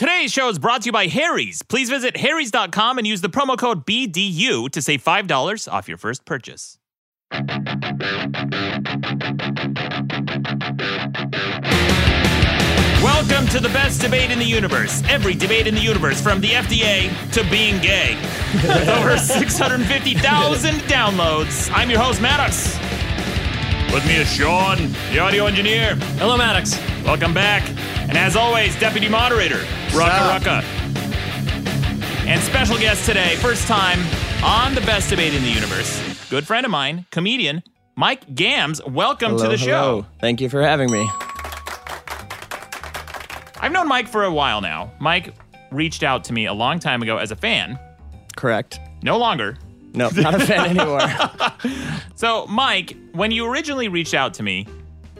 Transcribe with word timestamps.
Today's 0.00 0.32
show 0.32 0.48
is 0.48 0.58
brought 0.58 0.80
to 0.80 0.86
you 0.86 0.92
by 0.92 1.08
Harry's. 1.08 1.60
Please 1.60 1.90
visit 1.90 2.16
harrys.com 2.16 2.96
and 2.96 3.06
use 3.06 3.20
the 3.20 3.28
promo 3.28 3.58
code 3.58 3.84
BDU 3.84 4.70
to 4.70 4.80
save 4.80 5.04
$5 5.04 5.70
off 5.70 5.88
your 5.88 5.98
first 5.98 6.24
purchase. 6.24 6.78
Welcome 13.02 13.46
to 13.48 13.60
the 13.60 13.68
best 13.74 14.00
debate 14.00 14.30
in 14.30 14.38
the 14.38 14.46
universe. 14.46 15.02
Every 15.06 15.34
debate 15.34 15.66
in 15.66 15.74
the 15.74 15.82
universe, 15.82 16.18
from 16.18 16.40
the 16.40 16.52
FDA 16.52 17.10
to 17.32 17.44
being 17.50 17.78
gay. 17.82 18.16
With 18.54 18.88
over 18.88 19.18
650,000 19.18 20.74
downloads, 20.76 21.70
I'm 21.74 21.90
your 21.90 22.00
host, 22.00 22.22
Maddox. 22.22 22.78
With 23.92 24.06
me 24.06 24.16
is 24.16 24.32
Sean, 24.32 24.78
the 25.12 25.18
audio 25.18 25.44
engineer. 25.44 25.94
Hello, 26.16 26.38
Maddox. 26.38 26.78
Welcome 27.04 27.34
back. 27.34 27.68
And 28.10 28.18
as 28.18 28.34
always, 28.34 28.76
Deputy 28.80 29.08
Moderator, 29.08 29.58
Rucka 29.90 30.38
Rucka. 30.40 30.62
And 32.26 32.40
special 32.42 32.76
guest 32.76 33.06
today, 33.06 33.36
first 33.36 33.68
time 33.68 34.00
on 34.44 34.74
the 34.74 34.80
best 34.80 35.10
debate 35.10 35.32
in 35.32 35.44
the 35.44 35.48
universe, 35.48 36.28
good 36.28 36.44
friend 36.44 36.66
of 36.66 36.72
mine, 36.72 37.06
comedian 37.12 37.62
Mike 37.94 38.34
Gamms. 38.34 38.84
Welcome 38.84 39.36
to 39.36 39.44
Hello, 39.44 39.48
the 39.50 39.56
show. 39.58 39.66
hello. 39.66 40.06
Thank 40.20 40.40
you 40.40 40.48
for 40.48 40.60
having 40.60 40.90
me. 40.90 41.08
I've 43.60 43.70
known 43.70 43.86
Mike 43.86 44.08
for 44.08 44.24
a 44.24 44.32
while 44.32 44.60
now. 44.60 44.90
Mike 44.98 45.32
reached 45.70 46.02
out 46.02 46.24
to 46.24 46.32
me 46.32 46.46
a 46.46 46.52
long 46.52 46.80
time 46.80 47.02
ago 47.02 47.16
as 47.18 47.30
a 47.30 47.36
fan, 47.36 47.78
Correct. 48.36 48.80
no 49.02 49.18
longer. 49.18 49.56
No, 49.94 50.08
not 50.16 50.34
a 50.34 50.40
fan 50.40 50.76
anymore. 50.76 51.00
So, 52.16 52.46
Mike, 52.48 52.96
when 53.12 53.30
you 53.30 53.46
originally 53.50 53.88
reached 53.88 54.12
out 54.12 54.34
to 54.34 54.42
me, 54.42 54.66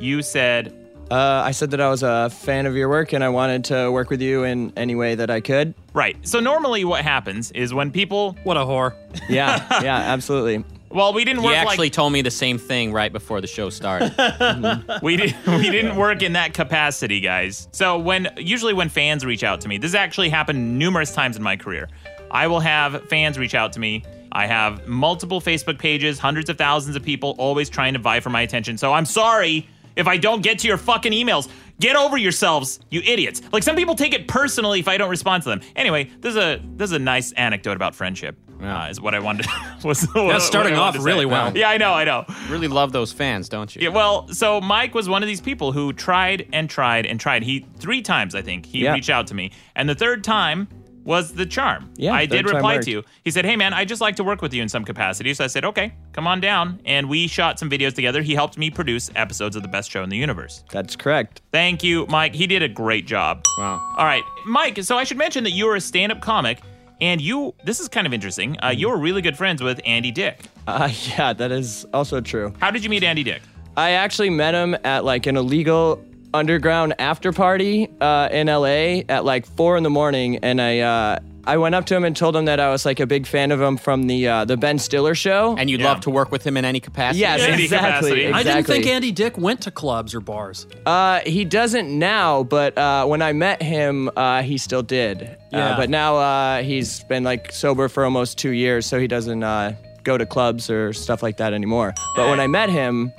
you 0.00 0.20
said, 0.20 0.79
Uh, 1.10 1.42
I 1.44 1.50
said 1.50 1.72
that 1.72 1.80
I 1.80 1.88
was 1.90 2.04
a 2.04 2.30
fan 2.30 2.66
of 2.66 2.76
your 2.76 2.88
work 2.88 3.12
and 3.12 3.24
I 3.24 3.30
wanted 3.30 3.64
to 3.64 3.90
work 3.90 4.10
with 4.10 4.22
you 4.22 4.44
in 4.44 4.72
any 4.76 4.94
way 4.94 5.16
that 5.16 5.28
I 5.28 5.40
could. 5.40 5.74
right. 5.92 6.16
So, 6.22 6.38
normally 6.38 6.84
what 6.84 7.02
happens 7.02 7.50
is 7.50 7.74
when 7.74 7.90
people, 7.90 8.36
What 8.44 8.56
a 8.56 8.60
whore. 8.60 8.94
Yeah, 9.28 9.66
yeah, 9.82 9.96
absolutely. 9.96 10.64
well, 10.88 11.12
we 11.12 11.24
didn't 11.24 11.42
work. 11.42 11.54
He 11.54 11.58
work 11.58 11.68
actually 11.68 11.86
like 11.86 11.92
told 11.94 12.12
me 12.12 12.22
the 12.22 12.30
same 12.30 12.58
thing 12.58 12.92
right 12.92 13.12
before 13.12 13.40
the 13.40 13.48
show 13.48 13.70
started. 13.70 14.14
we 15.02 15.16
did 15.16 15.34
we 15.48 15.68
didn't 15.68 15.96
work 15.96 16.22
in 16.22 16.34
that 16.34 16.54
capacity, 16.54 17.20
guys. 17.20 17.66
So 17.72 17.98
when 17.98 18.28
usually 18.36 18.72
when 18.72 18.88
fans 18.88 19.24
reach 19.26 19.42
out 19.42 19.60
to 19.62 19.68
me, 19.68 19.78
this 19.78 19.90
has 19.90 19.94
actually 19.96 20.28
happened 20.28 20.78
numerous 20.78 21.12
times 21.12 21.36
in 21.36 21.42
my 21.42 21.56
career. 21.56 21.88
I 22.30 22.46
will 22.46 22.60
have 22.60 23.08
fans 23.08 23.36
reach 23.36 23.56
out 23.56 23.72
to 23.72 23.80
me. 23.80 24.04
I 24.30 24.46
have 24.46 24.86
multiple 24.86 25.40
Facebook 25.40 25.78
pages, 25.80 26.20
hundreds 26.20 26.48
of 26.48 26.56
thousands 26.56 26.94
of 26.94 27.02
people 27.02 27.34
always 27.36 27.68
trying 27.68 27.94
to 27.94 27.98
vie 27.98 28.20
for 28.20 28.30
my 28.30 28.42
attention. 28.42 28.78
So 28.78 28.92
I'm 28.92 29.06
sorry 29.06 29.66
if 29.96 30.06
I 30.06 30.16
don't 30.16 30.42
get 30.42 30.58
to 30.60 30.68
your 30.68 30.78
fucking 30.78 31.12
emails. 31.12 31.48
Get 31.80 31.96
over 31.96 32.18
yourselves, 32.18 32.78
you 32.90 33.00
idiots. 33.00 33.40
Like 33.52 33.62
some 33.62 33.74
people 33.74 33.94
take 33.94 34.12
it 34.12 34.28
personally 34.28 34.80
if 34.80 34.88
I 34.88 34.98
don't 34.98 35.08
respond 35.08 35.42
to 35.44 35.48
them. 35.48 35.60
Anyway, 35.74 36.10
this 36.20 36.32
is 36.32 36.36
a 36.36 36.60
this 36.76 36.90
is 36.90 36.92
a 36.92 36.98
nice 36.98 37.32
anecdote 37.32 37.76
about 37.76 37.94
friendship. 37.94 38.36
Uh, 38.62 38.88
is 38.90 39.00
what 39.00 39.14
I 39.14 39.20
wanted. 39.20 39.44
To, 39.44 39.50
was 39.88 40.04
what, 40.12 40.42
starting 40.42 40.74
what 40.74 40.94
off 40.96 41.02
really 41.02 41.24
well. 41.24 41.56
Yeah, 41.56 41.70
I 41.70 41.78
know, 41.78 41.94
I 41.94 42.04
know. 42.04 42.26
really 42.50 42.68
love 42.68 42.92
those 42.92 43.10
fans, 43.10 43.48
don't 43.48 43.74
you? 43.74 43.80
Yeah, 43.80 43.88
well, 43.88 44.28
so 44.28 44.60
Mike 44.60 44.94
was 44.94 45.08
one 45.08 45.22
of 45.22 45.26
these 45.26 45.40
people 45.40 45.72
who 45.72 45.94
tried 45.94 46.46
and 46.52 46.68
tried 46.68 47.06
and 47.06 47.18
tried. 47.18 47.42
He 47.42 47.64
three 47.78 48.02
times, 48.02 48.34
I 48.34 48.42
think, 48.42 48.66
he 48.66 48.80
Yeah. 48.84 48.92
reached 48.92 49.08
out 49.08 49.26
to 49.28 49.34
me, 49.34 49.50
and 49.74 49.88
the 49.88 49.94
third 49.94 50.22
time 50.22 50.68
was 51.04 51.32
the 51.32 51.46
charm. 51.46 51.90
Yeah, 51.96 52.12
I 52.12 52.26
did 52.26 52.46
reply 52.46 52.74
worked. 52.74 52.84
to 52.84 52.90
you. 52.90 53.02
He 53.24 53.30
said, 53.30 53.44
"Hey, 53.44 53.56
man, 53.56 53.72
I 53.72 53.84
just 53.84 54.00
like 54.00 54.16
to 54.16 54.24
work 54.24 54.42
with 54.42 54.52
you 54.52 54.62
in 54.62 54.68
some 54.68 54.84
capacity." 54.84 55.32
So 55.34 55.44
I 55.44 55.46
said, 55.46 55.64
"Okay, 55.64 55.92
come 56.12 56.26
on 56.26 56.40
down." 56.40 56.80
And 56.84 57.08
we 57.08 57.26
shot 57.26 57.58
some 57.58 57.70
videos 57.70 57.94
together. 57.94 58.22
He 58.22 58.34
helped 58.34 58.58
me 58.58 58.70
produce 58.70 59.10
episodes 59.16 59.56
of 59.56 59.62
the 59.62 59.68
best 59.68 59.90
show 59.90 60.02
in 60.02 60.10
the 60.10 60.16
universe. 60.16 60.64
That's 60.70 60.96
correct. 60.96 61.42
Thank 61.52 61.82
you, 61.82 62.06
Mike. 62.08 62.34
He 62.34 62.46
did 62.46 62.62
a 62.62 62.68
great 62.68 63.06
job. 63.06 63.42
Wow. 63.58 63.80
All 63.96 64.04
right, 64.04 64.22
Mike. 64.46 64.82
So 64.82 64.96
I 64.96 65.04
should 65.04 65.18
mention 65.18 65.44
that 65.44 65.52
you 65.52 65.68
are 65.68 65.76
a 65.76 65.80
stand-up 65.80 66.20
comic, 66.20 66.60
and 67.00 67.20
you. 67.20 67.54
This 67.64 67.80
is 67.80 67.88
kind 67.88 68.06
of 68.06 68.12
interesting. 68.12 68.56
Uh, 68.62 68.68
you 68.68 68.88
were 68.88 68.98
really 68.98 69.22
good 69.22 69.36
friends 69.36 69.62
with 69.62 69.80
Andy 69.86 70.10
Dick. 70.10 70.40
Uh, 70.66 70.90
yeah, 71.08 71.32
that 71.32 71.50
is 71.50 71.86
also 71.94 72.20
true. 72.20 72.52
How 72.60 72.70
did 72.70 72.84
you 72.84 72.90
meet 72.90 73.02
Andy 73.02 73.22
Dick? 73.24 73.42
I 73.76 73.92
actually 73.92 74.30
met 74.30 74.54
him 74.54 74.76
at 74.84 75.04
like 75.04 75.26
an 75.26 75.36
illegal 75.36 76.04
underground 76.34 76.94
after 76.98 77.32
party 77.32 77.88
uh, 78.00 78.28
in 78.30 78.46
LA 78.46 79.02
at 79.08 79.24
like 79.24 79.46
four 79.46 79.76
in 79.76 79.82
the 79.82 79.90
morning, 79.90 80.36
and 80.38 80.60
I 80.60 80.78
uh, 80.80 81.18
I 81.44 81.56
went 81.56 81.74
up 81.74 81.86
to 81.86 81.96
him 81.96 82.04
and 82.04 82.14
told 82.14 82.36
him 82.36 82.44
that 82.44 82.60
I 82.60 82.70
was 82.70 82.84
like 82.84 83.00
a 83.00 83.06
big 83.06 83.26
fan 83.26 83.50
of 83.50 83.60
him 83.60 83.76
from 83.78 84.06
the 84.06 84.28
uh, 84.28 84.44
the 84.44 84.56
Ben 84.56 84.78
Stiller 84.78 85.14
show. 85.14 85.56
And 85.58 85.70
you'd 85.70 85.80
Yeah. 85.80 85.88
love 85.92 86.00
to 86.02 86.10
work 86.10 86.30
with 86.30 86.46
him 86.46 86.56
in 86.56 86.64
any 86.64 86.80
capacity? 86.80 87.20
yes, 87.20 87.40
Any 87.40 87.64
exactly, 87.64 87.88
capacity. 88.10 88.20
exactly. 88.26 88.50
I 88.50 88.54
didn't 88.54 88.66
think 88.66 88.86
Andy 88.86 89.10
Dick 89.10 89.38
went 89.38 89.62
to 89.62 89.70
clubs 89.70 90.14
or 90.14 90.20
bars. 90.20 90.66
Uh, 90.86 91.20
he 91.20 91.44
doesn't 91.44 91.88
now, 91.98 92.42
but 92.42 92.76
uh, 92.76 93.06
when 93.06 93.22
I 93.22 93.32
met 93.32 93.62
him, 93.62 94.10
uh, 94.16 94.42
he 94.42 94.58
still 94.58 94.82
did. 94.82 95.36
Yeah. 95.50 95.70
Uh, 95.70 95.76
but 95.76 95.88
now 95.90 96.16
uh, 96.16 96.62
he's 96.62 97.02
been 97.04 97.24
like 97.24 97.50
sober 97.52 97.88
for 97.88 98.04
almost 98.04 98.36
two 98.38 98.50
years, 98.52 98.84
so 98.86 99.00
he 99.00 99.06
doesn't 99.08 99.42
uh, 99.42 99.74
go 100.04 100.18
to 100.18 100.26
clubs 100.26 100.68
or 100.70 100.92
stuff 100.92 101.22
like 101.22 101.38
that 101.38 101.54
anymore. 101.54 101.94
But 102.16 102.28
when 102.28 102.38
I 102.38 102.46
met 102.46 102.68
him, 102.68 103.12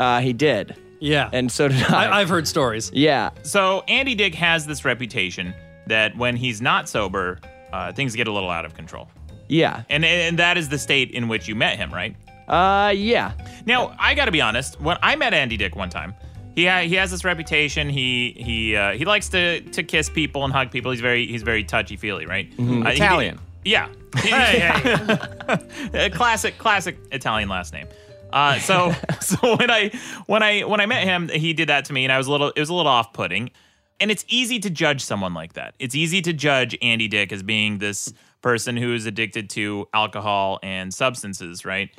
uh, 0.00 0.20
he 0.20 0.32
did, 0.32 0.74
Yeah. 1.00 1.28
and 1.32 1.50
so 1.50 1.68
did 1.68 1.82
I. 1.84 2.06
I, 2.06 2.20
I've 2.20 2.28
heard 2.28 2.46
stories. 2.48 2.90
yeah, 2.92 3.30
So 3.42 3.82
Andy 3.88 4.14
Dick 4.14 4.34
has 4.34 4.66
this 4.66 4.84
reputation 4.84 5.54
that 5.86 6.16
when 6.16 6.36
he's 6.36 6.60
not 6.60 6.88
sober, 6.88 7.38
uh, 7.72 7.92
things 7.92 8.14
get 8.16 8.28
a 8.28 8.32
little 8.32 8.50
out 8.50 8.64
of 8.64 8.74
control, 8.74 9.08
yeah, 9.48 9.82
and 9.88 10.04
and 10.04 10.38
that 10.38 10.56
is 10.56 10.68
the 10.68 10.78
state 10.78 11.10
in 11.12 11.28
which 11.28 11.46
you 11.48 11.54
met 11.54 11.76
him, 11.76 11.92
right? 11.92 12.16
uh, 12.48 12.92
yeah. 12.96 13.32
Now 13.66 13.94
I 13.98 14.14
got 14.14 14.24
to 14.26 14.30
be 14.32 14.40
honest. 14.40 14.80
When 14.80 14.96
I 15.02 15.16
met 15.16 15.34
Andy 15.34 15.56
Dick 15.56 15.74
one 15.76 15.90
time, 15.90 16.14
he 16.54 16.64
ha- 16.66 16.82
he 16.82 16.94
has 16.94 17.10
this 17.10 17.24
reputation. 17.24 17.88
He 17.88 18.34
he 18.38 18.76
uh, 18.76 18.92
he 18.92 19.04
likes 19.04 19.28
to 19.30 19.60
to 19.60 19.82
kiss 19.82 20.08
people 20.08 20.44
and 20.44 20.52
hug 20.52 20.70
people. 20.70 20.90
He's 20.92 21.00
very 21.00 21.26
he's 21.26 21.42
very 21.42 21.64
touchy 21.64 21.96
feely, 21.96 22.24
right? 22.26 22.50
Uh, 22.58 22.62
he- 22.62 22.80
Italian. 22.94 23.38
yeah. 23.64 23.88
A 25.94 26.10
classic 26.10 26.56
classic 26.58 26.96
Italian 27.12 27.48
last 27.48 27.72
name. 27.72 27.86
Uh, 28.32 28.58
so 28.58 28.92
so 29.20 29.56
when 29.56 29.70
I 29.70 29.90
when 30.26 30.42
I 30.42 30.62
when 30.62 30.80
I 30.80 30.86
met 30.86 31.04
him, 31.04 31.28
he 31.28 31.52
did 31.52 31.68
that 31.68 31.84
to 31.86 31.92
me, 31.92 32.04
and 32.04 32.12
I 32.12 32.18
was 32.18 32.26
a 32.26 32.32
little 32.32 32.48
it 32.48 32.60
was 32.60 32.68
a 32.68 32.74
little 32.74 32.90
off 32.90 33.12
putting. 33.12 33.50
And 33.98 34.10
it's 34.10 34.26
easy 34.28 34.58
to 34.58 34.68
judge 34.68 35.02
someone 35.02 35.32
like 35.32 35.54
that. 35.54 35.74
It's 35.78 35.94
easy 35.94 36.20
to 36.20 36.34
judge 36.34 36.76
Andy 36.82 37.08
Dick 37.08 37.32
as 37.32 37.42
being 37.42 37.78
this 37.78 38.12
person 38.42 38.76
who 38.76 38.92
is 38.92 39.06
addicted 39.06 39.48
to 39.50 39.88
alcohol 39.94 40.58
and 40.62 40.92
substances, 40.92 41.64
right? 41.64 41.90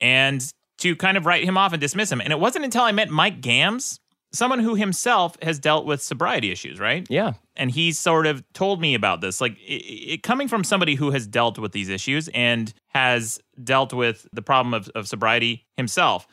and 0.00 0.52
to 0.78 0.96
kind 0.96 1.16
of 1.16 1.26
write 1.26 1.44
him 1.44 1.58
off 1.58 1.72
and 1.72 1.80
dismiss 1.80 2.10
him. 2.10 2.20
And 2.20 2.32
it 2.32 2.38
wasn't 2.38 2.64
until 2.64 2.82
I 2.82 2.92
met 2.92 3.10
Mike 3.10 3.40
Gamms, 3.40 4.00
someone 4.32 4.60
who 4.60 4.74
himself 4.74 5.36
has 5.42 5.58
dealt 5.58 5.86
with 5.86 6.02
sobriety 6.02 6.50
issues, 6.50 6.78
right? 6.78 7.06
Yeah. 7.10 7.32
And 7.56 7.70
he 7.70 7.92
sort 7.92 8.26
of 8.26 8.44
told 8.52 8.80
me 8.80 8.94
about 8.94 9.20
this, 9.20 9.40
like 9.40 9.58
it, 9.58 9.82
it, 9.82 10.22
coming 10.22 10.48
from 10.48 10.62
somebody 10.62 10.94
who 10.94 11.10
has 11.10 11.26
dealt 11.26 11.58
with 11.58 11.72
these 11.72 11.88
issues 11.88 12.28
and 12.28 12.72
has 12.88 13.40
dealt 13.62 13.92
with 13.92 14.26
the 14.32 14.42
problem 14.42 14.74
of, 14.74 14.88
of 14.94 15.08
sobriety 15.08 15.66
himself. 15.76 16.26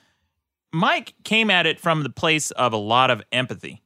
Mike 0.74 1.14
came 1.24 1.50
at 1.50 1.66
it 1.66 1.80
from 1.80 2.04
the 2.04 2.10
place 2.10 2.52
of 2.52 2.74
a 2.74 2.78
lot 2.78 3.10
of 3.10 3.22
empathy 3.32 3.82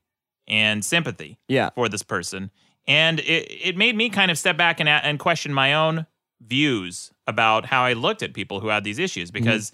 and 0.48 0.84
sympathy 0.84 1.38
Yeah. 1.48 1.70
for 1.76 1.88
this 1.88 2.04
person. 2.04 2.50
And 2.88 3.20
it, 3.20 3.52
it 3.70 3.78
made 3.78 3.96
me 3.96 4.10
kind 4.10 4.32
of 4.32 4.38
step 4.38 4.58
back 4.58 4.80
and, 4.80 4.90
and 4.90 5.20
question 5.20 5.54
my 5.54 5.74
own 5.74 6.08
views 6.42 7.12
about 7.28 7.66
how 7.66 7.84
I 7.84 7.94
looked 7.94 8.24
at 8.24 8.34
people 8.34 8.60
who 8.60 8.70
had 8.70 8.84
these 8.84 8.98
issues 8.98 9.30
because 9.30 9.72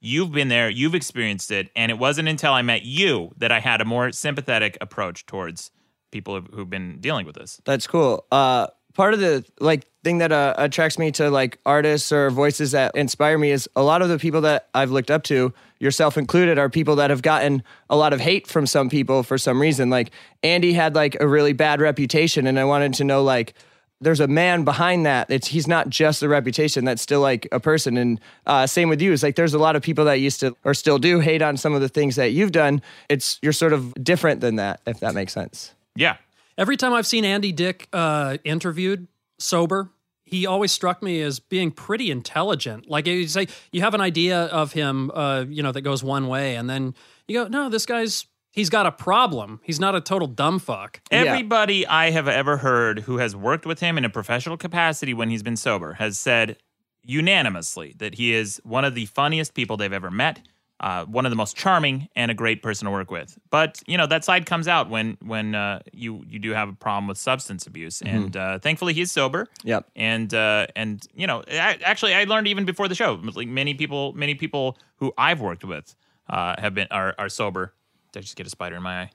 you've 0.00 0.32
been 0.32 0.48
there, 0.48 0.68
you've 0.68 0.94
experienced 0.94 1.50
it. 1.50 1.70
And 1.74 1.90
it 1.90 1.98
wasn't 1.98 2.28
until 2.28 2.52
I 2.52 2.60
met 2.62 2.82
you 2.84 3.32
that 3.38 3.50
I 3.50 3.60
had 3.60 3.80
a 3.80 3.84
more 3.86 4.12
sympathetic 4.12 4.76
approach 4.80 5.24
towards 5.24 5.70
people 6.12 6.34
who've, 6.34 6.48
who've 6.52 6.70
been 6.70 6.98
dealing 7.00 7.24
with 7.24 7.36
this. 7.36 7.60
That's 7.64 7.86
cool. 7.86 8.26
Uh, 8.30 8.66
part 8.98 9.14
of 9.14 9.20
the 9.20 9.44
like 9.60 9.86
thing 10.02 10.18
that 10.18 10.32
uh, 10.32 10.54
attracts 10.58 10.98
me 10.98 11.12
to 11.12 11.30
like 11.30 11.58
artists 11.64 12.10
or 12.10 12.30
voices 12.30 12.72
that 12.72 12.96
inspire 12.96 13.38
me 13.38 13.52
is 13.52 13.68
a 13.76 13.82
lot 13.82 14.02
of 14.02 14.08
the 14.08 14.18
people 14.18 14.40
that 14.40 14.68
I've 14.74 14.90
looked 14.90 15.10
up 15.10 15.22
to, 15.24 15.54
yourself 15.78 16.18
included, 16.18 16.58
are 16.58 16.68
people 16.68 16.96
that 16.96 17.08
have 17.10 17.22
gotten 17.22 17.62
a 17.88 17.96
lot 17.96 18.12
of 18.12 18.18
hate 18.18 18.48
from 18.48 18.66
some 18.66 18.90
people 18.90 19.22
for 19.22 19.38
some 19.38 19.62
reason. 19.62 19.88
Like 19.88 20.10
Andy 20.42 20.72
had 20.72 20.96
like 20.96 21.16
a 21.20 21.28
really 21.28 21.52
bad 21.52 21.80
reputation, 21.80 22.48
and 22.48 22.58
I 22.58 22.64
wanted 22.64 22.92
to 22.94 23.04
know 23.04 23.22
like 23.22 23.54
there's 24.00 24.18
a 24.18 24.26
man 24.26 24.64
behind 24.64 25.06
that. 25.06 25.30
It's 25.30 25.46
he's 25.46 25.68
not 25.68 25.88
just 25.88 26.18
the 26.18 26.28
reputation. 26.28 26.84
That's 26.84 27.00
still 27.00 27.20
like 27.20 27.46
a 27.52 27.60
person. 27.60 27.96
And 27.96 28.20
uh, 28.46 28.66
same 28.66 28.88
with 28.88 29.00
you. 29.00 29.12
It's 29.12 29.22
like 29.22 29.36
there's 29.36 29.54
a 29.54 29.60
lot 29.60 29.76
of 29.76 29.82
people 29.82 30.06
that 30.06 30.14
used 30.14 30.40
to 30.40 30.56
or 30.64 30.74
still 30.74 30.98
do 30.98 31.20
hate 31.20 31.40
on 31.40 31.56
some 31.56 31.72
of 31.72 31.80
the 31.80 31.88
things 31.88 32.16
that 32.16 32.32
you've 32.32 32.52
done. 32.52 32.82
It's 33.08 33.38
you're 33.42 33.52
sort 33.52 33.72
of 33.72 33.94
different 34.02 34.40
than 34.40 34.56
that, 34.56 34.80
if 34.86 34.98
that 34.98 35.14
makes 35.14 35.32
sense. 35.32 35.72
Yeah. 35.94 36.16
Every 36.58 36.76
time 36.76 36.92
I've 36.92 37.06
seen 37.06 37.24
Andy 37.24 37.52
Dick 37.52 37.88
uh, 37.92 38.38
interviewed 38.44 39.06
sober, 39.38 39.90
he 40.24 40.44
always 40.44 40.72
struck 40.72 41.02
me 41.04 41.22
as 41.22 41.38
being 41.38 41.70
pretty 41.70 42.10
intelligent. 42.10 42.90
Like 42.90 43.06
you 43.06 43.28
say, 43.28 43.46
you 43.70 43.80
have 43.80 43.94
an 43.94 44.00
idea 44.00 44.46
of 44.46 44.72
him, 44.72 45.12
uh, 45.14 45.44
you 45.48 45.62
know, 45.62 45.70
that 45.70 45.82
goes 45.82 46.02
one 46.02 46.26
way, 46.26 46.56
and 46.56 46.68
then 46.68 46.94
you 47.28 47.44
go, 47.44 47.48
"No, 47.48 47.68
this 47.68 47.86
guy's 47.86 48.26
he's 48.50 48.70
got 48.70 48.86
a 48.86 48.92
problem. 48.92 49.60
He's 49.62 49.78
not 49.78 49.94
a 49.94 50.00
total 50.00 50.26
dumb 50.26 50.58
fuck." 50.58 51.00
Everybody 51.12 51.86
I 51.86 52.10
have 52.10 52.26
ever 52.26 52.56
heard 52.56 53.00
who 53.00 53.18
has 53.18 53.36
worked 53.36 53.64
with 53.64 53.78
him 53.78 53.96
in 53.96 54.04
a 54.04 54.10
professional 54.10 54.56
capacity 54.56 55.14
when 55.14 55.30
he's 55.30 55.44
been 55.44 55.56
sober 55.56 55.94
has 55.94 56.18
said 56.18 56.56
unanimously 57.04 57.94
that 57.98 58.16
he 58.16 58.34
is 58.34 58.60
one 58.64 58.84
of 58.84 58.96
the 58.96 59.06
funniest 59.06 59.54
people 59.54 59.76
they've 59.76 59.92
ever 59.92 60.10
met, 60.10 60.40
uh, 60.80 61.04
one 61.06 61.26
of 61.26 61.30
the 61.30 61.36
most 61.36 61.56
charming 61.56 62.08
and 62.14 62.30
a 62.30 62.34
great 62.34 62.62
person 62.62 62.86
to 62.86 62.90
work 62.90 63.10
with. 63.10 63.38
But 63.50 63.82
you 63.86 63.96
know 63.98 64.06
that 64.06 64.24
side 64.24 64.46
comes 64.46 64.68
out 64.68 64.88
when 64.88 65.16
when 65.20 65.54
uh, 65.54 65.80
you 65.92 66.24
you 66.28 66.38
do 66.38 66.50
have 66.52 66.68
a 66.68 66.72
problem 66.72 67.08
with 67.08 67.18
substance 67.18 67.66
abuse, 67.66 68.00
and 68.02 68.36
uh, 68.36 68.58
thankfully 68.58 68.94
he's 68.94 69.10
sober. 69.10 69.48
Yep. 69.64 69.86
And 69.96 70.32
uh, 70.32 70.66
and 70.76 71.06
you 71.14 71.26
know, 71.26 71.42
I, 71.50 71.78
actually, 71.82 72.14
I 72.14 72.24
learned 72.24 72.46
even 72.48 72.64
before 72.64 72.88
the 72.88 72.94
show. 72.94 73.20
Like 73.22 73.48
many 73.48 73.74
people, 73.74 74.12
many 74.12 74.34
people 74.34 74.78
who 74.96 75.12
I've 75.18 75.40
worked 75.40 75.64
with 75.64 75.94
uh, 76.28 76.54
have 76.58 76.74
been 76.74 76.88
are 76.90 77.14
are 77.18 77.28
sober. 77.28 77.74
Did 78.12 78.20
I 78.20 78.22
just 78.22 78.36
get 78.36 78.46
a 78.46 78.50
spider 78.50 78.76
in 78.76 78.82
my 78.82 79.02
eye? 79.02 79.10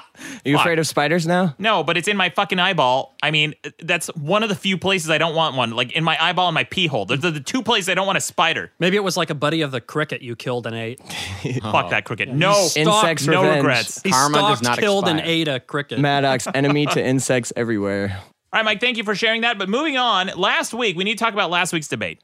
Are 0.44 0.48
you 0.48 0.56
afraid 0.58 0.78
of 0.78 0.86
spiders 0.86 1.26
now? 1.26 1.54
No, 1.58 1.82
but 1.84 1.96
it's 1.96 2.08
in 2.08 2.16
my 2.16 2.30
fucking 2.30 2.58
eyeball. 2.58 3.16
I 3.22 3.30
mean, 3.30 3.54
that's 3.80 4.08
one 4.16 4.42
of 4.42 4.48
the 4.48 4.54
few 4.54 4.76
places 4.78 5.10
I 5.10 5.18
don't 5.18 5.34
want 5.34 5.56
one. 5.56 5.70
Like 5.70 5.92
in 5.92 6.04
my 6.04 6.16
eyeball 6.22 6.48
and 6.48 6.54
my 6.54 6.64
pee 6.64 6.86
hole. 6.86 7.04
Those 7.06 7.24
are 7.24 7.30
the 7.30 7.40
two 7.40 7.62
places 7.62 7.88
I 7.88 7.94
don't 7.94 8.06
want 8.06 8.18
a 8.18 8.20
spider. 8.20 8.70
Maybe 8.78 8.96
it 8.96 9.04
was 9.04 9.16
like 9.16 9.30
a 9.30 9.34
buddy 9.34 9.62
of 9.62 9.70
the 9.70 9.80
cricket 9.80 10.22
you 10.22 10.36
killed 10.36 10.66
and 10.66 10.76
ate. 10.76 11.00
Fuck 11.62 11.90
that 11.90 12.04
cricket. 12.04 12.28
No, 12.28 12.68
Insects 12.76 13.26
no 13.26 13.42
revenge. 13.42 13.56
regrets. 13.56 14.02
He 14.02 14.10
Karma 14.10 14.38
does 14.38 14.58
stalked, 14.58 14.62
not 14.62 14.78
killed, 14.78 15.08
and 15.08 15.18
expire. 15.18 15.34
ate 15.34 15.48
a 15.48 15.60
cricket. 15.60 15.98
Maddox, 15.98 16.46
enemy 16.54 16.86
to 16.86 17.04
insects 17.04 17.52
everywhere. 17.56 18.18
All 18.52 18.58
right, 18.60 18.64
Mike, 18.64 18.80
thank 18.80 18.96
you 18.96 19.04
for 19.04 19.14
sharing 19.14 19.40
that. 19.42 19.58
But 19.58 19.68
moving 19.68 19.96
on, 19.96 20.28
last 20.36 20.72
week, 20.74 20.96
we 20.96 21.04
need 21.04 21.18
to 21.18 21.24
talk 21.24 21.32
about 21.32 21.50
last 21.50 21.72
week's 21.72 21.88
debate. 21.88 22.20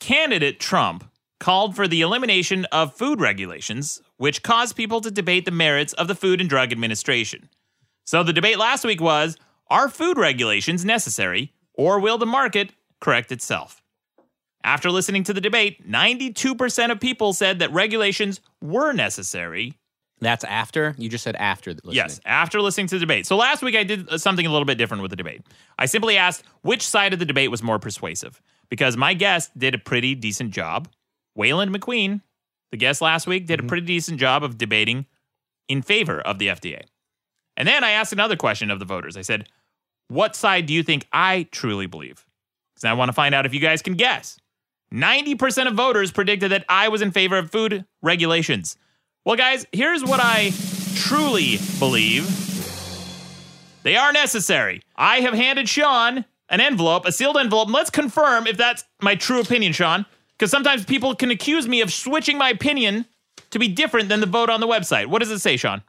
Candidate 0.00 0.58
Trump 0.58 1.04
called 1.44 1.76
for 1.76 1.86
the 1.86 2.00
elimination 2.00 2.64
of 2.72 2.96
food 2.96 3.20
regulations, 3.20 4.00
which 4.16 4.42
caused 4.42 4.74
people 4.74 5.02
to 5.02 5.10
debate 5.10 5.44
the 5.44 5.50
merits 5.50 5.92
of 5.92 6.08
the 6.08 6.14
Food 6.14 6.40
and 6.40 6.48
Drug 6.48 6.72
Administration. 6.72 7.50
So 8.06 8.22
the 8.22 8.32
debate 8.32 8.58
last 8.58 8.82
week 8.82 8.98
was 8.98 9.36
Are 9.68 9.90
food 9.90 10.16
regulations 10.16 10.86
necessary, 10.86 11.52
or 11.74 12.00
will 12.00 12.16
the 12.16 12.24
market 12.24 12.72
correct 12.98 13.30
itself? 13.30 13.82
After 14.64 14.90
listening 14.90 15.22
to 15.24 15.34
the 15.34 15.40
debate, 15.42 15.86
92% 15.86 16.90
of 16.90 16.98
people 16.98 17.34
said 17.34 17.58
that 17.58 17.70
regulations 17.74 18.40
were 18.62 18.94
necessary, 18.94 19.74
That's 20.22 20.44
after? 20.44 20.94
You 20.96 21.10
just 21.10 21.24
said 21.24 21.36
after 21.36 21.74
listening. 21.74 21.96
Yes, 21.96 22.22
after 22.24 22.62
listening 22.62 22.86
to 22.86 22.94
the 22.94 23.00
debate. 23.00 23.26
So 23.26 23.36
last 23.36 23.62
week 23.62 23.76
I 23.76 23.84
did 23.84 24.18
something 24.18 24.46
a 24.46 24.50
little 24.50 24.64
bit 24.64 24.78
different 24.78 25.02
with 25.02 25.10
the 25.10 25.16
debate. 25.16 25.42
I 25.78 25.84
simply 25.84 26.16
asked 26.16 26.42
which 26.62 26.88
side 26.88 27.12
of 27.12 27.18
the 27.18 27.26
debate 27.26 27.50
was 27.50 27.62
more 27.62 27.78
persuasive 27.78 28.40
because 28.70 28.96
my 28.96 29.12
guest 29.12 29.50
did 29.58 29.74
a 29.74 29.78
pretty 29.78 30.14
decent 30.14 30.50
job. 30.50 30.88
Wayland 31.34 31.74
McQueen, 31.74 32.20
the 32.70 32.76
guest 32.76 33.00
last 33.00 33.26
week, 33.26 33.46
did 33.46 33.58
a 33.58 33.62
mm-hmm. 33.62 33.68
pretty 33.68 33.86
decent 33.86 34.18
job 34.18 34.42
of 34.42 34.58
debating 34.58 35.06
in 35.68 35.82
favor 35.82 36.20
of 36.20 36.38
the 36.38 36.48
FDA. 36.48 36.82
And 37.56 37.68
then 37.68 37.84
I 37.84 37.90
asked 37.90 38.12
another 38.12 38.36
question 38.36 38.70
of 38.70 38.78
the 38.78 38.84
voters. 38.84 39.16
I 39.16 39.22
said, 39.22 39.48
What 40.08 40.36
side 40.36 40.66
do 40.66 40.74
you 40.74 40.82
think 40.82 41.06
I 41.12 41.48
truly 41.50 41.86
believe? 41.86 42.26
Because 42.74 42.84
I 42.84 42.92
want 42.94 43.08
to 43.08 43.12
find 43.12 43.34
out 43.34 43.46
if 43.46 43.54
you 43.54 43.60
guys 43.60 43.82
can 43.82 43.94
guess. 43.94 44.38
90% 44.92 45.66
of 45.66 45.74
voters 45.74 46.12
predicted 46.12 46.52
that 46.52 46.64
I 46.68 46.88
was 46.88 47.02
in 47.02 47.10
favor 47.10 47.36
of 47.36 47.50
food 47.50 47.84
regulations. 48.02 48.76
Well, 49.24 49.36
guys, 49.36 49.66
here's 49.72 50.04
what 50.04 50.20
I 50.22 50.52
truly 50.94 51.58
believe 51.78 52.40
they 53.82 53.96
are 53.96 54.12
necessary. 54.12 54.82
I 54.96 55.20
have 55.20 55.34
handed 55.34 55.68
Sean 55.68 56.24
an 56.48 56.60
envelope, 56.60 57.06
a 57.06 57.12
sealed 57.12 57.36
envelope, 57.36 57.68
and 57.68 57.74
let's 57.74 57.90
confirm 57.90 58.46
if 58.46 58.56
that's 58.56 58.84
my 59.02 59.14
true 59.14 59.40
opinion, 59.40 59.72
Sean. 59.72 60.06
Because 60.38 60.50
sometimes 60.50 60.84
people 60.84 61.14
can 61.14 61.30
accuse 61.30 61.68
me 61.68 61.80
of 61.80 61.92
switching 61.92 62.38
my 62.38 62.50
opinion 62.50 63.06
to 63.50 63.58
be 63.58 63.68
different 63.68 64.08
than 64.08 64.20
the 64.20 64.26
vote 64.26 64.50
on 64.50 64.60
the 64.60 64.66
website. 64.66 65.06
What 65.06 65.20
does 65.20 65.30
it 65.30 65.38
say, 65.38 65.56
Sean? 65.56 65.82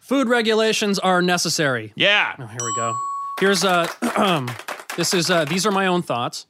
Food 0.00 0.28
regulations 0.28 0.98
are 0.98 1.22
necessary. 1.22 1.92
Yeah. 1.94 2.34
Oh, 2.38 2.46
here 2.46 2.58
we 2.62 2.74
go. 2.76 2.96
Here's 3.38 3.64
uh 3.64 3.86
this 4.96 5.14
is 5.14 5.30
uh 5.30 5.44
these 5.44 5.66
are 5.66 5.70
my 5.70 5.86
own 5.86 6.02
thoughts. 6.02 6.46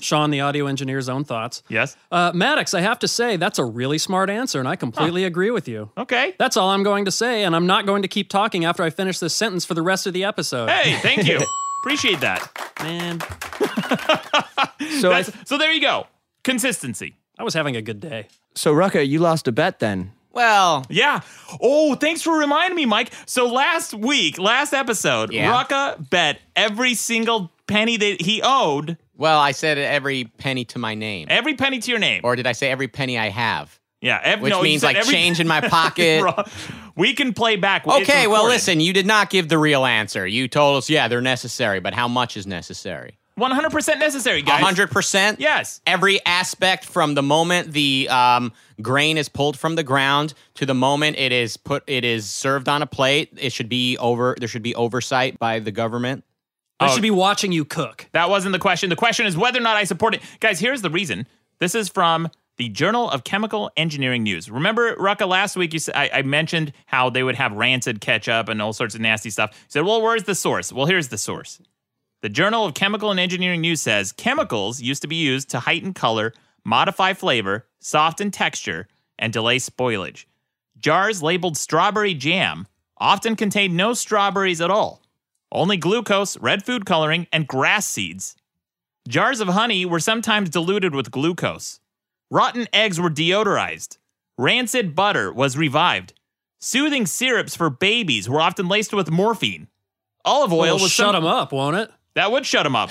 Sean, 0.00 0.30
the 0.30 0.40
audio 0.40 0.68
engineer's 0.68 1.10
own 1.10 1.22
thoughts. 1.22 1.62
Yes. 1.68 1.98
Uh, 2.10 2.32
Maddox, 2.34 2.72
I 2.72 2.80
have 2.80 2.98
to 3.00 3.08
say 3.08 3.36
that's 3.36 3.58
a 3.58 3.64
really 3.64 3.98
smart 3.98 4.30
answer, 4.30 4.58
and 4.58 4.66
I 4.66 4.74
completely 4.74 5.24
agree 5.24 5.50
with 5.50 5.68
you. 5.68 5.90
Okay. 5.98 6.34
That's 6.38 6.56
all 6.56 6.70
I'm 6.70 6.82
going 6.82 7.04
to 7.04 7.10
say, 7.10 7.44
and 7.44 7.54
I'm 7.54 7.66
not 7.66 7.84
going 7.84 8.00
to 8.00 8.08
keep 8.08 8.30
talking 8.30 8.64
after 8.64 8.82
I 8.82 8.88
finish 8.88 9.18
this 9.18 9.34
sentence 9.34 9.66
for 9.66 9.74
the 9.74 9.82
rest 9.82 10.06
of 10.06 10.14
the 10.14 10.24
episode. 10.24 10.70
Hey, 10.70 10.96
thank 11.00 11.26
you. 11.26 11.40
Appreciate 11.82 12.20
that. 12.20 12.48
Man, 12.80 13.20
So, 15.00 15.12
I, 15.12 15.22
so 15.44 15.58
there 15.58 15.72
you 15.72 15.80
go. 15.80 16.06
Consistency. 16.44 17.16
I 17.38 17.44
was 17.44 17.54
having 17.54 17.76
a 17.76 17.82
good 17.82 18.00
day. 18.00 18.28
so 18.54 18.74
Rucka, 18.74 19.06
you 19.06 19.18
lost 19.18 19.48
a 19.48 19.52
bet 19.52 19.78
then. 19.78 20.12
Well, 20.32 20.86
Yeah. 20.88 21.20
Oh, 21.60 21.94
thanks 21.94 22.22
for 22.22 22.38
reminding 22.38 22.76
me, 22.76 22.86
Mike. 22.86 23.10
So 23.26 23.46
last 23.46 23.92
week, 23.94 24.38
last 24.38 24.72
episode, 24.72 25.32
Yeah. 25.32 25.52
Rucka 25.52 26.08
bet 26.10 26.40
every 26.56 26.94
single 26.94 27.50
penny 27.66 27.96
that 27.96 28.20
he 28.22 28.40
owed, 28.42 28.96
well, 29.16 29.38
I 29.38 29.52
said 29.52 29.78
every 29.78 30.24
penny 30.38 30.64
to 30.66 30.78
my 30.78 30.94
name. 30.94 31.26
every 31.30 31.54
penny 31.54 31.78
to 31.80 31.90
your 31.90 32.00
name. 32.00 32.20
Or 32.24 32.34
did 32.36 32.46
I 32.46 32.52
say 32.52 32.70
every 32.70 32.88
penny 32.88 33.18
I 33.18 33.28
have? 33.28 33.78
yeah, 34.00 34.20
ev- 34.24 34.40
Which 34.40 34.50
no, 34.50 34.62
means 34.62 34.82
like 34.82 34.96
every- 34.96 35.12
change 35.12 35.38
in 35.38 35.46
my 35.46 35.60
pocket. 35.68 36.24
we 36.96 37.12
can 37.14 37.32
play 37.34 37.56
back. 37.56 37.86
Okay, 37.86 38.26
well, 38.26 38.46
listen, 38.46 38.80
you 38.80 38.92
did 38.92 39.06
not 39.06 39.30
give 39.30 39.48
the 39.48 39.58
real 39.58 39.84
answer. 39.84 40.26
You 40.26 40.48
told 40.48 40.78
us, 40.78 40.90
yeah, 40.90 41.08
they're 41.08 41.20
necessary, 41.20 41.78
but 41.80 41.94
how 41.94 42.08
much 42.08 42.36
is 42.36 42.46
necessary? 42.46 43.18
100% 43.42 43.98
necessary, 43.98 44.42
guys. 44.42 44.62
100%? 44.62 45.36
Yes. 45.38 45.80
Every 45.86 46.24
aspect 46.24 46.84
from 46.84 47.14
the 47.14 47.22
moment 47.22 47.72
the 47.72 48.08
um, 48.08 48.52
grain 48.80 49.18
is 49.18 49.28
pulled 49.28 49.58
from 49.58 49.74
the 49.74 49.82
ground 49.82 50.34
to 50.54 50.66
the 50.66 50.74
moment 50.74 51.16
it 51.18 51.32
is 51.32 51.56
put, 51.56 51.82
it 51.86 52.04
is 52.04 52.30
served 52.30 52.68
on 52.68 52.82
a 52.82 52.86
plate. 52.86 53.30
It 53.36 53.52
should 53.52 53.68
be 53.68 53.98
over. 53.98 54.36
There 54.38 54.48
should 54.48 54.62
be 54.62 54.74
oversight 54.74 55.38
by 55.38 55.58
the 55.58 55.70
government. 55.72 56.24
I 56.80 56.86
Oh. 56.86 56.94
should 56.94 57.02
be 57.02 57.10
watching 57.10 57.52
you 57.52 57.64
cook. 57.64 58.06
That 58.12 58.28
wasn't 58.30 58.52
the 58.52 58.58
question. 58.58 58.90
The 58.90 58.96
question 58.96 59.26
is 59.26 59.36
whether 59.36 59.58
or 59.58 59.62
not 59.62 59.76
I 59.76 59.84
support 59.84 60.14
it. 60.14 60.22
Guys, 60.40 60.58
here's 60.58 60.82
the 60.82 60.90
reason. 60.90 61.26
This 61.60 61.74
is 61.74 61.88
from 61.88 62.28
the 62.58 62.68
Journal 62.68 63.08
of 63.08 63.24
Chemical 63.24 63.70
Engineering 63.76 64.24
News. 64.24 64.50
Remember, 64.50 64.94
Rucka, 64.96 65.26
last 65.28 65.56
week 65.56 65.72
you 65.72 65.78
said, 65.78 65.94
I, 65.94 66.10
I 66.12 66.22
mentioned 66.22 66.72
how 66.86 67.08
they 67.08 67.22
would 67.22 67.36
have 67.36 67.52
rancid 67.52 68.00
ketchup 68.00 68.48
and 68.48 68.60
all 68.60 68.72
sorts 68.72 68.94
of 68.94 69.00
nasty 69.00 69.30
stuff. 69.30 69.50
You 69.52 69.64
said, 69.68 69.84
well, 69.84 70.02
where's 70.02 70.24
the 70.24 70.34
source? 70.34 70.72
Well, 70.72 70.86
here's 70.86 71.08
the 71.08 71.18
source. 71.18 71.60
The 72.22 72.28
Journal 72.28 72.64
of 72.64 72.74
Chemical 72.74 73.10
and 73.10 73.18
Engineering 73.18 73.60
News 73.60 73.80
says 73.82 74.12
chemicals 74.12 74.80
used 74.80 75.02
to 75.02 75.08
be 75.08 75.16
used 75.16 75.50
to 75.50 75.60
heighten 75.60 75.92
color, 75.92 76.32
modify 76.64 77.14
flavor, 77.14 77.66
soften 77.80 78.30
texture, 78.30 78.86
and 79.18 79.32
delay 79.32 79.58
spoilage. 79.58 80.24
Jars 80.78 81.20
labeled 81.22 81.56
strawberry 81.56 82.14
jam 82.14 82.68
often 82.96 83.34
contained 83.34 83.76
no 83.76 83.92
strawberries 83.92 84.60
at 84.60 84.70
all, 84.70 85.02
only 85.50 85.76
glucose, 85.76 86.36
red 86.38 86.64
food 86.64 86.86
coloring, 86.86 87.26
and 87.32 87.48
grass 87.48 87.86
seeds. 87.88 88.36
Jars 89.08 89.40
of 89.40 89.48
honey 89.48 89.84
were 89.84 89.98
sometimes 89.98 90.48
diluted 90.48 90.94
with 90.94 91.10
glucose. 91.10 91.80
Rotten 92.30 92.68
eggs 92.72 93.00
were 93.00 93.10
deodorized. 93.10 93.98
Rancid 94.38 94.94
butter 94.94 95.32
was 95.32 95.56
revived. 95.58 96.14
Soothing 96.60 97.04
syrups 97.06 97.56
for 97.56 97.68
babies 97.68 98.28
were 98.28 98.40
often 98.40 98.68
laced 98.68 98.92
with 98.94 99.10
morphine. 99.10 99.66
Olive 100.24 100.52
oil 100.52 100.60
Well, 100.60 100.74
was 100.78 100.92
shut 100.92 101.06
some- 101.06 101.14
them 101.16 101.26
up, 101.26 101.50
won't 101.52 101.76
it? 101.76 101.90
That 102.14 102.30
would 102.30 102.46
shut 102.46 102.66
him 102.66 102.76
up. 102.76 102.90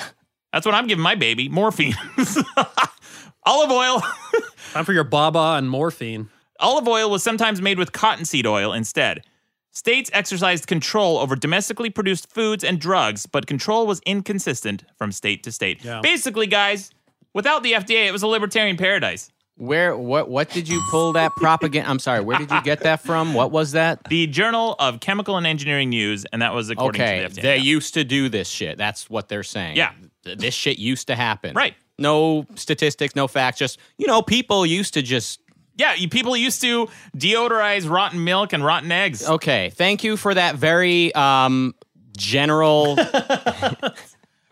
That's 0.53 0.65
what 0.65 0.75
I'm 0.75 0.87
giving 0.87 1.03
my 1.03 1.15
baby 1.15 1.49
morphine. 1.49 1.95
Olive 3.45 3.71
oil. 3.71 4.01
Time 4.73 4.85
for 4.85 4.93
your 4.93 5.03
baba 5.03 5.55
and 5.57 5.69
morphine. 5.69 6.29
Olive 6.59 6.87
oil 6.87 7.09
was 7.09 7.23
sometimes 7.23 7.61
made 7.61 7.79
with 7.79 7.91
cottonseed 7.91 8.45
oil 8.45 8.73
instead. 8.73 9.23
States 9.71 10.09
exercised 10.13 10.67
control 10.67 11.17
over 11.17 11.35
domestically 11.35 11.89
produced 11.89 12.29
foods 12.29 12.63
and 12.63 12.79
drugs, 12.79 13.25
but 13.25 13.47
control 13.47 13.87
was 13.87 14.01
inconsistent 14.05 14.83
from 14.97 15.11
state 15.11 15.43
to 15.43 15.51
state. 15.51 15.83
Yeah. 15.83 16.01
Basically, 16.03 16.45
guys, 16.45 16.91
without 17.33 17.63
the 17.63 17.71
FDA, 17.71 18.05
it 18.05 18.11
was 18.11 18.21
a 18.21 18.27
libertarian 18.27 18.75
paradise. 18.75 19.31
Where 19.61 19.95
what 19.95 20.27
what 20.27 20.49
did 20.49 20.67
you 20.67 20.81
pull 20.89 21.13
that 21.13 21.35
propaganda? 21.35 21.87
I'm 21.87 21.99
sorry, 21.99 22.19
where 22.21 22.35
did 22.35 22.49
you 22.49 22.63
get 22.63 22.79
that 22.79 23.01
from? 23.01 23.35
What 23.35 23.51
was 23.51 23.73
that? 23.73 24.03
The 24.05 24.25
Journal 24.25 24.75
of 24.79 25.01
Chemical 25.01 25.37
and 25.37 25.45
Engineering 25.45 25.89
News, 25.89 26.25
and 26.33 26.41
that 26.41 26.55
was 26.55 26.71
according 26.71 26.99
Okay, 26.99 27.21
to 27.21 27.29
the 27.29 27.41
FDA. 27.41 27.43
they 27.43 27.57
used 27.59 27.93
to 27.93 28.03
do 28.03 28.27
this 28.27 28.49
shit. 28.49 28.79
That's 28.79 29.07
what 29.07 29.29
they're 29.29 29.43
saying. 29.43 29.77
Yeah. 29.77 29.91
This 30.23 30.55
shit 30.55 30.79
used 30.79 31.05
to 31.07 31.15
happen. 31.15 31.53
Right. 31.55 31.75
No 31.99 32.47
statistics, 32.55 33.15
no 33.15 33.27
facts. 33.27 33.59
Just 33.59 33.77
you 33.99 34.07
know, 34.07 34.23
people 34.23 34.65
used 34.65 34.95
to 34.95 35.03
just. 35.03 35.39
yeah, 35.77 35.93
you, 35.93 36.09
people 36.09 36.35
used 36.35 36.59
to 36.61 36.89
deodorize 37.15 37.87
rotten 37.87 38.23
milk 38.23 38.53
and 38.53 38.65
rotten 38.65 38.91
eggs. 38.91 39.29
Okay, 39.29 39.69
thank 39.75 40.03
you 40.03 40.17
for 40.17 40.33
that 40.33 40.55
very 40.55 41.13
um, 41.13 41.75
general. 42.17 42.95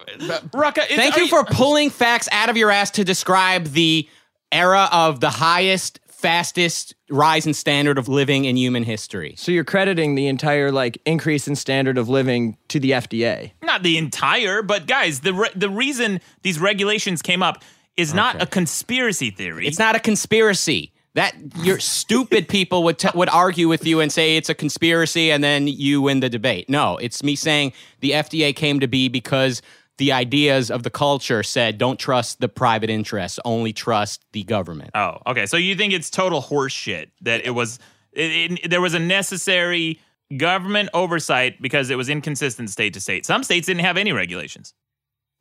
Rucka, 0.53 0.85
thank 0.87 1.17
are 1.17 1.19
you 1.19 1.27
for 1.27 1.43
pulling 1.45 1.89
facts 1.89 2.29
out 2.31 2.49
of 2.49 2.57
your 2.57 2.69
ass 2.69 2.91
to 2.91 3.03
describe 3.03 3.65
the 3.65 4.07
era 4.51 4.89
of 4.91 5.19
the 5.19 5.29
highest, 5.29 5.99
fastest 6.07 6.95
rise 7.09 7.47
in 7.47 7.53
standard 7.53 7.97
of 7.97 8.07
living 8.07 8.45
in 8.45 8.57
human 8.57 8.83
history. 8.83 9.35
So 9.37 9.51
you're 9.51 9.63
crediting 9.63 10.15
the 10.15 10.27
entire 10.27 10.71
like 10.71 11.01
increase 11.05 11.47
in 11.47 11.55
standard 11.55 11.97
of 11.97 12.09
living 12.09 12.57
to 12.69 12.79
the 12.79 12.91
FDA. 12.91 13.51
not 13.63 13.83
the 13.83 13.97
entire, 13.97 14.61
but 14.61 14.85
guys, 14.87 15.21
the 15.21 15.33
re- 15.33 15.49
the 15.55 15.69
reason 15.69 16.19
these 16.41 16.59
regulations 16.59 17.21
came 17.21 17.41
up 17.41 17.63
is 17.97 18.13
not 18.13 18.41
a 18.41 18.45
conspiracy 18.45 19.29
theory. 19.29 19.67
It's 19.67 19.79
not 19.79 19.95
a 19.95 19.99
conspiracy. 19.99 20.93
That 21.15 21.35
your 21.63 21.79
stupid 21.79 22.47
people 22.47 22.83
would 22.83 22.99
t- 22.99 23.09
would 23.15 23.29
argue 23.29 23.67
with 23.67 23.85
you 23.85 23.99
and 23.99 24.11
say 24.11 24.37
it's 24.37 24.47
a 24.47 24.53
conspiracy, 24.53 25.31
and 25.31 25.43
then 25.43 25.67
you 25.67 26.01
win 26.03 26.19
the 26.19 26.29
debate. 26.29 26.69
No, 26.69 26.97
it's 26.97 27.23
me 27.23 27.35
saying 27.35 27.73
the 27.99 28.11
FDA 28.11 28.55
came 28.55 28.79
to 28.79 28.87
be 28.87 29.09
because 29.09 29.61
the 29.99 30.13
ideas 30.13 30.71
of 30.71 30.83
the 30.83 30.89
culture 30.89 31.43
said 31.43 31.77
don't 31.77 31.99
trust 31.99 32.39
the 32.39 32.49
private 32.49 32.89
interests, 32.89 33.37
only 33.45 33.73
trust 33.73 34.25
the 34.31 34.43
government. 34.43 34.91
Oh, 34.95 35.17
okay. 35.27 35.45
So 35.45 35.57
you 35.57 35.75
think 35.75 35.93
it's 35.93 36.09
total 36.09 36.41
horseshit 36.41 37.11
that 37.21 37.45
it 37.45 37.51
was 37.51 37.79
it, 38.13 38.59
it, 38.63 38.69
there 38.69 38.81
was 38.81 38.93
a 38.93 38.99
necessary 38.99 39.99
government 40.37 40.89
oversight 40.93 41.61
because 41.61 41.89
it 41.89 41.95
was 41.95 42.07
inconsistent 42.09 42.69
state 42.69 42.93
to 42.93 43.01
state. 43.01 43.25
Some 43.25 43.43
states 43.43 43.67
didn't 43.67 43.81
have 43.81 43.97
any 43.97 44.13
regulations. 44.13 44.73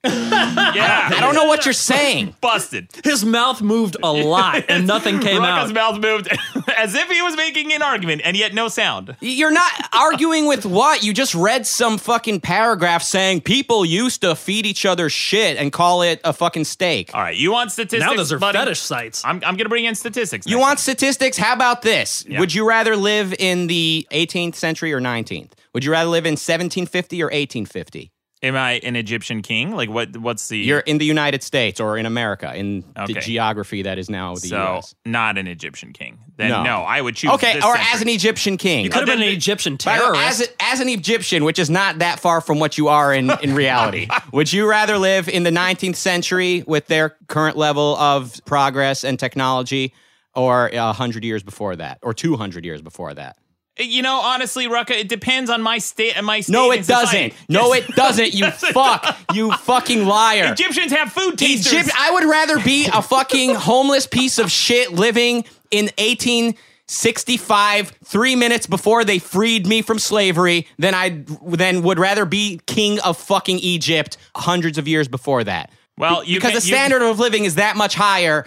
Yeah, 0.04 1.10
I 1.12 1.18
don't 1.20 1.34
know 1.34 1.46
what 1.46 1.64
you're 1.64 1.72
saying. 1.72 2.34
Busted. 2.40 2.88
His 3.02 3.24
mouth 3.24 3.60
moved 3.60 3.96
a 4.02 4.12
lot 4.12 4.64
and 4.68 4.86
nothing 4.86 5.18
came 5.18 5.42
Rucka's 5.42 5.70
out. 5.70 5.74
mouth 5.74 6.00
moved 6.00 6.28
as 6.76 6.94
if 6.94 7.10
he 7.10 7.20
was 7.20 7.36
making 7.36 7.72
an 7.72 7.82
argument, 7.82 8.22
and 8.24 8.36
yet 8.36 8.54
no 8.54 8.68
sound. 8.68 9.16
You're 9.20 9.50
not 9.50 9.72
arguing 9.92 10.46
with 10.46 10.64
what? 10.64 11.02
You 11.02 11.12
just 11.12 11.34
read 11.34 11.66
some 11.66 11.98
fucking 11.98 12.40
paragraph 12.40 13.02
saying 13.02 13.40
people 13.40 13.84
used 13.84 14.20
to 14.20 14.36
feed 14.36 14.66
each 14.66 14.86
other 14.86 15.08
shit 15.08 15.56
and 15.56 15.72
call 15.72 16.02
it 16.02 16.20
a 16.24 16.32
fucking 16.32 16.64
steak. 16.64 17.10
All 17.14 17.20
right, 17.20 17.36
you 17.36 17.50
want 17.50 17.72
statistics? 17.72 18.08
Now 18.08 18.14
those 18.14 18.32
are 18.32 18.38
buddy? 18.38 18.56
fetish 18.58 18.80
sites. 18.80 19.24
I'm, 19.24 19.36
I'm 19.36 19.56
going 19.56 19.58
to 19.58 19.68
bring 19.68 19.84
in 19.84 19.94
statistics. 19.94 20.46
You 20.46 20.56
next 20.56 20.66
want 20.66 20.78
statistics? 20.78 21.36
How 21.36 21.54
about 21.54 21.82
this? 21.82 22.24
Yeah. 22.28 22.40
Would 22.40 22.54
you 22.54 22.68
rather 22.68 22.96
live 22.96 23.34
in 23.38 23.66
the 23.66 24.06
18th 24.12 24.54
century 24.54 24.92
or 24.92 25.00
19th? 25.00 25.52
Would 25.74 25.84
you 25.84 25.90
rather 25.92 26.10
live 26.10 26.24
in 26.24 26.32
1750 26.32 27.22
or 27.22 27.26
1850? 27.26 28.12
Am 28.40 28.54
I 28.54 28.74
an 28.84 28.94
Egyptian 28.94 29.42
king? 29.42 29.72
Like 29.74 29.90
what? 29.90 30.16
What's 30.16 30.48
the? 30.48 30.58
You're 30.58 30.78
in 30.78 30.98
the 30.98 31.04
United 31.04 31.42
States 31.42 31.80
or 31.80 31.98
in 31.98 32.06
America 32.06 32.54
in 32.54 32.84
Okay. 32.96 33.14
the 33.14 33.20
geography 33.20 33.82
that 33.82 33.98
is 33.98 34.08
now 34.08 34.34
the 34.34 34.40
so 34.48 34.56
U.S. 34.74 34.94
not 35.04 35.38
an 35.38 35.48
Egyptian 35.48 35.92
king. 35.92 36.18
Then 36.36 36.50
No. 36.50 36.62
no, 36.62 36.76
I 36.82 37.00
would 37.00 37.16
choose. 37.16 37.32
Okay, 37.32 37.54
this 37.54 37.64
or 37.64 37.74
century. 37.76 37.92
as 37.94 38.02
an 38.02 38.08
Egyptian 38.08 38.56
king. 38.56 38.84
You 38.84 38.90
could 38.90 39.08
have 39.08 39.18
been 39.18 39.26
an 39.26 39.34
Egyptian 39.34 39.74
By 39.84 39.98
terrorist. 39.98 40.22
As, 40.42 40.48
as 40.60 40.80
an 40.80 40.88
Egyptian, 40.88 41.42
which 41.44 41.58
is 41.58 41.68
not 41.68 41.98
that 41.98 42.20
far 42.20 42.40
from 42.40 42.60
what 42.60 42.78
you 42.78 42.86
are 42.86 43.12
in, 43.12 43.30
in 43.42 43.56
reality, 43.56 44.06
would 44.32 44.52
you 44.52 44.68
rather 44.70 44.98
live 44.98 45.28
in 45.28 45.42
the 45.42 45.50
19th 45.50 45.96
century 45.96 46.62
with 46.66 46.86
their 46.86 47.16
current 47.26 47.56
level 47.56 47.96
of 47.96 48.40
progress 48.44 49.02
and 49.02 49.18
technology 49.18 49.92
or 50.36 50.70
100 50.72 51.24
years 51.24 51.42
before 51.42 51.74
that 51.74 51.98
or 52.02 52.14
200 52.14 52.64
years 52.64 52.82
before 52.82 53.14
that? 53.14 53.36
You 53.78 54.02
know, 54.02 54.16
honestly, 54.20 54.66
Rucka, 54.66 54.90
it 54.90 55.08
depends 55.08 55.50
on 55.50 55.62
my 55.62 55.78
state 55.78 56.16
and 56.16 56.26
my 56.26 56.40
state. 56.40 56.52
No, 56.52 56.72
it 56.72 56.86
doesn't. 56.86 57.32
No, 57.48 57.72
it 57.72 57.86
doesn't. 57.88 58.34
You 58.34 58.50
fuck. 58.50 59.16
You 59.32 59.52
fucking 59.52 60.04
liar. 60.04 60.52
Egyptians 60.52 60.90
have 60.92 61.12
food 61.12 61.38
tasters. 61.38 61.72
Egypt, 61.72 61.90
I 61.96 62.10
would 62.10 62.24
rather 62.24 62.58
be 62.58 62.86
a 62.92 63.00
fucking 63.02 63.54
homeless 63.54 64.06
piece 64.06 64.38
of 64.38 64.50
shit 64.50 64.92
living 64.92 65.44
in 65.70 65.90
1865, 65.98 67.92
three 68.04 68.34
minutes 68.36 68.66
before 68.66 69.04
they 69.04 69.18
freed 69.18 69.66
me 69.66 69.82
from 69.82 69.98
slavery, 69.98 70.66
than 70.78 70.94
I 70.94 71.24
than 71.44 71.82
would 71.82 71.98
rather 71.98 72.24
be 72.24 72.60
king 72.66 72.98
of 73.00 73.16
fucking 73.18 73.58
Egypt 73.58 74.16
hundreds 74.34 74.78
of 74.78 74.88
years 74.88 75.08
before 75.08 75.44
that. 75.44 75.70
well, 75.96 76.24
you 76.24 76.36
because 76.36 76.52
can, 76.52 76.60
the 76.60 76.66
you- 76.66 76.74
standard 76.74 77.02
of 77.02 77.18
living 77.18 77.44
is 77.44 77.56
that 77.56 77.76
much 77.76 77.94
higher 77.94 78.46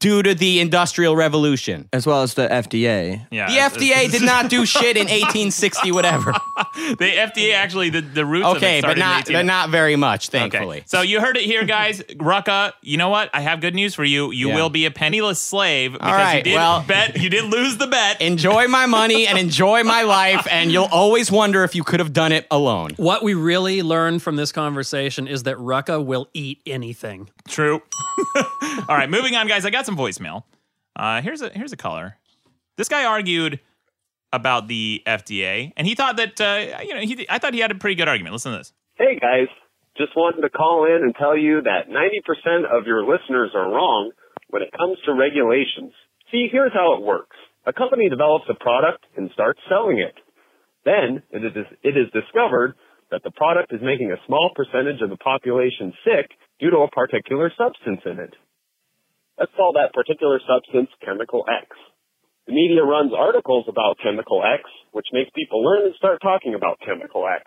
due 0.00 0.22
to 0.22 0.34
the 0.34 0.60
industrial 0.60 1.16
revolution. 1.16 1.88
as 1.92 2.06
well 2.06 2.22
as 2.22 2.34
the 2.34 2.48
FDA. 2.48 3.26
yeah, 3.30 3.46
The 3.48 3.52
it's- 3.54 3.76
FDA 3.76 4.10
did 4.10 4.22
not 4.22 4.50
do 4.50 4.66
shit 4.76 4.96
in 4.96 5.06
1860, 5.08 5.92
whatever. 5.92 6.32
The 6.76 7.10
FDA 7.10 7.54
actually 7.54 7.90
the 7.90 8.00
the 8.02 8.24
roots. 8.24 8.46
of 8.46 8.56
Okay, 8.58 8.78
it 8.78 8.82
but 8.82 8.96
started 8.96 9.00
in 9.00 9.08
not 9.08 9.20
18 9.22 9.36
but 9.36 9.46
not 9.46 9.70
very 9.70 9.96
much, 9.96 10.28
Okay, 10.28 10.38
thankfully. 10.38 10.82
so 10.86 11.00
you 11.00 11.20
heard 11.20 11.36
it 11.36 11.44
here, 11.44 11.64
guys. 11.64 12.00
Rucka, 12.02 12.72
you 12.82 12.96
know 12.96 13.08
what? 13.08 13.30
I 13.34 13.40
have 13.40 13.60
good 13.60 13.74
news 13.74 13.94
for 13.94 14.04
you. 14.04 14.30
You 14.30 14.48
Yeah. 14.48 14.56
will 14.56 14.70
be 14.70 14.84
a 14.84 14.90
penniless 14.90 15.40
slave 15.40 15.92
because 15.92 16.10
right, 16.12 16.36
you 16.38 16.42
did 16.42 16.54
well- 16.54 16.84
bet. 16.86 17.16
You 17.20 17.28
did 17.30 17.44
lose 17.44 17.76
the 17.78 17.86
bet. 17.86 18.20
enjoy 18.20 18.68
my 18.68 18.86
money 18.86 19.26
and 19.26 19.38
enjoy 19.38 19.82
my 19.84 20.02
life, 20.02 20.46
and 20.50 20.70
you'll 20.70 20.84
always 20.92 21.30
wonder 21.30 21.64
if 21.64 21.74
you 21.74 21.82
could 21.84 22.00
have 22.00 22.12
done 22.12 22.32
it 22.32 22.46
alone. 22.50 22.90
what 22.96 23.22
we 23.22 23.34
really 23.34 23.82
learned 23.82 24.22
from 24.22 24.36
this 24.36 24.52
conversation 24.52 25.26
is 25.28 25.42
that 25.44 25.56
Rucka 25.56 26.04
will 26.04 26.28
eat 26.34 26.60
anything. 26.66 27.28
True. 27.46 27.82
All 28.88 28.96
right, 28.96 29.08
moving 29.08 29.34
on, 29.36 29.46
guys. 29.46 29.64
I 29.64 29.70
got 29.70 29.86
some 29.86 29.96
voicemail. 29.96 30.44
Uh, 30.94 31.20
here's 31.20 31.42
a 31.42 31.50
here's 31.50 31.72
a 31.72 31.76
caller. 31.76 32.16
This 32.76 32.88
guy 32.88 33.04
argued 33.04 33.60
about 34.32 34.68
the 34.68 35.02
FDA, 35.06 35.72
and 35.76 35.86
he 35.86 35.94
thought 35.94 36.16
that 36.16 36.40
uh, 36.40 36.82
you 36.82 36.94
know 36.94 37.00
he 37.00 37.26
I 37.28 37.38
thought 37.38 37.54
he 37.54 37.60
had 37.60 37.70
a 37.70 37.74
pretty 37.74 37.94
good 37.94 38.08
argument. 38.08 38.32
Listen 38.32 38.52
to 38.52 38.58
this. 38.58 38.72
Hey 38.98 39.18
guys, 39.20 39.48
just 39.96 40.16
wanted 40.16 40.42
to 40.42 40.50
call 40.50 40.84
in 40.84 41.02
and 41.02 41.14
tell 41.14 41.36
you 41.36 41.62
that 41.62 41.88
90% 41.88 42.64
of 42.68 42.86
your 42.86 43.04
listeners 43.04 43.52
are 43.54 43.68
wrong 43.68 44.12
when 44.48 44.62
it 44.62 44.72
comes 44.72 44.98
to 45.04 45.12
regulations. 45.12 45.92
See, 46.30 46.48
here's 46.50 46.72
how 46.72 46.94
it 46.96 47.02
works. 47.02 47.36
A 47.66 47.72
company 47.72 48.08
develops 48.08 48.44
a 48.48 48.54
product 48.54 49.04
and 49.16 49.30
starts 49.32 49.60
selling 49.68 49.98
it. 49.98 50.14
Then 50.84 51.22
it 51.30 51.44
is, 51.44 51.66
it 51.82 51.96
is 51.96 52.12
discovered 52.12 52.74
that 53.10 53.22
the 53.24 53.30
product 53.32 53.72
is 53.72 53.80
making 53.82 54.12
a 54.12 54.20
small 54.26 54.50
percentage 54.54 55.00
of 55.02 55.10
the 55.10 55.16
population 55.16 55.92
sick 56.04 56.30
due 56.60 56.70
to 56.70 56.78
a 56.78 56.90
particular 56.90 57.52
substance 57.56 58.00
in 58.04 58.18
it. 58.18 58.34
Let's 59.38 59.52
call 59.56 59.74
that 59.74 59.92
particular 59.92 60.40
substance 60.48 60.88
chemical 61.04 61.44
X. 61.44 61.68
The 62.46 62.54
media 62.54 62.82
runs 62.82 63.12
articles 63.12 63.66
about 63.68 63.98
chemical 64.02 64.42
X, 64.42 64.62
which 64.92 65.06
makes 65.12 65.30
people 65.34 65.62
learn 65.62 65.84
and 65.84 65.94
start 65.96 66.22
talking 66.22 66.54
about 66.54 66.80
chemical 66.80 67.26
X. 67.26 67.44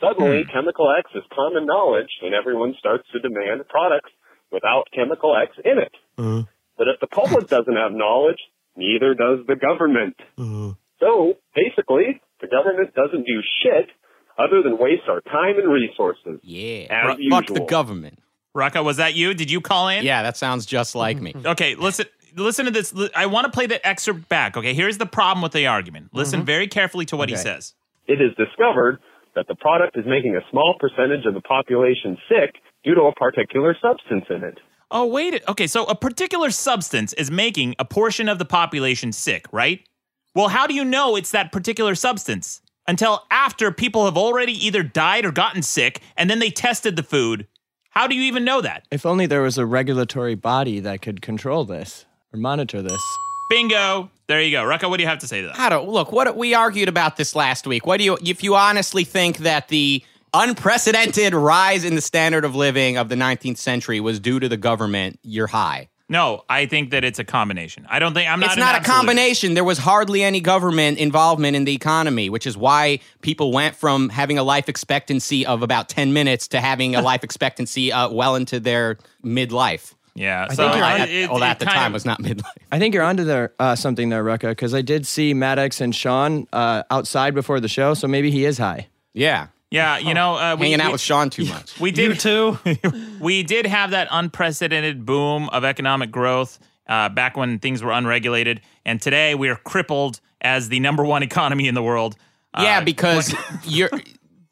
Suddenly, 0.00 0.44
hmm. 0.44 0.50
chemical 0.50 0.88
X 0.90 1.10
is 1.14 1.22
common 1.34 1.66
knowledge, 1.66 2.10
and 2.22 2.34
everyone 2.34 2.74
starts 2.78 3.04
to 3.12 3.20
demand 3.20 3.68
products 3.68 4.10
without 4.50 4.84
chemical 4.94 5.36
X 5.36 5.52
in 5.64 5.78
it. 5.78 5.94
Hmm. 6.16 6.40
But 6.78 6.88
if 6.88 7.00
the 7.00 7.06
public 7.06 7.48
doesn't 7.48 7.76
have 7.76 7.92
knowledge, 7.92 8.40
neither 8.76 9.14
does 9.14 9.44
the 9.46 9.56
government. 9.56 10.16
Hmm. 10.36 10.70
So, 10.98 11.34
basically, 11.54 12.22
the 12.40 12.48
government 12.48 12.94
doesn't 12.94 13.26
do 13.26 13.42
shit 13.62 13.90
other 14.38 14.62
than 14.62 14.78
waste 14.78 15.02
our 15.08 15.20
time 15.22 15.58
and 15.58 15.70
resources. 15.72 16.40
Yeah. 16.42 16.86
As 16.90 17.18
Ru- 17.18 17.30
Fuck 17.30 17.46
the 17.46 17.64
government. 17.64 18.18
Rocco, 18.54 18.82
was 18.82 18.98
that 18.98 19.14
you? 19.14 19.32
Did 19.34 19.50
you 19.50 19.60
call 19.60 19.88
in? 19.88 20.04
Yeah, 20.04 20.22
that 20.22 20.36
sounds 20.36 20.66
just 20.66 20.94
like 20.94 21.20
me. 21.20 21.34
Okay, 21.44 21.74
listen. 21.74 22.06
Listen 22.34 22.64
to 22.64 22.70
this. 22.70 22.94
I 23.14 23.26
want 23.26 23.44
to 23.44 23.50
play 23.50 23.66
the 23.66 23.86
excerpt 23.86 24.26
back. 24.30 24.56
Okay, 24.56 24.72
here's 24.72 24.96
the 24.96 25.04
problem 25.04 25.42
with 25.42 25.52
the 25.52 25.66
argument. 25.66 26.06
Mm-hmm. 26.06 26.16
Listen 26.16 26.44
very 26.46 26.66
carefully 26.66 27.04
to 27.06 27.16
what 27.16 27.28
he 27.28 27.36
says. 27.36 27.74
It 28.06 28.22
is 28.22 28.34
discovered 28.36 29.00
that 29.34 29.48
the 29.48 29.54
product 29.54 29.98
is 29.98 30.04
making 30.06 30.34
a 30.34 30.40
small 30.50 30.74
percentage 30.80 31.26
of 31.26 31.34
the 31.34 31.42
population 31.42 32.16
sick 32.30 32.54
due 32.84 32.94
to 32.94 33.02
a 33.02 33.14
particular 33.14 33.76
substance 33.82 34.24
in 34.30 34.44
it. 34.44 34.58
Oh, 34.90 35.04
wait. 35.06 35.42
Okay, 35.46 35.66
so 35.66 35.84
a 35.84 35.94
particular 35.94 36.50
substance 36.50 37.12
is 37.14 37.30
making 37.30 37.74
a 37.78 37.84
portion 37.84 38.30
of 38.30 38.38
the 38.38 38.44
population 38.46 39.12
sick, 39.12 39.44
right? 39.52 39.86
Well, 40.34 40.48
how 40.48 40.66
do 40.66 40.72
you 40.72 40.84
know 40.84 41.16
it's 41.16 41.32
that 41.32 41.52
particular 41.52 41.94
substance? 41.94 42.61
Until 42.86 43.24
after 43.30 43.70
people 43.70 44.04
have 44.06 44.16
already 44.16 44.52
either 44.52 44.82
died 44.82 45.24
or 45.24 45.32
gotten 45.32 45.62
sick, 45.62 46.00
and 46.16 46.28
then 46.28 46.40
they 46.40 46.50
tested 46.50 46.96
the 46.96 47.02
food. 47.02 47.46
How 47.90 48.06
do 48.06 48.14
you 48.14 48.22
even 48.22 48.44
know 48.44 48.60
that? 48.60 48.86
If 48.90 49.06
only 49.06 49.26
there 49.26 49.42
was 49.42 49.58
a 49.58 49.66
regulatory 49.66 50.34
body 50.34 50.80
that 50.80 51.02
could 51.02 51.22
control 51.22 51.64
this 51.64 52.06
or 52.32 52.38
monitor 52.38 52.82
this. 52.82 53.02
Bingo. 53.50 54.10
There 54.28 54.40
you 54.40 54.50
go. 54.50 54.64
Rucka, 54.64 54.88
what 54.88 54.96
do 54.96 55.02
you 55.02 55.08
have 55.08 55.18
to 55.18 55.28
say 55.28 55.42
to 55.42 55.48
that? 55.48 55.58
I 55.58 55.68
don't 55.68 55.88
look? 55.88 56.10
What 56.10 56.36
we 56.36 56.54
argued 56.54 56.88
about 56.88 57.16
this 57.16 57.36
last 57.36 57.66
week. 57.66 57.86
What 57.86 57.98
do 57.98 58.04
you, 58.04 58.16
if 58.24 58.42
you 58.42 58.54
honestly 58.54 59.04
think 59.04 59.38
that 59.38 59.68
the 59.68 60.02
unprecedented 60.32 61.34
rise 61.34 61.84
in 61.84 61.94
the 61.94 62.00
standard 62.00 62.46
of 62.46 62.54
living 62.54 62.96
of 62.96 63.10
the 63.10 63.14
19th 63.14 63.58
century 63.58 64.00
was 64.00 64.18
due 64.18 64.40
to 64.40 64.48
the 64.48 64.56
government? 64.56 65.20
You're 65.22 65.48
high. 65.48 65.90
No, 66.12 66.44
I 66.48 66.66
think 66.66 66.90
that 66.90 67.02
it's 67.04 67.18
a 67.18 67.24
combination. 67.24 67.86
I 67.88 67.98
don't 67.98 68.12
think 68.14 68.28
I'm 68.30 68.38
not. 68.38 68.50
it's 68.50 68.56
not 68.58 68.74
a 68.74 68.78
absolute- 68.78 68.96
combination. 68.96 69.54
There 69.54 69.64
was 69.64 69.78
hardly 69.78 70.22
any 70.22 70.40
government 70.40 70.98
involvement 70.98 71.56
in 71.56 71.64
the 71.64 71.74
economy, 71.74 72.28
which 72.28 72.46
is 72.46 72.56
why 72.56 73.00
people 73.22 73.50
went 73.50 73.74
from 73.74 74.10
having 74.10 74.36
a 74.38 74.42
life 74.42 74.68
expectancy 74.68 75.44
of 75.46 75.62
about 75.62 75.88
10 75.88 76.12
minutes 76.12 76.48
to 76.48 76.60
having 76.60 76.94
a 76.94 77.00
life 77.10 77.24
expectancy 77.24 77.90
uh, 77.92 78.10
well 78.10 78.36
into 78.36 78.60
their 78.60 78.98
midlife. 79.24 79.94
Yeah. 80.14 80.46
I 80.50 80.54
so 80.54 80.64
think 80.64 80.76
you're 80.76 80.84
I- 80.84 80.94
on- 80.94 81.00
At- 81.00 81.08
it- 81.08 81.30
well, 81.30 81.42
at 81.42 81.58
the 81.58 81.64
time 81.64 81.86
of- 81.86 81.92
was 81.94 82.04
not 82.04 82.20
midlife. 82.20 82.44
I 82.70 82.78
think 82.78 82.94
you're 82.94 83.02
onto 83.02 83.24
there 83.24 83.52
uh, 83.58 83.74
something 83.74 84.10
there, 84.10 84.22
Rucka, 84.22 84.50
because 84.50 84.74
I 84.74 84.82
did 84.82 85.06
see 85.06 85.32
Maddox 85.34 85.80
and 85.80 85.94
Sean 85.94 86.46
uh, 86.52 86.82
outside 86.90 87.34
before 87.34 87.58
the 87.60 87.68
show, 87.68 87.94
so 87.94 88.06
maybe 88.06 88.30
he 88.30 88.44
is 88.44 88.58
high. 88.58 88.88
Yeah, 89.14 89.46
Yeah, 89.72 89.96
you 89.98 90.12
know, 90.14 90.36
uh, 90.36 90.56
we, 90.58 90.66
hanging 90.66 90.80
out 90.80 90.88
we- 90.88 90.92
with 90.92 91.00
Sean 91.00 91.30
too 91.30 91.46
much. 91.46 91.72
We 91.80 91.90
did 91.90 92.20
too. 92.20 92.58
we 93.20 93.42
did 93.42 93.66
have 93.66 93.90
that 93.92 94.08
unprecedented 94.10 95.06
boom 95.06 95.48
of 95.48 95.64
economic 95.64 96.10
growth 96.10 96.58
uh, 96.86 97.08
back 97.08 97.36
when 97.36 97.58
things 97.58 97.82
were 97.82 97.92
unregulated, 97.92 98.60
and 98.84 99.00
today 99.00 99.34
we 99.34 99.48
are 99.48 99.56
crippled 99.56 100.20
as 100.42 100.68
the 100.68 100.78
number 100.80 101.04
one 101.04 101.22
economy 101.22 101.68
in 101.68 101.74
the 101.74 101.82
world. 101.82 102.16
Yeah, 102.58 102.78
Uh, 102.78 102.84
because 102.84 103.34
you're 103.64 103.90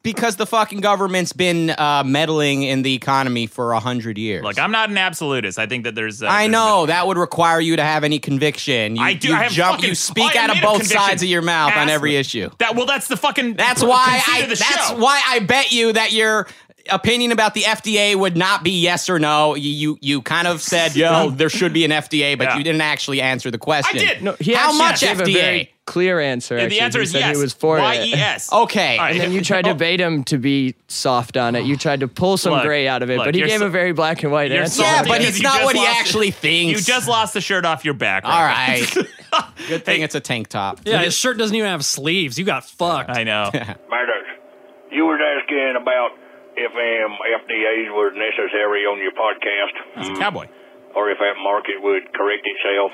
because 0.03 0.35
the 0.37 0.45
fucking 0.45 0.81
government's 0.81 1.31
been 1.33 1.69
uh, 1.71 2.03
meddling 2.05 2.63
in 2.63 2.81
the 2.81 2.93
economy 2.95 3.45
for 3.47 3.73
a 3.73 3.79
hundred 3.79 4.17
years. 4.17 4.43
Look, 4.43 4.57
I'm 4.59 4.71
not 4.71 4.89
an 4.89 4.97
absolutist. 4.97 5.59
I 5.59 5.67
think 5.67 5.83
that 5.83 5.95
there's. 5.95 6.23
Uh, 6.23 6.27
I 6.27 6.43
there's 6.43 6.51
know 6.51 6.85
that 6.87 7.05
would 7.07 7.17
require 7.17 7.59
you 7.59 7.75
to 7.75 7.83
have 7.83 8.03
any 8.03 8.19
conviction. 8.19 8.95
You, 8.95 9.01
I 9.03 9.13
do. 9.13 9.29
You 9.29 9.35
I 9.35 9.43
have 9.43 9.51
jump. 9.51 9.75
fucking- 9.77 9.89
you 9.89 9.95
speak 9.95 10.35
out 10.35 10.49
of 10.49 10.61
both 10.61 10.79
conviction. 10.81 10.97
sides 10.99 11.23
of 11.23 11.29
your 11.29 11.41
mouth 11.41 11.75
on 11.75 11.89
every 11.89 12.15
issue. 12.15 12.49
That 12.59 12.75
well, 12.75 12.85
that's 12.85 13.07
the 13.07 13.17
fucking. 13.17 13.53
That's 13.55 13.83
why 13.83 14.21
I. 14.27 14.39
of 14.39 14.49
the 14.49 14.55
That's 14.55 14.89
show. 14.89 14.95
why 14.97 15.21
I 15.27 15.39
bet 15.39 15.71
you 15.71 15.93
that 15.93 16.11
your 16.11 16.47
opinion 16.89 17.31
about 17.31 17.53
the 17.53 17.61
FDA 17.61 18.15
would 18.15 18.35
not 18.35 18.63
be 18.63 18.71
yes 18.81 19.07
or 19.07 19.19
no. 19.19 19.53
You 19.55 19.69
you, 19.69 19.97
you 20.01 20.21
kind 20.23 20.47
of 20.47 20.61
said, 20.61 20.95
"Yo, 20.95 21.29
there 21.35 21.49
should 21.49 21.73
be 21.73 21.85
an 21.85 21.91
FDA," 21.91 22.35
but 22.37 22.45
Yeah. 22.45 22.57
you 22.57 22.63
didn't 22.63 22.81
actually 22.81 23.21
answer 23.21 23.51
the 23.51 23.59
question. 23.59 23.99
I 23.99 24.03
did. 24.03 24.23
No, 24.23 24.35
he 24.39 24.53
How 24.53 24.71
much 24.75 25.01
gave 25.01 25.19
a 25.19 25.23
FDA? 25.23 25.69
Very 25.91 26.05
clear 26.05 26.19
answer. 26.19 26.55
And 26.55 26.63
Actually. 26.65 26.77
the 26.77 26.83
answer 26.83 26.99
He 26.99 27.03
is 27.03 27.11
said 27.11 27.19
yes. 27.19 27.37
He 27.37 27.41
was 27.41 27.53
for 27.53 27.77
Y 27.77 27.95
it. 27.95 28.17
S. 28.17 28.49
Okay. 28.61 28.97
All 28.97 29.03
right. 29.05 29.11
And 29.11 29.19
then 29.21 29.31
you 29.31 29.41
tried 29.41 29.65
to 29.65 29.75
bait 29.85 29.99
him 29.99 30.23
to 30.25 30.37
be 30.37 30.75
soft 30.87 31.37
on 31.37 31.55
it. 31.55 31.65
You 31.65 31.77
tried 31.77 31.99
to 32.01 32.07
pull 32.07 32.37
some 32.37 32.53
Look, 32.53 32.63
gray 32.63 32.87
out 32.87 33.03
of 33.03 33.09
it, 33.09 33.17
look, 33.17 33.25
but 33.27 33.35
he 33.35 33.41
gave 33.41 33.59
so- 33.59 33.67
a 33.67 33.69
very 33.69 33.93
black 33.93 34.23
and 34.23 34.31
white 34.31 34.51
You're 34.51 34.63
answer. 34.63 34.81
Yeah, 34.83 35.03
but 35.03 35.19
because 35.19 35.35
it's 35.35 35.41
not 35.41 35.63
what 35.63 35.75
he 35.75 35.81
lost- 35.81 35.99
actually 35.99 36.31
thinks. 36.45 36.79
You 36.79 36.93
just 36.93 37.07
lost 37.07 37.33
the 37.33 37.41
shirt 37.41 37.65
off 37.65 37.83
your 37.85 37.93
back. 37.93 38.23
All 38.25 38.31
right. 38.31 38.85
Good 39.67 39.85
thing 39.85 40.01
it's 40.01 40.15
a 40.15 40.19
tank 40.19 40.47
top. 40.49 40.79
Yeah, 40.85 41.03
his 41.03 41.13
shirt 41.15 41.37
doesn't 41.37 41.55
even 41.55 41.69
have 41.69 41.85
sleeves. 41.85 42.37
You 42.37 42.45
got 42.45 42.65
fucked. 42.65 43.09
I 43.09 43.23
know. 43.23 43.49
Maddox, 43.53 44.25
you 44.91 45.05
were 45.05 45.19
asking 45.19 45.75
about 45.81 46.11
if 46.57 46.71
um, 46.71 47.17
FDAs 47.45 47.95
were 47.95 48.11
necessary 48.11 48.83
on 48.83 48.97
your 48.99 49.13
podcast, 49.13 50.01
It's 50.01 50.09
a 50.09 50.11
mm, 50.11 50.19
cowboy. 50.19 50.47
or 50.95 51.09
if 51.11 51.17
that 51.19 51.35
market 51.41 51.75
would 51.81 52.11
correct 52.13 52.43
itself. 52.45 52.91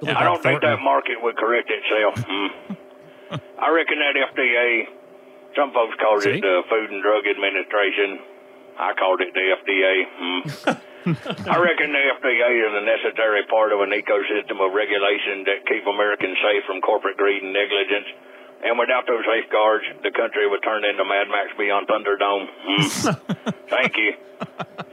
Look 0.00 0.16
I 0.16 0.24
don't 0.24 0.42
think 0.42 0.60
that 0.62 0.80
market 0.80 1.20
would 1.20 1.36
correct 1.36 1.70
itself. 1.70 2.26
Mm. 3.30 3.38
I 3.62 3.70
reckon 3.70 4.02
that 4.02 4.18
FDA, 4.18 4.90
some 5.54 5.70
folks 5.70 5.94
called 6.02 6.26
See? 6.26 6.34
it 6.34 6.42
the 6.42 6.66
Food 6.66 6.90
and 6.90 6.98
Drug 6.98 7.22
Administration. 7.30 8.18
I 8.74 8.90
called 8.98 9.22
it 9.22 9.30
the 9.30 9.46
FDA. 9.54 9.94
Mm. 10.18 10.42
I 11.46 11.56
reckon 11.62 11.94
the 11.94 12.04
FDA 12.10 12.50
is 12.58 12.74
a 12.74 12.82
necessary 12.82 13.46
part 13.46 13.70
of 13.70 13.86
an 13.86 13.94
ecosystem 13.94 14.58
of 14.58 14.74
regulation 14.74 15.46
that 15.46 15.62
keep 15.62 15.86
Americans 15.86 16.42
safe 16.42 16.66
from 16.66 16.82
corporate 16.82 17.22
greed 17.22 17.46
and 17.46 17.54
negligence. 17.54 18.10
And 18.66 18.76
without 18.82 19.06
those 19.06 19.22
safeguards, 19.22 19.84
the 20.02 20.10
country 20.10 20.44
would 20.50 20.60
turn 20.66 20.82
into 20.84 21.04
Mad 21.06 21.30
Max 21.30 21.54
Beyond 21.56 21.86
Thunderdome. 21.86 22.46
Mm. 22.66 23.54
Thank 23.70 23.94
you. 23.94 24.12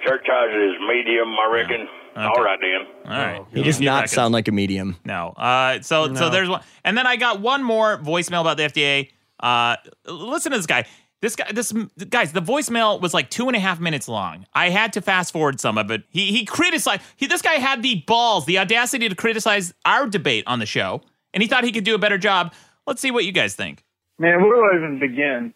Church 0.05 0.29
is 0.29 0.73
medium, 0.85 1.33
I 1.35 1.47
reckon. 1.51 1.89
All 2.17 2.43
right, 2.43 2.59
then. 2.59 3.12
All 3.12 3.17
right. 3.19 3.45
He 3.53 3.63
does 3.63 3.79
not 3.79 4.09
sound 4.09 4.33
like 4.33 4.47
a 4.47 4.51
medium. 4.51 4.95
No. 5.05 5.29
Uh, 5.29 5.81
so 5.81 6.13
so 6.15 6.29
there's 6.29 6.50
one, 6.50 6.62
and 6.83 6.97
then 6.97 7.05
I 7.05 7.15
got 7.15 7.41
one 7.41 7.63
more 7.63 7.97
voicemail 8.00 8.41
about 8.41 8.57
the 8.57 8.63
FDA. 8.63 9.12
Uh, 9.39 9.75
listen 10.05 10.51
to 10.51 10.57
this 10.57 10.65
guy. 10.65 10.86
This 11.19 11.36
guy, 11.36 11.51
this 11.51 11.71
guys, 12.09 12.31
the 12.31 12.41
voicemail 12.41 13.01
was 13.01 13.12
like 13.13 13.29
two 13.31 13.47
and 13.47 13.55
a 13.55 13.59
half 13.59 13.79
minutes 13.79 14.07
long. 14.07 14.45
I 14.53 14.69
had 14.69 14.93
to 14.93 15.01
fast 15.01 15.33
forward 15.33 15.59
some 15.59 15.77
of 15.77 15.89
it. 15.91 16.03
He 16.09 16.31
he 16.31 16.45
criticized. 16.45 17.01
He 17.15 17.27
this 17.27 17.41
guy 17.41 17.53
had 17.53 17.81
the 17.81 18.03
balls, 18.07 18.45
the 18.45 18.59
audacity 18.59 19.09
to 19.09 19.15
criticize 19.15 19.74
our 19.86 20.07
debate 20.07 20.43
on 20.47 20.59
the 20.59 20.65
show, 20.67 21.01
and 21.33 21.41
he 21.41 21.50
thought 21.50 21.63
he 21.63 21.71
could 21.71 21.83
do 21.83 21.95
a 21.95 22.00
better 22.00 22.17
job. 22.17 22.53
Let's 22.86 23.01
see 23.01 23.12
what 23.12 23.25
you 23.25 23.31
guys 23.31 23.55
think. 23.55 23.83
Man, 24.19 24.41
where 24.41 24.55
do 24.55 24.62
I 24.62 24.77
even 24.77 25.00
begin? 25.00 25.53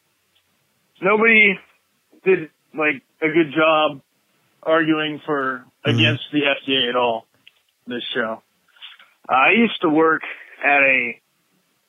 Nobody 1.01 1.59
did 2.23 2.49
like 2.77 3.01
a 3.21 3.27
good 3.27 3.53
job 3.55 4.01
arguing 4.63 5.21
for 5.25 5.65
Mm-hmm. 5.85 5.97
against 5.97 6.23
the 6.31 6.41
FDA 6.41 6.89
at 6.89 6.95
all. 6.95 7.25
This 7.87 8.03
show. 8.13 8.43
I 9.27 9.51
used 9.57 9.81
to 9.81 9.89
work 9.89 10.21
at 10.63 10.81
a 10.81 11.19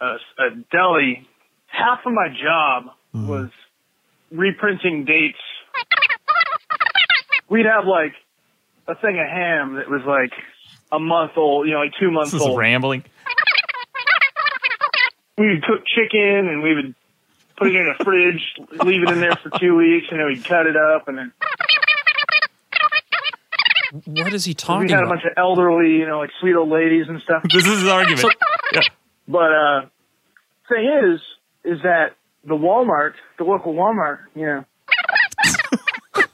a, 0.01 0.07
a 0.39 0.51
deli. 0.71 1.29
Half 1.67 2.01
of 2.07 2.13
my 2.13 2.29
job 2.29 2.85
mm-hmm. 3.15 3.29
was 3.29 3.51
reprinting 4.31 5.05
dates. 5.05 5.39
We'd 7.49 7.67
have 7.67 7.85
like 7.85 8.15
a 8.89 8.95
thing 8.95 9.19
of 9.19 9.27
ham 9.29 9.75
that 9.75 9.91
was 9.91 10.03
like 10.07 10.33
a 10.91 10.99
month 10.99 11.33
old, 11.37 11.67
you 11.67 11.75
know, 11.75 11.81
like 11.81 11.93
two 12.01 12.11
months 12.11 12.33
This 12.33 12.41
is 12.41 12.47
old. 12.47 12.59
rambling. 12.59 13.05
we 15.37 15.49
would 15.51 15.63
cook 15.63 15.85
chicken 15.87 16.49
and 16.49 16.63
we 16.63 16.75
would 16.75 16.95
put 17.57 17.69
it 17.69 17.77
in 17.77 17.95
a 17.99 18.05
fridge, 18.05 18.43
leave 18.85 19.03
it 19.03 19.11
in 19.11 19.21
there 19.21 19.37
for 19.37 19.51
two 19.59 19.77
weeks, 19.77 20.07
and 20.11 20.19
then 20.19 20.27
we'd 20.27 20.45
cut 20.45 20.67
it 20.67 20.77
up, 20.77 21.09
and 21.09 21.19
then 21.19 21.33
What 24.07 24.33
is 24.33 24.45
he 24.45 24.55
talking 24.55 24.75
about? 24.75 24.81
we 24.83 24.89
talking 24.89 24.97
had 24.97 25.05
a 25.05 25.09
bunch 25.09 25.25
of 25.25 25.33
elderly, 25.37 25.91
you 25.97 26.07
know, 26.07 26.19
like 26.19 26.31
sweet 26.41 26.55
old 26.55 26.71
ladies 26.71 27.07
and 27.09 27.21
stuff. 27.23 27.43
This 27.53 27.67
is 27.67 27.81
his 27.81 27.89
argument. 27.89 28.25
Yeah. 28.73 28.81
But 29.29 29.53
uh, 29.53 29.81
thing 30.69 30.85
is, 31.05 31.21
is 31.65 31.83
that 31.83 32.17
the 32.45 32.55
Walmart, 32.55 33.13
the 33.39 33.45
local 33.45 33.75
Walmart, 33.75 34.21
you 34.35 34.47
know, 34.47 34.65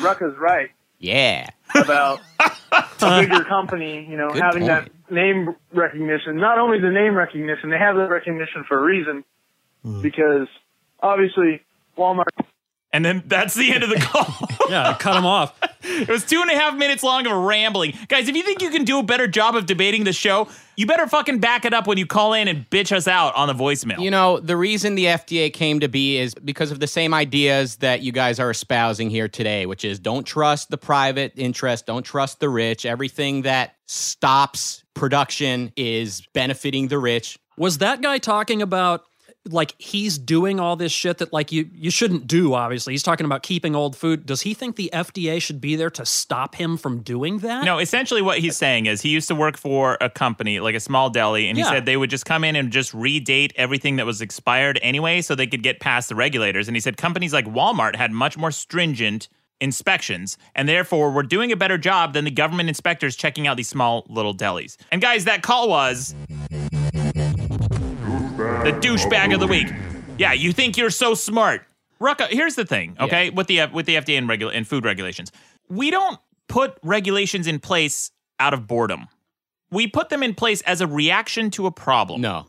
Rucka's 0.00 0.36
right 0.38 0.70
Yeah. 0.98 1.48
about 1.74 2.20
a 3.02 3.20
bigger 3.20 3.44
company, 3.44 4.06
you 4.08 4.16
know, 4.16 4.30
Good 4.30 4.42
having 4.42 4.66
point. 4.66 4.90
that 5.08 5.12
name 5.12 5.54
recognition. 5.72 6.36
Not 6.36 6.58
only 6.58 6.80
the 6.80 6.90
name 6.90 7.14
recognition, 7.14 7.70
they 7.70 7.78
have 7.78 7.96
that 7.96 8.08
recognition 8.10 8.64
for 8.68 8.78
a 8.78 8.82
reason, 8.82 9.24
Hmm. 9.84 10.00
because 10.02 10.48
obviously 11.00 11.62
Walmart 11.96 12.24
And 12.92 13.04
then 13.04 13.22
that's 13.26 13.54
the 13.54 13.72
end 13.72 13.84
of 13.84 13.90
the 13.90 13.96
call. 14.00 14.26
yeah, 14.70 14.96
cut 14.98 15.16
him 15.16 15.24
off. 15.26 15.54
It 15.88 16.08
was 16.08 16.24
two 16.24 16.40
and 16.40 16.50
a 16.50 16.54
half 16.54 16.76
minutes 16.76 17.02
long 17.02 17.26
of 17.26 17.32
rambling. 17.32 17.94
Guys, 18.08 18.28
if 18.28 18.36
you 18.36 18.42
think 18.42 18.62
you 18.62 18.70
can 18.70 18.84
do 18.84 18.98
a 18.98 19.02
better 19.02 19.26
job 19.26 19.56
of 19.56 19.66
debating 19.66 20.04
the 20.04 20.12
show, 20.12 20.48
you 20.76 20.86
better 20.86 21.06
fucking 21.06 21.40
back 21.40 21.64
it 21.64 21.74
up 21.74 21.86
when 21.86 21.98
you 21.98 22.06
call 22.06 22.34
in 22.34 22.46
and 22.46 22.68
bitch 22.70 22.92
us 22.92 23.08
out 23.08 23.34
on 23.34 23.48
the 23.48 23.54
voicemail. 23.54 23.98
You 24.00 24.10
know, 24.10 24.38
the 24.38 24.56
reason 24.56 24.94
the 24.94 25.06
FDA 25.06 25.52
came 25.52 25.80
to 25.80 25.88
be 25.88 26.18
is 26.18 26.34
because 26.34 26.70
of 26.70 26.78
the 26.78 26.86
same 26.86 27.12
ideas 27.12 27.76
that 27.76 28.02
you 28.02 28.12
guys 28.12 28.38
are 28.38 28.50
espousing 28.50 29.10
here 29.10 29.28
today, 29.28 29.66
which 29.66 29.84
is 29.84 29.98
don't 29.98 30.24
trust 30.24 30.70
the 30.70 30.78
private 30.78 31.32
interest, 31.36 31.86
don't 31.86 32.04
trust 32.04 32.38
the 32.40 32.48
rich. 32.48 32.86
Everything 32.86 33.42
that 33.42 33.74
stops 33.86 34.84
production 34.94 35.72
is 35.76 36.22
benefiting 36.32 36.88
the 36.88 36.98
rich. 36.98 37.38
Was 37.56 37.78
that 37.78 38.00
guy 38.00 38.18
talking 38.18 38.62
about 38.62 39.02
like 39.46 39.74
he's 39.78 40.18
doing 40.18 40.60
all 40.60 40.76
this 40.76 40.92
shit 40.92 41.18
that 41.18 41.32
like 41.32 41.50
you 41.52 41.70
you 41.72 41.90
shouldn't 41.90 42.26
do 42.26 42.52
obviously. 42.54 42.92
He's 42.92 43.02
talking 43.02 43.24
about 43.24 43.42
keeping 43.42 43.74
old 43.74 43.96
food. 43.96 44.26
Does 44.26 44.42
he 44.42 44.52
think 44.52 44.76
the 44.76 44.90
FDA 44.92 45.40
should 45.40 45.60
be 45.60 45.74
there 45.76 45.90
to 45.90 46.04
stop 46.04 46.54
him 46.54 46.76
from 46.76 47.00
doing 47.02 47.38
that? 47.38 47.64
No, 47.64 47.78
essentially 47.78 48.20
what 48.20 48.38
he's 48.40 48.56
saying 48.56 48.86
is 48.86 49.00
he 49.00 49.08
used 49.08 49.28
to 49.28 49.34
work 49.34 49.56
for 49.56 49.96
a 50.00 50.10
company, 50.10 50.60
like 50.60 50.74
a 50.74 50.80
small 50.80 51.08
deli, 51.08 51.48
and 51.48 51.56
he 51.56 51.62
Yeah. 51.64 51.70
said 51.70 51.86
they 51.86 51.96
would 51.96 52.10
just 52.10 52.26
come 52.26 52.44
in 52.44 52.56
and 52.56 52.70
just 52.70 52.92
redate 52.92 53.52
everything 53.56 53.96
that 53.96 54.04
was 54.06 54.20
expired 54.20 54.78
anyway 54.82 55.22
so 55.22 55.34
they 55.34 55.46
could 55.46 55.62
get 55.62 55.80
past 55.80 56.08
the 56.10 56.14
regulators. 56.14 56.68
And 56.68 56.76
he 56.76 56.80
said 56.80 56.96
companies 56.98 57.32
like 57.32 57.46
Walmart 57.46 57.96
had 57.96 58.12
much 58.12 58.36
more 58.36 58.50
stringent 58.50 59.28
inspections 59.60 60.38
and 60.54 60.68
therefore 60.68 61.10
were 61.10 61.22
doing 61.24 61.50
a 61.50 61.56
better 61.56 61.76
job 61.76 62.12
than 62.12 62.24
the 62.24 62.30
government 62.30 62.68
inspectors 62.68 63.16
checking 63.16 63.46
out 63.48 63.56
these 63.56 63.68
small 63.68 64.06
little 64.08 64.32
delis. 64.34 64.76
And 64.92 65.00
guys, 65.02 65.24
that 65.24 65.42
call 65.42 65.68
was 65.68 66.14
the 68.64 68.72
douchebag 68.72 69.32
of 69.34 69.40
the 69.40 69.46
week. 69.46 69.68
Yeah, 70.18 70.32
you 70.32 70.52
think 70.52 70.76
you're 70.76 70.90
so 70.90 71.14
smart. 71.14 71.64
Rucka, 72.00 72.28
here's 72.28 72.54
the 72.54 72.64
thing, 72.64 72.96
okay, 73.00 73.30
with 73.30 73.46
the 73.46 73.66
with 73.66 73.86
the 73.86 73.96
FDA 73.96 74.18
and 74.18 74.28
regula- 74.28 74.52
and 74.52 74.66
food 74.66 74.84
regulations. 74.84 75.32
We 75.68 75.90
don't 75.90 76.18
put 76.48 76.76
regulations 76.82 77.46
in 77.46 77.58
place 77.60 78.10
out 78.40 78.54
of 78.54 78.66
boredom. 78.66 79.06
We 79.70 79.86
put 79.86 80.08
them 80.08 80.22
in 80.22 80.34
place 80.34 80.60
as 80.62 80.80
a 80.80 80.86
reaction 80.86 81.50
to 81.52 81.66
a 81.66 81.70
problem. 81.70 82.20
No. 82.20 82.46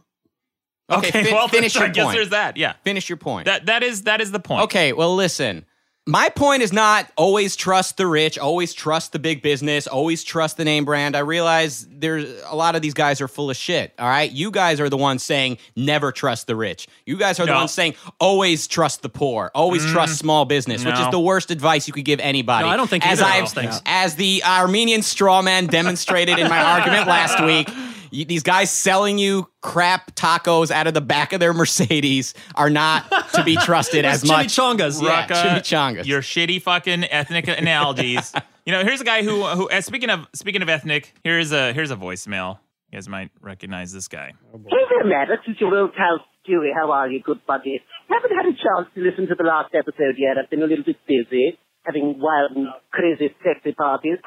Okay, 0.90 1.12
fin- 1.12 1.34
well, 1.34 1.48
finish 1.48 1.76
I 1.78 1.86
your 1.86 1.90
guess 1.90 2.06
point. 2.06 2.16
there's 2.18 2.30
that. 2.30 2.58
Yeah. 2.58 2.74
Finish 2.84 3.10
your 3.10 3.18
point. 3.18 3.46
That 3.46 3.66
that 3.68 3.84
is 3.84 4.04
that 4.04 4.22
is 4.22 4.32
the 4.32 4.40
point. 4.40 4.64
Okay, 4.66 4.94
well, 4.94 5.16
listen. 5.16 5.66
My 6.10 6.30
point 6.30 6.64
is 6.64 6.74
not 6.74 7.06
always 7.16 7.56
trust 7.56 7.98
the 7.98 8.08
rich, 8.08 8.40
always 8.40 8.74
trust 8.74 9.12
the 9.12 9.20
big 9.20 9.44
business, 9.44 9.86
always 9.86 10.24
trust 10.24 10.58
the 10.58 10.66
name 10.66 10.84
brand. 10.84 11.16
I 11.16 11.20
realize 11.20 11.86
there's 11.88 12.42
a 12.48 12.56
lot 12.56 12.76
of 12.76 12.82
these 12.82 12.96
guys 12.96 13.22
are 13.22 13.28
full 13.28 13.52
of 13.52 13.56
shit. 13.56 13.94
All 14.00 14.08
right. 14.08 14.32
You 14.32 14.50
guys 14.50 14.80
are 14.80 14.90
the 14.90 14.98
ones 14.98 15.22
saying 15.22 15.60
never 15.76 16.12
trust 16.12 16.48
the 16.48 16.56
rich. 16.56 16.88
You 17.06 17.16
guys 17.16 17.40
are 17.40 17.46
the 17.46 17.54
ones 17.54 17.72
saying 17.72 17.94
always 18.20 18.68
trust 18.68 19.04
the 19.04 19.10
poor, 19.10 19.52
always 19.54 19.86
mm. 19.86 19.92
trust 19.92 20.18
small 20.18 20.46
business, 20.46 20.84
which 20.84 21.00
is 21.00 21.12
the 21.12 21.20
worst 21.20 21.52
advice 21.52 21.88
you 21.88 21.94
could 21.94 22.06
give 22.06 22.20
anybody. 22.20 22.66
No, 22.66 22.72
I 22.72 22.78
don't 22.78 22.90
think 22.90 23.06
as 23.06 23.22
I've, 23.22 23.44
those 23.44 23.54
things. 23.54 23.80
As 23.86 24.16
the 24.16 24.42
Armenian 24.44 25.04
straw 25.04 25.44
man 25.44 25.68
demonstrated 25.68 26.40
in 26.40 26.50
my 26.50 26.64
argument 26.80 27.08
last 27.08 27.40
week, 27.44 27.70
you, 28.12 28.26
these 28.26 28.44
guys 28.44 28.72
selling 28.72 29.18
you 29.18 29.50
crap 29.62 30.16
tacos 30.16 30.72
out 30.72 30.88
of 30.88 30.94
the 30.94 31.02
back 31.02 31.34
of 31.34 31.40
their 31.40 31.54
Mercedes 31.54 32.34
are 32.56 32.70
not 32.70 33.10
to 33.34 33.44
be 33.44 33.56
trusted 33.58 34.06
as 34.06 34.26
much. 34.26 34.48
Chimichangas. 34.48 35.02
Yeah, 35.02 35.28
Rucka, 35.28 35.44
chimichangas. 35.62 36.06
Your 36.06 36.22
shitty 36.22 36.62
fucking 36.62 37.04
ethnic 37.06 37.48
analogies. 37.48 38.34
You 38.66 38.76
know, 38.76 38.84
here's 38.84 39.02
a 39.02 39.04
guy 39.06 39.24
who 39.24 39.44
who 39.46 39.68
uh, 39.70 39.82
speaking 39.82 40.12
of 40.12 40.28
speaking 40.36 40.62
of 40.62 40.70
ethnic, 40.70 41.16
here's 41.24 41.52
a 41.52 41.74
here's 41.74 41.90
a 41.90 41.96
voicemail. 41.96 42.60
You 42.92 42.98
guys 42.98 43.10
might 43.10 43.32
recognize 43.42 43.92
this 43.92 44.08
guy. 44.08 44.34
Hey 44.54 44.84
there, 44.92 45.06
Maddox. 45.06 45.42
It's 45.48 45.60
your 45.60 45.76
old 45.76 45.96
pal 45.96 46.20
Stewie. 46.46 46.70
How 46.76 46.92
are 46.92 47.10
you, 47.10 47.20
good 47.20 47.40
buddy? 47.48 47.82
Haven't 48.10 48.30
had 48.36 48.46
a 48.46 48.54
chance 48.54 48.94
to 48.94 49.02
listen 49.02 49.26
to 49.28 49.34
the 49.36 49.44
last 49.44 49.74
episode 49.74 50.16
yet. 50.20 50.38
I've 50.38 50.52
been 50.52 50.62
a 50.62 50.68
little 50.68 50.84
bit 50.86 50.98
busy, 51.08 51.58
having 51.84 52.20
wild 52.20 52.52
and 52.56 52.68
crazy 52.92 53.34
sexy 53.44 53.72
parties. 53.74 54.20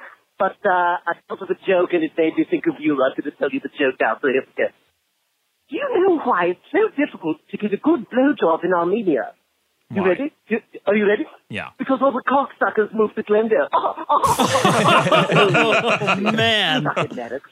But 0.43 0.59
uh, 0.67 0.97
I 1.07 1.13
thought 1.29 1.41
of 1.43 1.51
a 1.51 1.55
joke 1.71 1.91
and 1.93 2.03
it 2.03 2.11
made 2.19 2.35
me 2.37 2.45
think 2.51 2.65
of 2.67 2.75
you. 2.81 2.95
I'm 2.95 3.13
going 3.17 3.31
to 3.31 3.37
tell 3.39 3.49
you 3.53 3.61
the 3.61 3.69
joke 3.79 3.95
now, 4.01 4.15
so 4.21 4.27
here 4.27 4.43
we 4.45 4.53
go. 4.65 4.69
Do 5.71 5.77
you 5.77 6.07
know 6.09 6.19
why 6.19 6.47
it's 6.47 6.61
so 6.73 6.89
difficult 7.03 7.37
to 7.53 7.57
get 7.57 7.73
a 7.73 7.77
good 7.77 8.07
blowjob 8.11 8.65
in 8.65 8.73
Armenia? 8.75 9.35
You 9.95 10.03
Why? 10.03 10.09
ready? 10.09 10.33
You, 10.49 10.59
are 10.87 10.97
you 10.97 11.07
ready? 11.07 11.25
Yeah. 11.49 11.69
Because 11.79 12.01
all 12.03 12.13
the 12.13 12.23
cocksuckers 12.27 12.93
moved 12.93 13.15
to 13.17 13.23
Glendale. 13.23 13.69
Man. 16.33 16.85
Suck 16.85 16.99
it, 16.99 17.15
Maddox. 17.15 17.51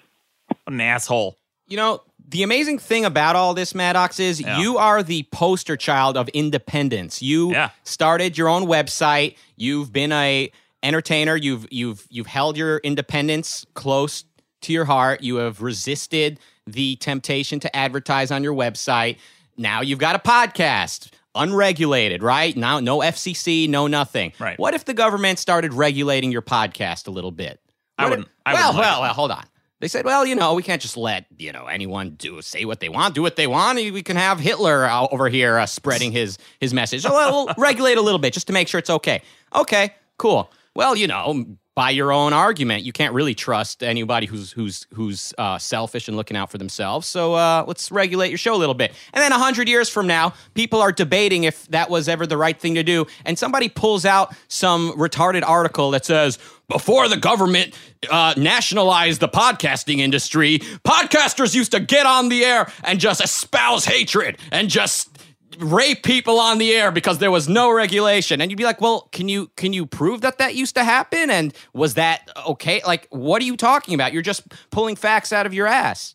An 0.66 0.80
asshole. 0.80 1.36
You 1.68 1.76
know, 1.76 2.02
the 2.28 2.42
amazing 2.42 2.78
thing 2.78 3.04
about 3.04 3.36
all 3.36 3.54
this, 3.54 3.74
Maddox, 3.74 4.18
is 4.18 4.40
Yeah. 4.40 4.58
you 4.58 4.78
are 4.78 5.02
the 5.02 5.24
poster 5.30 5.76
child 5.76 6.16
of 6.16 6.28
independence. 6.30 7.22
You 7.22 7.52
Yeah. 7.52 7.70
started 7.84 8.36
your 8.36 8.48
own 8.48 8.64
website. 8.66 9.36
You've 9.56 9.92
been 9.92 10.12
a 10.12 10.50
entertainer. 10.82 11.36
You've 11.36 11.66
you've 11.70 12.06
you've 12.10 12.26
held 12.26 12.56
your 12.56 12.78
independence 12.78 13.66
close 13.74 14.24
to 14.62 14.72
your 14.72 14.84
heart. 14.84 15.22
You 15.22 15.36
have 15.36 15.60
resisted 15.62 16.38
the 16.66 16.96
temptation 16.96 17.60
to 17.60 17.76
advertise 17.76 18.30
on 18.30 18.42
your 18.42 18.54
website. 18.54 19.16
Now 19.56 19.80
you've 19.80 19.98
got 19.98 20.14
a 20.14 20.18
podcast, 20.18 21.10
unregulated, 21.34 22.22
right? 22.22 22.56
Now, 22.56 22.80
no 22.80 22.98
FCC, 22.98 23.68
no 23.68 23.86
nothing. 23.86 24.32
Right. 24.38 24.58
What 24.58 24.74
if 24.74 24.84
the 24.84 24.94
government 24.94 25.38
started 25.38 25.72
regulating 25.74 26.30
your 26.32 26.42
podcast 26.42 27.08
a 27.08 27.10
little 27.10 27.30
bit? 27.32 27.60
I 27.98 28.08
wouldn't- 28.08 28.26
if- 28.26 28.32
I 28.46 28.54
well, 28.54 28.68
wouldn't 28.68 28.76
like 28.78 28.86
well, 28.86 28.98
it. 28.98 29.02
well, 29.02 29.14
hold 29.14 29.30
on. 29.30 29.44
They 29.80 29.88
said, 29.88 30.04
well, 30.04 30.26
you 30.26 30.34
know, 30.34 30.52
we 30.52 30.62
can't 30.62 30.80
just 30.82 30.98
let 30.98 31.24
you 31.38 31.52
know 31.52 31.64
anyone 31.66 32.10
do 32.10 32.42
say 32.42 32.66
what 32.66 32.80
they 32.80 32.90
want, 32.90 33.14
do 33.14 33.22
what 33.22 33.36
they 33.36 33.46
want. 33.46 33.76
We 33.76 34.02
can 34.02 34.16
have 34.16 34.38
Hitler 34.38 34.86
over 34.90 35.30
here 35.30 35.56
uh, 35.58 35.64
spreading 35.64 36.12
his 36.12 36.36
his 36.60 36.74
message. 36.74 37.00
So 37.02 37.10
we'll 37.10 37.48
regulate 37.58 37.96
a 37.96 38.02
little 38.02 38.18
bit 38.18 38.34
just 38.34 38.46
to 38.48 38.52
make 38.52 38.68
sure 38.68 38.78
it's 38.78 38.90
okay. 38.90 39.22
Okay, 39.54 39.94
cool. 40.18 40.52
Well, 40.74 40.96
you 40.96 41.06
know, 41.06 41.56
by 41.74 41.90
your 41.90 42.12
own 42.12 42.32
argument, 42.32 42.84
you 42.84 42.92
can't 42.92 43.14
really 43.14 43.34
trust 43.34 43.82
anybody 43.82 44.26
who's 44.26 44.52
who's 44.52 44.86
who's 44.92 45.32
uh, 45.38 45.56
selfish 45.56 46.08
and 46.08 46.16
looking 46.16 46.36
out 46.36 46.50
for 46.50 46.58
themselves. 46.58 47.06
So 47.06 47.34
uh, 47.34 47.64
let's 47.66 47.90
regulate 47.90 48.28
your 48.28 48.38
show 48.38 48.54
a 48.54 48.58
little 48.58 48.74
bit. 48.74 48.92
And 49.12 49.22
then 49.22 49.32
hundred 49.32 49.68
years 49.68 49.88
from 49.88 50.06
now, 50.06 50.34
people 50.54 50.80
are 50.80 50.92
debating 50.92 51.44
if 51.44 51.66
that 51.68 51.88
was 51.88 52.08
ever 52.08 52.26
the 52.26 52.36
right 52.36 52.58
thing 52.58 52.74
to 52.74 52.82
do, 52.82 53.06
and 53.24 53.38
somebody 53.38 53.68
pulls 53.68 54.04
out 54.04 54.34
some 54.48 54.92
retarded 54.92 55.42
article 55.42 55.90
that 55.92 56.04
says 56.04 56.38
before 56.68 57.08
the 57.08 57.16
government 57.16 57.74
uh, 58.10 58.32
nationalized 58.36 59.20
the 59.20 59.28
podcasting 59.28 59.98
industry, 59.98 60.60
podcasters 60.86 61.54
used 61.54 61.72
to 61.72 61.80
get 61.80 62.06
on 62.06 62.28
the 62.28 62.44
air 62.44 62.70
and 62.84 63.00
just 63.00 63.22
espouse 63.22 63.84
hatred 63.84 64.38
and 64.52 64.70
just 64.70 65.09
rape 65.58 66.02
people 66.02 66.38
on 66.38 66.58
the 66.58 66.72
air 66.72 66.90
because 66.92 67.18
there 67.18 67.30
was 67.30 67.48
no 67.48 67.72
regulation 67.72 68.40
and 68.40 68.50
you'd 68.50 68.56
be 68.56 68.64
like 68.64 68.80
well 68.80 69.08
can 69.12 69.28
you 69.28 69.50
can 69.56 69.72
you 69.72 69.84
prove 69.84 70.20
that 70.20 70.38
that 70.38 70.54
used 70.54 70.74
to 70.76 70.84
happen 70.84 71.28
and 71.30 71.52
was 71.72 71.94
that 71.94 72.30
okay 72.46 72.80
like 72.86 73.08
what 73.10 73.42
are 73.42 73.44
you 73.44 73.56
talking 73.56 73.94
about 73.94 74.12
you're 74.12 74.22
just 74.22 74.42
pulling 74.70 74.94
facts 74.96 75.32
out 75.32 75.46
of 75.46 75.54
your 75.54 75.66
ass 75.66 76.14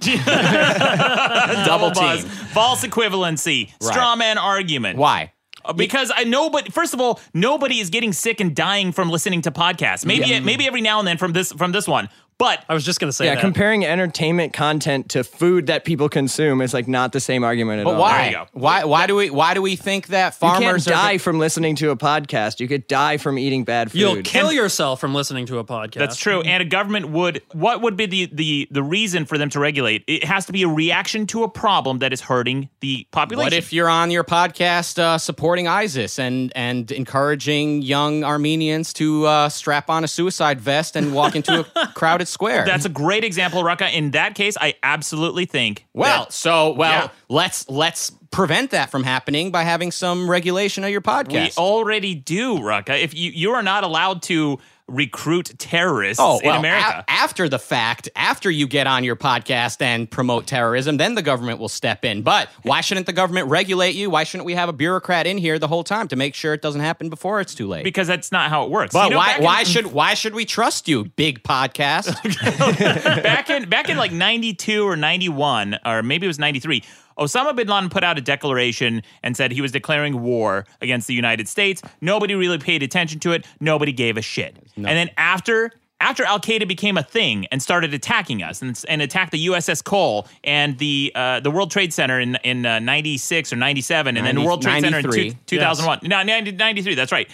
double 1.66 1.90
buzz. 1.90 2.22
team 2.22 2.30
False 2.52 2.84
equivalency. 2.84 3.70
Right. 3.82 3.92
Straw 3.92 4.16
man 4.16 4.38
argument. 4.38 4.98
why 4.98 5.32
Uh, 5.64 5.72
Because 5.74 6.10
I 6.14 6.24
know, 6.24 6.48
but 6.50 6.72
first 6.72 6.94
of 6.94 7.00
all, 7.00 7.20
nobody 7.34 7.80
is 7.80 7.90
getting 7.90 8.12
sick 8.12 8.40
and 8.40 8.56
dying 8.56 8.92
from 8.92 9.10
listening 9.10 9.42
to 9.42 9.50
podcasts. 9.50 10.06
Maybe 10.06 10.40
maybe 10.40 10.66
every 10.66 10.80
now 10.80 10.98
and 10.98 11.06
then 11.08 11.18
from 11.18 11.32
this 11.32 11.52
from 11.52 11.72
this 11.72 11.86
one. 11.86 12.08
But 12.40 12.64
I 12.70 12.74
was 12.74 12.86
just 12.86 13.00
gonna 13.00 13.12
say 13.12 13.26
Yeah, 13.26 13.34
that. 13.34 13.42
comparing 13.42 13.84
entertainment 13.84 14.54
content 14.54 15.10
to 15.10 15.22
food 15.22 15.66
that 15.66 15.84
people 15.84 16.08
consume 16.08 16.62
is 16.62 16.72
like 16.72 16.88
not 16.88 17.12
the 17.12 17.20
same 17.20 17.44
argument 17.44 17.80
at 17.80 17.84
but 17.84 17.96
all. 17.96 18.08
There 18.08 18.30
you 18.30 18.36
why 18.38 18.44
go. 18.44 18.46
why 18.54 18.84
why 18.84 19.06
do 19.06 19.14
we 19.14 19.28
why 19.28 19.52
do 19.52 19.60
we 19.60 19.76
think 19.76 20.06
that 20.06 20.34
You 20.40 20.48
can't 20.48 20.62
farmers 20.64 20.86
die 20.86 21.16
are 21.16 21.18
from 21.18 21.38
listening 21.38 21.76
to 21.76 21.90
a 21.90 21.96
podcast. 21.96 22.58
You 22.58 22.66
could 22.66 22.88
die 22.88 23.18
from 23.18 23.38
eating 23.38 23.64
bad 23.64 23.92
food. 23.92 23.98
You'll 23.98 24.22
kill 24.22 24.52
yourself 24.52 25.00
from 25.00 25.14
listening 25.14 25.44
to 25.46 25.58
a 25.58 25.64
podcast. 25.64 25.98
That's 25.98 26.16
true. 26.16 26.40
And 26.40 26.62
a 26.62 26.64
government 26.64 27.10
would 27.10 27.42
what 27.52 27.82
would 27.82 27.98
be 27.98 28.06
the, 28.06 28.30
the 28.32 28.68
the 28.70 28.82
reason 28.82 29.26
for 29.26 29.36
them 29.36 29.50
to 29.50 29.60
regulate? 29.60 30.02
It 30.06 30.24
has 30.24 30.46
to 30.46 30.52
be 30.52 30.62
a 30.62 30.68
reaction 30.68 31.26
to 31.28 31.44
a 31.44 31.48
problem 31.48 31.98
that 31.98 32.10
is 32.14 32.22
hurting 32.22 32.70
the 32.80 33.06
population. 33.10 33.44
What 33.44 33.52
if 33.52 33.70
you're 33.70 33.90
on 33.90 34.10
your 34.10 34.24
podcast 34.24 34.98
uh, 34.98 35.18
supporting 35.18 35.68
ISIS 35.68 36.18
and 36.18 36.52
and 36.56 36.90
encouraging 36.90 37.82
young 37.82 38.24
Armenians 38.24 38.94
to 38.94 39.26
uh, 39.26 39.48
strap 39.50 39.90
on 39.90 40.04
a 40.04 40.08
suicide 40.08 40.58
vest 40.58 40.96
and 40.96 41.12
walk 41.12 41.36
into 41.36 41.66
a 41.76 41.86
crowded 41.94 42.29
square? 42.30 42.64
That's 42.64 42.84
a 42.84 42.88
great 42.90 43.24
example, 43.24 43.62
Rucka. 43.62 43.92
In 43.92 44.12
that 44.12 44.34
case, 44.34 44.56
I 44.60 44.74
absolutely 44.82 45.44
think 45.46 45.86
well. 45.92 46.24
that 46.24 46.32
So 46.32 46.72
well, 46.72 46.90
Yeah. 47.04 47.08
let's 47.28 47.68
let's 47.68 48.10
prevent 48.30 48.70
that 48.70 48.90
from 48.90 49.02
happening 49.02 49.50
by 49.50 49.64
having 49.64 49.90
some 49.90 50.30
regulation 50.30 50.84
of 50.84 50.90
your 50.90 51.00
podcast. 51.00 51.32
we 51.32 51.50
already 51.62 52.14
do, 52.14 52.58
Rucka. 52.58 53.00
If 53.02 53.14
you 53.14 53.30
you 53.32 53.50
are 53.52 53.62
not 53.62 53.84
allowed 53.84 54.22
to 54.22 54.58
recruit 54.90 55.52
terrorists 55.58 56.20
Oh, 56.22 56.40
well, 56.44 56.54
in 56.54 56.58
America. 56.60 57.04
a- 57.06 57.10
after 57.10 57.48
the 57.48 57.58
fact, 57.58 58.08
after 58.16 58.50
you 58.50 58.66
get 58.66 58.86
on 58.86 59.04
your 59.04 59.16
podcast 59.16 59.80
and 59.80 60.10
promote 60.10 60.46
terrorism, 60.46 60.96
then 60.96 61.14
the 61.14 61.22
government 61.22 61.58
will 61.60 61.68
step 61.68 62.04
in. 62.04 62.22
But 62.22 62.48
why 62.62 62.80
shouldn't 62.80 63.06
the 63.06 63.12
government 63.12 63.48
regulate 63.48 63.94
you? 63.94 64.10
Why 64.10 64.24
shouldn't 64.24 64.44
we 64.46 64.54
have 64.54 64.68
a 64.68 64.72
bureaucrat 64.72 65.26
in 65.26 65.38
here 65.38 65.58
the 65.58 65.68
whole 65.68 65.84
time 65.84 66.08
to 66.08 66.16
make 66.16 66.34
sure 66.34 66.52
it 66.54 66.62
doesn't 66.62 66.80
happen 66.80 67.08
before 67.08 67.40
it's 67.40 67.54
too 67.54 67.66
late? 67.68 67.84
because 67.84 68.06
that's 68.08 68.32
not 68.32 68.50
how 68.50 68.64
it 68.64 68.70
works. 68.70 68.92
But 68.92 69.04
You 69.04 69.10
know, 69.10 69.16
why? 69.18 69.36
in- 69.36 69.44
Why 69.44 69.62
should? 69.62 69.86
Why 69.92 70.14
should 70.14 70.34
we 70.34 70.44
trust 70.44 70.88
you, 70.88 71.04
big 71.16 71.42
podcast? 71.42 72.14
back 73.22 73.50
in 73.50 73.68
back 73.68 73.88
in 73.88 73.96
like 73.96 74.12
92 74.12 74.84
or 74.86 74.96
91 74.96 75.78
or 75.84 76.02
maybe 76.02 76.26
it 76.26 76.28
was 76.28 76.38
93 76.38 76.82
Osama 77.18 77.54
bin 77.54 77.68
Laden 77.68 77.90
put 77.90 78.04
out 78.04 78.18
a 78.18 78.20
declaration 78.20 79.02
and 79.22 79.36
said 79.36 79.52
he 79.52 79.60
was 79.60 79.72
declaring 79.72 80.22
war 80.22 80.66
against 80.80 81.06
the 81.06 81.14
United 81.14 81.48
States. 81.48 81.82
Nobody 82.00 82.34
really 82.34 82.58
paid 82.58 82.82
attention 82.82 83.20
to 83.20 83.32
it. 83.32 83.46
Nobody 83.60 83.92
gave 83.92 84.16
a 84.16 84.22
shit. 84.22 84.56
And 84.76 84.86
then 84.86 85.10
after 85.16 85.72
after 86.00 86.24
Al 86.24 86.40
Qaeda 86.40 86.66
became 86.66 86.96
a 86.96 87.02
thing 87.02 87.46
and 87.52 87.62
started 87.62 87.92
attacking 87.92 88.42
us 88.42 88.62
and, 88.62 88.82
and 88.88 89.02
attacked 89.02 89.32
the 89.32 89.46
USS 89.46 89.84
Cole 89.84 90.26
and 90.42 90.78
the 90.78 91.12
uh, 91.14 91.40
the 91.40 91.50
World 91.50 91.70
Trade 91.70 91.92
Center 91.92 92.18
in 92.18 92.36
in 92.36 92.64
uh, 92.64 92.78
96 92.78 93.52
or 93.52 93.56
97 93.56 94.16
and 94.16 94.26
then 94.26 94.34
the 94.36 94.42
World 94.42 94.62
Trade 94.62 94.82
Center 94.82 94.98
in 94.98 95.04
93. 95.04 95.30
two, 95.30 95.36
2001. 95.46 96.00
No, 96.04 96.22
90 96.22 96.52
93, 96.52 96.94
that's 96.94 97.12
right. 97.12 97.28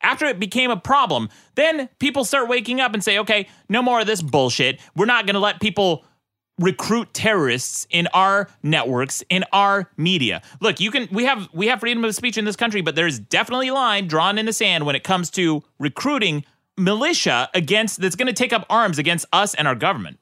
After 0.00 0.26
it 0.26 0.38
became 0.38 0.70
a 0.70 0.76
problem, 0.76 1.28
then 1.56 1.88
people 1.98 2.24
start 2.24 2.48
waking 2.48 2.80
up 2.80 2.94
and 2.94 3.02
say, 3.02 3.18
okay, 3.18 3.48
no 3.68 3.82
more 3.82 4.00
of 4.00 4.06
this 4.06 4.22
bullshit. 4.22 4.78
We're 4.94 5.06
not 5.06 5.26
going 5.26 5.34
to 5.34 5.40
let 5.40 5.60
people 5.60 6.04
recruit 6.58 7.12
terrorists 7.14 7.86
in 7.90 8.08
our 8.08 8.48
networks 8.62 9.22
in 9.30 9.44
our 9.52 9.90
media 9.96 10.42
look 10.60 10.80
you 10.80 10.90
can 10.90 11.08
we 11.12 11.24
have 11.24 11.48
we 11.52 11.66
have 11.68 11.80
freedom 11.80 12.04
of 12.04 12.14
speech 12.14 12.36
in 12.36 12.44
this 12.44 12.56
country 12.56 12.80
but 12.80 12.96
there's 12.96 13.18
definitely 13.18 13.68
a 13.68 13.74
line 13.74 14.06
drawn 14.08 14.38
in 14.38 14.46
the 14.46 14.52
sand 14.52 14.84
when 14.84 14.96
it 14.96 15.04
comes 15.04 15.30
to 15.30 15.62
recruiting 15.78 16.44
militia 16.76 17.48
against 17.54 18.00
that's 18.00 18.16
going 18.16 18.26
to 18.26 18.32
take 18.32 18.52
up 18.52 18.66
arms 18.68 18.98
against 18.98 19.24
us 19.32 19.54
and 19.54 19.68
our 19.68 19.74
government 19.74 20.18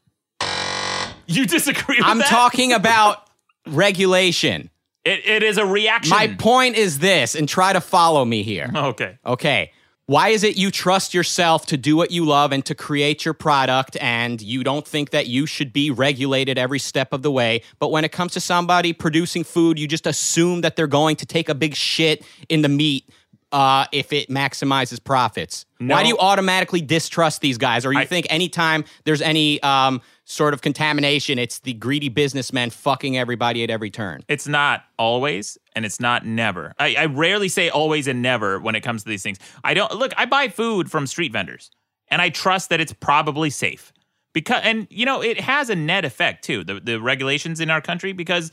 you 1.27 1.47
disagree 1.47 1.97
with 1.97 2.07
I'm 2.07 2.19
that? 2.19 2.29
talking 2.29 2.73
about 2.75 3.29
regulation. 3.67 4.71
it, 5.05 5.27
it 5.27 5.43
is 5.43 5.59
a 5.59 5.67
reaction 5.67 6.11
My 6.17 6.29
point 6.29 6.77
is 6.77 6.99
this, 6.99 7.35
and 7.35 7.49
try 7.49 7.73
to 7.73 7.81
follow 7.81 8.25
me 8.25 8.43
here. 8.43 8.71
okay 8.75 9.19
Okay. 9.27 9.73
Why 10.09 10.29
is 10.29 10.45
it 10.45 10.57
you 10.57 10.71
trust 10.71 11.15
yourself 11.15 11.67
to 11.67 11.77
do 11.77 11.97
what 11.97 12.13
you 12.13 12.25
love 12.25 12.53
and 12.53 12.65
to 12.67 12.77
create 12.77 13.25
your 13.25 13.35
product 13.35 13.97
and 14.01 14.41
you 14.41 14.63
don't 14.63 14.87
think 14.87 15.11
that 15.11 15.27
you 15.27 15.47
should 15.47 15.73
be 15.73 15.91
regulated 15.91 16.59
every 16.59 16.79
step 16.79 17.13
of 17.13 17.23
the 17.23 17.31
way? 17.33 17.63
But 17.81 17.91
when 17.91 18.05
it 18.05 18.13
comes 18.13 18.33
to 18.35 18.41
somebody 18.41 18.93
producing 18.93 19.43
food, 19.43 19.81
you 19.81 19.89
just 19.89 20.07
assume 20.07 20.61
that 20.61 20.77
they're 20.77 20.87
going 20.87 21.17
to 21.17 21.27
take 21.27 21.49
a 21.49 21.57
big 21.57 21.75
shit 21.75 22.25
in 22.49 22.63
the 22.63 22.69
meat 22.69 23.11
uh, 23.53 23.87
if 23.93 24.13
it 24.13 24.29
maximizes 24.29 25.03
profits. 25.03 25.65
Why 25.79 26.03
do 26.03 26.09
you 26.09 26.19
automatically 26.19 26.81
distrust 26.81 27.41
these 27.43 27.59
guys? 27.59 27.85
Or 27.87 27.93
you 27.93 28.01
I- 28.01 28.05
think 28.07 28.27
anytime 28.31 28.85
there's 29.05 29.23
any 29.23 29.63
um, 29.63 30.01
sort 30.25 30.55
of 30.55 30.63
contamination, 30.63 31.39
it's 31.39 31.61
the 31.61 31.75
greedy 31.75 32.09
businessmen 32.09 32.71
fucking 32.71 33.17
everybody 33.17 33.63
at 33.63 33.71
every 33.71 33.91
turn? 33.91 34.23
It's 34.29 34.49
not 34.49 34.85
always, 34.99 35.59
and 35.75 35.85
it's 35.85 36.01
not 36.01 36.25
never. 36.27 36.73
I, 36.79 36.95
I 36.97 37.07
rarely 37.07 37.49
say 37.49 37.69
always 37.69 38.09
and 38.09 38.23
never 38.23 38.59
when 38.59 38.75
it 38.75 38.81
comes 38.81 39.05
to 39.05 39.09
these 39.09 39.23
things. 39.23 39.39
I 39.63 39.75
don't 39.75 39.93
look. 39.95 40.13
I 40.17 40.25
buy 40.27 40.49
food 40.49 40.91
from 40.91 41.07
street 41.07 41.33
vendors, 41.33 41.71
and 42.09 42.21
I 42.23 42.31
trust 42.31 42.71
that 42.71 42.81
it's 42.81 42.93
probably 42.95 43.51
safe 43.51 43.93
because, 44.33 44.61
and 44.65 44.87
you 44.91 45.05
know, 45.07 45.23
it 45.23 45.39
has 45.41 45.71
a 45.71 45.77
net 45.77 46.05
effect 46.05 46.43
too. 46.45 46.65
The 46.65 46.81
the 46.81 47.01
regulations 47.01 47.61
in 47.61 47.71
our 47.71 47.81
country 47.81 48.13
because 48.13 48.51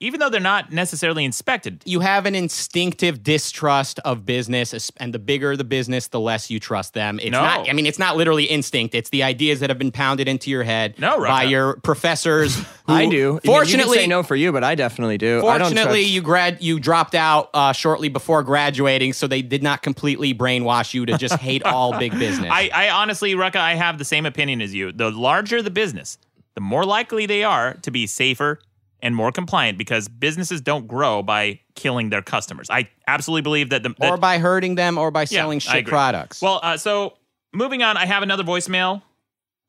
even 0.00 0.20
though 0.20 0.28
they're 0.28 0.40
not 0.40 0.72
necessarily 0.72 1.24
inspected, 1.24 1.80
you 1.86 2.00
have 2.00 2.26
an 2.26 2.34
instinctive 2.34 3.22
distrust 3.22 3.98
of 4.00 4.26
business 4.26 4.90
and 4.98 5.14
the 5.14 5.18
bigger 5.18 5.56
the 5.56 5.64
business 5.64 6.08
the 6.08 6.20
less 6.20 6.50
you 6.50 6.58
trust 6.60 6.94
them 6.94 7.18
it's 7.20 7.30
No. 7.30 7.40
not 7.40 7.68
i 7.70 7.72
mean 7.72 7.86
it's 7.86 7.98
not 7.98 8.16
literally 8.16 8.44
instinct 8.44 8.94
it's 8.94 9.10
the 9.10 9.22
ideas 9.22 9.60
that 9.60 9.70
have 9.70 9.78
been 9.78 9.92
pounded 9.92 10.28
into 10.28 10.50
your 10.50 10.62
head 10.64 10.94
No, 10.98 11.18
by 11.20 11.44
Rucka. 11.46 11.50
your 11.50 11.76
professors 11.78 12.56
who- 12.86 12.92
I 12.92 13.06
do. 13.08 13.30
I 13.30 13.32
mean, 13.32 13.40
fortunately 13.44 13.78
you 13.78 13.94
can 13.94 14.02
say 14.04 14.06
no 14.08 14.22
for 14.22 14.36
you, 14.36 14.52
but 14.52 14.62
I 14.64 14.74
definitely 14.74 15.16
do. 15.16 15.38
I 15.46 15.58
don't 15.58 15.68
Fortunately, 15.68 16.02
you 16.02 16.20
grad 16.20 16.60
you 16.62 16.78
dropped 16.78 17.14
out 17.14 17.48
uh, 17.54 17.72
shortly 17.72 18.08
before 18.10 18.42
graduating, 18.42 19.14
so 19.14 19.26
they 19.26 19.40
did 19.42 19.62
not 19.62 19.80
completely 19.82 20.34
brainwash 20.34 20.92
you 20.92 21.06
to 21.06 21.16
just 21.16 21.36
hate 21.40 21.62
all 21.64 21.98
big 21.98 22.12
business. 22.18 22.50
I, 22.52 22.70
I 22.74 22.90
honestly, 22.90 23.34
Rucka, 23.34 23.56
I 23.56 23.74
have 23.74 23.96
the 23.98 24.04
same 24.04 24.26
opinion 24.26 24.60
as 24.60 24.74
you. 24.74 24.92
The 24.92 25.10
larger 25.10 25.62
the 25.62 25.70
business, 25.70 26.18
the 26.54 26.60
more 26.60 26.84
likely 26.84 27.24
they 27.26 27.42
are 27.42 27.74
to 27.82 27.90
be 27.90 28.06
safer 28.06 28.58
and 29.04 29.14
more 29.14 29.30
compliant 29.30 29.76
because 29.76 30.08
businesses 30.08 30.62
don't 30.62 30.88
grow 30.88 31.22
by 31.22 31.60
killing 31.74 32.08
their 32.08 32.22
customers. 32.22 32.68
I 32.70 32.88
absolutely 33.06 33.42
believe 33.42 33.68
that 33.68 33.82
the 33.82 33.94
that- 34.00 34.10
or 34.10 34.16
by 34.16 34.38
hurting 34.38 34.76
them, 34.76 34.96
or 34.98 35.10
by 35.10 35.26
selling 35.26 35.58
I 35.58 35.60
shit 35.60 35.86
products. 35.86 36.40
Well, 36.40 36.58
uh, 36.62 36.78
so 36.78 37.18
moving 37.52 37.82
on, 37.82 37.98
I 37.98 38.06
have 38.06 38.22
another 38.22 38.42
voicemail. 38.42 39.02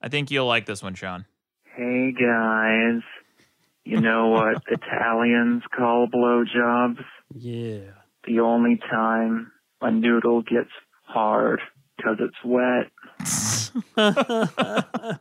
I 0.01 0.07
think 0.07 0.31
you'll 0.31 0.47
like 0.47 0.65
this 0.65 0.81
one, 0.81 0.95
Sean. 0.95 1.25
Hey 1.75 2.13
guys, 2.13 3.01
you 3.83 3.99
know 3.99 4.27
what 4.29 4.63
Italians 4.67 5.63
call 5.75 6.07
blowjobs? 6.07 7.03
Yeah. 7.35 7.81
The 8.25 8.39
only 8.39 8.77
time 8.89 9.51
a 9.81 9.91
noodle 9.91 10.43
gets 10.43 10.69
hard 11.03 11.59
because 11.97 12.17
it's 12.21 12.37
wet. 12.45 12.89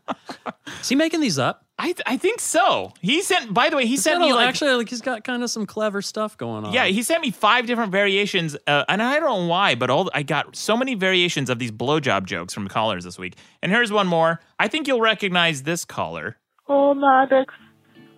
Is 0.81 0.89
he 0.89 0.95
making 0.95 1.21
these 1.21 1.39
up? 1.39 1.64
I 1.77 1.87
th- 1.87 2.03
I 2.07 2.17
think 2.17 2.39
so. 2.41 2.93
He 3.01 3.21
sent. 3.21 3.53
By 3.53 3.69
the 3.69 3.77
way, 3.77 3.83
he 3.83 3.91
He's 3.91 4.05
sent 4.05 4.21
me 4.21 4.31
a- 4.31 4.35
like. 4.37 4.49
actually 4.49 4.75
like 4.75 4.89
he's 4.89 5.01
got 5.01 5.25
kind 5.25 5.43
of 5.43 5.51
some 5.51 5.67
clever 5.67 6.01
stuff 6.03 6.37
going 6.39 6.65
on. 6.65 6.73
yeah, 6.73 6.85
he 6.87 7.03
sent 7.03 7.21
me 7.21 7.33
five 7.33 7.67
different 7.67 7.91
variations, 7.91 8.57
uh, 8.69 8.85
and 8.89 9.03
I 9.03 9.19
don't 9.19 9.29
know 9.43 9.47
why, 9.49 9.75
but 9.75 9.91
all 9.91 10.09
I 10.15 10.23
got 10.23 10.55
so 10.55 10.77
many 10.77 10.95
variations 10.95 11.51
of 11.51 11.59
these 11.59 11.73
blowjob 11.73 12.27
jokes 12.27 12.55
from 12.55 12.69
callers 12.69 13.03
this 13.03 13.19
week. 13.19 13.35
And 13.61 13.73
here's 13.73 13.91
one 13.91 14.07
more. 14.07 14.41
I 14.59 14.69
think 14.69 14.87
you'll 14.87 15.01
recognize 15.01 15.65
this 15.65 15.85
caller. 15.85 16.37
Oh, 16.69 16.95
Maddox, 16.95 17.53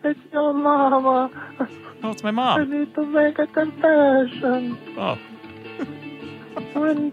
it's 0.05 0.21
your 0.33 0.53
mama. 0.53 1.31
Oh, 2.03 2.11
it's 2.11 2.23
my 2.23 2.31
mom. 2.31 2.61
I 2.61 2.65
need 2.65 2.95
to 2.95 3.07
make 3.07 3.39
a 3.39 3.47
confession. 3.47 4.79
Oh. 4.99 5.19
When 6.75 7.13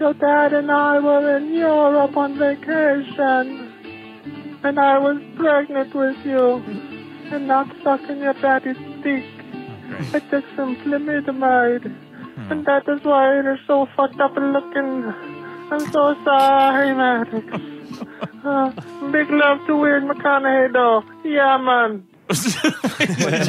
your 0.00 0.14
dad 0.14 0.52
and 0.54 0.70
I 0.70 0.98
were 0.98 1.36
in 1.36 1.52
Europe 1.54 2.16
on 2.16 2.38
vacation, 2.38 3.71
and 4.64 4.78
I 4.78 4.98
was 4.98 5.18
pregnant 5.36 5.94
with 5.94 6.16
you, 6.24 6.62
and 7.32 7.46
not 7.48 7.68
sucking 7.82 8.18
your 8.20 8.34
daddy's 8.34 8.76
dick. 9.02 9.24
I 10.14 10.20
took 10.30 10.44
some 10.56 10.76
flutamide, 10.76 11.94
and 12.50 12.64
that 12.66 12.88
is 12.88 13.02
why 13.04 13.34
you're 13.34 13.58
so 13.66 13.86
fucked 13.96 14.20
up 14.20 14.34
looking. 14.36 15.04
I'm 15.70 15.90
so 15.92 16.14
sorry, 16.24 16.94
Maddox. 16.94 17.46
Uh, 18.44 18.70
big 19.12 19.30
love 19.30 19.64
to 19.68 19.76
Weird 19.76 20.02
McConaughey, 20.02 20.72
though. 20.72 21.04
Yeah, 21.24 21.56
man. 21.58 22.04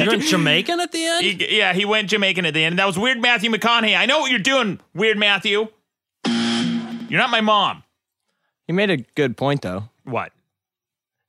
You 0.00 0.06
went 0.10 0.22
Jamaican 0.22 0.78
at 0.78 0.92
the 0.92 1.04
end? 1.04 1.24
He- 1.24 1.58
yeah, 1.58 1.72
he 1.72 1.84
went 1.84 2.10
Jamaican 2.10 2.46
at 2.46 2.54
the 2.54 2.62
end. 2.62 2.78
That 2.78 2.86
was 2.86 2.96
Weird 2.96 3.20
Matthew 3.20 3.50
McConaughey. 3.50 3.96
I 3.96 4.06
know 4.06 4.20
what 4.20 4.30
you're 4.30 4.38
doing, 4.38 4.78
Weird 4.94 5.18
Matthew. 5.18 5.66
You're 6.26 7.20
not 7.20 7.30
my 7.30 7.40
mom. 7.40 7.82
He 8.68 8.72
made 8.72 8.90
a 8.90 8.98
good 8.98 9.36
point 9.36 9.62
though. 9.62 9.88
What? 10.04 10.32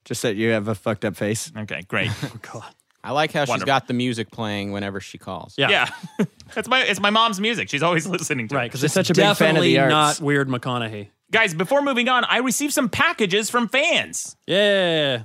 Just 0.06 0.22
that 0.22 0.36
you 0.36 0.52
have 0.52 0.68
a 0.68 0.76
fucked 0.76 1.04
up 1.04 1.16
face. 1.16 1.52
Okay, 1.58 1.82
great. 1.88 2.12
God, 2.42 2.64
I 3.04 3.12
like 3.12 3.32
how 3.34 3.46
she's 3.46 3.64
got 3.64 3.88
the 3.88 3.94
music 3.94 4.32
playing 4.32 4.72
whenever 4.72 5.00
she 5.02 5.18
calls. 5.18 5.56
Yeah. 5.58 5.70
Yeah. 5.70 6.26
That's 6.54 6.68
my 6.68 6.82
it's 6.84 7.00
my 7.00 7.10
mom's 7.10 7.40
music. 7.42 7.70
She's 7.70 7.84
always 7.84 8.06
listening 8.08 8.48
to 8.50 8.56
Right, 8.56 8.70
because 8.70 8.84
it's 8.84 8.94
such 8.94 9.10
a 9.10 9.14
big 9.14 9.24
fan 9.24 9.32
of 9.32 9.38
definitely 9.40 9.74
the 9.74 9.80
arts. 9.80 10.20
not 10.20 10.26
Weird 10.26 10.48
McConaughey. 10.48 11.08
Guys, 11.32 11.54
before 11.56 11.82
moving 11.82 12.08
on, 12.08 12.24
I 12.24 12.38
received 12.38 12.74
some 12.74 12.88
packages 12.88 13.50
from 13.50 13.68
fans. 13.68 14.38
Yeah. 14.46 15.24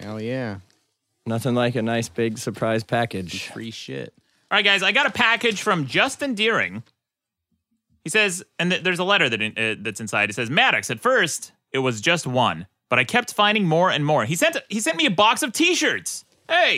Hell 0.00 0.20
yeah. 0.20 0.58
Nothing 1.26 1.54
like 1.54 1.74
a 1.74 1.82
nice 1.82 2.08
big 2.08 2.38
surprise 2.38 2.82
package. 2.82 3.48
Free 3.48 3.70
shit. 3.70 4.14
All 4.50 4.56
right, 4.56 4.64
guys, 4.64 4.82
I 4.82 4.92
got 4.92 5.06
a 5.06 5.10
package 5.10 5.60
from 5.60 5.86
Justin 5.86 6.34
Deering. 6.34 6.82
He 8.04 8.08
says, 8.10 8.42
and 8.58 8.70
th- 8.70 8.82
there's 8.82 8.98
a 8.98 9.04
letter 9.04 9.28
that 9.28 9.42
in, 9.42 9.52
uh, 9.58 9.74
that's 9.80 10.00
inside. 10.00 10.30
It 10.30 10.34
says, 10.34 10.48
Maddox. 10.48 10.90
At 10.90 11.00
first, 11.00 11.52
it 11.70 11.80
was 11.80 12.00
just 12.00 12.26
one, 12.26 12.66
but 12.88 12.98
I 12.98 13.04
kept 13.04 13.34
finding 13.34 13.66
more 13.66 13.90
and 13.90 14.04
more. 14.04 14.24
He 14.24 14.34
sent 14.36 14.56
he 14.68 14.80
sent 14.80 14.96
me 14.96 15.06
a 15.06 15.10
box 15.10 15.42
of 15.42 15.52
T-shirts. 15.52 16.24
Hey. 16.48 16.76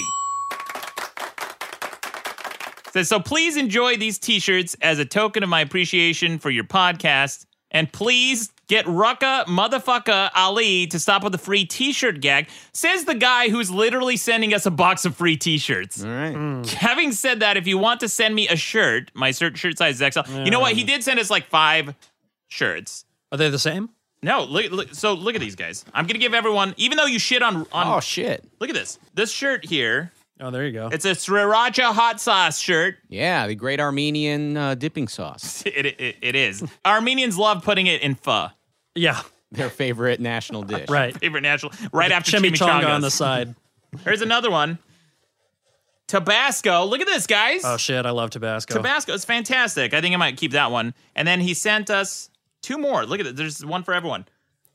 Says, 2.92 3.08
so 3.08 3.20
please 3.20 3.56
enjoy 3.56 3.96
these 3.96 4.18
T-shirts 4.18 4.76
as 4.82 4.98
a 4.98 5.04
token 5.04 5.44
of 5.44 5.48
my 5.48 5.60
appreciation 5.60 6.40
for 6.40 6.50
your 6.50 6.64
podcast, 6.64 7.46
and 7.70 7.92
please 7.92 8.50
get 8.66 8.84
Rucka 8.86 9.44
motherfucker 9.44 10.28
Ali 10.34 10.88
to 10.88 10.98
stop 10.98 11.22
with 11.22 11.30
the 11.30 11.38
free 11.38 11.64
T-shirt 11.64 12.20
gag. 12.20 12.48
Says 12.72 13.04
the 13.04 13.14
guy 13.14 13.48
who's 13.48 13.70
literally 13.70 14.16
sending 14.16 14.52
us 14.54 14.66
a 14.66 14.72
box 14.72 15.04
of 15.04 15.14
free 15.14 15.36
T-shirts. 15.36 16.02
All 16.02 16.10
right. 16.10 16.34
Hmm. 16.34 16.62
Having 16.64 17.12
said 17.12 17.40
that, 17.40 17.56
if 17.56 17.68
you 17.68 17.78
want 17.78 18.00
to 18.00 18.08
send 18.08 18.34
me 18.34 18.48
a 18.48 18.56
shirt, 18.56 19.12
my 19.14 19.30
shirt 19.30 19.56
shirt 19.56 19.78
size 19.78 20.00
is 20.00 20.12
XL. 20.12 20.42
You 20.44 20.50
know 20.50 20.60
what? 20.60 20.72
He 20.72 20.82
did 20.82 21.04
send 21.04 21.20
us 21.20 21.30
like 21.30 21.46
five 21.46 21.94
shirts. 22.48 23.04
Are 23.30 23.38
they 23.38 23.50
the 23.50 23.58
same? 23.60 23.90
No, 24.22 24.44
look, 24.44 24.70
look 24.70 24.94
so 24.94 25.14
look 25.14 25.34
at 25.34 25.40
these 25.40 25.56
guys. 25.56 25.84
I'm 25.94 26.06
gonna 26.06 26.18
give 26.18 26.34
everyone, 26.34 26.74
even 26.76 26.98
though 26.98 27.06
you 27.06 27.18
shit 27.18 27.42
on 27.42 27.66
on. 27.72 27.96
Oh 27.96 28.00
shit. 28.00 28.44
Look 28.60 28.68
at 28.68 28.74
this. 28.74 28.98
This 29.14 29.30
shirt 29.30 29.64
here. 29.64 30.12
Oh, 30.42 30.50
there 30.50 30.66
you 30.66 30.72
go. 30.72 30.88
It's 30.90 31.04
a 31.04 31.10
sriracha 31.10 31.92
hot 31.92 32.20
sauce 32.20 32.58
shirt. 32.58 32.96
Yeah, 33.08 33.46
the 33.46 33.54
great 33.54 33.78
Armenian 33.78 34.56
uh, 34.56 34.74
dipping 34.74 35.08
sauce. 35.08 35.62
It, 35.66 35.86
it, 35.86 36.16
it 36.20 36.34
is. 36.34 36.64
Armenians 36.84 37.36
love 37.38 37.62
putting 37.62 37.86
it 37.86 38.00
in 38.02 38.14
pho. 38.14 38.48
Yeah, 38.94 39.20
Their 39.52 39.68
favorite 39.70 40.20
national 40.20 40.62
dish. 40.62 40.88
right. 40.90 41.16
Favorite 41.18 41.42
national. 41.42 41.72
Right 41.92 42.10
after 42.10 42.32
Chimichanga 42.38 42.82
chimichangas. 42.82 42.88
on 42.88 43.00
the 43.02 43.10
side. 43.10 43.54
Here's 44.04 44.22
another 44.22 44.50
one. 44.50 44.78
Tabasco. 46.08 46.84
Look 46.86 47.00
at 47.00 47.06
this, 47.06 47.26
guys. 47.26 47.62
Oh 47.64 47.76
shit, 47.76 48.04
I 48.04 48.10
love 48.10 48.30
Tabasco. 48.30 48.74
Tabasco 48.74 49.12
is 49.12 49.24
fantastic. 49.24 49.94
I 49.94 50.00
think 50.00 50.14
I 50.14 50.18
might 50.18 50.36
keep 50.36 50.52
that 50.52 50.70
one. 50.70 50.94
And 51.14 51.26
then 51.28 51.40
he 51.40 51.54
sent 51.54 51.88
us 51.90 52.29
two 52.62 52.78
more. 52.78 53.04
Look 53.06 53.20
at 53.20 53.26
it. 53.26 53.36
There's 53.36 53.64
one 53.64 53.82
for 53.82 53.94
everyone. 53.94 54.26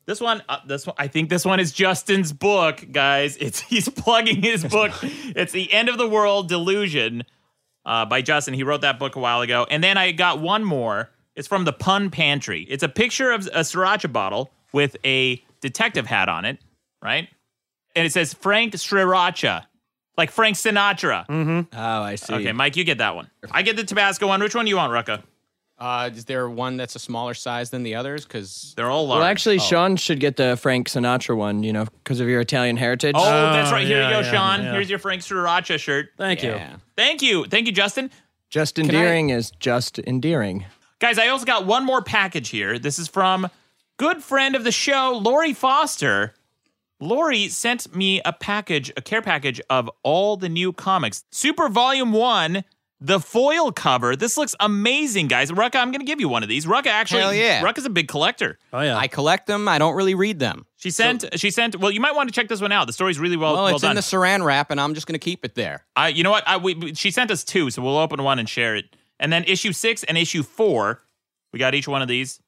This 0.06 0.22
one, 0.22 0.44
uh, 0.48 0.60
this 0.68 0.86
one. 0.86 0.96
I 1.00 1.08
think 1.08 1.30
this 1.30 1.46
one 1.46 1.60
is 1.60 1.72
Justin's 1.72 2.32
book, 2.32 2.86
guys. 2.92 3.38
It's 3.42 3.60
he's 3.62 3.90
plugging 3.90 4.42
his 4.42 4.64
book. 4.64 4.92
it's 5.02 5.52
the 5.52 5.72
End 5.74 5.90
of 5.90 5.98
the 5.98 6.08
World 6.08 6.48
Delusion 6.48 7.24
uh, 7.86 8.06
by 8.06 8.22
Justin. 8.22 8.54
He 8.54 8.64
wrote 8.64 8.82
that 8.82 9.00
book 9.00 9.16
a 9.16 9.20
while 9.20 9.42
ago. 9.42 9.66
And 9.70 9.84
then 9.84 9.98
I 9.98 10.12
got 10.12 10.40
one 10.40 10.64
more. 10.64 11.10
It's 11.36 11.48
from 11.48 11.66
the 11.66 11.74
Pun 11.74 12.12
Pantry. 12.12 12.62
It's 12.70 12.84
a 12.84 12.88
picture 12.90 13.32
of 13.32 13.48
a 13.48 13.62
sriracha 13.62 14.12
bottle 14.12 14.52
with 14.72 14.96
a 15.04 15.44
detective 15.60 16.06
hat 16.06 16.30
on 16.30 16.46
it, 16.46 16.60
right? 17.02 17.28
And 17.96 18.06
it 18.06 18.12
says 18.12 18.34
Frank 18.34 18.74
Sriracha, 18.74 19.66
like 20.18 20.32
Frank 20.32 20.56
Sinatra. 20.56 21.26
Oh, 21.74 22.02
I 22.04 22.16
see. 22.16 22.34
Okay, 22.34 22.52
Mike, 22.52 22.76
you 22.78 22.84
get 22.84 23.00
that 23.00 23.16
one. 23.16 23.30
I 23.52 23.64
get 23.64 23.76
the 23.76 23.84
Tabasco 23.84 24.28
one. 24.28 24.42
Which 24.42 24.56
one 24.56 24.66
do 24.66 24.70
you 24.70 24.78
want, 24.78 24.94
Rucka? 24.94 25.24
Uh, 25.78 26.10
is 26.14 26.26
there 26.26 26.50
one 26.50 26.78
that's 26.78 26.96
a 26.96 27.00
smaller 27.00 27.34
size 27.34 27.70
than 27.70 27.84
the 27.84 27.96
others? 27.96 28.24
Because 28.24 28.74
They're 28.78 28.90
all 28.90 29.08
large. 29.08 29.20
Well, 29.20 29.28
actually, 29.28 29.60
Sean 29.60 29.98
should 29.98 30.22
get 30.22 30.38
the 30.38 30.56
Frank 30.56 30.88
Sinatra 30.88 31.36
one, 31.36 31.64
you 31.64 31.74
know, 31.74 31.86
because 32.04 32.22
of 32.22 32.30
your 32.30 32.40
Italian 32.40 32.78
heritage. 32.78 33.16
oh, 33.18 33.24
that's 33.24 33.72
right. 33.72 33.86
Here 33.86 34.00
yeah, 34.00 34.08
you 34.08 34.14
go, 34.16 34.20
yeah, 34.22 34.32
Sean. 34.32 34.64
yeah. 34.64 34.72
Here's 34.72 34.90
your 34.90 35.00
Frank 35.00 35.22
Sriracha 35.22 35.78
shirt. 35.78 36.12
Thank 36.18 36.44
you. 36.44 36.58
Thank 36.96 37.22
you. 37.22 37.46
Thank 37.46 37.68
you, 37.68 37.74
Justin. 37.74 38.10
Just 38.50 38.80
I- 38.80 38.84
endearing 38.84 39.32
is 39.32 39.52
just 39.52 40.00
endearing. 40.00 40.66
Guys, 41.00 41.20
I 41.20 41.28
also 41.28 41.46
got 41.46 41.66
one 41.66 41.84
more 41.84 42.02
package 42.02 42.50
here. 42.50 42.80
This 42.80 42.98
is 42.98 43.10
from 43.10 43.50
good 43.98 44.24
friend 44.24 44.56
of 44.56 44.64
the 44.64 44.72
show, 44.72 45.20
Lori 45.22 45.52
Foster. 45.52 46.34
Lori 47.02 47.50
sent 47.50 47.94
me 47.94 48.22
a 48.24 48.32
package, 48.32 48.94
a 48.96 49.02
care 49.02 49.22
package 49.22 49.60
of 49.70 49.90
all 50.04 50.38
the 50.38 50.48
new 50.48 50.72
comics. 50.72 51.26
Super 51.32 51.68
Volume 51.68 52.14
1, 52.14 52.64
the 53.02 53.20
foil 53.20 53.72
cover. 53.72 54.16
This 54.16 54.38
looks 54.38 54.56
amazing, 54.60 55.28
guys. 55.28 55.52
Rucka, 55.52 55.76
I'm 55.76 55.92
going 55.92 56.00
to 56.00 56.06
give 56.06 56.20
you 56.20 56.30
one 56.30 56.44
of 56.44 56.50
these. 56.50 56.66
Rucka 56.66 56.88
actually, 56.88 57.22
Hell 57.22 57.34
yeah. 57.34 57.62
Rucka's 57.62 57.86
a 57.86 57.90
big 57.90 58.08
collector. 58.08 58.58
Oh 58.74 58.82
yeah. 58.82 58.98
I 58.98 59.08
collect 59.08 59.48
them. 59.48 59.68
I 59.68 59.78
don't 59.78 59.96
really 59.96 60.16
read 60.16 60.40
them. 60.40 60.66
She 60.78 60.92
sent, 60.92 61.26
she 61.40 61.52
sent, 61.52 61.76
well, 61.80 61.92
you 61.92 62.00
might 62.00 62.16
want 62.16 62.30
to 62.30 62.34
check 62.34 62.48
this 62.48 62.62
one 62.62 62.72
out. 62.72 62.88
The 62.88 62.94
story's 62.94 63.20
really 63.20 63.38
well, 63.38 63.54
Well, 63.54 63.64
well 63.66 63.74
it's 63.76 63.82
done. 63.82 63.92
in 63.92 63.96
the 63.96 64.02
saran 64.02 64.46
wrap, 64.46 64.72
and 64.72 64.80
I'm 64.80 64.94
just 64.94 65.08
going 65.08 65.14
to 65.20 65.24
keep 65.24 65.44
it 65.44 65.56
there. 65.56 65.86
I, 65.96 66.10
you 66.10 66.24
know 66.24 66.32
what? 66.32 66.48
I, 66.48 66.58
we, 66.58 66.94
she 66.94 67.12
sent 67.12 67.32
us 67.32 67.44
two, 67.44 67.70
so 67.72 67.82
we'll 67.82 67.98
open 67.98 68.24
one 68.24 68.40
and 68.40 68.48
share 68.48 68.76
it. 68.76 68.96
And 69.20 69.32
then 69.34 69.44
issue 69.46 69.72
six 69.74 70.04
and 70.04 70.18
issue 70.18 70.44
four, 70.44 71.02
we 71.52 71.60
got 71.60 71.74
each 71.76 71.88
one 71.88 72.02
of 72.02 72.08
these. 72.08 72.40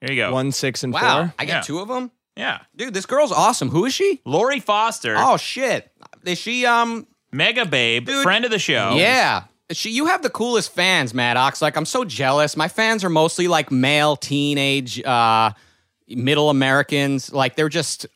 Here 0.00 0.10
you 0.10 0.16
go. 0.16 0.32
One, 0.32 0.52
six, 0.52 0.82
and 0.84 0.92
Wow, 0.92 1.00
four. 1.24 1.34
I 1.38 1.44
got 1.44 1.52
Yeah. 1.54 1.60
two 1.62 1.78
of 1.80 1.88
them. 1.88 2.10
Yeah. 2.36 2.60
Dude, 2.76 2.94
this 2.94 3.06
girl's 3.06 3.32
awesome. 3.32 3.68
Who 3.70 3.84
is 3.84 3.94
she? 3.94 4.20
Lori 4.24 4.60
Foster, 4.60 5.14
Oh 5.18 5.36
shit. 5.36 5.90
Is 6.24 6.38
she 6.38 6.66
um? 6.66 7.06
mega 7.32 7.66
babe, 7.66 8.06
Dude. 8.06 8.22
friend 8.22 8.44
of 8.44 8.50
the 8.50 8.58
show. 8.58 8.94
Yeah. 8.96 9.44
She, 9.70 9.90
you 9.90 10.06
have 10.06 10.22
the 10.22 10.30
coolest 10.30 10.72
fans, 10.72 11.12
Maddox. 11.12 11.60
Like, 11.60 11.76
I'm 11.76 11.84
so 11.84 12.04
jealous. 12.04 12.56
My 12.56 12.68
fans 12.68 13.04
are 13.04 13.10
mostly 13.10 13.48
like 13.48 13.70
male, 13.70 14.16
teenage, 14.16 15.02
uh, 15.04 15.52
middle 16.08 16.48
Americans. 16.50 17.32
Like, 17.32 17.54
they're 17.56 17.68
just, 17.68 18.06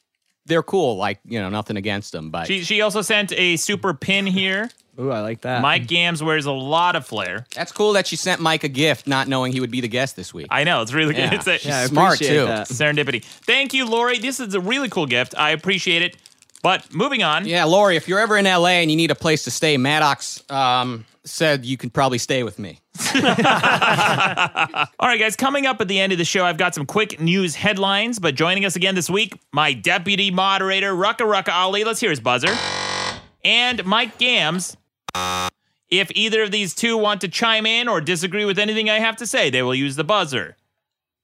they're 0.46 0.62
cool. 0.62 0.96
Like, 0.96 1.20
you 1.24 1.38
know, 1.40 1.50
nothing 1.50 1.76
against 1.76 2.12
them, 2.12 2.30
but 2.30 2.46
She, 2.46 2.64
she 2.64 2.80
also 2.80 3.02
sent 3.02 3.32
a 3.32 3.56
super 3.56 3.92
pin 3.92 4.26
here. 4.26 4.70
Ooh, 4.98 5.10
I 5.10 5.20
like 5.20 5.40
that. 5.42 5.62
Mike 5.62 5.86
Gamms 5.86 6.22
wears 6.22 6.44
a 6.44 6.52
lot 6.52 6.96
of 6.96 7.06
flair. 7.06 7.46
that's 7.54 7.72
cool 7.72 7.94
that 7.94 8.06
she 8.06 8.16
sent 8.16 8.40
Mike 8.42 8.62
a 8.62 8.68
gift, 8.68 9.06
not 9.06 9.26
knowing 9.26 9.50
he 9.52 9.58
would 9.60 9.70
be 9.70 9.80
the 9.80 9.88
guest 9.88 10.16
this 10.16 10.34
week. 10.34 10.48
I 10.50 10.64
know, 10.64 10.82
it's 10.82 10.92
really 10.92 11.14
good. 11.14 11.32
Yeah. 11.32 11.34
It's 11.34 11.46
a 11.46 11.56
She's 11.58 11.66
yeah, 11.66 11.80
I 11.80 11.86
smart, 11.86 12.18
too. 12.18 12.44
that. 12.46 12.68
serendipity. 12.68 13.24
Thank 13.24 13.72
you, 13.72 13.86
Lori. 13.86 14.18
This 14.18 14.38
is 14.40 14.54
a 14.54 14.60
really 14.60 14.90
cool 14.90 15.06
gift. 15.06 15.34
I 15.36 15.50
appreciate 15.50 16.02
it. 16.02 16.16
But 16.62 16.92
moving 16.94 17.22
on. 17.22 17.46
yeah, 17.46 17.64
Lori, 17.64 17.96
if 17.96 18.06
you're 18.06 18.20
ever 18.20 18.36
in 18.36 18.44
LA 18.44 18.66
and 18.82 18.90
you 18.90 18.96
need 18.96 19.10
a 19.10 19.14
place 19.14 19.44
to 19.44 19.50
stay, 19.50 19.76
Maddox 19.78 20.42
um, 20.50 21.04
said 21.24 21.64
you 21.64 21.76
could 21.76 21.92
probably 21.92 22.18
stay 22.18 22.42
with 22.42 22.58
me. 22.58 22.80
All 23.14 23.22
right, 25.08 25.18
guys, 25.18 25.36
coming 25.36 25.66
up 25.66 25.80
at 25.80 25.88
the 25.88 26.00
end 26.00 26.12
of 26.12 26.18
the 26.18 26.24
show, 26.24 26.44
I've 26.44 26.58
got 26.58 26.74
some 26.74 26.86
quick 26.86 27.20
news 27.20 27.54
headlines. 27.54 28.18
But 28.18 28.34
joining 28.34 28.64
us 28.64 28.76
again 28.76 28.94
this 28.94 29.08
week, 29.08 29.40
my 29.52 29.72
deputy 29.72 30.30
moderator, 30.30 30.92
Rucka 30.92 31.18
Rucka 31.18 31.52
Ali. 31.52 31.84
Let's 31.84 32.00
hear 32.00 32.10
his 32.10 32.20
buzzer. 32.20 32.54
And 33.44 33.84
Mike 33.84 34.18
Gamms. 34.18 34.76
If 35.90 36.10
either 36.14 36.42
of 36.42 36.50
these 36.50 36.74
two 36.74 36.96
want 36.96 37.20
to 37.20 37.28
chime 37.28 37.66
in 37.66 37.86
or 37.86 38.00
disagree 38.00 38.46
with 38.46 38.58
anything 38.58 38.88
I 38.88 38.98
have 38.98 39.16
to 39.16 39.26
say, 39.26 39.50
they 39.50 39.62
will 39.62 39.74
use 39.74 39.94
the 39.94 40.04
buzzer. 40.04 40.56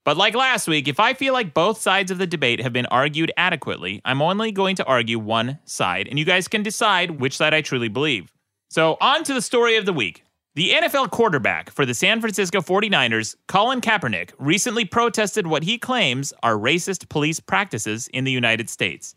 But 0.05 0.15
like 0.15 0.35
last 0.35 0.67
week, 0.67 0.87
if 0.87 0.99
I 0.99 1.13
feel 1.13 1.33
like 1.33 1.53
both 1.55 1.81
sides 1.81 2.11
of 2.11 2.19
the 2.19 2.27
debate 2.27 2.61
have 2.61 2.71
been 2.71 2.85
argued 2.87 3.31
adequately, 3.35 3.99
I'm 4.05 4.21
only 4.21 4.51
going 4.51 4.75
to 4.77 4.85
argue 4.85 5.17
one 5.19 5.59
side, 5.65 6.07
and 6.07 6.19
you 6.19 6.25
guys 6.25 6.47
can 6.47 6.61
decide 6.63 7.19
which 7.19 7.35
side 7.35 7.53
I 7.53 7.61
truly 7.61 7.89
believe. 7.89 8.31
So, 8.71 8.97
on 9.01 9.23
to 9.23 9.33
the 9.33 9.41
story 9.41 9.77
of 9.77 9.87
the 9.87 9.93
week. 9.93 10.23
The 10.53 10.71
NFL 10.71 11.09
quarterback 11.09 11.71
for 11.71 11.87
the 11.87 11.95
San 11.95 12.21
Francisco 12.21 12.61
49ers, 12.61 13.35
Colin 13.47 13.81
Kaepernick, 13.81 14.31
recently 14.37 14.85
protested 14.85 15.47
what 15.47 15.63
he 15.63 15.79
claims 15.79 16.33
are 16.43 16.55
racist 16.55 17.09
police 17.09 17.39
practices 17.39 18.07
in 18.09 18.25
the 18.25 18.31
United 18.31 18.69
States. 18.69 19.15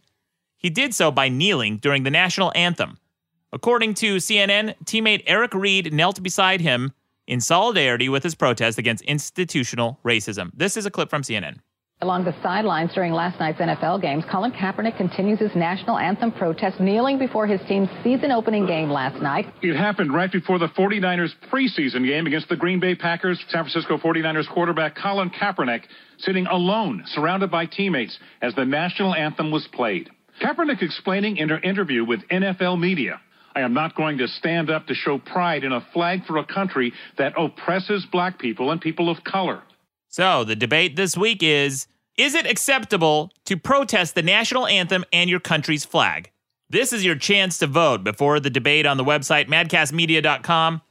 He 0.57 0.71
did 0.71 0.95
so 0.95 1.11
by 1.11 1.29
kneeling 1.29 1.77
during 1.77 2.05
the 2.05 2.11
national 2.11 2.51
anthem. 2.55 2.97
According 3.53 3.93
to 3.95 4.17
CNN, 4.17 4.75
teammate 4.85 5.25
Eric 5.27 5.53
Reid 5.53 5.93
knelt 5.93 6.23
beside 6.23 6.62
him 6.62 6.93
in 7.27 7.41
solidarity 7.41 8.09
with 8.09 8.23
his 8.23 8.35
protest 8.35 8.79
against 8.79 9.05
institutional 9.05 9.99
racism. 10.03 10.51
This 10.55 10.79
is 10.79 10.87
a 10.87 10.91
clip 10.91 11.11
from 11.11 11.23
CNN. 11.23 11.59
Along 12.03 12.25
the 12.25 12.35
sidelines 12.43 12.93
during 12.95 13.12
last 13.12 13.38
night's 13.38 13.61
NFL 13.61 14.03
games, 14.03 14.25
Colin 14.29 14.51
Kaepernick 14.51 14.97
continues 14.97 15.38
his 15.38 15.55
national 15.55 15.99
anthem 15.99 16.33
protest, 16.33 16.81
kneeling 16.81 17.17
before 17.17 17.47
his 17.47 17.61
team's 17.69 17.88
season 18.03 18.33
opening 18.33 18.67
game 18.67 18.91
last 18.91 19.23
night. 19.23 19.47
It 19.62 19.77
happened 19.77 20.12
right 20.12 20.31
before 20.31 20.59
the 20.59 20.67
49ers 20.67 21.31
preseason 21.49 22.05
game 22.05 22.27
against 22.27 22.49
the 22.49 22.57
Green 22.57 22.81
Bay 22.81 22.97
Packers. 22.97 23.38
San 23.51 23.62
Francisco 23.62 23.99
49ers 23.99 24.49
quarterback 24.49 24.97
Colin 24.97 25.31
Kaepernick 25.31 25.83
sitting 26.19 26.49
alone, 26.49 27.05
surrounded 27.07 27.53
by 27.53 27.67
teammates, 27.67 28.19
as 28.41 28.53
the 28.57 28.65
national 28.65 29.15
anthem 29.15 29.53
was 29.53 29.69
played. 29.73 30.11
Kaepernick 30.43 30.83
explaining 30.83 31.37
in 31.37 31.53
an 31.53 31.62
interview 31.62 32.05
with 32.05 32.27
NFL 32.33 32.81
media. 32.81 33.21
I 33.55 33.61
am 33.61 33.75
not 33.75 33.95
going 33.95 34.19
to 34.19 34.27
stand 34.27 34.71
up 34.71 34.88
to 34.88 34.95
show 34.95 35.19
pride 35.19 35.62
in 35.62 35.71
a 35.71 35.87
flag 35.93 36.27
for 36.27 36.38
a 36.38 36.45
country 36.45 36.95
that 37.19 37.35
oppresses 37.38 38.05
black 38.11 38.41
people 38.41 38.73
and 38.73 38.81
people 38.81 39.09
of 39.09 39.23
color. 39.23 39.62
So 40.09 40.45
the 40.45 40.57
debate 40.57 40.97
this 40.97 41.17
week 41.17 41.43
is 41.43 41.87
Is 42.18 42.35
it 42.35 42.46
acceptable 42.46 43.31
to 43.46 43.57
protest 43.57 44.14
the 44.14 44.22
national 44.22 44.66
anthem 44.66 45.05
and 45.12 45.31
your 45.31 45.40
country's 45.40 45.85
flag? 45.85 46.31
This 46.68 46.92
is 46.92 47.05
your 47.05 47.14
chance 47.14 47.59
to 47.59 47.66
vote 47.66 48.05
before 48.05 48.38
the 48.38 48.51
debate 48.51 48.87
on 48.87 48.96
the 48.98 49.05
website 49.05 49.48
madcastmedia.com. 49.48 50.83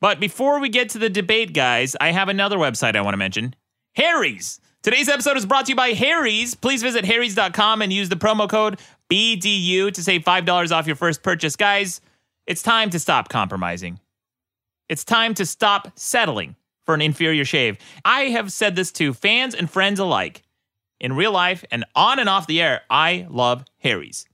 But 0.00 0.20
before 0.20 0.60
we 0.60 0.68
get 0.68 0.88
to 0.90 0.98
the 0.98 1.08
debate, 1.08 1.52
guys, 1.52 1.96
I 2.00 2.10
have 2.10 2.28
another 2.28 2.58
website 2.58 2.96
I 2.96 3.00
want 3.00 3.14
to 3.14 3.18
mention 3.18 3.54
Harry's. 3.94 4.60
Today's 4.82 5.08
episode 5.08 5.36
is 5.36 5.46
brought 5.46 5.66
to 5.66 5.72
you 5.72 5.76
by 5.76 5.90
Harry's. 5.90 6.54
Please 6.54 6.82
visit 6.82 7.04
harrys.com 7.04 7.82
and 7.82 7.92
use 7.92 8.08
the 8.08 8.16
promo 8.16 8.48
code 8.48 8.80
BDU 9.10 9.92
to 9.92 10.02
save 10.02 10.22
$5 10.22 10.72
off 10.72 10.86
your 10.86 10.96
first 10.96 11.22
purchase. 11.22 11.56
Guys, 11.56 12.00
it's 12.46 12.62
time 12.62 12.90
to 12.90 12.98
stop 12.98 13.28
compromising. 13.28 14.00
It's 14.88 15.04
time 15.04 15.34
to 15.34 15.46
stop 15.46 15.92
settling 15.98 16.56
for 16.84 16.94
an 16.94 17.02
inferior 17.02 17.44
shave. 17.44 17.78
I 18.04 18.22
have 18.26 18.52
said 18.52 18.76
this 18.76 18.92
to 18.92 19.12
fans 19.12 19.54
and 19.54 19.68
friends 19.68 19.98
alike. 19.98 20.42
In 21.00 21.12
real 21.14 21.32
life 21.32 21.64
and 21.70 21.84
on 21.94 22.18
and 22.18 22.28
off 22.28 22.46
the 22.46 22.60
air, 22.62 22.80
I 22.88 23.26
love 23.28 23.64
Harry's. 23.78 24.24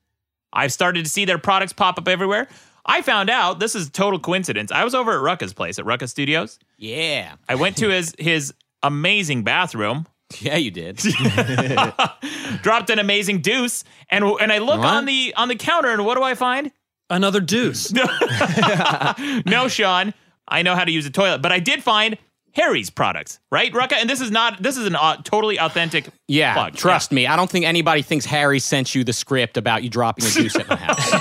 I've 0.52 0.72
started 0.72 1.04
to 1.04 1.10
see 1.10 1.24
their 1.24 1.38
products 1.38 1.72
pop 1.72 1.98
up 1.98 2.06
everywhere. 2.08 2.46
I 2.84 3.02
found 3.02 3.30
out 3.30 3.58
this 3.60 3.74
is 3.74 3.88
a 3.88 3.90
total 3.90 4.18
coincidence. 4.18 4.70
I 4.72 4.84
was 4.84 4.94
over 4.94 5.12
at 5.12 5.20
Rucka's 5.38 5.52
place 5.54 5.78
at 5.78 5.84
Rucka 5.84 6.08
Studios. 6.08 6.58
Yeah. 6.78 7.34
I 7.48 7.54
went 7.54 7.76
to 7.78 7.88
his 7.88 8.14
his 8.18 8.52
amazing 8.82 9.42
bathroom. 9.44 10.06
Yeah, 10.40 10.56
you 10.56 10.70
did. 10.70 10.96
dropped 12.62 12.90
an 12.90 12.98
amazing 12.98 13.40
deuce, 13.40 13.84
and 14.08 14.24
and 14.24 14.52
I 14.52 14.58
look 14.58 14.78
What? 14.78 14.88
on 14.88 15.04
the 15.04 15.34
on 15.36 15.48
the 15.48 15.56
counter, 15.56 15.90
and 15.90 16.04
what 16.06 16.16
do 16.16 16.22
I 16.22 16.34
find? 16.34 16.70
Another 17.10 17.40
deuce. 17.40 17.92
no, 19.46 19.68
Sean, 19.68 20.14
I 20.48 20.62
know 20.62 20.74
how 20.74 20.84
to 20.84 20.90
use 20.90 21.06
a 21.06 21.10
toilet, 21.10 21.42
but 21.42 21.52
I 21.52 21.58
did 21.58 21.82
find 21.82 22.16
Harry's 22.54 22.90
products, 22.90 23.40
right, 23.50 23.72
Rucka? 23.72 23.94
And 23.94 24.08
this 24.08 24.20
is 24.20 24.30
not 24.30 24.62
this 24.62 24.76
is 24.76 24.86
an 24.86 24.94
uh, 24.94 25.16
totally 25.22 25.58
authentic. 25.58 26.06
Yeah, 26.28 26.54
plug. 26.54 26.74
trust 26.74 27.10
me. 27.12 27.26
I 27.26 27.36
don't 27.36 27.50
think 27.50 27.64
anybody 27.64 28.02
thinks 28.02 28.24
Harry 28.26 28.58
sent 28.58 28.94
you 28.94 29.04
the 29.04 29.12
script 29.12 29.56
about 29.56 29.82
you 29.82 29.88
dropping 29.88 30.26
a 30.26 30.30
juice 30.30 30.56
at 30.56 30.68
my 30.68 30.76
house. 30.76 31.12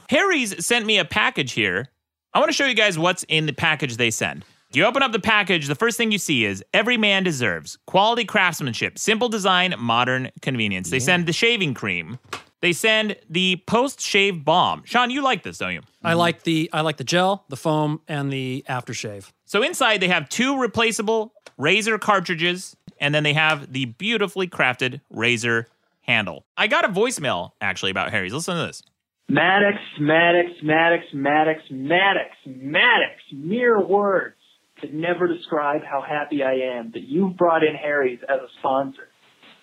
Harry's 0.10 0.64
sent 0.64 0.86
me 0.86 0.98
a 0.98 1.04
package 1.04 1.52
here. 1.52 1.88
I 2.32 2.38
want 2.38 2.48
to 2.48 2.54
show 2.54 2.66
you 2.66 2.74
guys 2.74 2.98
what's 2.98 3.24
in 3.24 3.46
the 3.46 3.52
package 3.52 3.96
they 3.96 4.10
send. 4.10 4.44
You 4.72 4.84
open 4.84 5.02
up 5.02 5.10
the 5.10 5.18
package, 5.18 5.66
the 5.66 5.74
first 5.74 5.96
thing 5.96 6.12
you 6.12 6.18
see 6.18 6.44
is 6.44 6.62
every 6.72 6.96
man 6.96 7.24
deserves 7.24 7.76
quality 7.88 8.24
craftsmanship, 8.24 9.00
simple 9.00 9.28
design, 9.28 9.74
modern 9.78 10.30
convenience. 10.42 10.90
They 10.90 11.00
send 11.00 11.26
the 11.26 11.32
shaving 11.32 11.74
cream. 11.74 12.20
They 12.60 12.72
send 12.72 13.16
the 13.28 13.62
post 13.66 14.00
shave 14.00 14.44
balm. 14.44 14.82
Sean, 14.84 15.10
you 15.10 15.22
like 15.22 15.42
this, 15.42 15.58
don't 15.58 15.72
you? 15.72 15.80
I 16.04 16.14
like 16.14 16.42
the 16.42 16.68
I 16.72 16.82
like 16.82 16.98
the 16.98 17.04
gel, 17.04 17.44
the 17.48 17.56
foam, 17.56 18.00
and 18.06 18.32
the 18.32 18.64
aftershave. 18.68 19.30
So 19.46 19.62
inside 19.62 20.00
they 20.00 20.08
have 20.08 20.28
two 20.28 20.60
replaceable 20.60 21.32
razor 21.56 21.98
cartridges, 21.98 22.76
and 23.00 23.14
then 23.14 23.22
they 23.22 23.32
have 23.32 23.72
the 23.72 23.86
beautifully 23.86 24.46
crafted 24.46 25.00
razor 25.10 25.68
handle. 26.02 26.44
I 26.56 26.66
got 26.66 26.84
a 26.84 26.88
voicemail 26.88 27.52
actually 27.60 27.90
about 27.90 28.10
Harry's. 28.10 28.32
Listen 28.32 28.56
to 28.56 28.66
this. 28.66 28.82
Maddox, 29.28 29.78
Maddox, 30.00 30.48
Maddox, 30.62 31.04
Maddox, 31.12 31.60
Maddox, 31.70 32.30
Maddox. 32.46 33.14
Mere 33.32 33.80
words 33.80 34.36
could 34.80 34.92
never 34.92 35.28
describe 35.28 35.82
how 35.84 36.02
happy 36.02 36.42
I 36.42 36.78
am 36.78 36.90
that 36.92 37.02
you've 37.02 37.36
brought 37.36 37.62
in 37.62 37.74
Harry's 37.74 38.18
as 38.28 38.40
a 38.40 38.48
sponsor. 38.58 39.08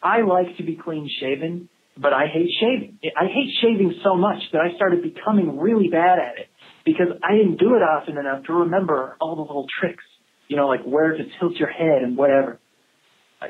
I 0.02 0.22
like 0.22 0.56
to 0.58 0.64
be 0.64 0.76
clean 0.76 1.10
shaven, 1.20 1.68
but 2.00 2.14
I 2.14 2.28
hate 2.32 2.50
shaving. 2.60 3.00
I 3.16 3.26
hate 3.26 3.54
shaving 3.62 3.94
so 4.04 4.16
much 4.16 4.40
that 4.54 4.62
I 4.62 4.76
started 4.76 5.02
becoming 5.02 5.60
really 5.60 5.90
bad 5.90 6.20
at 6.20 6.38
it 6.38 6.50
because 6.86 7.08
I 7.24 7.36
didn't 7.36 7.58
do 7.58 7.76
it 7.76 7.84
often 7.84 8.18
enough 8.18 8.46
to 8.46 8.54
remember 8.54 9.18
all 9.20 9.36
the 9.36 9.42
little 9.42 9.66
tricks, 9.80 10.04
you 10.48 10.56
know, 10.56 10.68
like 10.68 10.84
where 10.84 11.18
to 11.18 11.24
tilt 11.40 11.56
your 11.56 11.70
head 11.70 12.04
and 12.04 12.16
whatever. 12.16 12.60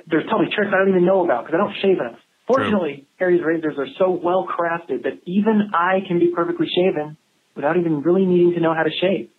There's 0.08 0.26
probably 0.28 0.48
tricks 0.54 0.72
I 0.74 0.80
don't 0.80 0.90
even 0.90 1.06
know 1.06 1.24
about 1.24 1.46
because 1.46 1.60
I 1.60 1.64
don't 1.64 1.76
shave 1.82 2.00
enough. 2.00 2.20
Fortunately, 2.48 3.08
Harry's 3.20 3.42
razors 3.44 3.76
are 3.78 3.88
so 4.00 4.12
well 4.12 4.48
crafted 4.48 5.04
that 5.04 5.20
even 5.26 5.72
I 5.74 6.00
can 6.08 6.20
be 6.20 6.32
perfectly 6.34 6.68
shaven 6.74 7.18
without 7.56 7.78
even 7.78 8.02
really 8.02 8.26
needing 8.26 8.54
to 8.54 8.62
know 8.62 8.74
how 8.74 8.84
to 8.84 8.92
shave. 9.02 9.30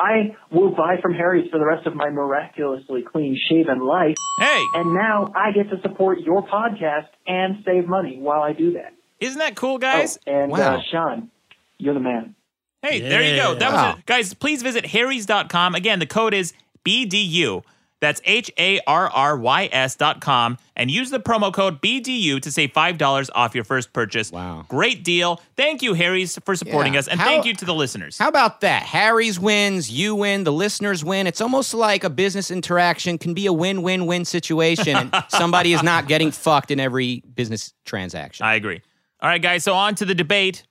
I 0.00 0.34
will 0.50 0.70
buy 0.74 0.96
from 1.02 1.12
Harry's 1.12 1.50
for 1.50 1.58
the 1.58 1.66
rest 1.66 1.86
of 1.86 1.94
my 1.94 2.08
miraculously 2.08 3.02
clean 3.02 3.38
shaven 3.50 3.80
life. 3.80 4.14
Hey! 4.40 4.64
And 4.74 4.94
now 4.94 5.30
I 5.36 5.52
get 5.52 5.68
to 5.70 5.80
support 5.82 6.20
your 6.20 6.42
podcast 6.46 7.08
and 7.26 7.62
save 7.66 7.86
money 7.86 8.18
while 8.18 8.40
I 8.42 8.54
do 8.54 8.72
that. 8.72 8.94
Isn't 9.20 9.38
that 9.38 9.56
cool, 9.56 9.76
guys? 9.78 10.18
Oh, 10.26 10.32
and 10.32 10.50
Wow. 10.50 10.76
uh, 10.76 10.80
Sean, 10.90 11.30
you're 11.76 11.92
the 11.94 12.00
man. 12.00 12.34
Hey, 12.82 13.00
there 13.00 13.22
you 13.22 13.36
go. 13.36 13.54
That 13.54 13.72
Wow. 13.74 13.90
was 13.90 13.98
it. 13.98 14.06
Guys, 14.06 14.32
please 14.32 14.62
visit 14.62 14.86
harrys.com. 14.86 15.74
Again, 15.74 15.98
the 15.98 16.06
code 16.06 16.32
is 16.32 16.54
BDU. 16.82 17.62
That's 18.00 18.20
H 18.24 18.50
A 18.58 18.80
R 18.86 19.08
R 19.10 19.36
Y 19.36 19.68
S 19.70 19.94
dot 19.94 20.20
com 20.22 20.56
and 20.74 20.90
use 20.90 21.10
the 21.10 21.20
promo 21.20 21.52
code 21.52 21.82
BDU 21.82 22.40
to 22.40 22.50
save 22.50 22.72
$5 22.72 23.30
off 23.34 23.54
your 23.54 23.64
first 23.64 23.92
purchase. 23.92 24.32
Wow. 24.32 24.64
Great 24.68 25.04
deal. 25.04 25.40
Thank 25.56 25.82
you, 25.82 25.92
Harry's, 25.92 26.38
for 26.46 26.56
supporting 26.56 26.94
Yeah. 26.94 27.00
us. 27.00 27.08
And 27.08 27.20
How- 27.20 27.26
thank 27.26 27.44
you 27.44 27.52
to 27.54 27.64
the 27.66 27.74
listeners. 27.74 28.16
How 28.16 28.28
about 28.28 28.62
that? 28.62 28.84
Harry's 28.84 29.38
wins, 29.38 29.90
you 29.90 30.14
win, 30.14 30.44
the 30.44 30.52
listeners 30.52 31.04
win. 31.04 31.26
It's 31.26 31.42
almost 31.42 31.74
like 31.74 32.02
a 32.02 32.08
business 32.08 32.50
interaction 32.50 33.18
can 33.18 33.34
be 33.34 33.44
a 33.44 33.52
win 33.52 33.82
win 33.82 34.06
win 34.06 34.24
situation, 34.24 34.96
and 34.96 35.14
somebody 35.28 35.74
is 35.74 35.82
not 35.82 36.08
getting 36.08 36.30
fucked 36.30 36.70
in 36.70 36.80
every 36.80 37.22
business 37.34 37.74
transaction. 37.84 38.46
I 38.46 38.54
agree. 38.54 38.80
All 39.20 39.28
right, 39.28 39.42
guys. 39.42 39.62
So 39.64 39.74
on 39.74 39.94
to 39.96 40.06
the 40.06 40.14
debate. 40.14 40.64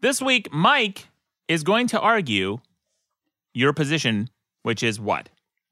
This 0.00 0.20
week, 0.20 0.52
Mike 0.52 1.06
is 1.46 1.62
going 1.62 1.86
to 1.88 2.00
argue 2.00 2.58
your 3.52 3.72
position, 3.72 4.28
which 4.64 4.82
is 4.82 4.98
what? 4.98 5.28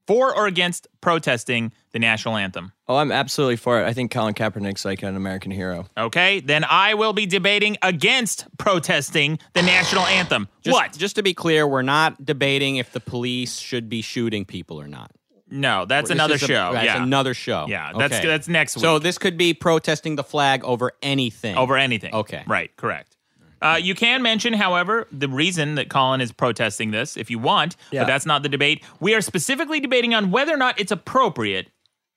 For 0.07 0.37
or 0.37 0.47
against 0.47 0.89
protesting 1.01 1.73
the 1.93 1.99
national 1.99 2.37
anthem? 2.37 2.73
Oh, 2.89 2.97
I'm 2.97 3.13
absolutely 3.13 3.57
for 3.57 3.81
it. 3.81 3.87
I 3.87 3.93
think 3.93 4.11
Colin 4.11 4.35
Kaepernick's 4.35 4.85
like 4.85 5.03
an 5.03 5.15
American 5.17 5.51
hero. 5.53 5.87
Okay, 5.97 6.41
then 6.41 6.65
I 6.69 6.95
will 6.95 7.13
be 7.13 7.25
debating 7.27 7.77
against 7.83 8.47
protesting 8.59 9.39
the 9.55 9.63
national 9.63 10.05
anthem. 10.07 10.49
Just, 10.63 10.75
what? 10.75 10.93
Just 10.97 11.17
to 11.17 11.23
be 11.23 11.35
clear, 11.35 11.67
we're 11.69 11.83
not 11.83 12.25
debating 12.25 12.77
if 12.77 12.93
the 12.93 13.01
police 13.01 13.59
should 13.59 13.89
be 13.89 14.03
shooting 14.03 14.45
people 14.45 14.81
or 14.81 14.89
not. 14.89 15.13
No, 15.49 15.85
that's 15.85 16.09
This 16.09 16.15
another 16.17 16.35
is 16.37 16.43
a- 16.43 16.47
show. 16.47 16.73
That's 16.73 16.87
yeah. 16.87 17.03
another 17.03 17.35
show. 17.35 17.67
Yeah, 17.69 17.93
that's 17.97 18.15
Okay. 18.17 18.27
that's 18.27 18.49
next 18.49 18.77
week. 18.77 18.83
So 18.83 18.99
this 18.99 19.19
could 19.19 19.37
be 19.37 19.53
protesting 19.55 20.17
the 20.17 20.25
flag 20.25 20.65
over 20.65 20.93
anything. 21.03 21.57
over 21.57 21.77
anything. 21.77 22.15
Okay. 22.15 22.43
Right, 22.47 22.75
correct. 22.77 23.12
Uh, 23.63 23.77
you 23.81 23.95
can 23.95 24.23
mention, 24.23 24.53
however, 24.53 25.07
the 25.13 25.29
reason 25.29 25.77
that 25.77 25.89
Colin 25.89 26.21
is 26.21 26.33
protesting 26.33 26.91
this 26.91 27.17
if 27.17 27.31
you 27.31 27.39
want, 27.39 27.77
Yeah. 27.91 28.03
but 28.03 28.07
that's 28.09 28.27
not 28.27 28.43
the 28.43 28.49
debate. 28.49 28.83
We 29.01 29.15
are 29.15 29.21
specifically 29.21 29.79
debating 29.81 30.15
on 30.15 30.31
whether 30.31 30.53
or 30.53 30.57
not 30.57 30.79
it's 30.81 30.93
appropriate 30.93 31.69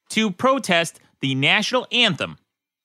to 0.10 0.32
protest 0.32 1.00
the 1.22 1.36
national 1.36 1.88
anthem 1.92 2.38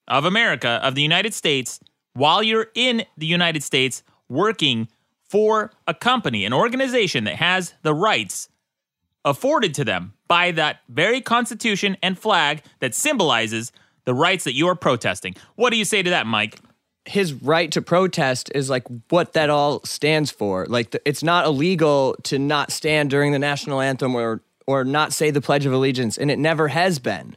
of 0.07 0.25
America, 0.25 0.81
of 0.83 0.95
the 0.95 1.03
United 1.03 1.33
States, 1.35 1.81
while 2.13 2.43
you're 2.43 2.69
in 2.75 3.05
the 3.17 3.27
United 3.27 3.63
States 3.63 4.03
working 4.29 4.89
for 5.29 5.71
a 5.87 5.95
company, 5.95 6.45
an 6.45 6.53
organization 6.53 7.25
that 7.25 7.37
has 7.37 7.75
the 7.83 7.95
rights 7.95 8.49
afforded 9.25 9.75
to 9.75 9.85
them 9.85 10.13
by 10.29 10.51
that 10.51 10.81
very 10.89 11.21
constitution 11.21 11.97
and 12.03 12.19
flag 12.19 12.63
that 12.81 12.95
symbolizes 12.95 13.71
the 14.07 14.15
rights 14.15 14.45
that 14.45 14.55
you 14.55 14.67
are 14.67 14.75
protesting. 14.75 15.35
What 15.57 15.71
do 15.71 15.77
you 15.77 15.85
say 15.85 16.03
to 16.03 16.11
that, 16.11 16.27
Mike? 16.27 16.59
His 17.07 17.33
right 17.33 17.71
to 17.73 17.83
protest 17.83 18.51
is 18.55 18.69
like 18.69 18.85
what 19.09 19.33
that 19.33 19.51
all 19.51 19.83
stands 19.85 20.31
for. 20.31 20.67
Like 20.67 20.91
the, 20.91 21.01
it's 21.09 21.23
not 21.23 21.47
illegal 21.47 22.17
to 22.25 22.39
not 22.39 22.71
stand 22.71 23.11
during 23.11 23.33
the 23.33 23.39
national 23.39 23.81
anthem 23.81 24.15
or 24.15 24.43
or 24.67 24.85
not 24.85 25.13
say 25.13 25.31
the 25.31 25.41
pledge 25.41 25.67
of 25.67 25.73
allegiance 25.73 26.17
and 26.17 26.31
it 26.31 26.39
never 26.39 26.69
has 26.69 26.99
been. 26.99 27.37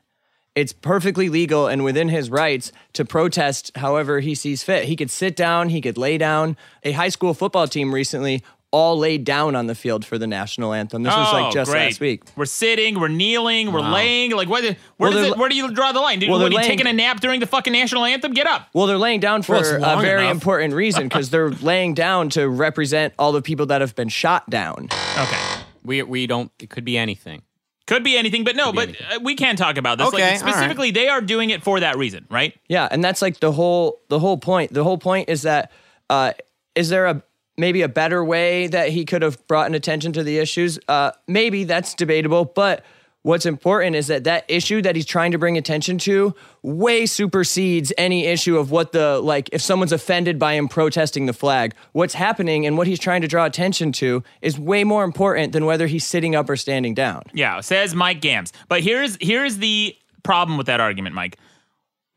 It's 0.56 0.74
perfectly 0.74 1.30
legal 1.30 1.68
and 1.68 1.84
within 1.84 2.10
his 2.10 2.30
rights 2.30 2.72
to 2.94 3.06
protest 3.06 3.72
however 3.76 4.20
he 4.20 4.36
sees 4.36 4.62
fit. 4.62 4.86
He 4.86 4.96
could 4.96 5.10
sit 5.10 5.36
down, 5.36 5.70
he 5.70 5.82
could 5.82 5.98
lay 5.98 6.20
down. 6.20 6.58
A 6.84 6.92
high 6.92 7.10
school 7.10 7.34
football 7.34 7.68
team 7.68 7.94
recently 7.94 8.44
all 8.74 8.98
laid 8.98 9.24
down 9.24 9.56
on 9.56 9.68
the 9.68 9.76
field 9.76 10.04
for 10.04 10.18
the 10.18 10.26
national 10.28 10.74
anthem. 10.74 11.04
This 11.04 11.16
was 11.16 11.28
Oh, 11.32 11.42
like 11.44 11.54
just 11.54 11.72
great. 11.72 11.86
last 11.86 12.00
week. 12.00 12.24
We're 12.36 12.46
sitting, 12.46 13.00
we're 13.00 13.08
kneeling, 13.08 13.72
we're 13.72 13.80
Wow. 13.82 13.94
laying. 13.94 14.32
Like, 14.32 14.50
what? 14.50 14.64
Where, 14.64 14.76
Well, 14.98 15.12
does 15.12 15.28
it, 15.28 15.38
where 15.38 15.48
do 15.48 15.56
you 15.56 15.72
draw 15.72 15.92
the 15.92 16.02
line? 16.02 16.18
Dude, 16.20 16.30
well, 16.30 16.40
what, 16.40 16.48
are 16.48 16.52
you 16.52 16.58
laying- 16.58 16.70
taking 16.72 16.88
a 16.88 16.94
nap 16.94 17.20
during 17.22 17.40
the 17.40 17.46
fucking 17.46 17.72
national 17.72 18.04
anthem? 18.04 18.34
Get 18.34 18.48
up. 18.48 18.68
Well, 18.74 18.88
they're 18.88 18.98
laying 18.98 19.20
down 19.20 19.44
for 19.44 19.54
Well, 19.54 20.00
a 20.00 20.02
very 20.02 20.24
enough. 20.24 20.34
important 20.34 20.74
reason 20.84 21.04
because 21.04 21.30
they're 21.30 21.52
laying 21.52 21.94
down 21.94 22.30
to 22.32 22.50
represent 22.50 23.14
all 23.20 23.32
the 23.32 23.42
people 23.44 23.68
that 23.68 23.80
have 23.82 23.96
been 23.96 24.10
shot 24.10 24.50
down. 24.50 24.90
Okay. 25.18 25.38
We 25.86 26.02
we 26.04 26.26
don't. 26.28 26.52
It 26.60 26.70
could 26.70 26.84
be 26.84 26.98
anything. 26.98 27.44
Could 27.86 28.04
be 28.04 28.18
anything, 28.18 28.44
but 28.46 28.56
no, 28.56 28.72
but 28.72 28.90
uh, 28.90 29.20
we 29.22 29.36
can 29.36 29.58
talk 29.58 29.76
about 29.78 29.98
this. 29.98 30.08
Okay, 30.08 30.18
like, 30.18 30.24
all 30.26 30.46
right. 30.48 30.54
specifically, 30.56 30.92
they 30.92 31.10
are 31.10 31.20
doing 31.20 31.50
it 31.50 31.62
for 31.64 31.82
that 31.82 31.98
reason, 31.98 32.26
right? 32.32 32.56
Yeah, 32.70 32.88
and 32.90 33.04
that's 33.04 33.22
like 33.22 33.40
the 33.42 33.52
whole 33.52 34.00
the 34.08 34.20
whole 34.20 34.38
point. 34.38 34.74
The 34.74 34.84
whole 34.86 34.98
point 34.98 35.28
is 35.30 35.42
that 35.42 35.70
uh, 36.10 36.32
is 36.76 36.88
there 36.88 37.06
a 37.08 37.22
maybe 37.58 37.82
a 37.82 37.90
better 37.90 38.24
way 38.24 38.68
that 38.68 38.90
he 38.90 39.06
could 39.06 39.22
have 39.22 39.46
brought 39.48 39.68
an 39.68 39.76
attention 39.76 40.14
to 40.14 40.24
the 40.24 40.38
issues? 40.38 40.80
Uh, 40.88 41.12
maybe 41.28 41.64
that's 41.64 41.94
debatable, 41.94 42.46
but 42.46 42.84
what's 43.24 43.46
important 43.46 43.96
is 43.96 44.08
that 44.08 44.26
that 44.26 44.46
issue 44.48 44.82
that 44.82 44.96
he's 44.96 45.06
trying 45.06 45.32
to 45.32 45.38
bring 45.38 45.58
attention 45.58 45.98
to 45.98 46.36
way 46.62 47.06
supersedes 47.06 47.92
any 47.98 48.26
issue 48.26 48.58
of 48.58 48.70
what 48.70 48.92
the 48.92 49.20
like 49.20 49.50
if 49.52 49.62
someone's 49.62 49.92
offended 49.92 50.38
by 50.38 50.54
him 50.54 50.68
protesting 50.68 51.26
the 51.26 51.34
flag. 51.34 51.74
What's 51.94 52.14
happening 52.14 52.66
and 52.66 52.78
what 52.78 52.86
he's 52.86 53.00
trying 53.00 53.22
to 53.22 53.28
draw 53.28 53.46
attention 53.46 53.92
to 53.94 54.24
is 54.42 54.60
way 54.60 54.84
more 54.84 55.04
important 55.04 55.54
than 55.54 55.66
whether 55.66 55.88
he's 55.88 56.06
sitting 56.06 56.36
up 56.36 56.50
or 56.50 56.56
standing 56.56 56.94
down. 56.94 57.24
Yeah, 57.34 57.60
says 57.62 57.96
Mike 57.96 58.22
Gamms. 58.22 58.54
But 58.68 58.84
here's 58.84 59.18
here's 59.20 59.58
the 59.58 59.96
problem 60.24 60.58
with 60.58 60.68
that 60.68 60.80
argument, 60.80 61.16
Mike. 61.16 61.38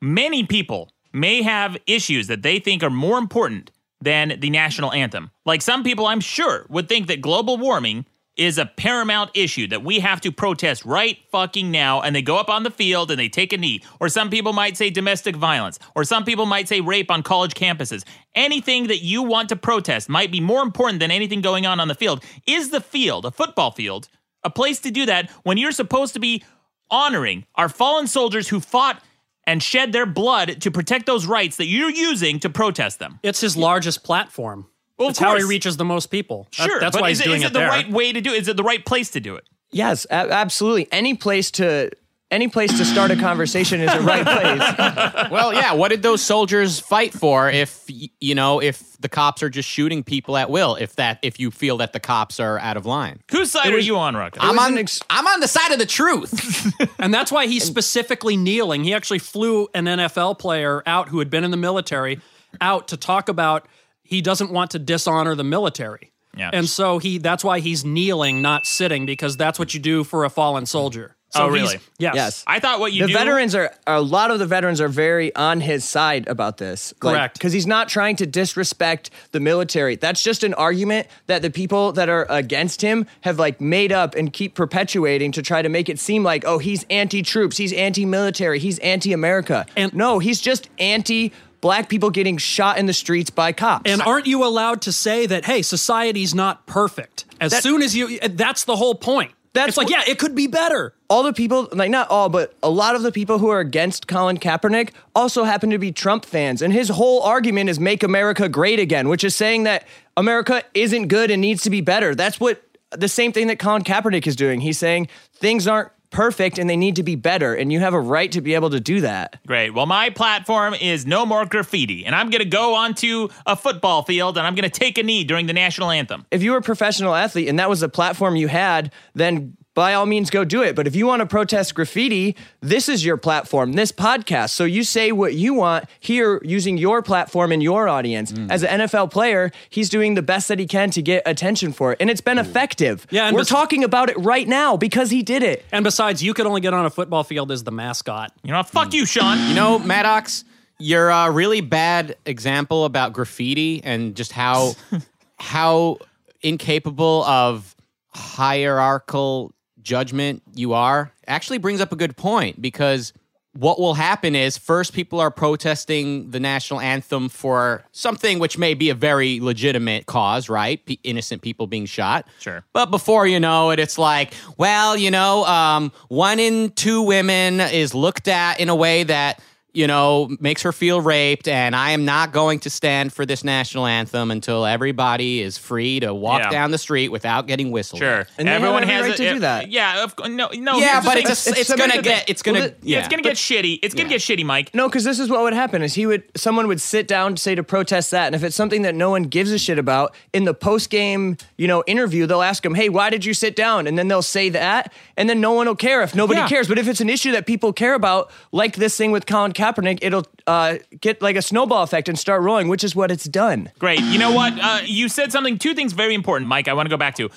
Many 0.03 0.45
people 0.45 0.93
may 1.12 1.43
have 1.43 1.76
issues 1.87 2.26
that 2.26 2.43
they 2.43 2.59
think 2.59 2.82
are 2.82 2.91
more 2.91 3.18
important 3.18 3.70
than 4.07 4.39
the 4.39 4.51
national 4.51 4.93
anthem. 4.93 5.33
Like 5.45 5.61
some 5.61 5.83
people, 5.83 6.07
I'm 6.07 6.21
sure, 6.21 6.65
would 6.69 6.89
think 6.89 7.09
that 7.09 7.21
global 7.21 7.57
warming 7.57 8.07
is 8.37 8.57
a 8.57 8.65
paramount 8.65 9.33
issue 9.35 9.67
that 9.67 9.83
we 9.83 9.99
have 9.99 10.21
to 10.21 10.31
protest 10.31 10.85
right 10.85 11.19
fucking 11.33 11.73
now 11.73 12.03
and 12.03 12.15
they 12.15 12.23
go 12.23 12.37
up 12.37 12.49
on 12.49 12.63
the 12.63 12.71
field 12.71 13.11
and 13.11 13.19
they 13.19 13.29
take 13.29 13.53
a 13.53 13.57
knee. 13.57 13.83
Or 13.99 14.09
some 14.09 14.31
people 14.31 14.53
might 14.53 14.77
say 14.77 14.91
domestic 14.91 15.35
violence. 15.35 15.81
Or 15.97 16.05
some 16.05 16.25
people 16.25 16.47
might 16.47 16.69
say 16.69 16.81
rape 16.81 17.11
on 17.11 17.25
college 17.25 17.55
campuses. 17.55 18.05
Anything 18.37 18.87
that 18.87 19.03
you 19.03 19.25
want 19.25 19.49
to 19.49 19.57
protest 19.57 20.09
might 20.09 20.31
be 20.31 20.41
more 20.41 20.63
important 20.63 21.01
than 21.01 21.11
anything 21.11 21.41
going 21.41 21.67
on 21.67 21.81
on 21.81 21.89
the 21.89 21.95
field. 21.97 22.23
Is 22.47 22.71
the 22.71 22.81
field 22.81 23.25
a 23.25 23.33
football 23.33 23.73
field 23.73 24.09
a 24.45 24.51
place 24.51 24.79
to 24.81 24.93
do 24.93 25.07
that 25.07 25.29
when 25.43 25.59
you're 25.59 25.73
supposed 25.73 26.15
to 26.15 26.21
be 26.21 26.45
honoring 26.93 27.45
our 27.57 27.69
fallen 27.69 28.07
soldiers 28.07 28.47
who 28.47 28.61
fought 28.61 29.03
and 29.47 29.62
shed 29.62 29.92
their 29.92 30.07
blood 30.07 30.61
to 30.62 30.70
protect 30.70 31.07
those 31.07 31.26
rights 31.26 31.57
that 31.59 31.66
you're 31.66 31.90
using 31.90 32.40
to 32.40 32.51
protest 32.51 32.99
them 32.99 33.18
It's 33.22 33.40
his 33.40 33.57
largest 33.57 34.03
platform. 34.05 34.66
Well, 34.99 35.09
of 35.09 35.14
That's 35.14 35.18
how 35.18 35.36
he 35.36 35.44
reaches 35.44 35.76
the 35.76 35.84
most 35.84 36.07
people. 36.07 36.49
That- 36.57 36.68
sure 36.68 36.80
that's 36.80 36.97
but 36.97 37.03
why 37.03 37.11
is 37.11 37.18
he's 37.18 37.26
it, 37.26 37.28
doing 37.28 37.40
is 37.42 37.44
it, 37.44 37.47
it 37.49 37.53
the 37.53 37.59
there. 37.61 37.68
right 37.68 37.90
way 37.90 38.12
to 38.12 38.20
do 38.20 38.32
it 38.32 38.40
is 38.42 38.49
it 38.49 38.57
the 38.57 38.62
right 38.62 38.84
place 38.84 39.11
to 39.12 39.20
do 39.20 39.34
it 39.36 39.44
Yes, 39.72 40.07
a- 40.11 40.14
absolutely. 40.14 40.88
Any 40.92 41.14
place 41.14 41.51
to 41.53 41.90
any 42.31 42.49
place 42.49 42.77
to 42.79 42.85
start 42.85 43.11
a 43.11 43.16
conversation 43.16 43.81
is 43.81 43.93
a 43.93 44.01
right 44.01 44.24
place. 44.27 45.31
well, 45.31 45.55
yeah. 45.55 45.74
What 45.74 45.91
did 45.91 46.03
those 46.03 46.22
soldiers 46.22 46.81
fight 46.81 47.12
for? 47.12 47.49
If 47.49 47.85
you 47.89 48.35
know, 48.35 48.61
if 48.61 48.97
the 48.99 49.09
cops 49.09 49.43
are 49.43 49.51
just 49.51 49.68
shooting 49.68 50.03
people 50.03 50.37
at 50.37 50.51
will, 50.51 50.74
if 50.74 50.97
that, 50.97 51.18
if 51.22 51.39
you 51.39 51.51
feel 51.51 51.77
that 51.79 51.93
the 51.93 52.01
cops 52.01 52.41
are 52.41 52.59
out 52.59 52.77
of 52.77 52.85
line, 52.87 53.20
whose 53.31 53.53
side 53.53 53.72
are 53.72 53.79
you 53.79 53.97
on, 53.97 54.16
Ruckus? 54.16 54.43
I'm 54.43 54.59
on. 54.59 54.77
I'm 55.11 55.27
on 55.27 55.41
the 55.41 55.49
side 55.49 55.72
of 55.72 55.79
the 55.79 55.87
truth. 55.87 56.72
and 56.99 57.14
that's 57.14 57.31
why 57.31 57.47
he's 57.47 57.64
specifically 57.64 58.37
kneeling. 58.37 58.85
He 58.85 58.93
actually 58.95 59.20
flew 59.20 59.68
an 59.74 59.85
NFL 59.85 60.39
player 60.39 60.83
out 60.87 61.09
who 61.09 61.20
had 61.20 61.31
been 61.31 61.45
in 61.45 61.51
the 61.51 61.57
military 61.57 62.20
out 62.61 62.89
to 62.89 62.97
talk 62.97 63.29
about 63.29 63.66
he 64.03 64.20
doesn't 64.20 64.51
want 64.51 64.70
to 64.72 64.79
dishonor 64.79 65.35
the 65.35 65.45
military. 65.45 66.12
Yeah. 66.37 66.51
And 66.53 66.68
so 66.68 66.99
he 66.99 67.18
that's 67.18 67.43
why 67.43 67.61
he's 67.61 67.85
kneeling, 67.85 68.43
not 68.43 68.66
sitting, 68.66 69.07
because 69.07 69.37
that's 69.37 69.59
what 69.59 69.74
you 69.74 69.81
do 69.81 70.05
for 70.05 70.24
a 70.24 70.31
fallen 70.31 70.66
soldier. 70.66 71.16
So 71.37 71.45
Oh, 71.45 71.49
really? 71.49 71.78
Yes. 71.99 72.14
Yes. 72.14 72.45
I 72.47 72.61
thought 72.61 72.80
what 72.80 72.93
you 72.93 73.03
the 73.03 73.09
do 73.09 73.14
veterans 73.14 73.55
are 73.55 73.72
a 73.87 74.01
lot 74.01 74.30
of 74.30 74.39
the 74.39 74.47
veterans 74.47 74.80
are 74.80 74.89
very 74.89 75.34
on 75.37 75.61
his 75.61 75.84
side 75.84 76.26
about 76.28 76.59
this. 76.59 76.93
Correct. 77.01 77.34
Because 77.34 77.53
he's 77.53 77.66
not 77.66 77.89
trying 77.89 78.16
to 78.16 78.26
disrespect 78.26 79.11
the 79.32 79.41
military. 79.41 79.97
That's 79.97 80.22
just 80.22 80.45
an 80.45 80.55
argument 80.55 81.07
that 81.26 81.43
the 81.43 81.51
people 81.51 81.93
that 81.93 82.09
are 82.09 82.26
against 82.28 82.82
him 82.82 83.07
have 83.22 83.39
like 83.39 83.61
made 83.61 83.93
up 83.93 84.14
and 84.14 84.32
keep 84.32 84.55
perpetuating 84.55 85.32
to 85.32 85.43
try 85.43 85.62
to 85.62 85.68
make 85.68 85.89
it 85.89 85.99
seem 85.99 86.22
like, 86.22 86.45
oh, 86.47 86.59
he's 86.59 86.84
anti-troops, 86.91 87.57
he's 87.57 87.72
anti-military, 87.72 88.59
he's 88.59 88.78
anti-America. 88.80 89.66
And 89.76 89.95
no, 89.95 90.18
he's 90.18 90.41
just 90.41 90.68
anti 90.78 91.32
black 91.61 91.89
people 91.89 92.11
getting 92.11 92.37
shot 92.37 92.78
in 92.78 92.87
the 92.87 92.93
streets 92.93 93.30
by 93.30 93.53
cops. 93.53 93.91
And 93.91 94.01
aren't 94.03 94.26
you 94.26 94.45
allowed 94.45 94.82
to 94.82 94.93
say 94.93 95.26
that, 95.26 95.45
hey, 95.47 95.62
society's 95.62 96.34
not 96.34 96.66
perfect? 96.66 97.24
As 97.41 97.53
That- 97.53 97.62
soon 97.62 97.82
as 97.82 97.95
you 97.97 98.18
that's 98.20 98.64
the 98.64 98.76
whole 98.76 98.95
point. 98.95 99.32
That's 99.57 99.71
it's 99.71 99.77
like, 99.77 99.91
yeah, 99.91 100.03
it 100.07 100.19
could 100.19 100.35
be 100.35 100.47
better. 100.47 100.95
all 101.09 101.23
the 101.23 101.33
people, 101.33 101.69
like 101.73 101.91
not 101.91 102.11
all, 102.11 102.29
but 102.29 102.55
a 102.63 102.71
lot 102.71 102.95
of 102.97 103.03
the 103.03 103.13
people 103.13 103.39
who 103.39 103.49
are 103.49 103.61
against 103.61 104.09
Colin 104.09 104.39
Kaepernick 104.39 104.91
also 105.15 105.45
happen 105.45 105.71
to 105.71 105.79
be 105.79 105.93
Trump 105.93 106.25
fans. 106.25 106.63
And 106.63 106.73
his 106.73 106.89
whole 106.89 107.23
argument 107.23 107.71
is 107.71 107.79
make 107.79 108.03
America 108.03 108.49
great 108.49 108.79
again, 108.79 109.09
which 109.09 109.25
is 109.25 109.35
saying 109.35 109.65
that 109.65 109.87
America 110.17 110.63
isn't 110.75 111.09
good 111.09 111.31
and 111.31 111.41
needs 111.41 111.63
to 111.63 111.71
be 111.71 111.81
better. 111.81 112.15
That's 112.15 112.41
what 112.41 112.63
the 112.91 113.09
same 113.09 113.33
thing 113.33 113.47
that 113.49 113.59
Colin 113.59 113.83
Kaepernick 113.83 114.27
is 114.27 114.37
doing. 114.37 114.61
He's 114.61 114.79
saying 114.79 115.09
things 115.35 115.67
aren't 115.67 115.91
perfect 116.11 116.59
and 116.59 116.69
they 116.69 116.77
need 116.77 116.97
to 116.97 117.03
be 117.03 117.17
better. 117.17 117.55
And 117.55 117.73
you 117.73 117.81
have 117.81 117.95
a 117.95 118.01
right 118.01 118.31
to 118.33 118.41
be 118.41 118.55
able 118.55 118.71
to 118.71 118.81
do 118.81 119.01
that. 119.01 119.39
Great. 119.47 119.71
Well, 119.71 119.87
my 119.87 120.11
platform 120.11 120.75
is 120.75 121.07
no 121.07 121.27
more 121.27 121.45
graffiti, 121.47 122.05
and 122.05 122.15
I'm 122.15 122.31
going 122.31 122.43
to 122.43 122.49
go 122.49 122.75
onto 122.75 123.29
a 123.47 123.57
football 123.57 124.03
field 124.03 124.39
and 124.39 124.47
I'm 124.47 124.55
going 124.55 124.69
to 124.69 124.81
take 124.81 124.99
a 124.99 125.03
knee 125.03 125.25
during 125.25 125.47
the 125.47 125.53
national 125.53 125.91
anthem. 125.91 126.27
If 126.31 126.43
you 126.43 126.53
were 126.53 126.59
a 126.59 126.63
professional 126.63 127.15
athlete 127.15 127.49
and 127.49 127.59
that 127.59 127.69
was 127.69 127.81
the 127.81 127.89
platform 127.89 128.37
you 128.37 128.49
had, 128.49 128.93
then 129.15 129.57
by 129.77 129.93
all 129.93 130.07
means 130.07 130.31
go 130.31 130.43
do 130.43 130.62
it. 130.62 130.74
But 130.74 130.87
if 130.87 130.97
you 130.97 131.07
want 131.07 131.20
to 131.20 131.27
protest 131.27 131.74
graffiti, 131.74 132.35
this 132.61 132.89
is 132.89 133.05
your 133.05 133.18
platform, 133.18 133.74
this 133.74 133.93
podcast. 133.93 134.51
So 134.51 134.64
you 134.64 134.83
say 134.83 135.12
what 135.12 135.35
you 135.35 135.53
want 135.53 135.85
here 136.01 136.41
using 136.43 136.79
your 136.79 137.03
platform 137.03 137.53
and 137.53 137.62
your 137.62 137.87
audience. 137.87 138.33
Mm. 138.33 138.51
As 138.51 138.64
an 138.64 138.81
NFL 138.81 139.11
player, 139.11 139.53
he's 139.68 139.91
doing 139.91 140.14
the 140.14 140.22
best 140.22 140.49
that 140.49 140.59
he 140.59 140.66
can 140.66 140.91
to 140.93 141.03
get 141.03 141.22
attention 141.27 141.74
for 141.74 141.93
it. 141.93 141.99
And 142.01 142.09
it's 142.09 142.22
been 142.22 142.39
effective. 142.39 143.07
Yeah, 143.11 143.27
and 143.27 143.35
We're 143.35 143.43
bes- 143.43 143.51
talking 143.51 143.85
about 143.85 144.09
it 144.09 144.16
right 144.18 144.49
now 144.49 144.79
because 144.79 145.11
he 145.11 145.22
did 145.22 145.43
it. 145.43 145.62
And 145.70 145.85
besides, 145.85 146.22
you 146.22 146.33
could 146.33 146.47
only 146.47 146.62
get 146.62 146.72
on 146.72 146.87
a 146.87 146.91
football 146.91 147.22
field 147.22 147.53
as 147.53 147.62
the 147.62 147.70
mascot. 147.70 148.33
You 148.45 148.53
know, 148.53 148.62
fuck 148.62 148.95
you, 148.95 149.05
Sean. 149.05 149.39
You 149.47 149.55
know, 149.55 149.79
Maddox, 149.79 150.45
you're 150.79 151.11
a 151.11 151.31
really 151.31 151.61
bad 151.61 152.16
example 152.24 152.87
about 152.87 153.12
graffiti 153.12 153.85
and 153.85 154.16
just 154.16 154.33
how 154.33 154.72
how 155.39 155.99
incapable 156.41 157.24
of 157.24 157.77
hierarchical 158.09 159.53
judgment 159.87 160.43
you 160.55 160.72
are. 160.74 161.12
Actually 161.26 161.59
brings 161.59 161.80
up 161.80 161.93
a 161.93 161.97
good 161.97 162.16
point 162.16 162.61
because 162.61 163.12
what 163.53 163.78
will 163.78 163.95
happen 163.95 164.34
is 164.34 164.59
first 164.59 164.93
people 164.93 165.18
are 165.18 165.30
protesting 165.30 166.30
the 166.30 166.41
national 166.41 166.80
anthem 166.80 167.28
for 167.28 167.84
something 167.93 168.39
which 168.39 168.59
may 168.59 168.74
be 168.74 168.91
a 168.91 168.95
very 168.95 169.41
legitimate 169.41 170.05
cause, 170.07 170.49
right? 170.49 170.84
P- 170.84 171.01
innocent 171.05 171.41
people 171.41 171.66
being 171.66 171.87
shot. 171.87 172.26
Sure. 172.39 172.64
But 172.74 172.91
before 172.91 173.26
you 173.26 173.41
know 173.41 173.70
it, 173.70 173.78
it's 173.78 173.97
like, 173.97 174.34
well, 174.59 174.97
you 174.97 175.11
know, 175.11 175.45
um, 175.47 175.93
one 176.09 176.39
in 176.39 176.70
two 176.72 177.03
women 177.03 177.61
is 177.61 177.95
looked 177.95 178.28
at 178.28 178.61
in 178.61 178.68
a 178.68 178.74
way 178.74 179.05
that, 179.05 179.41
you 179.77 179.87
know, 179.87 180.29
makes 180.41 180.62
her 180.62 180.72
feel 180.72 181.01
raped, 181.01 181.47
and 181.49 181.77
I 181.77 181.91
am 181.91 182.05
not 182.07 182.33
going 182.33 182.61
to 182.61 182.70
stand 182.70 183.12
for 183.12 183.27
this 183.27 183.45
national 183.45 183.87
anthem 183.87 184.31
until 184.31 184.64
everybody 184.64 185.43
is 185.43 185.59
free 185.59 186.01
to 186.01 186.14
walk 186.14 186.41
Yeah. 186.41 186.51
down 186.51 186.70
the 186.70 186.79
street 186.79 187.09
without 187.11 187.47
getting 187.47 187.70
whistled. 187.70 188.01
Sure. 188.01 188.20
at. 188.20 188.29
And 188.39 188.49
they 188.49 188.53
have 188.53 188.62
Everyone 188.62 188.85
every 188.85 188.95
has 188.95 189.03
right 189.05 189.14
a- 189.14 189.16
to 189.24 189.33
do 189.35 189.39
that. 189.41 189.70
Yeah. 189.70 190.05
Of, 190.05 190.14
no. 190.31 190.49
No. 190.55 190.79
Yeah, 190.79 190.93
here's 190.93 191.05
the 191.05 191.09
but 191.11 191.14
thing. 191.14 191.27
it's, 191.29 191.47
it's, 191.47 191.74
gonna 191.74 192.01
get 192.01 192.29
it's 192.31 192.43
gonna 192.43 192.59
Well, 192.61 192.68
the- 192.68 192.74
Yeah, 192.89 192.97
yeah. 192.97 192.99
it's 193.01 193.09
gonna 193.09 193.22
get 193.22 193.37
shitty. 193.37 193.81
It's 193.83 193.95
gonna 193.95 194.09
get 194.09 194.20
shitty, 194.22 194.45
Mike. 194.45 194.74
No, 194.74 194.89
because 194.89 195.05
this 195.05 195.18
is 195.20 195.29
what 195.29 195.43
would 195.43 195.53
happen: 195.53 195.83
is 195.83 195.93
he 195.93 196.07
would 196.07 196.22
someone 196.37 196.68
would 196.68 196.81
sit 196.81 197.07
down 197.07 197.35
to 197.35 197.43
say 197.43 197.55
to 197.55 197.62
protest 197.62 198.11
that, 198.12 198.27
and 198.27 198.35
if 198.35 198.43
it's 198.43 198.57
something 198.57 198.81
that 198.83 198.95
no 198.95 199.11
one 199.11 199.24
gives 199.24 199.53
a 199.53 199.59
shit 199.59 199.79
about, 199.79 200.14
in 200.33 200.45
the 200.45 200.55
post 200.55 200.89
game, 200.89 201.37
you 201.59 201.68
know, 201.68 201.85
interview, 201.87 202.24
they'll 202.27 202.41
ask 202.41 202.64
him, 202.64 202.74
"Hey, 202.74 202.89
why 202.89 203.11
did 203.11 203.24
you 203.27 203.35
sit 203.35 203.55
down?" 203.55 203.87
And 203.87 203.99
then 203.99 204.09
they'll 204.09 204.22
say 204.22 204.49
that, 204.49 204.91
and 205.18 205.29
then 205.29 205.41
no 205.41 205.53
one 205.53 205.66
will 205.66 205.77
care 205.77 206.01
if 206.03 206.14
nobody 206.14 206.41
Yeah. 206.41 206.49
cares. 206.49 206.66
But 206.66 206.79
if 206.79 206.89
it's 206.89 207.03
an 207.03 207.11
issue 207.11 207.33
that 207.33 207.45
people 207.45 207.74
care 207.74 207.93
about, 207.95 208.31
like 208.53 208.77
this 208.77 208.97
thing 208.97 209.11
with 209.12 209.27
Colin 209.27 209.53
Kaepernick, 209.53 209.66
it'll 210.03 210.25
uh, 210.47 210.77
get 211.01 211.23
like 211.23 211.37
a 211.37 211.43
snowball 211.43 211.83
effect 211.83 212.09
and 212.09 212.19
start 212.19 212.43
rolling, 212.43 212.69
which 212.69 212.85
is 212.85 212.95
what 212.95 213.11
it's 213.11 213.25
done. 213.25 213.71
Great. 213.79 214.01
You 214.01 214.19
know 214.19 214.33
what? 214.33 214.53
Uh, 214.61 214.81
you 214.85 215.09
said 215.09 215.33
something. 215.33 215.59
Two 215.59 215.75
things 215.75 215.93
very 215.93 216.14
important, 216.14 216.49
Mike. 216.49 216.69
I 216.69 216.73
want 216.73 216.87
to 216.87 216.91
go 216.91 216.97
back 216.97 217.14
to. 217.17 217.31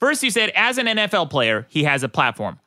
First, 0.00 0.22
you 0.22 0.30
said 0.30 0.50
as 0.54 0.78
an 0.78 0.86
NFL 0.86 1.30
player, 1.30 1.66
he 1.68 1.84
has 1.84 2.02
a 2.02 2.08
platform. 2.08 2.58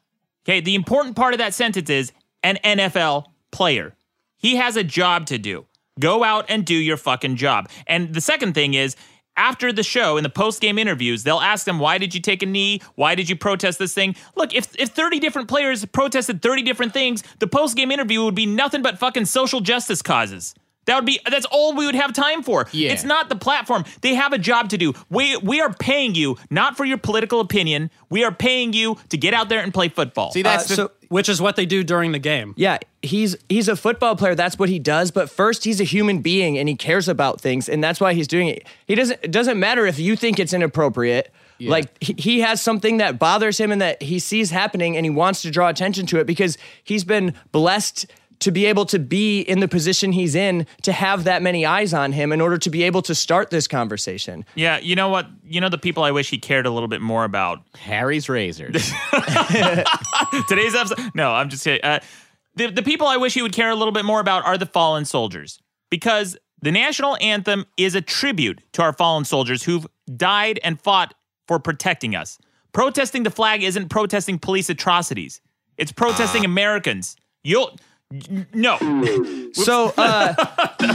Okay. 0.46 0.60
The 0.60 0.76
important 0.76 1.16
part 1.16 1.34
of 1.34 1.40
that 1.40 1.54
sentence 1.54 1.90
is 1.90 2.12
an 2.44 2.58
NFL 2.64 3.26
player. 3.52 3.94
He 4.38 4.56
has 4.56 4.76
a 4.76 4.84
job 4.84 5.26
to 5.28 5.38
do. 5.38 5.66
Go 6.00 6.24
out 6.24 6.46
and 6.50 6.66
do 6.66 6.76
your 6.76 6.98
fucking 6.98 7.36
job. 7.36 7.70
And 7.86 8.14
the 8.14 8.22
second 8.22 8.54
thing 8.54 8.74
is. 8.74 8.96
After 9.38 9.72
the 9.72 9.84
show, 9.84 10.18
in 10.18 10.24
the 10.24 10.32
post 10.32 10.62
game 10.62 10.80
interviews, 10.80 11.22
they'll 11.22 11.40
ask 11.40 11.64
them, 11.66 11.78
Why 11.78 12.00
did 12.00 12.16
you 12.16 12.20
take 12.20 12.42
a 12.42 12.48
knee? 12.48 12.82
Why 12.96 13.14
did 13.14 13.30
you 13.30 13.36
protest 13.36 13.78
this 13.78 13.94
thing? 13.94 14.16
Look, 14.36 14.54
if, 14.56 14.76
if 14.80 14.90
30 14.90 15.20
different 15.20 15.48
players 15.48 15.86
protested 15.86 16.42
30 16.42 16.64
different 16.64 16.92
things, 16.92 17.24
the 17.38 17.46
post 17.46 17.78
game 17.78 17.92
interview 17.92 18.24
would 18.24 18.34
be 18.34 18.48
nothing 18.48 18.82
but 18.82 18.98
fucking 18.98 19.26
social 19.26 19.62
justice 19.62 20.02
causes. 20.02 20.56
That 20.88 20.96
would 20.96 21.06
be, 21.06 21.20
that's 21.30 21.46
all 21.46 21.76
we 21.76 21.86
would 21.86 21.96
have 21.96 22.14
time 22.14 22.42
for. 22.42 22.68
Yeah. 22.72 22.92
It's 22.92 23.04
not 23.04 23.30
the 23.30 23.36
platform. 23.36 23.86
They 24.02 24.16
have 24.16 24.34
a 24.34 24.38
job 24.40 24.70
to 24.70 24.78
do. 24.78 24.94
We 25.10 25.38
we 25.38 25.62
are 25.62 25.72
paying 25.72 26.16
you 26.16 26.38
not 26.50 26.76
for 26.76 26.84
your 26.86 26.98
political 26.98 27.40
opinion. 27.40 27.92
We 28.10 28.24
are 28.24 28.32
paying 28.34 28.74
you 28.74 28.98
to 29.10 29.18
get 29.18 29.34
out 29.36 29.50
there 29.50 29.60
and 29.62 29.74
play 29.74 29.90
football. 29.90 30.32
See, 30.32 30.42
that's 30.42 30.66
Uh, 30.66 30.68
the, 30.68 30.76
so- 30.76 30.92
Which 31.10 31.30
is 31.30 31.40
what 31.42 31.56
they 31.56 31.66
do 31.66 31.84
during 31.84 32.12
the 32.12 32.20
game. 32.20 32.54
Yeah, 32.58 32.80
he's 33.02 33.36
he's 33.48 33.68
a 33.70 33.76
football 33.76 34.16
player. 34.16 34.36
That's 34.36 34.58
what 34.60 34.68
he 34.70 34.80
does. 34.80 35.12
But 35.12 35.30
first, 35.30 35.64
he's 35.64 35.80
a 35.80 35.86
human 35.86 36.20
being 36.22 36.58
and 36.58 36.68
he 36.68 36.76
cares 36.76 37.08
about 37.08 37.40
things, 37.40 37.70
and 37.70 37.82
that's 37.84 38.00
why 38.02 38.14
he's 38.14 38.28
doing 38.28 38.48
it. 38.50 38.66
He 38.88 38.96
doesn't. 38.96 39.20
It 39.24 39.32
doesn't 39.32 39.58
matter 39.60 39.86
if 39.86 40.00
you 40.00 40.16
think 40.18 40.40
it's 40.40 40.52
inappropriate. 40.54 41.32
Like 41.60 41.88
he, 42.04 42.14
he 42.18 42.40
has 42.42 42.62
something 42.62 42.98
that 42.98 43.18
bothers 43.18 43.58
him 43.58 43.72
and 43.72 43.82
that 43.82 44.04
he 44.04 44.20
sees 44.20 44.52
happening 44.52 44.96
and 44.96 45.06
he 45.06 45.10
wants 45.10 45.42
to 45.42 45.50
draw 45.50 45.70
attention 45.70 46.06
to 46.08 46.20
it 46.20 46.28
because 46.28 46.56
he's 46.84 47.04
been 47.04 47.34
blessed 47.52 48.06
to 48.40 48.52
be 48.52 48.66
able 48.66 48.86
to 48.86 49.00
be 49.00 49.42
in 49.42 49.60
the 49.60 49.68
position 49.68 50.12
he's 50.12 50.36
in 50.36 50.68
to 50.84 50.92
have 50.92 51.24
that 51.24 51.42
many 51.42 51.66
eyes 51.66 51.94
on 51.94 52.12
him 52.12 52.32
in 52.32 52.40
order 52.42 52.58
to 52.58 52.70
be 52.70 52.84
able 52.84 53.02
to 53.04 53.16
start 53.16 53.50
this 53.50 53.68
conversation. 53.68 54.46
Yeah, 54.56 54.78
you 54.78 54.96
know 54.96 55.10
what? 55.10 55.28
You 55.44 55.62
know 55.62 55.70
the 55.70 55.78
people 55.78 56.04
I 56.04 56.12
wish 56.12 56.30
he 56.30 56.38
cared 56.38 56.66
a 56.66 56.72
little 56.72 56.88
bit 56.88 57.02
more 57.02 57.24
about. 57.24 57.62
Harry's 57.78 58.30
razors. 58.30 58.92
Today's 60.48 60.76
episode. 60.76 61.12
No, 61.16 61.32
I'm 61.32 61.50
just 61.50 61.64
kidding. 61.64 61.84
Uh, 61.84 62.00
the 62.56 62.72
the 62.72 62.84
people 62.84 63.08
I 63.08 63.18
wish 63.18 63.34
he 63.34 63.42
would 63.42 63.54
care 63.54 63.70
a 63.70 63.76
little 63.76 63.92
bit 63.92 64.06
more 64.06 64.20
about 64.20 64.46
are 64.46 64.58
the 64.58 64.66
fallen 64.66 65.06
soldiers 65.06 65.60
because 65.90 66.38
the 66.62 66.72
national 66.72 67.18
anthem 67.22 67.66
is 67.78 67.96
a 67.96 68.02
tribute 68.02 68.62
to 68.74 68.82
our 68.82 68.94
fallen 68.94 69.26
soldiers 69.26 69.64
who've 69.64 69.86
died 70.16 70.60
and 70.64 70.80
fought 70.82 71.14
for 71.48 71.60
protecting 71.60 72.16
us. 72.16 72.40
Protesting 72.74 73.24
the 73.24 73.30
flag 73.30 73.64
isn't 73.64 73.90
protesting 73.90 74.40
police 74.40 74.70
atrocities. 74.70 75.42
It's 75.78 75.92
protesting 75.92 76.46
Americans. 76.46 77.16
You'll 77.44 77.70
n- 77.72 77.78
no. 78.54 78.78
So 79.54 79.94
uh, 79.98 80.34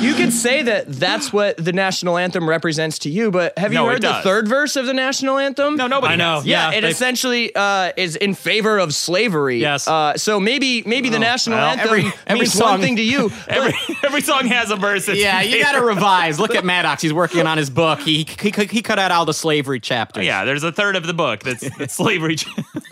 you 0.01 0.15
could 0.15 0.33
say 0.33 0.63
that 0.63 0.87
that's 0.89 1.31
what 1.33 1.57
the 1.59 1.73
national 1.73 2.17
anthem 2.17 2.49
represents 2.49 3.01
to 3.01 3.11
you, 3.11 3.31
but 3.31 3.59
have 3.59 3.71
you 3.73 3.79
No, 3.81 3.87
heard 3.87 4.01
the 4.03 4.15
third 4.23 4.49
verse 4.49 4.77
of 4.77 4.87
the 4.87 4.95
national 4.95 5.37
anthem? 5.37 5.77
No, 5.77 5.87
nobody 5.89 6.15
I 6.15 6.17
know. 6.17 6.37
has. 6.37 6.47
Yeah, 6.47 6.71
Yeah, 6.71 6.79
it 6.79 6.85
essentially 6.85 7.55
uh, 7.55 7.93
is 7.99 8.17
in 8.17 8.33
favor 8.35 8.79
of 8.79 8.95
slavery. 8.95 9.59
Yes. 9.59 9.87
Uh, 9.87 10.17
so 10.17 10.41
maybe 10.41 10.83
maybe 10.87 11.11
the 11.11 11.19
national 11.19 11.59
well, 11.59 11.71
anthem 11.73 11.87
every- 11.89 12.13
every 12.27 12.41
means 12.41 12.53
song- 12.55 12.71
one 12.71 12.81
thing 12.81 12.97
to 12.97 13.03
you. 13.03 13.31
Every, 13.49 13.75
every 14.05 14.21
song 14.23 14.47
has 14.47 14.71
a 14.71 14.77
verse. 14.77 15.07
that's 15.07 15.19
yeah, 15.19 15.43
you 15.43 15.63
got 15.63 15.73
to 15.73 15.83
revise. 15.85 16.39
Look 16.41 16.55
at 16.55 16.65
Maddox. 16.73 17.03
He's 17.03 17.13
working 17.13 17.47
on 17.47 17.59
his 17.59 17.69
book. 17.69 18.01
He 18.01 18.27
he, 18.41 18.51
he 18.51 18.81
cut 18.83 18.99
out 18.99 19.11
all 19.11 19.25
the 19.27 19.35
slavery 19.35 19.81
chapters. 19.81 20.25
Yeah, 20.25 20.45
there's 20.45 20.63
a 20.65 20.73
third 20.73 20.97
of 20.97 21.07
the 21.07 21.13
book 21.15 21.41
that's, 21.43 21.69
that's 21.77 21.95
slavery. 21.95 22.37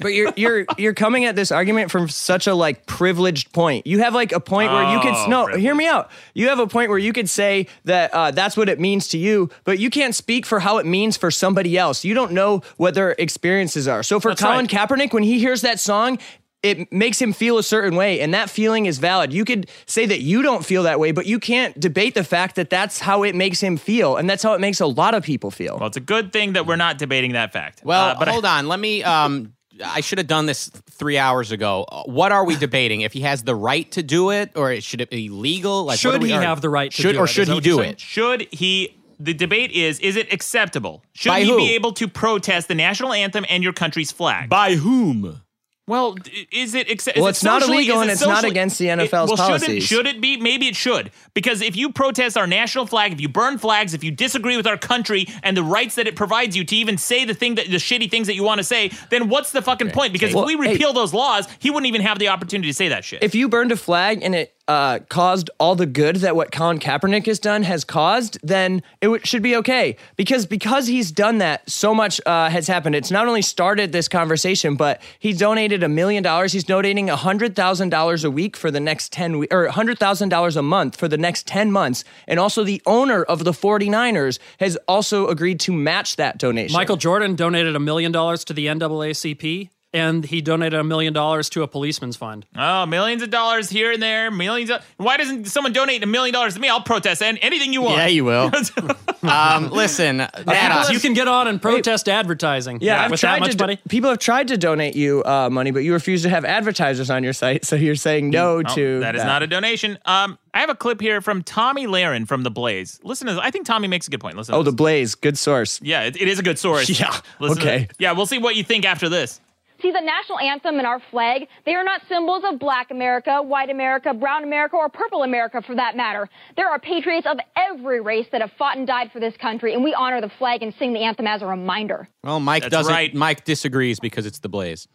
but 0.01 0.09
you're 0.13 0.33
you're 0.37 0.67
you're 0.77 0.95
coming 0.95 1.25
at 1.25 1.37
this 1.37 1.51
argument 1.51 1.91
from 1.91 2.09
such 2.09 2.47
a 2.47 2.55
like 2.55 2.85
privileged 2.87 3.53
point. 3.53 3.87
You 3.87 4.01
have 4.01 4.10
like 4.15 4.33
a 4.33 4.41
point 4.41 4.73
where 4.73 4.93
you 4.93 5.01
could 5.01 5.15
Oh, 5.15 5.27
no, 5.29 5.45
privilege. 5.45 5.63
hear 5.63 5.75
me 5.75 5.87
out. 5.87 6.11
You 6.35 6.49
have 6.49 6.59
a 6.59 6.67
point 6.67 6.91
where 6.91 6.99
you 6.99 7.13
could 7.13 7.29
say 7.29 7.67
that 7.85 8.13
uh, 8.15 8.31
that's 8.31 8.57
what 8.57 8.69
it 8.69 8.79
means 8.81 9.09
to 9.09 9.19
you, 9.19 9.51
but 9.65 9.79
you 9.79 9.91
can't 9.91 10.15
speak 10.15 10.47
for 10.47 10.61
how 10.61 10.79
it 10.79 10.87
means 10.87 11.17
for 11.17 11.31
somebody 11.31 11.77
else. 11.79 12.05
You 12.05 12.15
don't 12.15 12.33
know 12.33 12.63
what 12.77 12.95
their 12.95 13.13
experiences 13.13 13.87
are. 13.89 14.03
So 14.03 14.21
for 14.21 14.31
That's 14.31 14.43
Colin 14.43 14.67
right. 14.67 14.69
Kaepernick, 14.69 15.13
when 15.13 15.23
he 15.23 15.39
hears 15.39 15.63
that 15.63 15.81
song. 15.81 16.19
It 16.63 16.93
makes 16.93 17.19
him 17.19 17.33
feel 17.33 17.57
a 17.57 17.63
certain 17.63 17.97
way, 17.97 18.21
and 18.21 18.35
that 18.35 18.51
feeling 18.51 18.85
is 18.85 18.99
valid. 18.99 19.33
You 19.33 19.47
could 19.47 19.71
say 19.87 20.05
that 20.05 20.21
you 20.21 20.43
don't 20.43 20.63
feel 20.63 20.83
that 20.83 21.01
way, 21.01 21.11
but 21.11 21.25
you 21.25 21.39
can't 21.41 21.81
debate 21.81 22.13
the 22.15 22.23
fact 22.23 22.57
that 22.57 22.69
that's 22.69 22.99
how 23.01 23.23
it 23.23 23.35
makes 23.35 23.63
him 23.63 23.79
feel, 23.79 24.19
and 24.19 24.29
that's 24.29 24.43
how 24.43 24.53
it 24.53 24.61
makes 24.61 24.79
a 24.79 24.87
lot 24.87 25.15
of 25.15 25.23
people 25.25 25.51
feel. 25.51 25.79
well, 25.79 25.87
it's 25.87 25.97
a 25.97 26.01
good 26.01 26.35
thing 26.35 26.53
that 26.53 26.67
we're 26.67 26.77
not 26.77 26.99
debating 26.99 27.33
that 27.33 27.55
fact. 27.55 27.81
Well, 27.83 28.11
Uh, 28.11 28.19
but 28.19 28.29
I- 28.29 28.33
hold 28.33 28.45
on. 28.45 28.69
Let 28.69 28.79
me. 28.79 29.03
Um, 29.03 29.55
I 29.85 30.01
should 30.01 30.19
have 30.19 30.27
done 30.27 30.47
this 30.47 30.69
three 30.91 31.19
hours 31.19 31.53
ago. 31.53 31.85
Uh, 31.91 32.03
What 32.05 32.33
are 32.33 32.45
we 32.45 32.57
debating? 32.57 33.01
If 33.03 33.13
he 33.13 33.21
has 33.21 33.43
the 33.43 33.55
right 33.55 33.91
to 33.93 34.03
do 34.03 34.31
it, 34.31 34.51
or 34.55 34.81
should 34.81 35.01
it 35.01 35.11
be 35.11 35.29
legal? 35.29 35.85
Like, 35.85 35.99
Should 35.99 36.23
he 36.23 36.33
or- 36.33 36.41
have 36.41 36.61
the 36.61 36.69
right 36.69 36.91
to 36.91 37.03
should, 37.03 37.13
do 37.13 37.19
or 37.19 37.25
it? 37.25 37.29
should 37.29 37.49
he 37.49 37.61
do 37.61 37.81
it? 37.81 38.01
should 38.01 38.47
he? 38.53 38.97
The 39.19 39.35
debate 39.35 39.71
is: 39.73 39.99
Is 40.01 40.17
it 40.17 40.33
acceptable? 40.33 41.05
Should 41.13 41.29
By 41.29 41.41
he 41.41 41.47
who? 41.51 41.57
be 41.59 41.75
able 41.75 41.93
to 41.93 42.09
protest 42.09 42.69
the 42.69 42.75
national 42.75 43.13
anthem 43.13 43.45
and 43.51 43.63
your 43.63 43.75
country's 43.75 44.11
flag? 44.11 44.49
By 44.49 44.77
whom? 44.77 45.43
Well, 45.91 46.15
is 46.53 46.75
it 46.75 46.89
accept? 46.89 47.19
Well, 47.19 47.27
it 47.27 47.31
it's 47.31 47.43
not 47.43 47.63
illegal 47.63 48.01
and 48.01 48.09
it 48.09 48.13
it's 48.13 48.25
not 48.25 48.45
against 48.45 48.79
the 48.79 48.89
It- 48.91 48.99
NFL's 49.01 49.29
well, 49.29 49.37
policies. 49.37 49.83
Should 49.83 50.07
it, 50.07 50.07
should 50.11 50.17
it 50.17 50.21
be? 50.21 50.37
Maybe 50.37 50.69
it 50.69 50.77
should. 50.77 51.11
Because 51.35 51.61
if 51.63 51.75
you 51.75 51.91
protest 51.91 52.37
our 52.39 52.47
national 52.47 52.87
flag, 52.87 53.13
if 53.13 53.21
you 53.21 53.29
burn 53.29 53.59
flags, 53.59 53.93
if 53.93 54.05
you 54.05 54.13
disagree 54.13 54.57
with 54.57 54.69
our 54.69 54.77
country 54.77 55.27
and 55.43 55.57
the 55.57 55.65
rights 55.65 55.97
that 55.97 56.07
it 56.07 56.15
provides 56.15 56.57
you 56.57 56.63
to 56.65 56.77
even 56.77 56.97
say 56.97 57.25
the 57.25 57.35
thing 57.35 57.57
that 57.57 57.67
the 57.67 57.77
shitty 57.79 58.09
things 58.09 58.29
that 58.29 58.35
you 58.37 58.45
want 58.45 58.59
to 58.59 58.65
say, 58.65 58.93
then 59.11 59.29
what's 59.29 59.51
the 59.51 59.63
fucking 59.63 59.91
point? 59.91 60.13
Because 60.13 60.33
Well, 60.33 60.49
if 60.49 60.57
we 60.59 60.65
hey- 60.67 60.73
repeal 60.75 60.93
those 60.93 61.13
laws, 61.13 61.49
he 61.59 61.71
wouldn't 61.71 61.89
even 61.89 62.03
have 62.03 62.21
the 62.21 62.29
opportunity 62.29 62.69
to 62.71 62.75
say 62.75 62.89
that 62.89 63.05
shit. 63.05 63.23
if 63.25 63.35
you 63.35 63.49
burned 63.49 63.73
a 63.73 63.77
flag 63.77 64.21
and 64.23 64.35
it 64.37 64.55
uh, 64.71 65.01
caused 65.09 65.51
all 65.59 65.75
the 65.75 65.85
good 65.85 66.17
that 66.17 66.37
what 66.37 66.53
Colin 66.53 66.79
Kaepernick 66.79 67.27
has 67.27 67.41
done 67.41 67.65
has 67.65 67.83
caused, 67.83 68.39
then 68.41 68.83
it 69.01 69.07
w- 69.07 69.21
should 69.25 69.43
be 69.43 69.57
okay. 69.57 69.97
Because 70.15 70.47
because 70.47 70.87
he's 70.87 71.11
done 71.11 71.39
that, 71.39 71.69
so 71.69 71.93
much 71.93 72.21
uh, 72.25 72.49
has 72.49 72.69
happened. 72.69 72.95
It's 72.95 73.11
not 73.11 73.27
only 73.27 73.43
started 73.43 73.91
this 73.91 74.07
conversation, 74.07 74.77
but 74.77 75.03
he 75.19 75.33
donated 75.33 75.83
a 75.83 75.89
million 75.89 76.23
dollars. 76.23 76.53
He's 76.53 76.63
donating 76.63 77.11
a 77.11 77.17
hundred 77.17 77.57
thousand 77.57 77.89
dollars 77.89 78.23
a 78.23 78.31
week 78.31 78.57
for 78.57 78.71
the 78.71 78.79
next 78.79 79.13
ten 79.13 79.39
we- 79.41 79.49
or 79.51 79.65
a 79.65 79.73
hundred 79.73 79.99
thousand 79.99 80.29
dollars 80.29 80.57
a 80.57 80.63
month 80.63 80.95
for 80.95 81.09
the 81.09 81.19
next 81.19 81.49
ten 81.49 81.73
months. 81.73 82.05
And 82.29 82.39
also, 82.39 82.63
the 82.63 82.81
owner 82.87 83.25
of 83.25 83.43
the 83.43 83.51
49ers 83.53 84.39
has 84.61 84.79
also 84.87 85.27
agreed 85.27 85.59
to 85.61 85.73
match 85.73 86.15
that 86.15 86.39
donation. 86.39 86.75
Michael 86.75 86.97
Jordan 86.97 87.35
donated 87.35 87.75
a 87.75 87.81
million 87.81 88.13
dollars 88.13 88.45
to 88.45 88.53
the 88.53 88.67
NAACP, 88.67 89.71
and 89.93 90.25
he 90.25 90.41
donated 90.41 90.79
a 90.79 90.85
million 90.85 91.13
dollars 91.13 91.49
to 91.51 91.63
a 91.63 91.69
policeman's 91.69 92.17
fund. 92.17 92.47
Oh, 92.57 92.87
millions 92.87 93.23
of 93.23 93.31
dollars 93.31 93.69
here 93.71 93.93
and 93.93 94.03
there, 94.03 94.31
millions 94.31 94.71
of. 94.71 94.85
Why 94.97 95.17
doesn't 95.17 95.47
someone 95.47 95.73
donate 95.73 96.03
a 96.03 96.07
million 96.07 96.33
dollars 96.33 96.55
to 96.55 96.61
me? 96.61 96.69
I'll 96.69 96.81
protest 96.83 97.23
and 97.23 97.39
anything 97.43 97.73
you 97.73 97.83
want. 97.83 97.97
Yeah, 97.99 98.07
you 98.07 98.25
will. 98.25 98.51
um, 99.23 99.71
listen, 99.71 100.19
Maddox. 100.19 100.91
you 100.93 101.01
can 101.01 101.13
get 101.15 101.29
on 101.29 101.49
and 101.49 101.61
protest 101.61 102.09
advertising. 102.09 102.79
Yeah, 102.81 103.05
I've 103.05 103.11
with 103.11 103.21
tried 103.21 103.37
that 103.37 103.41
much 103.41 103.51
to 103.53 103.57
do- 103.57 103.63
money. 103.65 103.79
people 103.89 104.11
have 104.11 104.19
tried 104.19 104.49
to 104.49 104.57
donate 104.57 104.95
you 104.97 105.23
uh, 105.25 105.51
money, 105.51 105.71
but 105.71 105.81
you 105.81 105.93
refuse 105.93 106.23
to 106.23 106.29
have 106.29 106.45
advertisers 106.45 107.11
on 107.11 107.25
your 107.25 107.33
site, 107.33 107.65
so 107.65 107.77
you're 107.77 107.95
saying 107.95 108.31
no 108.31 108.59
Oh, 108.59 108.63
to 108.75 109.01
that 109.01 109.17
is 109.17 109.25
not 109.25 109.43
a 109.43 109.47
donation. 109.47 109.99
Um, 110.05 110.39
I 110.53 110.61
have 110.61 110.71
a 110.71 110.75
clip 110.75 111.01
here 111.01 111.21
from 111.21 111.43
Tomi 111.43 111.87
Lahren 111.87 112.27
from 112.27 112.43
The 112.43 112.51
Blaze. 112.51 112.99
Listen 113.05 113.27
to 113.29 113.35
this. 113.35 113.43
I 113.43 113.51
think 113.51 113.67
Tommy 113.67 113.87
makes 113.89 114.09
a 114.09 114.11
good 114.11 114.21
point. 114.21 114.37
Listen. 114.37 114.53
to 114.53 114.59
Oh, 114.59 114.63
the. 114.63 114.73
Blaze, 114.73 115.15
good 115.15 115.37
source. 115.39 115.79
yeah, 115.83 116.03
it, 116.05 116.21
it 116.21 116.27
is 116.27 116.39
a 116.39 116.43
good 116.43 116.59
source. 116.59 116.89
Yeah, 117.01 117.15
Listen 117.39 117.59
okay. 117.63 117.89
Yeah, 117.99 118.13
we'll 118.13 118.27
see 118.27 118.39
what 118.39 118.57
you 118.57 118.65
think 118.65 118.85
after 118.85 119.09
this. 119.09 119.41
See, 119.83 119.91
the 119.91 120.01
national 120.01 120.39
anthem 120.39 120.79
and 120.79 120.87
our 120.87 121.01
flag, 121.11 121.47
they 121.65 121.75
are 121.75 121.85
not 121.85 122.03
symbols 122.09 122.43
of 122.45 122.59
black 122.59 122.91
America, 122.91 123.41
white 123.43 123.71
America, 123.71 124.13
brown 124.13 124.45
America, 124.45 124.77
or 124.77 124.89
purple 124.89 125.23
America 125.23 125.63
for 125.67 125.75
that 125.75 125.97
matter. 125.97 126.29
There 126.57 126.69
are 126.69 126.79
patriots 126.79 127.27
of 127.31 127.39
every 127.57 128.01
race 128.01 128.27
that 128.33 128.41
have 128.41 128.51
fought 128.59 128.77
and 128.77 128.87
died 128.87 129.11
for 129.13 129.21
this 129.21 129.37
country, 129.39 129.75
and 129.75 129.83
we 129.83 129.95
honor 129.95 130.21
the 130.21 130.31
flag 130.39 130.63
and 130.63 130.75
sing 130.79 130.93
the 130.93 131.01
anthem 131.01 131.27
as 131.27 131.43
a 131.43 131.47
reminder. 131.47 132.09
Well, 132.23 132.41
Mike 132.41 132.65
That's 132.65 132.73
doesn't. 132.73 132.93
right. 132.93 133.15
Mike 133.15 133.45
disagrees 133.45 134.01
because 134.01 134.27
it's 134.27 134.41
the 134.41 134.49
Blaze. 134.49 134.87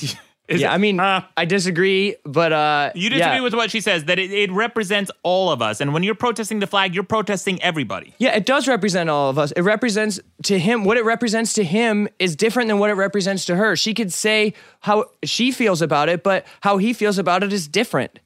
yeah, 0.48 0.72
I 0.72 0.78
mean, 0.78 1.00
I 1.00 1.44
disagree, 1.46 2.16
but 2.24 2.52
uh, 2.52 2.90
You 2.94 3.10
disagree 3.10 3.36
yeah. 3.36 3.40
with 3.40 3.54
what 3.54 3.70
she 3.70 3.80
says 3.80 4.04
that 4.04 4.18
it, 4.18 4.30
it 4.30 4.50
represents 4.50 5.10
all 5.22 5.50
of 5.50 5.62
us, 5.62 5.80
and 5.80 5.94
when 5.94 6.02
you're 6.02 6.14
protesting 6.14 6.60
the 6.60 6.66
flag, 6.66 6.94
you're 6.94 7.04
protesting 7.04 7.62
everybody. 7.62 8.14
Yeah, 8.18 8.34
it 8.36 8.46
does 8.46 8.68
represent 8.68 9.08
all 9.08 9.30
of 9.30 9.38
us. 9.38 9.52
It 9.52 9.62
represents 9.62 10.20
to 10.44 10.58
him 10.58 10.84
what 10.84 10.96
it 10.96 11.04
represents 11.04 11.52
to 11.54 11.64
him 11.64 12.08
is 12.18 12.36
different 12.36 12.68
than 12.68 12.78
what 12.78 12.90
it 12.90 12.94
represents 12.94 13.44
to 13.46 13.56
her. 13.56 13.76
She 13.76 13.94
could 13.94 14.12
say 14.12 14.54
how 14.80 15.06
she 15.24 15.52
feels 15.52 15.80
about 15.80 16.08
it, 16.08 16.22
but 16.22 16.46
how 16.60 16.78
he 16.78 16.92
feels 16.92 17.18
about 17.18 17.42
it 17.42 17.52
is 17.52 17.68
different. 17.68 18.18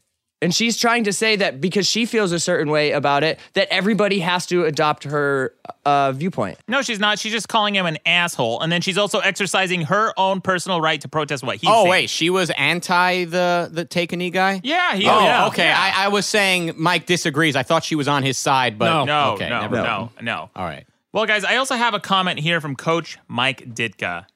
And 0.47 0.55
she's 0.55 0.77
trying 0.77 1.03
to 1.03 1.13
say 1.13 1.35
that 1.35 1.61
because 1.61 1.89
she 1.89 2.07
feels 2.07 2.31
a 2.31 2.39
certain 2.39 2.71
way 2.71 2.93
about 2.93 3.25
it, 3.25 3.41
that 3.55 3.67
everybody 3.69 4.21
has 4.21 4.47
to 4.47 4.65
adopt 4.65 5.03
her 5.03 5.53
uh, 5.85 6.13
viewpoint. 6.13 6.57
No, 6.69 6.83
she's 6.83 7.01
not. 7.01 7.19
She's 7.19 7.33
just 7.33 7.49
calling 7.49 7.75
him 7.75 7.85
an 7.85 7.99
asshole, 8.07 8.61
and 8.61 8.71
then 8.71 8.81
she's 8.81 8.97
also 8.97 9.19
exercising 9.19 9.81
her 9.81 10.15
own 10.17 10.41
personal 10.41 10.81
right 10.81 11.01
to 11.01 11.09
protest 11.09 11.43
what 11.43 11.57
he's 11.57 11.69
oh 11.69 11.83
saying. 11.83 11.91
wait, 11.91 12.11
she 12.11 12.31
was 12.31 12.51
anti 12.51 13.25
the 13.25 13.69
the 13.73 13.85
take 13.85 14.13
a 14.13 14.17
knee 14.17 14.31
guy. 14.31 14.61
Yeah, 14.63 14.95
he. 14.95 15.09
Oh, 15.09 15.21
yeah, 15.21 15.49
okay. 15.49 15.65
yeah. 15.65 15.93
I, 15.97 16.05
I 16.05 16.09
was 16.11 16.27
saying 16.27 16.75
Mike 16.77 17.07
disagrees. 17.07 17.57
I 17.57 17.65
thought 17.65 17.83
she 17.83 17.97
was 17.97 18.07
on 18.07 18.23
his 18.23 18.39
side, 18.39 18.79
but 18.79 19.05
no, 19.05 19.33
okay, 19.33 19.49
no, 19.49 19.63
never 19.63 19.75
no, 19.75 20.13
no. 20.23 20.51
All 20.55 20.65
right. 20.65 20.87
Well, 21.13 21.27
guys, 21.27 21.43
I 21.43 21.57
also 21.57 21.75
have 21.75 21.95
a 21.95 21.99
comment 21.99 22.39
here 22.39 22.61
from 22.61 22.77
Coach 22.77 23.19
Mike 23.27 23.75
Ditka. 23.75 24.27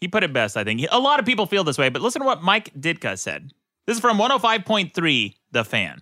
He 0.00 0.06
put 0.06 0.22
it 0.22 0.32
best, 0.32 0.56
I 0.56 0.62
think. 0.62 0.86
A 0.92 1.00
lot 1.00 1.18
of 1.18 1.26
people 1.26 1.46
feel 1.46 1.64
this 1.64 1.78
way, 1.78 1.88
but 1.88 2.00
listen 2.00 2.20
to 2.20 2.26
what 2.26 2.44
Mike 2.44 2.72
Ditka 2.78 3.18
said. 3.18 3.50
This 3.86 3.96
is 3.96 4.00
from 4.00 4.18
105.3 4.18 5.34
The 5.50 5.64
Fan. 5.64 6.00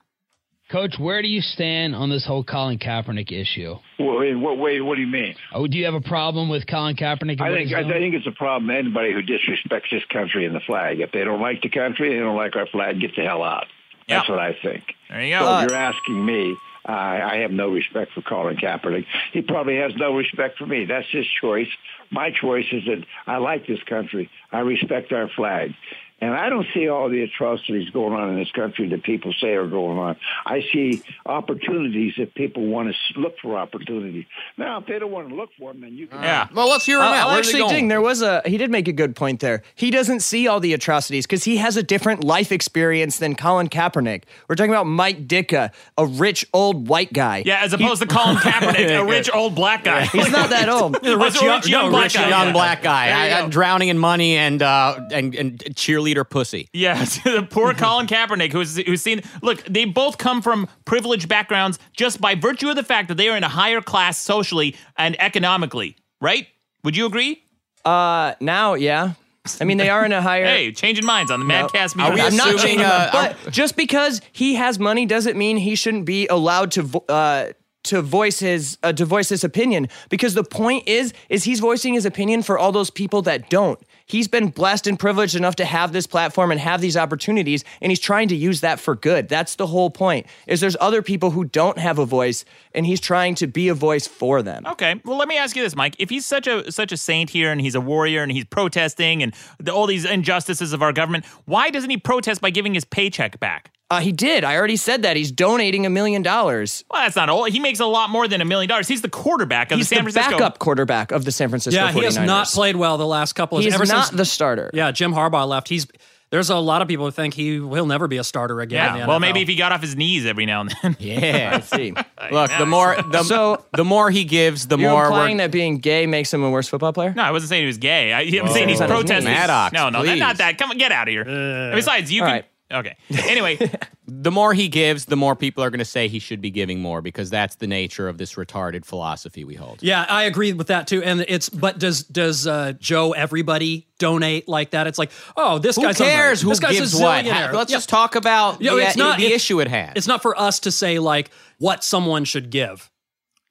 Coach, 0.71 0.99
where 0.99 1.21
do 1.21 1.27
you 1.29 1.41
stand 1.41 1.97
on 1.97 2.11
this 2.11 2.25
whole 2.25 2.45
Colin 2.45 2.79
Kaepernick 2.79 3.33
issue? 3.33 3.75
Well, 3.99 4.21
in 4.21 4.41
what 4.41 4.57
way? 4.59 4.81
What 4.81 4.95
do 4.97 5.01
you 5.01 5.09
mean? 5.09 5.35
Oh, 5.53 5.67
do 5.67 5.77
you 5.77 5.85
have 5.87 5.95
a 5.95 6.01
problem 6.01 6.49
with 6.49 6.67
Colin 6.69 6.95
Kaepernick? 6.95 7.41
I 7.41 7.53
think 7.53 7.69
he's 7.71 7.75
I 7.77 7.83
think 7.91 8.15
it's 8.15 8.27
a 8.27 8.31
problem. 8.33 8.71
Anybody 8.71 9.13
who 9.13 9.21
disrespects 9.23 9.91
this 9.91 10.05
country 10.13 10.47
and 10.47 10.55
the 10.55 10.61
flag. 10.61 11.01
If 11.01 11.11
they 11.11 11.25
don't 11.25 11.41
like 11.41 11.63
the 11.63 11.71
country, 11.71 12.11
they 12.15 12.21
don't 12.21 12.37
like 12.37 12.55
our 12.55 12.67
flag. 12.69 13.01
Get 13.01 13.17
the 13.17 13.23
hell 13.23 13.43
out. 13.43 13.67
That's 14.09 14.29
what 14.29 14.39
I 14.39 14.57
think. 14.63 14.85
There 15.09 15.23
you 15.25 15.35
So 15.39 15.45
go. 15.45 15.59
if 15.61 15.71
you're 15.71 15.79
asking 15.79 16.25
me, 16.25 16.57
I 16.85 17.21
I 17.21 17.37
have 17.39 17.51
no 17.51 17.69
respect 17.71 18.13
for 18.13 18.23
Colin 18.23 18.57
Kaepernick. 18.57 19.07
He 19.33 19.41
probably 19.43 19.77
has 19.79 19.93
no 19.97 20.15
respect 20.15 20.57
for 20.59 20.67
me. 20.67 20.85
That's 20.85 21.09
his 21.11 21.27
choice. 21.41 21.69
My 22.13 22.31
choice 22.31 22.67
is 22.71 22.85
that 22.87 23.05
I 23.27 23.39
like 23.39 23.67
this 23.67 23.83
country. 23.85 24.31
I 24.53 24.61
respect 24.61 25.13
our 25.13 25.29
flag. 25.29 25.75
And 26.23 26.35
I 26.35 26.51
don't 26.51 26.67
see 26.75 26.89
all 26.89 27.09
the 27.09 27.23
atrocities 27.23 27.89
going 27.91 28.13
on 28.13 28.29
in 28.31 28.37
this 28.39 28.51
country 28.53 28.89
that 28.91 29.03
people 29.05 29.33
say 29.41 29.49
are 29.55 29.67
going 29.67 29.99
on. 29.99 30.17
I 30.45 30.61
see 30.73 31.03
opportunities 31.25 32.15
if 32.19 32.35
people 32.35 32.67
want 32.67 32.95
to 33.15 33.21
look 33.21 33.35
for 33.41 33.57
opportunities. 33.57 34.27
Now, 34.59 34.79
if 34.81 34.87
they 34.87 34.99
don't 34.99 35.11
want 35.11 35.31
to 35.31 35.35
look 35.35 35.51
for 35.59 35.73
them, 35.73 35.81
then 35.83 35.95
you 35.95 36.07
can. 36.07 36.23
Yeah. 36.23 36.49
Well, 36.53 36.69
let's 36.69 36.85
hear 36.85 36.99
him 36.99 37.05
Uh, 37.05 37.07
out. 37.09 37.29
I'll 37.29 37.35
Where's 37.35 37.47
he 37.51 37.55
actually 37.55 37.61
going? 37.61 37.75
ding. 37.75 37.89
There 37.89 38.01
was 38.03 38.21
a 38.23 38.43
he 38.45 38.59
did 38.59 38.71
make 38.71 38.87
a 38.89 38.93
good 38.93 39.17
point 39.17 39.41
there. 39.41 39.63
He 39.75 39.91
doesn't 39.91 40.21
see 40.21 40.47
all 40.47 40.61
the 40.61 40.75
atrocities 40.75 41.27
because 41.27 41.45
he 41.45 41.57
has 41.57 41.77
a 41.77 41.83
different 41.83 42.23
life 42.23 42.53
experience 42.53 43.19
than 43.19 43.35
Colin 43.35 43.69
Kaepernick. 43.69 44.25
We're 44.49 44.57
talking 44.57 44.73
about 44.73 44.87
Mike 44.87 45.27
Ditka, 45.27 45.71
a 45.97 46.07
rich 46.07 46.47
old 46.53 46.89
white 46.89 47.13
guy. 47.13 47.43
Yeah, 47.47 47.61
as 47.65 47.73
opposed 47.73 48.03
to 48.03 48.09
Colin 48.09 48.37
Kaepernick, 48.45 49.01
a 49.01 49.05
rich 49.05 49.31
old 49.33 49.55
black 49.55 49.85
guy. 49.85 50.05
He's 50.07 50.31
not 50.31 50.51
that 50.51 50.69
old. 50.69 50.99
So 51.31 51.47
rich 51.47 51.69
young 51.69 51.91
black 51.91 52.13
guy. 52.13 52.29
young 52.29 52.47
Yeah. 52.49 52.53
black 52.53 52.83
guy. 52.83 53.07
There 53.07 53.17
you 53.29 53.35
I, 53.35 53.39
go. 53.39 53.45
I'm 53.45 53.51
drowning 53.51 53.89
in 53.89 53.99
money 53.99 54.37
and 54.37 54.61
uh 54.63 54.99
and 55.13 55.35
and 55.35 55.77
cheerleader 56.15 56.29
pussy. 56.29 56.69
Yeah, 56.73 57.05
the 57.25 57.47
poor 57.49 57.75
Colin 57.75 58.07
Kaepernick, 58.07 58.53
who's 58.53 58.77
who's 58.77 59.03
seen. 59.03 59.23
Look, 59.43 59.65
they 59.65 59.85
both 59.85 60.19
come 60.19 60.43
from 60.43 60.69
privileged 60.85 61.29
backgrounds 61.29 61.79
just 61.93 62.21
by 62.21 62.35
virtue 62.35 62.69
of 62.69 62.77
the 62.77 62.85
fact 62.85 63.09
that 63.09 63.17
they 63.17 63.29
are 63.29 63.37
in 63.37 63.45
a 63.45 63.49
higher 63.49 63.81
class 63.81 64.19
socially 64.19 64.77
and 64.97 65.21
economically. 65.21 65.97
Right? 66.21 66.47
Would 66.85 66.97
you 66.97 67.07
agree? 67.07 67.43
Uh, 67.85 68.35
now, 68.41 68.75
yeah. 68.75 69.13
I 69.61 69.65
mean, 69.65 69.79
they 69.79 69.89
are 69.89 70.05
in 70.05 70.13
a 70.13 70.21
higher. 70.21 70.45
Hey, 70.51 70.73
changing 70.73 71.07
minds 71.07 71.31
on 71.31 71.41
the 71.41 71.47
Madcast 71.47 71.97
No. 71.97 72.11
Media. 72.11 72.25
I'm 72.25 72.37
not 72.37 72.59
changing 72.59 72.85
uh, 72.85 73.11
but 73.13 73.53
just 73.53 73.75
because 73.77 74.21
he 74.33 74.55
has 74.57 74.79
money 74.79 75.07
doesn't 75.07 75.37
mean 75.37 75.57
he 75.57 75.75
shouldn't 75.75 76.05
be 76.05 76.27
allowed 76.29 76.73
to 76.73 76.83
vo- 76.83 77.05
uh, 77.09 77.53
to 77.85 78.03
voice 78.03 78.41
his 78.41 78.77
uh, 78.83 78.93
to 78.93 79.05
voice 79.07 79.31
his 79.31 79.43
opinion. 79.43 79.89
Because 80.11 80.35
the 80.35 80.45
point 80.45 80.87
is, 80.87 81.15
is 81.31 81.45
he's 81.45 81.61
voicing 81.61 81.95
his 81.95 82.05
opinion 82.05 82.43
for 82.43 82.59
all 82.59 82.73
those 82.73 82.91
people 82.91 83.23
that 83.23 83.49
don't. 83.49 83.81
He's 84.11 84.27
been 84.27 84.49
blessed 84.49 84.89
and 84.89 84.99
privileged 84.99 85.37
enough 85.37 85.55
to 85.57 85.65
have 85.65 85.93
this 85.93 86.09
platform 86.09 86.51
and 86.51 86.59
have 86.59 86.81
these 86.81 86.97
opportunities, 86.97 87.63
and 87.81 87.93
he's 87.93 88.01
trying 88.01 88.27
to 88.29 88.35
use 88.35 88.61
that 88.61 88.81
for 88.81 88.97
good. 88.97 89.29
That's 89.29 89.55
the 89.55 89.69
whole 89.69 89.89
point. 89.89 90.27
Is 90.49 90.61
there's 90.61 90.77
other 90.81 91.01
people 91.01 91.31
who 91.31 91.45
don't 91.45 91.79
have 91.79 92.01
a 92.01 92.05
voice, 92.05 92.45
and 92.75 92.85
he's 92.85 93.01
trying 93.01 93.37
to 93.37 93.47
be 93.47 93.69
a 93.69 93.75
voice 93.75 94.09
for 94.09 94.43
them. 94.43 94.67
Okay, 94.67 95.01
well, 95.05 95.17
let 95.17 95.29
me 95.29 95.39
ask 95.39 95.55
you 95.55 95.63
this, 95.63 95.77
Mike. 95.77 95.95
If 96.01 96.11
he's 96.11 96.27
such 96.27 96.49
a 96.49 96.73
such 96.73 96.91
a 96.91 96.97
saint 96.97 97.31
here, 97.31 97.53
and 97.53 97.61
he's 97.61 97.77
a 97.77 97.81
warrior, 97.81 98.25
and 98.25 98.33
he's 98.33 98.47
protesting, 98.47 99.23
and 99.23 99.33
the, 99.61 99.73
all 99.73 99.87
these 99.87 100.05
injustices 100.05 100.73
of 100.73 100.83
our 100.83 100.93
government, 100.93 101.25
why 101.45 101.71
doesn't 101.71 101.91
he 101.91 101.97
protest 101.97 102.41
by 102.41 102.51
giving 102.51 102.75
his 102.75 102.85
paycheck 102.85 103.39
back? 103.39 103.71
Uh, 103.91 103.99
he 104.01 104.13
did. 104.13 104.45
I 104.45 104.57
already 104.57 104.77
said 104.77 105.03
that. 105.03 105.17
He's 105.17 105.33
donating 105.33 105.85
a 105.85 105.91
million 105.91 106.23
dollars. 106.23 106.85
Well, 106.91 107.03
that's 107.03 107.17
not 107.17 107.29
all. 107.29 107.45
He 107.45 107.59
makes 107.59 107.81
a 107.81 107.87
lot 107.87 108.09
more 108.09 108.29
than 108.29 108.41
a 108.41 108.45
million 108.45 108.69
dollars. 108.69 108.87
He's 108.87 109.03
the 109.03 109.09
quarterback 109.09 109.73
of 109.73 109.79
He's 109.79 109.89
the 109.89 109.97
San 109.97 110.05
Francisco. 110.05 110.21
He's 110.21 110.25
the 110.27 110.31
Francisco. 110.31 110.45
backup 110.49 110.59
quarterback 110.61 111.11
of 111.13 111.25
the 111.25 111.33
San 111.33 111.49
Francisco 111.49 111.81
Yeah, 111.81 111.91
he 111.91 112.05
has 112.05 112.17
49ers. 112.17 112.27
not 112.27 112.47
played 112.47 112.77
well 112.77 112.99
the 112.99 113.07
last 113.07 113.33
couple 113.33 113.59
of 113.59 113.63
He 113.63 113.69
is 113.69 113.75
ever 113.75 113.87
not 113.87 114.07
since 114.07 114.17
the 114.17 114.25
starter. 114.25 114.71
Yeah, 114.73 114.93
Jim 114.93 115.13
Harbaugh 115.13 115.49
left. 115.49 115.69
He's 115.69 115.89
there's 116.31 116.49
a 116.51 116.57
lot 116.59 116.81
of 116.81 116.87
people 116.87 117.07
who 117.07 117.11
think 117.11 117.35
he 117.35 117.59
will 117.59 117.87
never 117.87 118.07
be 118.07 118.17
a 118.19 118.23
starter 118.23 118.61
again. 118.61 118.95
Yeah. 118.99 119.07
Well, 119.09 119.19
maybe 119.19 119.41
if 119.43 119.49
he 119.49 119.57
got 119.57 119.73
off 119.73 119.81
his 119.81 119.97
knees 119.97 120.25
every 120.27 120.47
now 120.47 120.61
and 120.61 120.73
then. 120.81 120.97
Yeah. 121.01 121.55
I 121.57 121.61
see. 121.61 121.93
Look, 122.31 122.53
the 122.57 122.67
more 122.67 122.95
the, 123.03 123.25
So- 123.25 123.65
the 123.77 123.85
more 123.85 124.09
he 124.13 124.23
gives, 124.23 124.69
the 124.69 124.79
You're 124.79 124.89
more 124.93 125.07
implying 125.07 125.39
we're, 125.39 125.43
that 125.45 125.51
being 125.51 125.79
gay 125.79 126.07
makes 126.07 126.33
him 126.33 126.45
a 126.45 126.51
worse 126.51 126.69
football 126.69 126.93
player? 126.93 127.13
No, 127.13 127.25
I 127.25 127.33
wasn't 127.33 127.49
saying 127.49 127.63
he 127.65 127.67
was 127.67 127.79
gay. 127.79 128.13
I, 128.13 128.21
I'm 128.21 128.49
Oh. 128.49 128.53
saying 128.53 128.69
he's 128.69 128.81
On 128.81 128.89
his 128.89 128.97
knees. 128.99 129.07
protesting. 129.09 129.33
Maddox, 129.33 129.73
no, 129.73 129.91
no, 129.91 130.05
that, 130.05 130.09
please. 130.13 130.21
not 130.21 130.37
that. 130.37 130.57
Come 130.59 130.71
on, 130.71 130.79
get 130.79 130.93
out 130.93 131.09
of 131.09 131.13
here. 131.13 131.23
And 131.23 131.75
Besides, 131.75 132.13
you 132.13 132.23
all 132.23 132.29
can. 132.29 132.35
right. 132.37 132.45
Okay. 132.73 132.97
Anyway, 133.25 133.59
the 134.07 134.31
more 134.31 134.55
he 134.55 134.69
gives, 134.69 135.07
the 135.07 135.17
more 135.17 135.35
people 135.35 135.65
are 135.65 135.71
going 135.71 135.79
to 135.81 135.85
say 135.85 136.07
he 136.09 136.19
should 136.19 136.41
be 136.41 136.51
giving 136.51 136.81
more 136.81 137.03
because 137.03 137.31
that's 137.31 137.57
the 137.57 137.67
nature 137.67 138.09
of 138.09 138.17
this 138.19 138.35
retarded 138.35 138.85
philosophy 138.85 139.45
we 139.45 139.55
hold. 139.55 139.83
Yeah, 139.83 140.07
I 140.09 140.25
agree 140.25 140.53
with 140.53 140.69
that 140.69 140.87
too. 140.87 141.03
And 141.03 141.25
it's 141.29 141.49
but 141.49 141.79
does 141.79 142.05
does 142.05 142.47
uh, 142.47 142.75
Joe 142.79 143.13
everybody 143.13 143.89
donate 143.99 144.49
like 144.49 144.71
that? 144.71 144.87
It's 144.87 144.99
like, 144.99 145.11
oh, 145.37 145.59
this 145.59 145.77
Who 145.77 145.83
guy's 145.83 145.99
cares 145.99 146.41
who 146.43 146.49
this 146.51 146.61
guy's 146.61 146.79
gives 146.79 146.95
what? 146.95 147.27
Ha- 147.27 147.51
Let's 147.53 147.71
Yeah. 147.71 147.77
just 147.79 147.89
talk 147.89 148.15
about 148.15 148.61
You 148.61 148.71
know, 148.71 148.77
the, 148.77 148.87
it's 148.87 148.97
not 148.97 149.19
the 149.19 149.27
it- 149.27 149.33
issue 149.33 149.61
it 149.61 149.69
has. 149.69 149.93
It's 149.97 150.07
not 150.07 150.23
for 150.23 150.39
us 150.39 150.61
to 150.61 150.71
say 150.71 150.99
like 150.99 151.31
what 151.59 151.83
someone 151.83 152.25
should 152.25 152.51
give. 152.51 152.89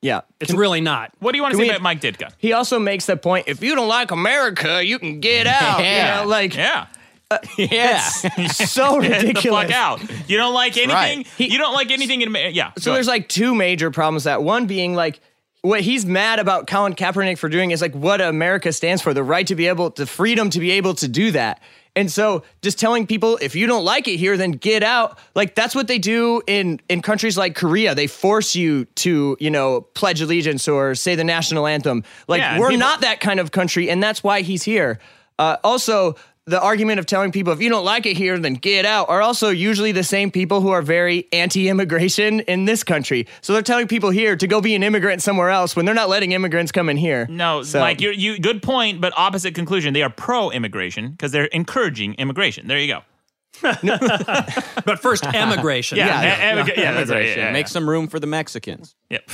Yeah. 0.02 0.22
It's 0.40 0.54
really 0.54 0.80
not. 0.80 1.12
what 1.20 1.34
do 1.34 1.38
you 1.38 1.42
want 1.42 1.52
to 1.52 1.58
Can 1.58 1.66
say 1.66 1.72
we- 1.72 1.76
about 1.76 1.82
Mike 1.84 2.00
Ditka? 2.00 2.32
He 2.38 2.54
also 2.54 2.80
makes 2.80 3.06
the 3.06 3.18
point 3.18 3.50
if 3.50 3.62
you 3.62 3.76
don't 3.76 3.90
like 3.90 4.12
America, 4.12 4.82
you 4.82 4.98
can 4.98 5.20
get 5.20 5.46
out. 5.62 5.82
Yeah. 5.82 6.20
You 6.20 6.24
know, 6.24 6.30
like, 6.30 6.56
Yeah. 6.56 6.86
Yeah. 7.58 8.00
so 8.00 8.98
ridiculous. 8.98 9.24
Get 9.34 9.44
the 9.44 9.50
fuck 9.50 9.72
out. 9.72 10.30
You 10.30 10.38
don't 10.38 10.54
like 10.54 10.78
anything. 10.78 10.94
right. 10.94 11.28
you 11.40 11.58
don't 11.58 11.74
like 11.74 11.92
anything 11.92 12.22
in 12.22 12.28
America. 12.28 12.56
Yeah. 12.56 12.72
So 12.78 12.94
there's 12.94 13.08
ahead. 13.08 13.22
like 13.22 13.30
two 13.30 13.54
major 13.54 13.92
problems. 13.92 14.24
That 14.24 14.42
one 14.44 14.66
being 14.66 14.96
like 14.96 15.20
what 15.62 15.82
he's 15.82 16.06
mad 16.06 16.40
about 16.40 16.68
Colin 16.68 16.96
Kaepernick 16.96 17.38
for 17.38 17.50
doing 17.50 17.72
is 17.72 17.82
like 17.82 17.94
what 17.94 18.22
America 18.22 18.72
stands 18.72 19.02
for, 19.02 19.14
the 19.14 19.24
right 19.24 19.46
to 19.48 19.56
be 19.56 19.68
able, 19.68 19.90
the 19.90 20.06
freedom 20.06 20.50
to 20.52 20.60
be 20.60 20.72
able 20.72 20.94
to 20.96 21.08
do 21.08 21.32
that. 21.32 21.62
And 21.96 22.10
so 22.10 22.44
just 22.62 22.80
telling 22.80 23.06
people 23.06 23.38
if 23.42 23.56
you 23.56 23.68
don't 23.68 23.84
like 23.84 24.08
it 24.08 24.18
here, 24.18 24.38
then 24.38 24.52
get 24.52 24.84
out. 24.84 25.20
Like 25.36 25.54
that's 25.54 25.76
what 25.76 25.88
they 25.88 26.00
do 26.00 26.42
in 26.48 26.80
in 26.90 27.02
countries 27.02 27.38
like 27.38 27.56
Korea. 27.56 27.94
They 27.94 28.08
force 28.08 28.56
you 28.56 28.86
to, 28.86 29.38
you 29.40 29.52
know, 29.52 29.82
pledge 29.82 30.22
allegiance 30.22 30.68
or 30.68 30.96
say 30.96 31.14
the 31.14 31.24
national 31.24 31.68
anthem. 31.68 32.04
Like 32.28 32.40
Yeah, 32.40 32.58
we're 32.58 32.70
people- 32.70 32.80
not 32.80 33.02
that 33.02 33.20
kind 33.20 33.40
of 33.40 33.52
country, 33.52 33.90
and 33.90 34.02
that's 34.02 34.24
why 34.24 34.42
he's 34.42 34.64
here. 34.64 35.00
Uh, 35.40 35.56
also, 35.64 36.16
the 36.50 36.62
argument 36.62 37.00
of 37.00 37.06
telling 37.06 37.32
people 37.32 37.54
if 37.54 37.62
you 37.62 37.70
don't 37.70 37.86
like 37.86 38.06
it 38.06 38.18
here, 38.18 38.38
then 38.40 38.56
get 38.56 38.86
out 38.86 39.10
are 39.10 39.22
also 39.22 39.50
usually 39.50 39.92
the 39.92 40.04
same 40.04 40.32
people 40.32 40.62
who 40.62 40.70
are 40.70 40.82
very 40.82 41.28
anti-immigration 41.32 42.42
in 42.42 42.66
this 42.66 42.84
country. 42.84 43.28
So 43.42 43.54
they're 43.54 43.62
telling 43.62 43.88
people 43.88 44.10
here 44.10 44.36
to 44.36 44.48
go 44.48 44.60
be 44.62 44.76
an 44.76 44.84
immigrant 44.84 45.22
somewhere 45.22 45.50
else 45.50 45.76
when 45.76 45.86
they're 45.86 45.96
not 45.96 46.10
letting 46.10 46.32
immigrants 46.34 46.72
come 46.72 46.90
in 46.90 46.98
here. 46.98 47.28
No, 47.30 47.64
So- 47.64 47.80
Mike, 47.80 48.02
you're, 48.02 48.14
you 48.14 48.40
good 48.40 48.62
point, 48.62 49.00
but 49.00 49.14
opposite 49.16 49.56
conclusion. 49.56 49.94
They 49.94 50.04
are 50.04 50.10
pro-immigration 50.10 51.12
because 51.12 51.32
they're 51.32 51.46
encouraging 51.46 52.16
immigration. 52.16 52.68
There 52.68 52.80
you 52.80 52.88
go. 52.94 53.02
But 54.86 55.00
first, 55.02 55.26
emigration. 55.26 55.98
Yeah, 55.98 56.22
Yeah, 56.22 56.54
emigra- 56.64 56.78
yeah, 56.78 56.92
that's 56.94 57.12
right. 57.12 57.26
Yeah, 57.28 57.36
yeah, 57.38 57.52
Make 57.52 57.68
some 57.68 57.90
room 57.90 58.08
for 58.08 58.20
the 58.20 58.28
Mexicans. 58.28 58.96
Yep. 59.10 59.30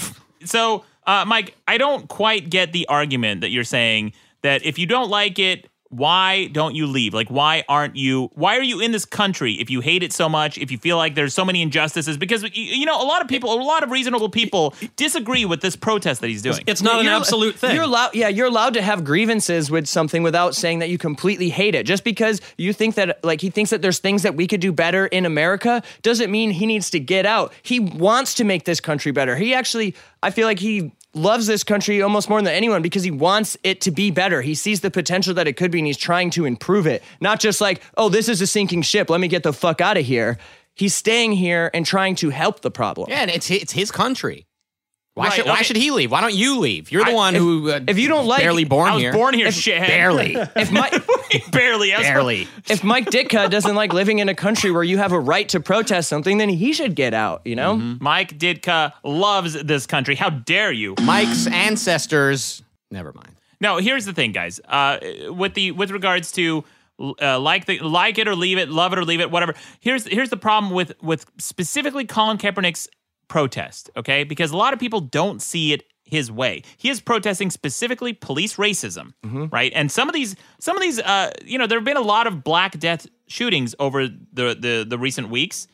So, 0.46 0.84
uh, 1.08 1.26
Mike, 1.28 1.56
I 1.68 1.78
don't 1.78 2.08
quite 2.08 2.50
get 2.50 2.72
the 2.74 2.88
argument 2.88 3.42
that 3.42 3.50
you're 3.52 3.64
saying 3.64 4.14
that 4.44 4.66
if 4.66 4.78
you 4.80 4.86
don't 4.86 5.10
like 5.10 5.40
it, 5.40 5.68
why 5.98 6.48
don't 6.48 6.76
you 6.76 6.88
leave? 6.88 7.14
Like, 7.14 7.30
why 7.30 7.64
aren't 7.70 7.96
you? 7.96 8.30
Why 8.34 8.58
are 8.58 8.64
you 8.64 8.80
in 8.80 8.92
this 8.92 9.06
country 9.06 9.54
if 9.54 9.70
you 9.70 9.82
hate 9.82 10.04
it 10.04 10.14
so 10.14 10.28
much? 10.28 10.58
If 10.58 10.72
you 10.72 10.78
feel 10.78 10.98
like 10.98 11.16
there's 11.16 11.34
so 11.34 11.46
many 11.46 11.62
injustices? 11.62 12.18
Because 12.18 12.44
you 12.54 12.86
know, 12.86 13.02
a 13.02 13.06
lot 13.06 13.22
of 13.22 13.28
people, 13.28 13.54
a 13.54 13.62
lot 13.62 13.84
of 13.84 13.92
reasonable 13.92 14.30
people 14.30 14.74
disagree 14.96 15.46
with 15.46 15.62
this 15.62 15.76
protest 15.76 16.22
that 16.22 16.28
he's 16.28 16.42
doing. 16.42 16.64
It's 16.68 16.82
not 16.82 17.00
an 17.00 17.06
You're- 17.06 17.18
absolute 17.18 17.56
thing. 17.56 17.76
You're 17.76 17.84
allowed, 17.84 18.16
yeah, 18.16 18.28
you're 18.28 18.48
allowed 18.48 18.74
to 18.76 18.82
have 18.82 19.04
grievances 19.04 19.70
with 19.72 19.88
something 19.88 20.24
without 20.24 20.56
saying 20.56 20.80
that 20.80 20.90
you 20.90 20.98
completely 20.98 21.50
hate 21.50 21.76
it. 21.76 21.86
Just 21.86 22.04
because 22.04 22.42
you 22.58 22.74
think 22.74 22.96
that, 22.96 23.24
like, 23.24 23.42
he 23.42 23.50
thinks 23.50 23.70
that 23.72 23.82
there's 23.82 24.00
things 24.00 24.24
that 24.24 24.36
we 24.36 24.48
could 24.48 24.62
do 24.62 24.72
better 24.72 25.08
in 25.08 25.26
America 25.26 25.84
doesn't 26.02 26.32
mean 26.32 26.52
he 26.52 26.66
needs 26.66 26.90
to 26.92 27.00
get 27.00 27.26
out. 27.26 27.54
He 27.62 27.80
wants 27.80 28.34
to 28.36 28.44
make 28.44 28.66
this 28.66 28.80
country 28.80 29.12
better. 29.12 29.36
He 29.36 29.54
actually, 29.54 29.96
I 30.24 30.32
feel 30.32 30.48
like 30.48 30.60
he 30.60 30.92
loves 31.16 31.48
this 31.48 31.64
country 31.64 32.02
almost 32.02 32.30
more 32.30 32.42
than 32.42 32.54
anyone 32.54 32.82
because 32.82 33.04
he 33.04 33.12
wants 33.12 33.58
it 33.64 33.82
to 33.82 33.92
be 33.92 34.12
better. 34.12 34.42
He 34.42 34.54
sees 34.54 34.82
the 34.82 34.92
potential 34.92 35.34
that 35.36 35.48
it 35.48 35.54
could 35.54 35.72
be 35.72 35.80
and 35.80 35.88
he's 35.88 35.98
trying 35.98 36.30
to 36.32 36.46
improve 36.46 36.86
it. 36.86 37.04
Not 37.22 37.40
just 37.40 37.62
like, 37.62 37.82
oh, 37.98 38.10
this 38.10 38.30
is 38.30 38.42
a 38.42 38.48
sinking 38.48 38.82
ship. 38.84 39.10
Let 39.10 39.20
me 39.20 39.28
get 39.28 39.44
the 39.44 39.54
fuck 39.54 39.82
out 39.82 39.98
of 39.98 40.06
here. 40.06 40.38
He's 40.76 40.94
staying 40.94 41.32
here 41.32 41.72
and 41.74 41.86
trying 41.86 42.16
to 42.16 42.30
help 42.30 42.60
the 42.60 42.72
problem. 42.72 43.08
Yeah, 43.10 43.22
and 43.22 43.32
it's 43.32 43.50
it's 43.50 43.72
his 43.72 43.92
country. 43.92 44.46
Why 45.16 45.28
Right, 45.28 45.34
should 45.34 45.46
why 45.46 45.62
should 45.62 45.78
he 45.78 45.92
leave? 45.92 46.12
Why 46.12 46.20
don't 46.20 46.34
you 46.34 46.60
leave? 46.60 46.92
You're 46.92 47.06
the 47.06 47.12
I- 47.12 47.14
one 47.14 47.36
if- 47.36 47.42
who 47.42 47.72
uh, 47.72 47.80
if 47.88 47.98
you 47.98 48.10
don't 48.10 48.28
like- 48.28 48.42
barely 48.42 48.66
born 48.66 48.90
I 48.90 48.94
was 48.96 49.02
here. 49.02 49.14
born 49.14 49.34
here, 49.34 49.48
If- 49.48 49.56
shithead. 49.56 49.88
barely. 49.88 50.36
If 50.58 50.72
my 50.74 50.90
barely, 51.52 51.92
barely. 51.92 52.48
if 52.70 52.84
Mike 52.84 53.06
Ditka 53.06 53.50
doesn't 53.50 53.76
like 53.76 53.94
living 53.94 54.20
in 54.20 54.28
a 54.28 54.36
country 54.36 54.72
where 54.72 54.84
you 54.84 54.98
have 54.98 55.14
a 55.14 55.20
right 55.20 55.48
to 55.50 55.62
protest 55.62 56.10
something, 56.10 56.38
then 56.38 56.50
he 56.50 56.74
should 56.74 56.96
get 56.96 57.14
out, 57.14 57.42
you 57.46 57.56
know? 57.56 57.78
Mike 57.78 58.38
Ditka 58.38 58.92
loves 59.06 59.54
this 59.64 59.88
country. 59.88 60.16
How 60.16 60.30
dare 60.30 60.74
you? 60.74 60.96
Mike's 61.02 61.48
ancestors. 61.48 62.62
Never 62.92 63.14
mind. 63.14 63.36
No, 63.62 63.78
here's 63.78 64.04
the 64.06 64.14
thing, 64.14 64.34
guys. 64.34 64.60
Uh, 64.68 64.98
with 65.30 65.54
the 65.54 65.72
with 65.72 65.92
regards 65.92 66.32
to 66.34 66.66
uh, 67.00 67.40
like 67.40 67.66
the 67.66 67.80
like 67.80 68.18
it 68.18 68.28
or 68.28 68.36
leave 68.36 68.58
it, 68.58 68.70
love 68.70 68.92
it 68.92 69.00
or 69.00 69.06
leave 69.06 69.22
it, 69.22 69.32
whatever. 69.32 69.54
Here's 69.80 70.06
here's 70.06 70.30
the 70.30 70.38
problem 70.38 70.74
with 70.74 70.92
with 71.02 71.26
specifically 71.38 72.04
Colin 72.06 72.38
Kaepernick's 72.38 72.90
protest. 73.28 73.90
Okay, 73.98 74.24
because 74.24 74.52
a 74.52 74.58
lot 74.58 74.74
of 74.74 74.80
people 74.80 75.02
don't 75.02 75.42
see 75.42 75.74
it 75.74 75.84
his 76.04 76.32
way. 76.32 76.62
He 76.78 76.90
is 76.90 77.02
protesting 77.02 77.50
specifically 77.50 78.14
police 78.14 78.58
racism, 78.58 79.14
right? 79.52 79.72
And 79.76 79.92
some 79.92 80.08
of 80.08 80.14
these 80.14 80.36
some 80.60 80.78
of 80.78 80.84
these, 80.84 81.00
uh, 81.00 81.32
you 81.44 81.58
know, 81.58 81.68
there 81.68 81.80
have 81.80 81.86
been 81.86 81.98
a 81.98 82.02
lot 82.02 82.28
of 82.28 82.44
Black 82.44 82.78
Death 82.80 83.08
shootings 83.28 83.76
over 83.80 84.08
the 84.08 84.56
the 84.60 84.86
the 84.88 84.98
recent 84.98 85.30
weeks, 85.30 85.68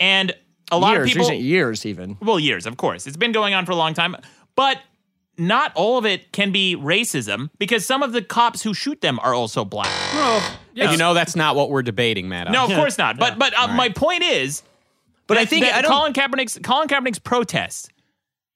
and 0.00 0.34
a 0.72 0.78
lot 0.78 0.92
years, 0.92 1.02
of 1.02 1.06
people 1.08 1.28
recent 1.28 1.40
years 1.40 1.86
even. 1.86 2.16
well, 2.20 2.40
years, 2.40 2.66
of 2.66 2.76
course. 2.76 3.06
It's 3.06 3.16
been 3.16 3.32
going 3.32 3.54
on 3.54 3.66
for 3.66 3.72
a 3.72 3.76
long 3.76 3.94
time. 3.94 4.16
But 4.56 4.78
not 5.36 5.72
all 5.74 5.98
of 5.98 6.06
it 6.06 6.32
can 6.32 6.52
be 6.52 6.76
racism 6.76 7.50
because 7.58 7.84
some 7.84 8.02
of 8.02 8.12
the 8.12 8.22
cops 8.22 8.62
who 8.62 8.72
shoot 8.72 9.00
them 9.00 9.18
are 9.20 9.34
also 9.34 9.64
black. 9.64 9.90
And 10.76 10.90
you 10.92 10.96
know 10.96 11.14
that's 11.14 11.36
not 11.36 11.56
what 11.56 11.70
we're 11.70 11.82
debating, 11.82 12.28
Matt. 12.28 12.50
No, 12.50 12.64
of 12.64 12.70
course 12.70 12.98
not. 12.98 13.18
But 13.18 13.38
but 13.38 13.52
uh, 13.56 13.68
my 13.68 13.88
point 13.88 14.22
is, 14.22 14.62
But 15.26 15.38
I 15.38 15.44
think 15.44 15.64
that 15.64 15.74
I 15.74 15.82
don't 15.82 15.90
Colin 15.90 16.12
Kaepernick's 16.12 16.58
Colin 16.62 16.88
Kaepernick's 16.88 17.18
protest 17.18 17.90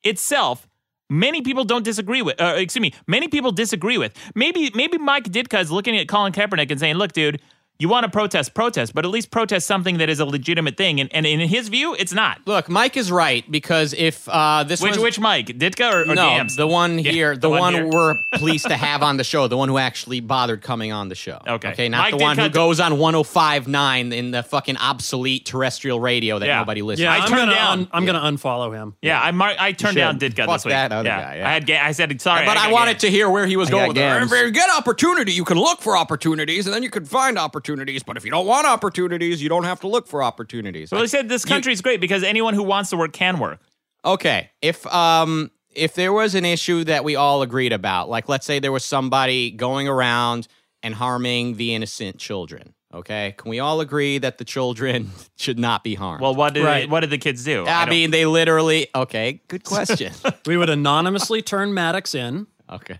itself, 0.04 0.68
many 1.10 1.42
people 1.42 1.64
don't 1.64 1.84
disagree 1.84 2.22
with. 2.22 2.40
Uh, 2.40 2.54
excuse 2.56 2.82
me, 2.82 2.94
many 3.06 3.28
people 3.28 3.52
disagree 3.52 3.98
with. 3.98 4.14
Maybe 4.34 4.70
maybe 4.74 4.98
Mike 4.98 5.24
Ditka 5.24 5.60
is 5.60 5.70
looking 5.70 5.96
at 5.96 6.08
Colin 6.08 6.32
Kaepernick 6.32 6.70
and 6.70 6.80
saying, 6.80 6.96
"Look, 6.96 7.12
dude." 7.12 7.40
You 7.80 7.88
want 7.88 8.02
to 8.02 8.10
protest, 8.10 8.54
protest, 8.54 8.92
but 8.92 9.04
at 9.04 9.10
least 9.12 9.30
protest 9.30 9.64
something 9.64 9.98
that 9.98 10.08
is 10.08 10.18
a 10.18 10.24
legitimate 10.24 10.76
thing. 10.76 11.00
And, 11.00 11.14
and 11.14 11.24
in 11.24 11.38
his 11.38 11.68
view, 11.68 11.94
it's 11.94 12.12
not. 12.12 12.40
Look, 12.44 12.68
Mike 12.68 12.96
is 12.96 13.12
right 13.12 13.48
because 13.48 13.94
if 13.96 14.28
uh, 14.28 14.64
this 14.64 14.80
Which 14.82 14.94
was 14.96 14.98
which 14.98 15.20
Mike, 15.20 15.46
Ditka 15.46 15.92
or, 15.92 16.02
or 16.10 16.14
no, 16.16 16.28
Gamms? 16.28 16.56
the 16.56 16.66
one 16.66 16.98
Yeah, 16.98 17.12
here, 17.12 17.36
the, 17.36 17.48
one 17.48 17.60
one, 17.60 17.74
here. 17.74 17.86
we're 17.88 18.14
pleased 18.34 18.66
to 18.66 18.76
have 18.76 19.04
on 19.04 19.16
the 19.16 19.22
show, 19.22 19.46
the 19.46 19.56
one 19.56 19.68
who 19.68 19.78
actually 19.78 20.18
bothered 20.18 20.60
coming 20.60 20.90
on 20.90 21.08
the 21.08 21.14
show. 21.14 21.38
Okay. 21.46 21.68
okay, 21.68 21.88
not 21.88 21.98
Mike 22.00 22.10
the 22.14 22.18
did 22.18 22.24
one 22.24 22.36
who 22.36 22.42
cut- 22.46 22.52
goes 22.52 22.80
on 22.80 22.94
105.9 22.94 24.12
in 24.12 24.32
the 24.32 24.42
fucking 24.42 24.76
obsolete 24.78 25.46
terrestrial 25.46 26.00
radio 26.00 26.40
that 26.40 26.46
Yeah. 26.46 26.58
nobody 26.58 26.82
listens. 26.82 27.04
Yeah, 27.04 27.12
I 27.12 27.18
I'm 27.18 27.28
turned 27.28 27.50
down- 27.52 27.78
un- 27.78 27.88
I'm 27.92 28.04
gonna 28.06 28.22
unfollow 28.22 28.74
him. 28.74 28.96
Yeah, 29.02 29.20
I 29.22 29.30
mar- 29.30 29.54
I 29.56 29.70
turned 29.70 29.94
down 29.96 30.18
Ditka 30.18 30.46
Fuck 30.46 30.56
this 30.56 30.64
week. 30.64 30.72
that 30.72 30.90
other 30.90 31.08
yeah. 31.08 31.20
guy, 31.20 31.36
yeah. 31.36 31.48
I 31.48 31.52
had 31.52 31.64
ga- 31.64 31.78
I 31.78 31.92
said 31.92 32.20
sorry, 32.20 32.44
but 32.44 32.56
I, 32.56 32.64
got 32.64 32.72
wanted 32.72 32.90
Gamms. 32.94 33.00
to 33.02 33.10
hear 33.12 33.30
where 33.30 33.46
he 33.46 33.56
was 33.56 33.68
I 33.68 33.70
going 33.70 33.82
got 33.84 33.88
with 33.90 33.96
it. 33.98 34.00
Gamms. 34.00 34.32
If 34.32 34.44
you 34.46 34.50
get 34.50 34.68
opportunity, 34.76 35.30
you 35.32 35.44
can 35.44 35.58
look 35.58 35.80
for 35.80 35.96
opportunities, 35.96 36.66
and 36.66 36.74
then 36.74 36.82
you 36.82 36.90
can 36.90 37.04
find 37.04 37.38
opportunities. 37.38 37.67
But 37.76 38.16
if 38.16 38.24
you 38.24 38.30
don't 38.30 38.46
want 38.46 38.66
opportunities, 38.66 39.42
you 39.42 39.48
don't 39.48 39.64
have 39.64 39.80
to 39.80 39.88
look 39.88 40.06
for 40.06 40.22
opportunities. 40.22 40.90
Well, 40.90 41.00
they 41.02 41.06
said 41.06 41.28
this 41.28 41.44
country 41.44 41.72
is 41.72 41.80
great 41.82 42.00
because 42.00 42.22
anyone 42.22 42.54
who 42.54 42.62
wants 42.62 42.90
to 42.90 42.96
work 42.96 43.12
can 43.12 43.38
work. 43.38 43.60
Okay, 44.04 44.50
if 44.62 44.86
um 44.86 45.50
if 45.74 45.94
there 45.94 46.12
was 46.12 46.34
an 46.34 46.44
issue 46.44 46.84
that 46.84 47.04
we 47.04 47.14
all 47.16 47.42
agreed 47.42 47.72
about, 47.72 48.08
like 48.08 48.28
let's 48.28 48.46
say 48.46 48.58
there 48.58 48.72
was 48.72 48.84
somebody 48.84 49.50
going 49.50 49.86
around 49.88 50.48
and 50.82 50.94
harming 50.94 51.56
the 51.56 51.74
innocent 51.74 52.18
children, 52.18 52.72
okay? 52.94 53.34
Can 53.36 53.50
we 53.50 53.58
all 53.58 53.80
agree 53.80 54.18
that 54.18 54.38
the 54.38 54.44
children 54.44 55.10
should 55.36 55.58
not 55.58 55.82
be 55.84 55.94
harmed? 55.94 56.22
Well, 56.22 56.34
what 56.34 56.54
did 56.54 56.64
Right. 56.64 56.88
what 56.88 57.00
did 57.00 57.10
the 57.10 57.18
kids 57.18 57.44
do? 57.44 57.66
I, 57.66 57.84
don't- 57.84 57.90
mean, 57.90 58.10
they 58.12 58.24
literally 58.26 58.86
Okay, 58.94 59.40
good 59.48 59.64
question. 59.74 60.12
We 60.46 60.56
would 60.56 60.70
anonymously 60.70 61.42
turn 61.42 61.74
Maddox 61.74 62.14
in. 62.14 62.46
okay. 62.70 62.98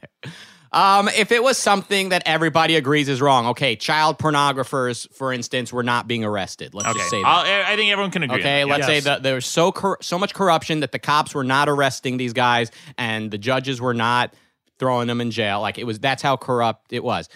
Um, 0.73 1.09
if 1.09 1.33
it 1.33 1.43
was 1.43 1.57
something 1.57 2.11
that 2.11 2.23
everybody 2.27 2.77
agrees 2.77 3.09
is 3.09 3.21
wrong, 3.23 3.47
okay, 3.49 3.75
child 3.77 4.19
pornographers, 4.19 5.11
for 5.15 5.33
instance, 5.33 5.73
were 5.73 5.83
not 5.83 6.07
being 6.07 6.25
arrested. 6.25 6.75
Let's 6.75 6.89
okay, 6.91 6.99
just 6.99 7.11
say 7.11 7.23
that. 7.23 7.27
I'll, 7.27 7.73
I 7.73 7.77
think 7.77 7.91
everyone 7.91 8.11
can 8.11 8.23
agree. 8.25 8.41
Okay, 8.41 8.61
that. 8.61 8.69
let's 8.69 8.81
Yeah. 8.83 8.87
say 8.87 9.01
that 9.01 9.23
there 9.23 9.35
was 9.37 9.47
so 9.47 9.73
cor- 9.73 9.99
so 10.03 10.19
much 10.19 10.35
corruption 10.35 10.81
that 10.81 10.93
the 10.93 10.99
cops 10.99 11.35
were 11.35 11.45
not 11.45 11.69
arresting 11.69 12.17
these 12.19 12.33
guys 12.33 12.71
and 12.99 13.31
the 13.31 13.39
judges 13.39 13.81
were 13.81 13.95
not 13.95 14.35
throwing 14.79 15.09
them 15.09 15.21
in 15.21 15.31
jail. 15.31 15.61
Like 15.61 15.79
it 15.79 15.85
was 15.85 15.99
that's 15.99 16.23
how 16.23 16.37
corrupt 16.37 16.93
it 16.93 17.03
was. 17.03 17.29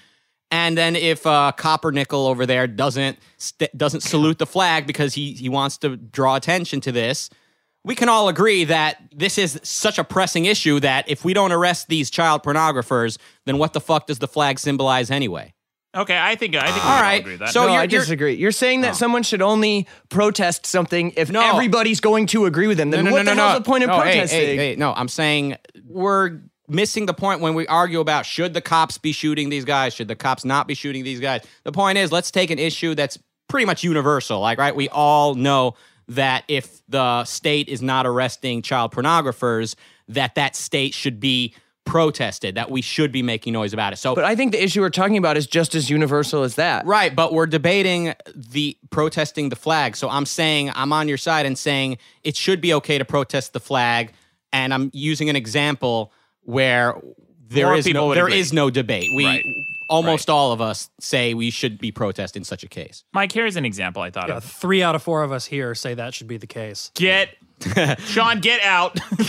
And 0.51 0.77
then 0.77 0.97
if 0.97 1.27
uh, 1.27 1.53
Coppernickel 1.57 2.27
over 2.27 2.45
there 2.45 2.67
doesn't 2.67 3.19
st- 3.39 3.77
doesn't 3.77 4.03
salute 4.03 4.39
the 4.39 4.47
flag 4.47 4.87
because 4.87 5.15
he 5.15 5.33
he 5.33 5.49
wants 5.49 5.79
to 5.79 5.97
draw 5.97 6.37
attention 6.37 6.83
to 6.83 6.93
this, 6.93 7.31
we 7.85 7.95
can 7.95 8.09
all 8.09 8.29
agree 8.29 8.65
that 8.65 8.97
this 9.15 9.39
is 9.39 9.59
such 9.63 9.99
a 9.99 10.05
pressing 10.05 10.45
issue 10.45 10.79
that 10.81 11.09
if 11.09 11.25
we 11.25 11.35
don't 11.35 11.53
arrest 11.53 11.89
these 11.89 12.11
child 12.11 12.43
pornographers, 12.43 13.19
then 13.47 13.59
what 13.59 13.73
the 13.73 13.81
fuck 13.81 14.07
does 14.07 14.19
the 14.21 14.29
flag 14.29 14.59
symbolize 14.59 15.11
anyway? 15.11 15.53
Okay, 15.95 16.17
I 16.19 16.37
think 16.37 16.55
I 16.55 16.63
think 16.71 16.77
we 16.77 16.81
All 16.91 17.03
all 17.05 17.11
agree 17.11 17.33
with 17.33 17.41
that. 17.41 17.49
so 17.51 17.63
no, 17.63 17.67
you're- 17.67 17.77
I 17.79 17.83
you're- 17.83 17.99
disagree. 17.99 18.35
You're 18.35 18.51
saying 18.53 18.81
that 18.83 18.93
oh. 18.93 18.95
someone 18.95 19.23
should 19.23 19.43
only 19.43 19.87
protest 20.09 20.65
something 20.65 21.13
if 21.17 21.31
No. 21.31 21.43
everybody's 21.43 22.01
going 22.01 22.27
to 22.29 22.47
agree 22.47 22.67
with 22.67 22.79
them. 22.79 22.91
Then 22.91 23.11
what 23.11 23.25
the 23.27 23.35
hell's 23.35 23.59
the 23.59 23.65
point 23.65 23.85
of 23.85 23.89
No, 23.89 23.97
hey, 24.01 24.13
protesting? 24.13 24.39
hey, 24.41 24.57
hey, 24.57 24.77
no, 24.77 24.95
I'm 24.95 25.09
saying 25.09 25.57
we're 25.87 26.41
missing 26.69 27.05
the 27.05 27.13
point 27.13 27.41
when 27.41 27.53
we 27.53 27.67
argue 27.67 28.01
about 28.01 28.25
should 28.25 28.55
the 28.55 28.63
cops 28.63 28.97
be 28.97 29.13
shooting 29.13 29.51
these 29.51 29.67
guys, 29.67 29.93
should 29.93 30.09
the 30.09 30.17
cops 30.17 30.47
not 30.47 30.67
be 30.67 30.73
shooting 30.75 31.05
these 31.05 31.21
guys. 31.21 31.43
The 31.65 31.73
point 31.73 31.99
is, 31.99 32.11
let's 32.11 32.31
take 32.31 32.51
an 32.51 32.59
issue 32.59 32.95
that's 32.95 33.19
pretty 33.49 33.67
much 33.67 33.85
universal. 33.85 34.41
Like, 34.41 34.59
right, 34.59 34.75
we 34.75 34.89
all 34.89 35.35
know 35.35 35.75
that 36.15 36.45
if 36.49 36.83
the 36.89 37.25
state 37.25 37.69
is 37.69 37.83
not 37.83 38.07
arresting 38.07 38.63
child 38.63 38.93
pornographers, 38.93 39.75
that 40.09 40.35
that 40.35 40.57
state 40.57 40.95
should 40.95 41.21
be 41.21 41.55
protested, 41.85 42.55
that 42.55 42.71
we 42.71 42.81
should 42.81 43.11
be 43.11 43.23
making 43.23 43.53
noise 43.53 43.73
about 43.73 43.93
it. 43.93 43.97
So 43.97 44.15
But 44.15 44.25
I 44.25 44.37
think 44.37 44.53
the 44.53 44.63
issue 44.63 44.81
we're 44.81 44.91
talking 44.91 45.17
about 45.17 45.37
is 45.37 45.47
just 45.49 45.75
as 45.75 45.91
universal 45.91 46.45
as 46.45 46.55
that. 46.55 46.87
Right, 46.87 47.15
but 47.15 47.33
we're 47.33 47.47
debating 47.47 48.15
the 48.35 48.77
protesting 48.91 49.49
the 49.49 49.57
flag. 49.57 49.97
So 49.97 50.09
I'm 50.09 50.25
saying 50.27 50.71
I'm 50.75 50.93
on 50.93 51.09
your 51.09 51.19
side 51.19 51.45
and 51.45 51.59
saying 51.59 51.99
it 52.23 52.37
should 52.37 52.61
be 52.61 52.73
okay 52.75 52.99
to 52.99 53.05
protest 53.05 53.53
the 53.53 53.61
flag. 53.61 54.13
And 54.53 54.73
I'm 54.73 54.91
using 54.93 55.29
an 55.29 55.35
example 55.37 56.13
where 56.43 56.95
there 57.49 57.67
More 57.67 57.77
is 57.77 57.85
people 57.85 58.03
no 58.03 58.07
would 58.09 58.17
there 58.17 58.27
agree. 58.27 58.39
is 58.39 58.53
no 58.53 58.71
debate. 58.71 59.09
We 59.17 59.25
Right. 59.27 59.45
Almost 59.93 60.31
all 60.31 60.53
of 60.53 60.61
us 60.61 60.91
say 61.01 61.35
we 61.35 61.51
should 61.51 61.79
be 61.79 61.93
protesting 61.93 62.45
such 62.45 62.63
a 62.65 62.69
case. 62.69 63.05
Mike, 63.13 63.31
here's 63.33 63.57
an 63.57 63.65
example 63.65 64.03
I 64.03 64.11
thought 64.11 64.29
Yeah, 64.29 64.37
of. 64.39 64.45
three 64.45 64.83
out 64.83 64.95
of 64.95 65.03
four 65.03 65.23
of 65.23 65.31
us 65.33 65.47
here 65.47 65.75
say 65.75 65.95
that 65.95 66.15
should 66.15 66.27
be 66.29 66.37
the 66.39 66.47
case. 66.47 66.91
Get 66.95 67.29
Sean, 68.07 68.41
get 68.41 68.61
out. 68.63 68.99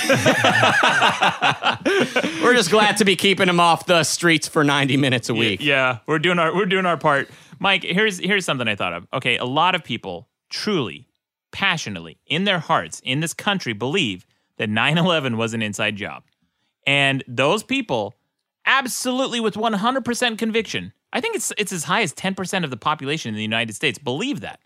We're 2.44 2.54
just 2.56 2.72
glad 2.72 2.98
to 2.98 3.06
be 3.06 3.16
keeping 3.16 3.48
him 3.48 3.60
off 3.60 3.86
the 3.86 4.04
streets 4.04 4.48
for 4.48 4.64
90 4.64 4.98
minutes 4.98 5.30
a 5.30 5.34
week. 5.34 5.62
Yeah, 5.62 6.00
we're 6.08 6.20
doing 6.20 6.40
our 6.40 6.54
we're 6.56 6.66
doing 6.66 6.86
our 6.86 6.98
part. 6.98 7.30
Mike, 7.60 7.84
here's 7.84 8.18
here's 8.18 8.46
something 8.46 8.68
I 8.68 8.76
thought 8.76 8.94
of. 8.94 9.08
Okay, 9.14 9.38
a 9.38 9.46
lot 9.46 9.76
of 9.76 9.84
people 9.84 10.28
truly, 10.50 11.08
passionately, 11.52 12.18
in 12.26 12.44
their 12.46 12.60
hearts, 12.60 13.02
in 13.04 13.20
this 13.20 13.34
country, 13.34 13.74
believe 13.74 14.26
that 14.58 14.70
9/11 14.70 15.36
was 15.38 15.54
an 15.54 15.62
inside 15.62 15.96
job, 15.96 16.24
and 16.88 17.24
those 17.28 17.64
people, 17.64 18.16
absolutely 18.66 19.40
with 19.40 19.56
100% 19.56 20.38
conviction, 20.38 20.94
I 21.12 21.22
think 21.22 21.36
it's 21.36 21.54
it's 21.58 21.72
as 21.72 21.84
high 21.84 22.02
as 22.02 22.14
10% 22.14 22.64
of 22.64 22.70
the 22.70 22.78
population 22.78 23.30
in 23.30 23.36
the 23.36 23.42
United 23.42 23.74
States 23.74 24.00
believe 24.00 24.42
that. 24.42 24.60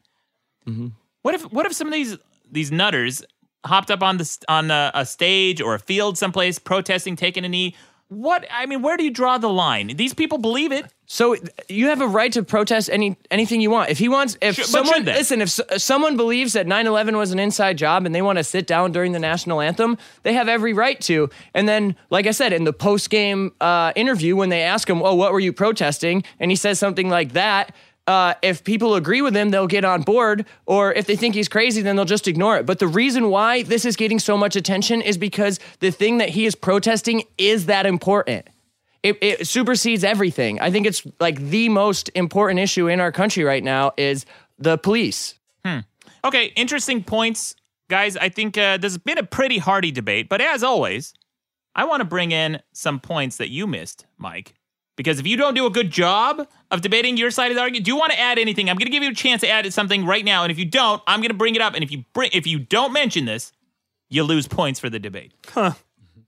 Mm-hmm. 0.68 0.88
What 1.22 1.36
if 1.36 1.44
what 1.52 1.66
if 1.66 1.74
some 1.74 1.88
of 1.88 1.94
these 1.94 2.18
these 2.50 2.72
nutters 2.72 3.24
hopped 3.66 3.92
up 3.92 4.02
on 4.02 4.18
the 4.18 4.38
on 4.48 4.72
a, 4.72 4.92
a 4.94 5.06
stage 5.06 5.60
or 5.60 5.76
a 5.76 5.80
field 5.80 6.18
someplace 6.18 6.58
protesting, 6.60 7.16
taking 7.16 7.44
a 7.44 7.50
knee? 7.50 7.76
What 8.10 8.46
I 8.50 8.66
mean, 8.68 8.82
where 8.82 8.96
do 8.96 9.04
you 9.04 9.12
draw 9.12 9.38
the 9.38 9.50
line? 9.50 9.88
These 9.96 10.14
people 10.14 10.38
believe 10.38 10.72
it. 10.72 10.86
So 11.08 11.36
you 11.68 11.88
have 11.88 12.02
a 12.02 12.08
right 12.08 12.32
to 12.34 12.44
protest 12.44 12.90
any 12.90 13.18
anything 13.32 13.60
you 13.60 13.70
want. 13.70 13.90
If 13.90 13.98
he 13.98 14.08
wants, 14.08 14.38
if 14.42 14.64
someone 14.64 15.04
listen, 15.04 15.42
if, 15.42 15.60
if 15.72 15.82
someone 15.82 16.16
believes 16.16 16.54
that 16.54 16.68
9/11 16.68 17.18
was 17.18 17.32
an 17.32 17.40
inside 17.40 17.78
job 17.78 18.06
and 18.06 18.16
they 18.16 18.22
want 18.22 18.38
to 18.38 18.44
sit 18.44 18.66
down 18.66 18.94
during 18.94 19.12
the 19.12 19.20
national 19.20 19.60
anthem, 19.60 19.98
they 20.24 20.34
have 20.34 20.48
every 20.48 20.74
right 20.74 21.00
to. 21.02 21.30
And 21.54 21.68
then, 21.68 21.96
like 22.10 22.28
I 22.28 22.32
said, 22.32 22.54
in 22.54 22.64
the 22.64 22.74
post 22.74 23.10
game 23.10 23.54
uh, 23.60 23.92
interview, 23.96 24.36
when 24.36 24.50
they 24.50 24.64
ask 24.64 24.90
him, 24.90 25.02
"Oh, 25.02 25.16
what 25.16 25.34
were 25.34 25.40
you 25.40 25.52
protesting?" 25.52 26.24
and 26.40 26.50
he 26.52 26.56
says 26.56 26.80
something 26.80 27.10
like 27.10 27.34
that. 27.34 27.74
Uh, 28.08 28.34
if 28.42 28.64
people 28.64 28.96
agree 28.96 29.22
with 29.22 29.36
him, 29.36 29.50
they'll 29.50 29.68
get 29.68 29.84
on 29.84 30.02
board. 30.02 30.46
Or 30.66 30.94
if 30.94 31.06
they 31.06 31.16
think 31.16 31.36
he's 31.36 31.50
crazy, 31.50 31.82
then 31.82 31.98
they'll 31.98 32.06
just 32.06 32.28
ignore 32.28 32.58
it. 32.58 32.66
But 32.66 32.80
the 32.80 32.88
reason 32.88 33.30
why 33.30 33.64
this 33.64 33.84
is 33.84 33.96
getting 33.96 34.18
so 34.18 34.38
much 34.38 34.56
attention 34.56 35.02
is 35.02 35.18
because 35.18 35.60
the 35.80 35.92
thing 35.92 36.18
that 36.20 36.30
he 36.30 36.46
is 36.46 36.56
protesting 36.56 37.24
is 37.38 37.66
that 37.66 37.86
important 37.86 38.48
it, 39.04 39.18
it 39.22 39.48
supersedes 39.48 40.04
everything. 40.04 40.60
I 40.60 40.72
think 40.72 40.86
it's 40.86 41.04
like 41.20 41.40
the 41.40 41.70
most 41.70 42.10
important 42.16 42.60
issue 42.60 42.88
in 42.88 43.00
our 43.00 43.12
country 43.12 43.44
right 43.44 43.64
now 43.64 43.94
is 43.98 44.26
the 44.60 44.78
police. 44.78 45.36
Okay, 46.26 46.46
interesting 46.56 47.04
points, 47.04 47.56
guys. 47.90 48.18
I 48.18 48.30
think 48.30 48.58
uh, 48.58 48.78
there's 48.78 48.98
been 48.98 49.18
a 49.18 49.24
pretty 49.24 49.60
hearty 49.60 49.92
debate, 49.92 50.30
but 50.30 50.42
as 50.42 50.64
always, 50.64 51.14
I 51.76 51.86
want 51.86 52.02
to 52.02 52.06
bring 52.06 52.32
in 52.32 52.62
some 52.74 53.00
points 53.00 53.38
that 53.38 53.50
you 53.50 53.68
missed, 53.68 54.06
Mike. 54.18 54.54
Because 54.98 55.20
if 55.20 55.28
you 55.28 55.38
don't 55.38 55.54
do 55.54 55.66
a 55.66 55.70
good 55.70 55.92
job 55.92 56.46
of 56.72 56.82
debating 56.82 57.16
your 57.16 57.32
side 57.32 57.52
of 57.52 57.56
the 57.56 57.62
argument, 57.62 57.86
do 57.86 57.92
you 57.92 57.98
want 57.98 58.12
to 58.12 58.20
add 58.20 58.38
anything? 58.38 58.70
I'm 58.70 58.76
going 58.76 58.88
to 58.88 58.92
give 58.92 59.04
you 59.04 59.12
a 59.12 59.16
chance 59.16 59.42
to 59.42 59.48
add 59.50 59.72
something 59.72 60.06
right 60.06 60.26
now, 60.26 60.44
and 60.44 60.52
if 60.52 60.60
you 60.60 60.66
don't, 60.66 61.02
I'm 61.08 61.22
going 61.22 61.30
to 61.30 61.36
bring 61.36 61.56
it 61.56 61.62
up. 61.62 61.76
And 61.76 61.84
if 61.84 61.92
you 61.92 62.04
bring, 62.14 62.32
if 62.34 62.46
you 62.46 62.60
don't 62.60 62.92
mention 62.92 63.26
this, 63.26 63.54
you 64.10 64.24
lose 64.24 64.48
points 64.48 64.80
for 64.80 64.90
the 64.90 65.00
debate. 65.00 65.34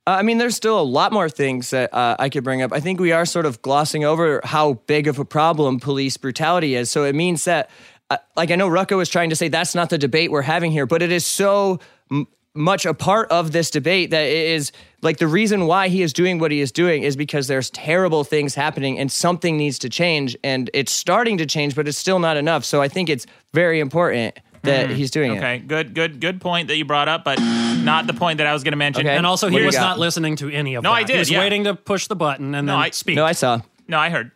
Uh, 0.08 0.12
I 0.12 0.22
mean, 0.22 0.38
there's 0.38 0.56
still 0.56 0.80
a 0.80 0.84
lot 0.84 1.12
more 1.12 1.30
things 1.30 1.72
that 1.72 1.94
uh, 1.94 2.16
I 2.20 2.30
could 2.30 2.44
bring 2.44 2.62
up. 2.62 2.72
I 2.72 2.80
think 2.80 3.00
we 3.00 3.12
are 3.12 3.26
sort 3.26 3.46
of 3.46 3.62
glossing 3.62 4.06
over 4.06 4.40
how 4.44 4.74
big 4.86 5.08
of 5.08 5.20
a 5.20 5.26
problem 5.26 5.80
police 5.80 6.18
brutality 6.18 6.76
is. 6.76 6.90
So 6.90 7.04
it 7.04 7.16
means 7.16 7.46
that, 7.46 7.70
uh, 8.10 8.18
like, 8.36 8.52
I 8.52 8.56
know 8.56 8.70
Rucka 8.70 8.96
was 8.98 9.10
trying 9.10 9.30
to 9.32 9.36
say 9.36 9.50
that's 9.50 9.76
not 9.76 9.90
the 9.90 9.98
debate 9.98 10.32
we're 10.32 10.42
having 10.42 10.72
here, 10.72 10.86
but 10.86 11.02
it 11.02 11.12
is 11.12 11.26
so 11.26 11.80
m- 12.12 12.28
much 12.56 12.86
a 12.86 12.94
part 12.94 13.30
of 13.32 13.52
this 13.52 13.70
debate 13.70 14.12
that 14.12 14.26
it 14.26 14.48
is 14.50 14.72
like 15.02 15.18
the 15.18 15.28
reason 15.28 15.66
why 15.66 15.88
he 15.88 16.02
is 16.02 16.14
doing 16.14 16.40
what 16.40 16.52
he 16.52 16.60
is 16.60 16.72
doing 16.72 17.04
is 17.04 17.16
because 17.16 17.48
there's 17.48 17.70
terrible 17.70 18.24
things 18.24 18.56
happening 18.56 19.00
and 19.00 19.12
something 19.12 19.58
needs 19.58 19.80
to 19.80 19.90
change. 19.90 20.36
And 20.44 20.70
it's 20.74 20.92
starting 20.92 21.38
to 21.38 21.46
change, 21.46 21.76
but 21.76 21.88
it's 21.88 21.98
still 21.98 22.20
not 22.20 22.38
enough. 22.38 22.66
So 22.66 22.82
I 22.82 22.88
think 22.88 23.10
it's 23.10 23.26
very 23.54 23.80
important 23.80 24.38
that 24.64 24.88
hmm. 24.88 24.94
he's 24.94 25.12
doing 25.12 25.34
it. 25.34 25.38
Okay, 25.38 25.60
good, 25.60 25.94
good, 25.94 26.20
good 26.20 26.42
point 26.42 26.68
that 26.68 26.78
you 26.78 26.86
brought 26.86 27.08
up, 27.08 27.24
but 27.24 27.40
not 27.40 28.08
the 28.08 28.14
point 28.14 28.40
that 28.40 28.48
I 28.48 28.54
was 28.54 28.64
going 28.64 28.74
to 28.74 28.78
mention. 28.78 29.08
And 29.08 29.26
also, 29.26 29.50
he 29.50 29.62
was 29.64 29.76
got? 29.76 29.82
not 29.82 30.00
listening 30.00 30.36
to 30.38 30.50
any 30.50 30.76
of 30.76 30.84
No, 30.84 30.92
that. 30.92 30.96
I 30.96 31.04
did, 31.04 31.14
He 31.14 31.20
was 31.20 31.32
yeah. 31.32 31.40
waiting 31.40 31.64
to 31.64 31.76
push 31.76 32.08
the 32.08 32.16
button 32.16 32.54
and 32.56 32.68
No, 32.68 32.74
then 32.74 32.82
I- 32.82 32.90
speak. 32.92 33.16
No, 33.16 33.26
I 33.26 33.32
saw. 33.32 33.62
No, 33.88 33.98
I 33.98 34.10
heard. 34.10 34.32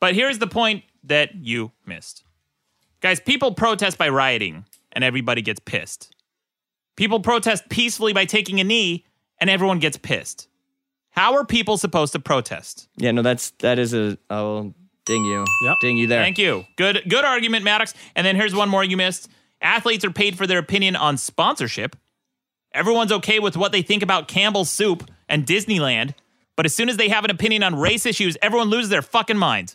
But 0.00 0.14
here's 0.14 0.38
the 0.38 0.46
point 0.46 0.84
that 1.04 1.34
you 1.34 1.72
missed. 1.86 2.24
Guys, 3.00 3.20
people 3.20 3.54
protest 3.54 3.98
by 3.98 4.08
rioting 4.08 4.64
and 4.92 5.04
everybody 5.04 5.42
gets 5.42 5.60
pissed. 5.60 6.14
People 6.96 7.20
protest 7.20 7.68
peacefully 7.68 8.12
by 8.12 8.24
taking 8.24 8.58
a 8.58 8.64
knee 8.64 9.04
and 9.40 9.50
everyone 9.50 9.78
gets 9.78 9.96
pissed. 9.96 10.48
How 11.10 11.34
are 11.36 11.44
people 11.44 11.78
supposed 11.78 12.12
to 12.12 12.18
protest? 12.18 12.88
Yeah, 12.96 13.12
no, 13.12 13.22
that's 13.22 13.50
that 13.60 13.78
is 13.78 13.94
a 13.94 14.18
I'll 14.28 14.74
ding 15.06 15.24
you. 15.24 15.44
Yep. 15.62 15.76
Ding 15.80 15.96
you 15.96 16.06
there. 16.06 16.22
Thank 16.22 16.38
you. 16.38 16.66
Good 16.76 17.02
good 17.08 17.24
argument, 17.24 17.64
Maddox. 17.64 17.94
And 18.14 18.26
then 18.26 18.36
here's 18.36 18.54
one 18.54 18.68
more 18.68 18.84
you 18.84 18.96
missed. 18.96 19.28
Athletes 19.62 20.04
are 20.04 20.10
paid 20.10 20.36
for 20.36 20.46
their 20.46 20.58
opinion 20.58 20.96
on 20.96 21.16
sponsorship. 21.16 21.96
Everyone's 22.74 23.12
okay 23.12 23.38
with 23.38 23.56
what 23.56 23.72
they 23.72 23.80
think 23.80 24.02
about 24.02 24.28
Campbell's 24.28 24.68
soup 24.68 25.10
and 25.30 25.46
Disneyland, 25.46 26.12
but 26.56 26.66
as 26.66 26.74
soon 26.74 26.90
as 26.90 26.98
they 26.98 27.08
have 27.08 27.24
an 27.24 27.30
opinion 27.30 27.62
on 27.62 27.74
race 27.74 28.04
issues, 28.04 28.36
everyone 28.42 28.68
loses 28.68 28.90
their 28.90 29.00
fucking 29.00 29.38
minds. 29.38 29.74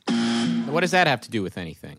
What 0.68 0.82
does 0.82 0.92
that 0.92 1.08
have 1.08 1.22
to 1.22 1.32
do 1.32 1.42
with 1.42 1.58
anything? 1.58 1.98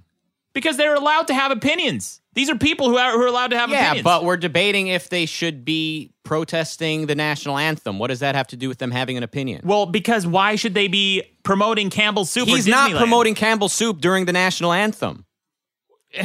Because 0.54 0.76
they're 0.76 0.94
allowed 0.94 1.26
to 1.26 1.34
have 1.34 1.50
opinions. 1.50 2.20
These 2.34 2.48
are 2.48 2.56
people 2.56 2.88
who 2.88 2.96
are, 2.96 3.12
who 3.12 3.22
are 3.22 3.26
allowed 3.26 3.48
to 3.50 3.58
have 3.58 3.68
Yeah, 3.70 3.80
opinions. 3.88 4.04
but 4.04 4.24
we're 4.24 4.38
debating 4.38 4.86
if 4.86 5.10
they 5.10 5.26
should 5.26 5.64
be 5.64 6.12
protesting 6.24 7.06
the 7.06 7.14
national 7.14 7.58
anthem. 7.58 7.98
What 7.98 8.06
does 8.08 8.20
that 8.20 8.34
have 8.34 8.46
to 8.48 8.56
do 8.56 8.68
with 8.68 8.78
them 8.78 8.90
having 8.90 9.16
an 9.18 9.22
opinion? 9.22 9.60
well, 9.64 9.84
because 9.86 10.26
why 10.26 10.56
should 10.56 10.72
they 10.74 10.88
be 10.88 11.22
promoting 11.42 11.90
Campbell's 11.90 12.30
soup? 12.30 12.48
He's 12.48 12.66
not 12.66 12.90
promoting 12.92 13.34
Campbell's 13.34 13.72
soup 13.74 14.00
during 14.00 14.24
the 14.24 14.32
national 14.32 14.72
anthem. 14.72 15.26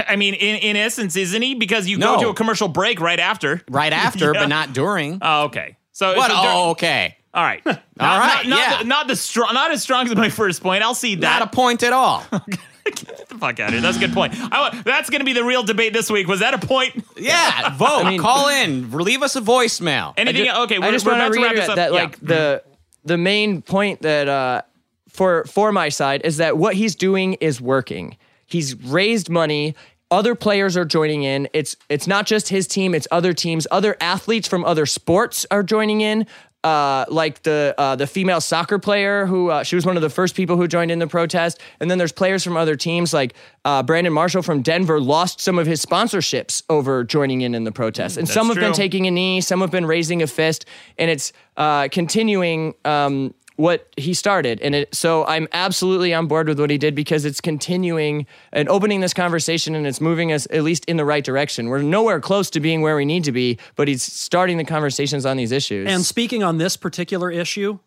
I 0.08 0.16
mean, 0.18 0.34
in, 0.34 0.56
in 0.58 0.76
essence, 0.76 1.16
isn't 1.16 1.42
he? 1.42 1.56
Because 1.56 1.88
you 1.88 1.98
No. 1.98 2.16
go 2.18 2.24
to 2.24 2.30
a 2.30 2.34
commercial 2.34 2.68
break 2.68 3.00
right 3.00 3.20
after. 3.20 3.62
Right 3.70 3.94
after, 4.06 4.34
Yeah. 4.34 4.42
but 4.42 4.48
not 4.48 4.74
during. 4.74 5.20
Oh, 5.22 5.44
okay. 5.46 5.78
So 5.94 6.16
What? 6.16 6.30
so 6.30 6.36
dur- 6.38 6.42
Oh, 6.46 6.70
okay. 6.72 7.16
All 7.34 7.44
right. 7.44 7.62
All 7.68 7.74
right, 8.00 8.46
Not, 8.46 8.48
not, 8.48 8.60
yeah. 8.60 8.78
the, 8.80 8.84
not 8.86 9.08
the 9.08 9.16
strong. 9.16 9.54
Not 9.54 9.72
as 9.72 9.82
strong 9.84 10.08
as 10.08 10.16
my 10.16 10.30
first 10.30 10.62
point. 10.62 10.84
I'll 10.84 10.94
see 10.96 11.16
that. 11.16 11.40
Not 11.40 11.54
a 11.54 11.56
point 11.56 11.84
at 11.84 11.94
all. 11.94 12.24
Get 12.96 13.30
the 13.30 13.38
fuck 13.38 13.60
out 13.60 13.70
of 13.70 13.74
here. 13.74 13.82
That's 13.82 13.98
a 13.98 14.00
good 14.00 14.14
point. 14.14 14.34
I, 14.36 14.82
that's 14.84 15.10
going 15.10 15.20
to 15.22 15.26
be 15.26 15.34
the 15.34 15.44
real 15.44 15.64
debate 15.64 15.94
this 15.94 16.10
week. 16.10 16.28
Was 16.28 16.40
that 16.42 16.54
a 16.54 16.58
point? 16.66 17.04
Yeah, 17.18 17.76
vote. 17.78 18.20
Call 18.20 18.50
in. 18.50 18.92
Leave 18.92 19.22
us 19.24 19.36
a 19.36 19.42
voicemail. 19.42 20.14
Anything? 20.18 20.50
okay, 20.50 20.80
we're, 20.80 20.86
I 20.86 20.92
just 20.92 21.06
we're 21.06 21.14
want 21.14 21.24
about 21.24 21.34
to 21.34 21.40
to 21.40 21.44
wrap 21.46 21.56
this 21.56 21.68
reiterate 21.68 21.70
up. 21.70 21.76
that 21.76 21.94
Yeah. 21.94 22.04
like 22.04 22.20
the 22.20 22.64
the 23.06 23.18
main 23.18 23.62
point 23.62 24.02
that 24.02 24.28
uh, 24.28 24.62
for 25.10 25.46
for 25.46 25.72
my 25.72 25.90
side 25.90 26.22
is 26.24 26.38
that 26.38 26.58
what 26.58 26.76
he's 26.76 26.96
doing 26.96 27.34
is 27.36 27.60
working. 27.62 28.18
He's 28.46 28.76
raised 28.84 29.30
money. 29.30 29.76
Other 30.10 30.36
players 30.36 30.78
are 30.78 30.86
joining 30.86 31.24
in. 31.24 31.50
It's 31.54 31.76
it's 31.90 32.08
not 32.08 32.26
just 32.26 32.48
his 32.48 32.66
team. 32.68 32.96
It's 32.96 33.08
other 33.12 33.34
teams. 33.34 33.68
Other 33.72 33.98
athletes 34.00 34.48
from 34.48 34.64
other 34.64 34.86
sports 34.86 35.46
are 35.52 35.64
joining 35.64 36.00
in. 36.02 36.26
Uh, 36.64 37.06
like 37.08 37.44
the 37.44 37.74
uh, 37.78 37.96
the 37.96 38.08
female 38.08 38.42
soccer 38.42 38.80
player 38.80 39.26
who 39.26 39.50
uh, 39.50 39.64
she 39.64 39.76
was 39.76 39.86
one 39.86 39.96
of 39.96 40.02
the 40.02 40.10
first 40.10 40.36
people 40.36 40.58
who 40.58 40.68
joined 40.68 40.90
in 40.92 41.00
the 41.00 41.08
protest, 41.08 41.62
and 41.80 41.90
then 41.90 41.98
there's 41.98 42.12
players 42.12 42.44
from 42.44 42.58
other 42.58 42.76
teams 42.76 43.14
like 43.14 43.36
uh, 43.64 43.84
Brandon 43.84 44.12
Marshall 44.12 44.42
from 44.42 44.64
Denver 44.64 45.00
lost 45.00 45.40
some 45.40 45.60
of 45.60 45.68
his 45.68 45.86
sponsorships 45.86 46.64
over 46.68 47.04
joining 47.04 47.42
in 47.42 47.54
in 47.54 47.64
the 47.64 47.72
protest, 47.72 48.18
and 48.18 48.28
That's 48.28 48.34
some 48.34 48.48
have 48.48 48.56
been 48.58 48.74
taking 48.74 49.06
a 49.06 49.12
knee, 49.12 49.40
some 49.40 49.62
have 49.62 49.72
been 49.72 49.86
raising 49.86 50.24
a 50.24 50.28
fist, 50.28 50.66
and 50.98 51.12
it's 51.12 51.32
uh, 51.58 51.88
continuing 51.90 52.74
um, 52.84 53.34
what 53.58 53.88
he 53.98 54.14
started. 54.14 54.62
And 54.62 54.74
it, 54.74 54.96
so 54.96 55.26
I'm 55.26 55.48
absolutely 55.52 56.14
on 56.14 56.28
board 56.28 56.48
with 56.48 56.60
what 56.60 56.70
he 56.70 56.78
did 56.78 56.96
because 56.96 57.26
it's 57.26 57.42
continuing 57.42 58.26
and 58.54 58.70
opening 58.70 59.02
this 59.02 59.14
conversation, 59.14 59.76
and 59.76 59.86
it's 59.86 60.00
moving 60.00 60.32
us 60.32 60.48
at 60.52 60.64
least 60.64 60.86
in 60.86 60.98
the 60.98 61.06
right 61.06 61.24
direction. 61.24 61.68
We're 61.68 61.82
nowhere 61.82 62.20
close 62.22 62.50
to 62.52 62.60
being 62.60 62.82
where 62.82 62.96
we 62.96 63.04
need 63.04 63.24
to 63.26 63.32
be, 63.32 63.58
but 63.76 63.88
he's 63.88 64.02
starting 64.04 64.58
the 64.58 64.64
conversations 64.64 65.26
on 65.26 65.38
these 65.38 65.52
issues. 65.52 65.88
And 65.92 66.06
speaking 66.06 66.44
on 66.44 66.58
this 66.58 66.78
particular 66.78 67.30
issue, 67.30 67.80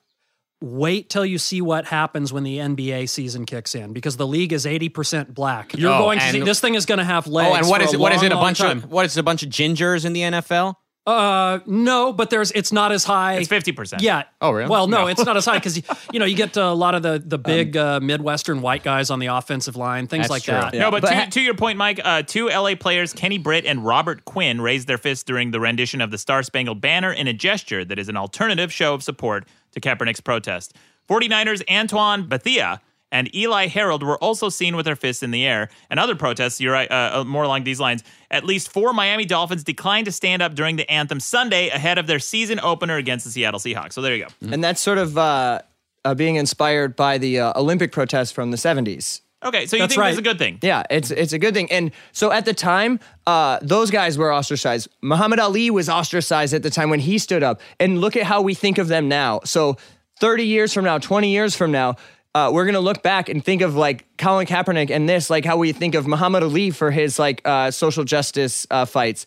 wait 0.60 1.08
till 1.08 1.24
you 1.24 1.38
see 1.38 1.62
what 1.62 1.86
happens 1.86 2.32
when 2.32 2.42
the 2.42 2.58
NBA 2.58 3.08
season 3.08 3.46
kicks 3.46 3.74
in 3.74 3.92
because 3.94 4.16
the 4.18 4.26
league 4.26 4.52
is 4.52 4.66
80% 4.66 5.32
black. 5.32 5.74
You're 5.78 5.92
Oh, 5.92 5.98
going 6.00 6.18
to 6.18 6.30
see 6.30 6.40
this 6.40 6.60
thing 6.60 6.74
is 6.74 6.84
going 6.84 6.98
to 6.98 7.04
have 7.04 7.26
legs. 7.26 7.48
Oh, 7.50 7.54
and 7.56 7.68
what 7.68 7.80
for 7.80 7.86
is 7.88 7.94
it? 7.94 8.00
What 8.00 8.12
is 8.12 8.18
long, 8.18 8.26
it? 8.26 8.32
A 8.32 8.36
bunch 8.36 8.58
time. 8.58 8.78
of 8.78 8.90
what 8.90 9.06
is 9.06 9.16
it, 9.16 9.20
a 9.20 9.22
bunch 9.22 9.42
of 9.42 9.48
gingers 9.48 10.04
in 10.04 10.12
the 10.12 10.20
NFL? 10.20 10.74
Uh, 11.06 11.60
no, 11.66 12.12
but 12.12 12.28
there's 12.30 12.52
it's 12.52 12.72
not 12.72 12.92
as 12.92 13.04
high. 13.04 13.34
It's 13.36 13.48
50%. 13.48 14.00
Yeah. 14.02 14.24
Oh, 14.40 14.50
really? 14.50 14.68
Well, 14.70 14.86
no, 14.86 14.98
No. 15.02 15.06
it's 15.06 15.24
not 15.24 15.36
as 15.36 15.46
high 15.46 15.56
because 15.58 15.76
you 16.12 16.18
know 16.20 16.26
you 16.26 16.36
get 16.36 16.56
uh, 16.56 16.60
a 16.62 16.74
lot 16.74 16.94
of 16.94 17.02
the 17.02 17.20
the 17.24 17.38
big 17.38 17.76
uh, 17.76 18.00
Midwestern 18.00 18.60
white 18.60 18.82
guys 18.82 19.10
on 19.10 19.18
the 19.18 19.26
offensive 19.26 19.76
line, 19.76 20.06
things 20.06 20.28
like 20.28 20.42
true. 20.44 20.52
that. 20.54 20.74
No, 20.74 20.90
but, 20.90 21.00
but 21.02 21.08
to, 21.08 21.14
ha- 21.16 21.26
to 21.30 21.40
your 21.40 21.54
point, 21.54 21.78
Mike, 21.78 22.00
uh, 22.04 22.22
two 22.22 22.48
LA 22.48 22.74
players, 22.74 23.12
Kenny 23.14 23.38
Britt 23.38 23.64
and 23.64 23.84
Robert 23.84 24.24
Quinn, 24.26 24.60
raised 24.60 24.86
their 24.88 24.98
fists 24.98 25.24
during 25.24 25.50
the 25.52 25.58
rendition 25.58 26.00
of 26.02 26.10
the 26.10 26.18
Star 26.18 26.42
Spangled 26.42 26.80
Banner 26.80 27.12
in 27.12 27.26
a 27.26 27.32
gesture 27.32 27.84
that 27.84 27.98
is 27.98 28.08
an 28.10 28.16
alternative 28.16 28.70
show 28.72 28.92
of 28.94 29.02
support 29.02 29.48
to 29.72 29.80
Kaepernick's 29.80 30.20
protest. 30.20 30.76
49ers 31.08 31.62
Antoine 31.68 32.28
Bethea 32.28 32.80
and 33.12 33.34
Eli 33.34 33.66
Harold 33.66 34.02
were 34.02 34.18
also 34.18 34.48
seen 34.48 34.76
with 34.76 34.86
their 34.86 34.96
fists 34.96 35.22
in 35.22 35.30
the 35.30 35.44
air. 35.46 35.68
And 35.90 35.98
other 35.98 36.14
protests, 36.14 36.60
you're 36.60 36.72
right, 36.72 36.90
uh, 36.90 37.20
uh, 37.20 37.24
more 37.24 37.42
along 37.44 37.64
these 37.64 37.80
lines. 37.80 38.02
At 38.30 38.44
least 38.44 38.72
four 38.72 38.92
Miami 38.92 39.24
Dolphins 39.24 39.64
declined 39.64 40.06
to 40.06 40.12
stand 40.12 40.42
up 40.42 40.54
during 40.54 40.76
the 40.76 40.90
anthem 40.90 41.20
Sunday 41.20 41.68
ahead 41.68 41.98
of 41.98 42.06
their 42.06 42.18
season 42.18 42.60
opener 42.60 42.96
against 42.96 43.24
the 43.24 43.30
Seattle 43.30 43.60
Seahawks. 43.60 43.94
So 43.94 44.00
there 44.02 44.14
you 44.14 44.26
go. 44.26 44.48
and 44.52 44.62
that's 44.62 44.80
sort 44.80 44.98
of 44.98 45.18
uh, 45.18 45.60
uh, 46.04 46.14
being 46.14 46.36
inspired 46.36 46.96
by 46.96 47.18
the 47.18 47.40
uh, 47.40 47.60
Olympic 47.60 47.92
protests 47.92 48.32
from 48.32 48.50
the 48.50 48.56
70s. 48.56 49.20
Okay, 49.42 49.64
so 49.64 49.76
you 49.76 49.82
That's 49.82 49.94
think 49.94 50.00
right. 50.02 50.08
that's 50.08 50.18
a 50.18 50.22
good 50.22 50.38
thing? 50.38 50.58
Yeah, 50.60 50.82
it's 50.90 51.10
it's 51.10 51.32
a 51.32 51.38
good 51.38 51.54
thing. 51.54 51.72
And 51.72 51.92
so 52.12 52.30
at 52.30 52.44
the 52.44 52.52
time, 52.52 53.00
uh, 53.26 53.58
those 53.62 53.90
guys 53.90 54.18
were 54.18 54.30
ostracized. 54.30 54.88
Muhammad 55.00 55.38
Ali 55.38 55.70
was 55.70 55.88
ostracized 55.88 56.52
at 56.52 56.62
the 56.62 56.68
time 56.68 56.90
when 56.90 57.00
he 57.00 57.16
stood 57.16 57.42
up. 57.42 57.58
And 57.78 58.02
look 58.02 58.16
at 58.16 58.24
how 58.24 58.42
we 58.42 58.52
think 58.52 58.76
of 58.76 58.88
them 58.88 59.08
now. 59.08 59.40
So 59.44 59.78
30 60.20 60.44
years 60.44 60.74
from 60.74 60.84
now, 60.84 60.98
20 60.98 61.30
years 61.30 61.56
from 61.56 61.72
now, 61.72 61.96
uh, 62.34 62.50
we're 62.52 62.64
gonna 62.66 62.80
look 62.80 63.02
back 63.02 63.28
and 63.28 63.44
think 63.44 63.62
of 63.62 63.74
like 63.74 64.06
Colin 64.16 64.46
Kaepernick 64.46 64.90
and 64.90 65.08
this, 65.08 65.30
like 65.30 65.44
how 65.44 65.56
we 65.56 65.72
think 65.72 65.94
of 65.94 66.06
Muhammad 66.06 66.42
Ali 66.42 66.70
for 66.70 66.90
his 66.90 67.18
like 67.18 67.42
uh, 67.44 67.70
social 67.70 68.04
justice 68.04 68.66
uh, 68.70 68.84
fights. 68.84 69.26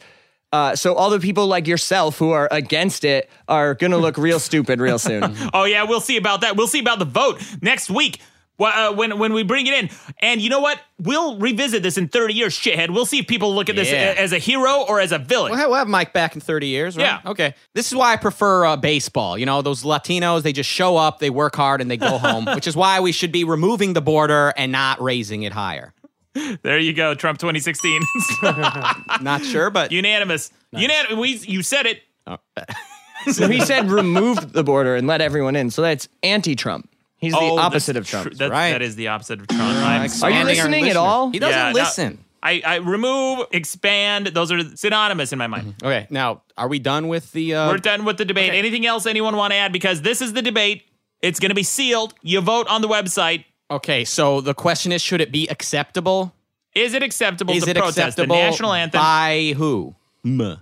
Uh, 0.51 0.75
so 0.75 0.93
all 0.93 1.09
the 1.09 1.19
people 1.19 1.47
like 1.47 1.67
yourself 1.67 2.19
who 2.19 2.29
are 2.29 2.47
against 2.51 3.03
it 3.03 3.29
are 3.47 3.73
gonna 3.73 3.97
look 3.97 4.17
real 4.17 4.39
stupid 4.39 4.79
real 4.79 4.99
soon. 4.99 5.35
Oh 5.53 5.65
yeah, 5.65 5.83
we'll 5.83 6.01
see 6.01 6.17
about 6.17 6.41
that. 6.41 6.55
We'll 6.55 6.67
see 6.67 6.79
about 6.79 6.99
the 6.99 7.05
vote 7.05 7.41
next 7.61 7.89
week. 7.89 8.19
Well, 8.59 8.91
uh, 8.91 8.95
when 8.95 9.17
when 9.17 9.33
we 9.33 9.41
bring 9.43 9.65
it 9.67 9.73
in, 9.73 9.89
and 10.19 10.39
you 10.39 10.49
know 10.49 10.59
what? 10.59 10.79
We'll 10.99 11.37
revisit 11.39 11.81
this 11.81 11.97
in 11.97 12.07
thirty 12.07 12.35
years, 12.35 12.53
shithead. 12.57 12.91
We'll 12.91 13.07
see 13.07 13.17
if 13.19 13.27
people 13.27 13.55
look 13.55 13.67
at 13.67 13.75
this 13.75 13.89
Yeah. 13.91 14.11
a- 14.11 14.15
as 14.21 14.31
a 14.31 14.37
hero 14.37 14.85
or 14.87 14.99
as 14.99 15.11
a 15.11 15.17
villain. 15.17 15.51
We'll 15.51 15.59
have, 15.59 15.69
we'll 15.69 15.79
have 15.79 15.87
Mike 15.87 16.13
back 16.13 16.35
in 16.35 16.41
30 16.41 16.67
years, 16.67 16.95
right? 16.95 17.03
Yeah. 17.03 17.21
Okay. 17.31 17.55
This 17.73 17.87
is 17.87 17.95
why 17.95 18.13
I 18.13 18.15
prefer 18.17 18.65
uh, 18.65 18.77
baseball. 18.77 19.37
You 19.39 19.47
know, 19.47 19.61
those 19.63 19.81
Latinos, 19.83 20.43
they 20.43 20.53
just 20.53 20.69
show 20.69 20.97
up, 20.97 21.17
they 21.19 21.31
work 21.31 21.55
hard, 21.55 21.81
and 21.81 21.89
they 21.89 21.97
go 21.97 22.17
home, 22.19 22.45
which 22.45 22.67
is 22.67 22.75
why 22.75 22.99
we 22.99 23.11
should 23.11 23.31
be 23.31 23.43
removing 23.43 23.93
the 23.93 24.01
border 24.01 24.53
and 24.55 24.71
not 24.71 25.01
raising 25.01 25.41
it 25.43 25.51
higher. 25.51 25.93
There 26.61 26.77
you 26.79 26.93
go, 26.93 27.15
Trump 27.15 27.39
2016, 27.39 28.01
Not 29.21 29.43
sure, 29.45 29.69
but 29.71 29.91
unanimous. 29.91 30.51
Unan- 30.75 31.17
we, 31.17 31.35
you 31.37 31.61
said 31.63 31.85
it. 31.85 32.01
so 33.31 33.47
he 33.47 33.61
said 33.61 33.89
remove 33.91 34.53
the 34.53 34.63
border 34.63 34.95
and 34.95 35.07
let 35.07 35.21
everyone 35.21 35.55
in. 35.55 35.69
So 35.69 35.81
that's 35.81 36.07
anti-Trump. 36.23 36.89
He's 37.23 37.33
the 37.33 37.39
Oh, 37.39 37.57
opposite 37.57 37.95
of 37.97 38.07
Trump. 38.07 38.29
tr- 38.31 38.33
that's- 38.35 38.51
right. 38.51 38.71
That 38.71 38.81
is 38.81 38.95
the 38.95 39.07
opposite 39.09 39.39
of 39.41 39.47
Trump. 39.47 39.63
I'm 39.63 40.09
Are 40.23 40.29
you 40.31 40.43
listening 40.43 40.89
at 40.89 40.97
all? 40.97 41.29
He 41.31 41.39
doesn't 41.39 41.57
Yeah, 41.57 41.69
no. 41.71 41.73
listen. 41.73 42.19
I, 42.45 42.61
I 42.65 42.75
remove, 42.75 43.47
expand. 43.51 44.27
Those 44.27 44.51
are 44.51 44.75
synonymous 44.75 45.31
in 45.31 45.39
my 45.39 45.47
mind. 45.47 45.75
Okay, 45.81 46.07
now 46.09 46.41
are 46.57 46.67
we 46.67 46.77
done 46.77 47.07
with 47.07 47.31
the? 47.31 47.55
Uh, 47.55 47.69
We're 47.69 47.77
done 47.77 48.03
with 48.03 48.17
the 48.17 48.25
debate. 48.25 48.53
Anything 48.53 48.85
else 48.85 49.05
anyone 49.05 49.37
want 49.37 49.53
to 49.53 49.57
add? 49.57 49.71
Because 49.71 50.01
this 50.01 50.21
is 50.21 50.33
the 50.33 50.41
debate. 50.41 50.83
It's 51.21 51.39
going 51.39 51.51
to 51.51 51.55
be 51.55 51.63
sealed. 51.63 52.13
You 52.21 52.41
vote 52.41 52.67
on 52.67 52.81
the 52.81 52.89
website. 52.89 53.45
okay, 53.71 54.03
so 54.03 54.41
the 54.41 54.53
question 54.53 54.91
is, 54.91 55.01
should 55.01 55.21
it 55.21 55.31
be 55.31 55.47
acceptable? 55.47 56.33
Is 56.75 56.93
it 56.93 57.01
acceptable 57.01 57.53
Is 57.53 57.63
to 57.63 57.69
it 57.69 57.77
protest 57.77 57.97
acceptable 57.97 58.35
the 58.35 58.41
national 58.41 58.73
anthem? 58.73 58.99
by 58.99 59.53
who? 59.55 59.95
M. 60.25 60.57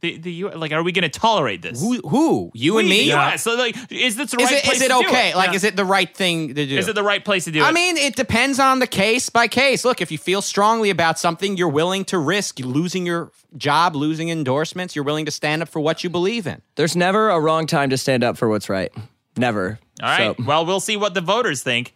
the, 0.00 0.18
the 0.18 0.30
U- 0.32 0.50
like, 0.50 0.72
are 0.72 0.82
we 0.82 0.92
going 0.92 1.08
to 1.10 1.18
tolerate 1.18 1.62
this? 1.62 1.80
Who? 1.80 2.00
Who? 2.08 2.50
You 2.54 2.78
and 2.78 2.88
me? 2.88 3.08
Yeah. 3.08 3.36
So, 3.36 3.54
like, 3.56 3.74
is 3.90 4.16
this 4.16 4.30
the 4.30 4.40
Is 4.40 4.50
right 4.50 4.58
it, 4.58 4.64
place 4.64 4.76
is 4.76 4.82
it 4.82 4.88
to 4.88 5.02
do 5.02 5.08
okay? 5.08 5.34
Like, 5.34 5.50
Yeah. 5.50 5.54
is 5.56 5.64
it 5.64 5.76
the 5.76 5.84
right 5.84 6.14
thing 6.14 6.48
to 6.54 6.66
do? 6.66 6.76
Is 6.78 6.88
it 6.88 6.94
the 6.94 7.02
right 7.02 7.24
place 7.24 7.44
to 7.44 7.50
do 7.50 7.60
it? 7.60 7.64
I 7.64 7.72
mean, 7.72 7.96
it 7.96 8.14
depends 8.16 8.58
on 8.58 8.78
the 8.78 8.86
case 8.86 9.30
by 9.30 9.48
case. 9.48 9.84
Look, 9.84 10.00
if 10.00 10.10
you 10.12 10.18
feel 10.18 10.42
strongly 10.42 10.90
about 10.90 11.18
something, 11.18 11.56
you're 11.56 11.68
willing 11.68 12.04
to 12.06 12.18
risk 12.18 12.58
losing 12.58 13.06
your 13.06 13.30
job, 13.56 13.96
losing 13.96 14.28
endorsements. 14.28 14.94
You're 14.94 15.04
willing 15.04 15.24
to 15.26 15.30
stand 15.32 15.62
up 15.62 15.68
for 15.68 15.80
what 15.80 16.04
you 16.04 16.10
believe 16.10 16.46
in. 16.46 16.60
There's 16.74 16.94
never 16.96 17.30
a 17.30 17.40
wrong 17.40 17.66
time 17.66 17.90
to 17.90 17.96
stand 17.98 18.22
up 18.22 18.36
for 18.36 18.48
what's 18.48 18.68
right. 18.68 18.92
Never. 19.36 19.78
All 20.02 20.08
right. 20.08 20.36
So- 20.36 20.44
Well, 20.44 20.66
we'll 20.66 20.80
see 20.80 20.96
what 20.96 21.14
the 21.14 21.20
voters 21.20 21.62
think 21.62 21.94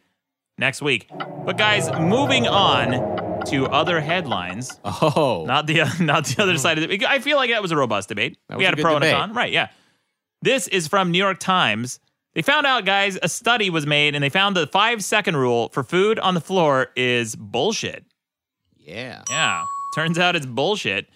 next 0.59 0.81
week. 0.83 1.09
But 1.45 1.57
guys, 1.59 1.91
moving 1.99 2.47
on 2.47 2.93
to 3.47 3.67
other 3.67 4.01
headlines. 4.01 4.79
Oh, 4.85 5.45
Not 5.47 5.67
the 5.67 5.83
not 6.01 6.25
the 6.27 6.43
other 6.43 6.57
side 6.59 6.79
of 6.79 6.91
it. 6.91 7.03
I 7.05 7.19
feel 7.19 7.37
like 7.37 7.51
that 7.51 7.63
was 7.63 7.71
a 7.73 7.77
robust 7.77 8.09
debate. 8.09 8.39
We 8.57 8.65
had 8.65 8.75
a 8.77 8.81
a 8.81 8.83
pro 8.83 8.97
and 8.97 9.05
a 9.05 9.13
con. 9.13 9.33
Right, 9.33 9.53
yeah. 9.53 9.69
This 10.43 10.69
is 10.69 10.89
from 10.89 11.11
New 11.11 11.19
York 11.19 11.39
Times. 11.39 12.01
They 12.35 12.43
found 12.43 12.65
out, 12.67 12.85
guys, 12.85 13.19
a 13.23 13.29
study 13.29 13.71
was 13.71 13.87
made 13.87 14.15
and 14.15 14.23
they 14.23 14.29
found 14.29 14.57
the 14.57 14.67
five 14.69 15.03
second 15.05 15.37
rule 15.37 15.69
for 15.71 15.83
food 15.83 16.19
on 16.19 16.35
the 16.35 16.41
floor 16.41 16.89
is 16.97 17.35
bullshit. 17.37 18.05
yeah. 18.79 19.23
Yeah. 19.29 19.65
Turns 19.95 20.19
out 20.19 20.37
it's 20.37 20.47
bullshit. 20.47 21.09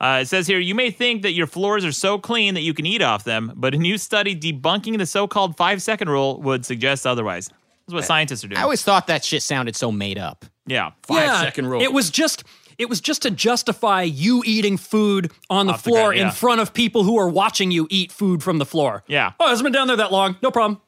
Uh, 0.00 0.20
it 0.22 0.26
says 0.26 0.46
here, 0.48 0.58
you 0.58 0.74
may 0.74 0.90
think 0.90 1.22
that 1.22 1.32
your 1.32 1.46
floors 1.46 1.84
are 1.84 1.92
so 1.92 2.18
clean 2.18 2.54
that 2.54 2.62
you 2.62 2.74
can 2.74 2.86
eat 2.86 3.02
off 3.02 3.22
them, 3.24 3.52
but 3.54 3.74
a 3.74 3.76
new 3.78 3.96
study 3.98 4.34
debunking 4.34 4.98
the 4.98 5.06
so 5.06 5.28
called 5.28 5.56
five 5.56 5.80
second 5.82 6.08
rule 6.08 6.40
would 6.40 6.64
suggest 6.66 7.06
otherwise. 7.06 7.50
That's 7.86 7.94
what 7.94 8.04
scientists 8.04 8.44
are 8.44 8.48
doing. 8.48 8.58
I 8.58 8.62
always 8.62 8.82
thought 8.82 9.06
that 9.08 9.24
shit 9.24 9.42
sounded 9.42 9.76
so 9.76 9.92
made 9.92 10.18
up. 10.18 10.44
yeah. 10.66 10.92
Five 11.02 11.24
yeah, 11.24 11.40
second 11.40 11.66
rule. 11.66 11.82
It 11.82 11.92
was 11.92 12.10
just 12.10 12.44
it 12.78 12.88
was 12.88 13.00
just 13.00 13.22
to 13.22 13.30
justify 13.30 14.02
you 14.02 14.42
eating 14.46 14.76
food 14.76 15.30
on 15.50 15.66
the 15.66 15.74
Off 15.74 15.82
the 15.82 15.90
floor 15.90 16.08
ground, 16.08 16.16
yeah. 16.18 16.26
in 16.26 16.32
front 16.32 16.60
of 16.60 16.74
people 16.74 17.04
who 17.04 17.18
are 17.18 17.28
watching 17.28 17.70
you 17.70 17.86
eat 17.90 18.10
food 18.10 18.42
from 18.42 18.58
the 18.58 18.66
floor. 18.66 19.04
Yeah. 19.06 19.32
Oh, 19.38 19.46
it 19.46 19.50
hasn't 19.50 19.64
been 19.64 19.72
down 19.72 19.88
there 19.88 19.96
that 19.96 20.12
long. 20.12 20.36
No 20.42 20.50
problem. 20.50 20.80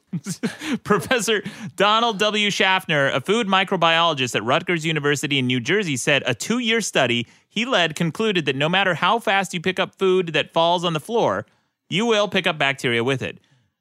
Professor 0.84 1.42
Donald 1.76 2.18
W. 2.18 2.50
Schaffner, 2.50 3.08
a 3.08 3.20
food 3.20 3.46
microbiologist 3.46 4.36
at 4.36 4.44
Rutgers 4.44 4.86
University 4.86 5.38
in 5.38 5.46
New 5.46 5.60
Jersey, 5.60 5.96
said 5.96 6.22
a 6.26 6.34
two 6.34 6.58
year 6.58 6.80
study 6.80 7.26
he 7.48 7.64
led 7.64 7.94
concluded 7.94 8.46
that 8.46 8.56
no 8.56 8.68
matter 8.68 8.94
how 8.94 9.18
fast 9.18 9.54
you 9.54 9.60
pick 9.60 9.78
up 9.78 9.96
food 9.96 10.28
that 10.28 10.52
falls 10.52 10.84
on 10.84 10.92
the 10.92 11.00
floor, 11.00 11.46
you 11.88 12.06
will 12.06 12.28
pick 12.28 12.46
up 12.46 12.58
bacteria 12.58 13.04
with 13.04 13.22
it. 13.22 13.38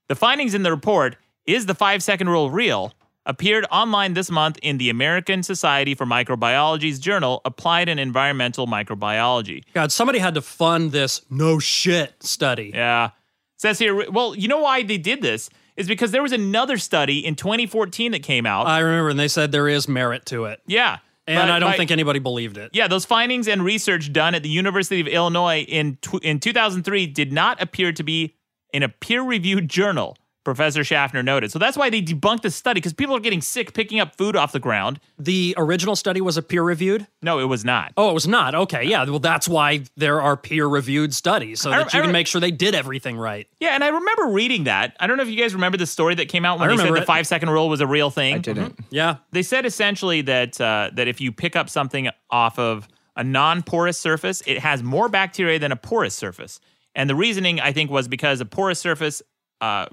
The 0.08 0.16
findings 0.16 0.54
in 0.54 0.64
the 0.64 0.72
report 0.72 1.16
is 1.46 1.66
the 1.66 1.76
five 1.76 2.04
second 2.04 2.30
rule 2.30 2.52
real? 2.52 2.94
Appeared 3.26 3.66
online 3.72 4.14
this 4.14 4.30
month 4.30 4.58
in 4.62 4.78
the 4.78 4.90
American 4.90 5.44
Society 5.44 5.96
for 5.96 6.06
Microbiology's 6.06 7.00
journal 7.00 7.42
Applied 7.46 7.90
and 7.90 8.00
Environmental 8.00 8.68
Microbiology. 8.68 9.64
God, 9.74 9.92
somebody 9.92 10.20
had 10.20 10.34
to 10.36 10.42
fund 10.42 10.92
this 10.92 11.22
no 11.30 11.60
shit 11.60 12.22
study. 12.22 12.72
Yeah. 12.74 13.12
Says 13.58 13.80
here, 13.80 14.12
well, 14.12 14.36
you 14.36 14.48
know 14.48 14.60
why 14.60 14.84
they 14.84 14.98
did 14.98 15.22
this? 15.22 15.50
Is 15.76 15.88
because 15.88 16.12
there 16.12 16.22
was 16.22 16.34
another 16.34 16.78
study 16.78 17.26
in 17.26 17.36
2014 17.36 18.12
that 18.12 18.22
came 18.22 18.46
out. 18.46 18.68
I 18.68 18.80
remember, 18.80 19.10
and 19.10 19.20
they 19.20 19.28
said 19.28 19.52
there 19.52 19.68
is 19.68 19.88
merit 19.88 20.26
to 20.28 20.46
it. 20.46 20.62
yeah. 20.68 20.98
And 21.26 21.38
But 21.38 21.52
I 21.52 21.60
don't 21.60 21.78
think 21.78 21.90
anybody 21.90 22.20
believed 22.20 22.58
it. 22.58 22.72
Yeah, 22.74 22.90
those 22.90 23.06
findings 23.06 23.48
and 23.48 23.64
research 23.64 24.12
done 24.12 24.36
at 24.36 24.44
the 24.44 24.50
University 24.50 25.00
of 25.00 25.08
Illinois 25.08 25.62
in 25.62 25.96
tw- 26.02 26.22
in 26.22 26.42
2003 26.42 27.08
did 27.08 27.32
not 27.32 27.62
appear 27.62 27.94
to 27.94 28.04
be 28.04 28.36
in 28.74 28.84
a 28.84 28.90
peer-reviewed 28.90 29.70
journal. 29.70 30.18
Professor 30.44 30.84
Schaffner 30.84 31.24
noted. 31.24 31.52
So 31.52 31.60
that's 31.60 31.78
why 31.78 31.90
they 31.90 32.02
debunked 32.02 32.42
the 32.42 32.52
study 32.52 32.80
because 32.80 32.92
people 32.94 33.16
are 33.16 33.20
getting 33.22 33.42
sick 33.42 33.74
picking 33.74 34.00
up 34.00 34.16
food 34.18 34.36
off 34.36 34.52
the 34.52 34.60
ground. 34.60 35.00
The 35.18 35.54
original 35.58 35.96
study 35.96 36.20
was 36.20 36.36
a 36.36 36.42
peer 36.42 36.64
reviewed? 36.64 37.08
No, 37.22 37.40
it 37.40 37.46
was 37.46 37.64
not. 37.64 37.94
Oh, 37.96 38.10
it 38.10 38.14
was 38.14 38.28
not. 38.28 38.54
Okay, 38.54 38.84
yeah. 38.84 39.06
Well, 39.06 39.20
that's 39.20 39.48
why 39.48 39.84
there 39.96 40.22
are 40.22 40.36
peer 40.36 40.68
reviewed 40.68 41.14
studies 41.14 41.62
so 41.62 41.72
I- 41.72 41.78
that 41.80 41.94
you 41.94 42.00
I 42.00 42.02
can 42.02 42.10
re- 42.10 42.14
make 42.14 42.28
sure 42.28 42.42
they 42.42 42.52
did 42.52 42.76
everything 42.76 43.18
right. 43.18 43.48
Yeah, 43.60 43.70
and 43.76 43.84
I 43.84 43.88
remember 43.88 44.26
reading 44.28 44.66
that. 44.66 44.98
I 45.00 45.08
don't 45.08 45.16
know 45.18 45.24
if 45.24 45.30
you 45.30 45.38
guys 45.38 45.54
remember 45.54 45.78
the 45.78 45.86
story 45.88 46.16
that 46.16 46.28
came 46.28 46.44
out 46.46 46.60
when 46.60 46.68
I 46.70 46.74
they 46.74 46.78
said 46.78 46.84
remember 46.84 47.00
the 47.00 47.06
five 47.06 47.26
second 47.26 47.50
rule 47.50 47.70
was 47.70 47.80
a 47.82 47.88
real 47.88 48.10
thing. 48.10 48.36
I 48.36 48.38
didn't. 48.40 48.78
Yeah. 48.90 49.18
They 49.32 49.44
said 49.44 49.66
essentially 49.66 50.22
that 50.24 50.60
uh, 50.60 50.90
that 50.94 51.08
if 51.08 51.22
you 51.22 51.32
pick 51.32 51.56
up 51.56 51.70
something 51.70 52.10
off 52.30 52.60
of 52.60 52.88
a 53.16 53.24
non-porous 53.24 53.98
surface, 53.98 54.42
it 54.46 54.60
has 54.60 54.84
more 54.84 55.08
bacteria 55.08 55.60
than 55.60 55.72
a 55.72 55.76
porous 55.76 56.16
surface. 56.16 56.60
And 56.96 57.10
the 57.10 57.16
reasoning 57.16 57.60
I 57.60 57.72
think 57.72 57.90
was 57.92 58.08
because 58.08 58.42
a 58.42 58.46
porous 58.46 58.80
surface 58.80 59.22
uh, 59.62 59.86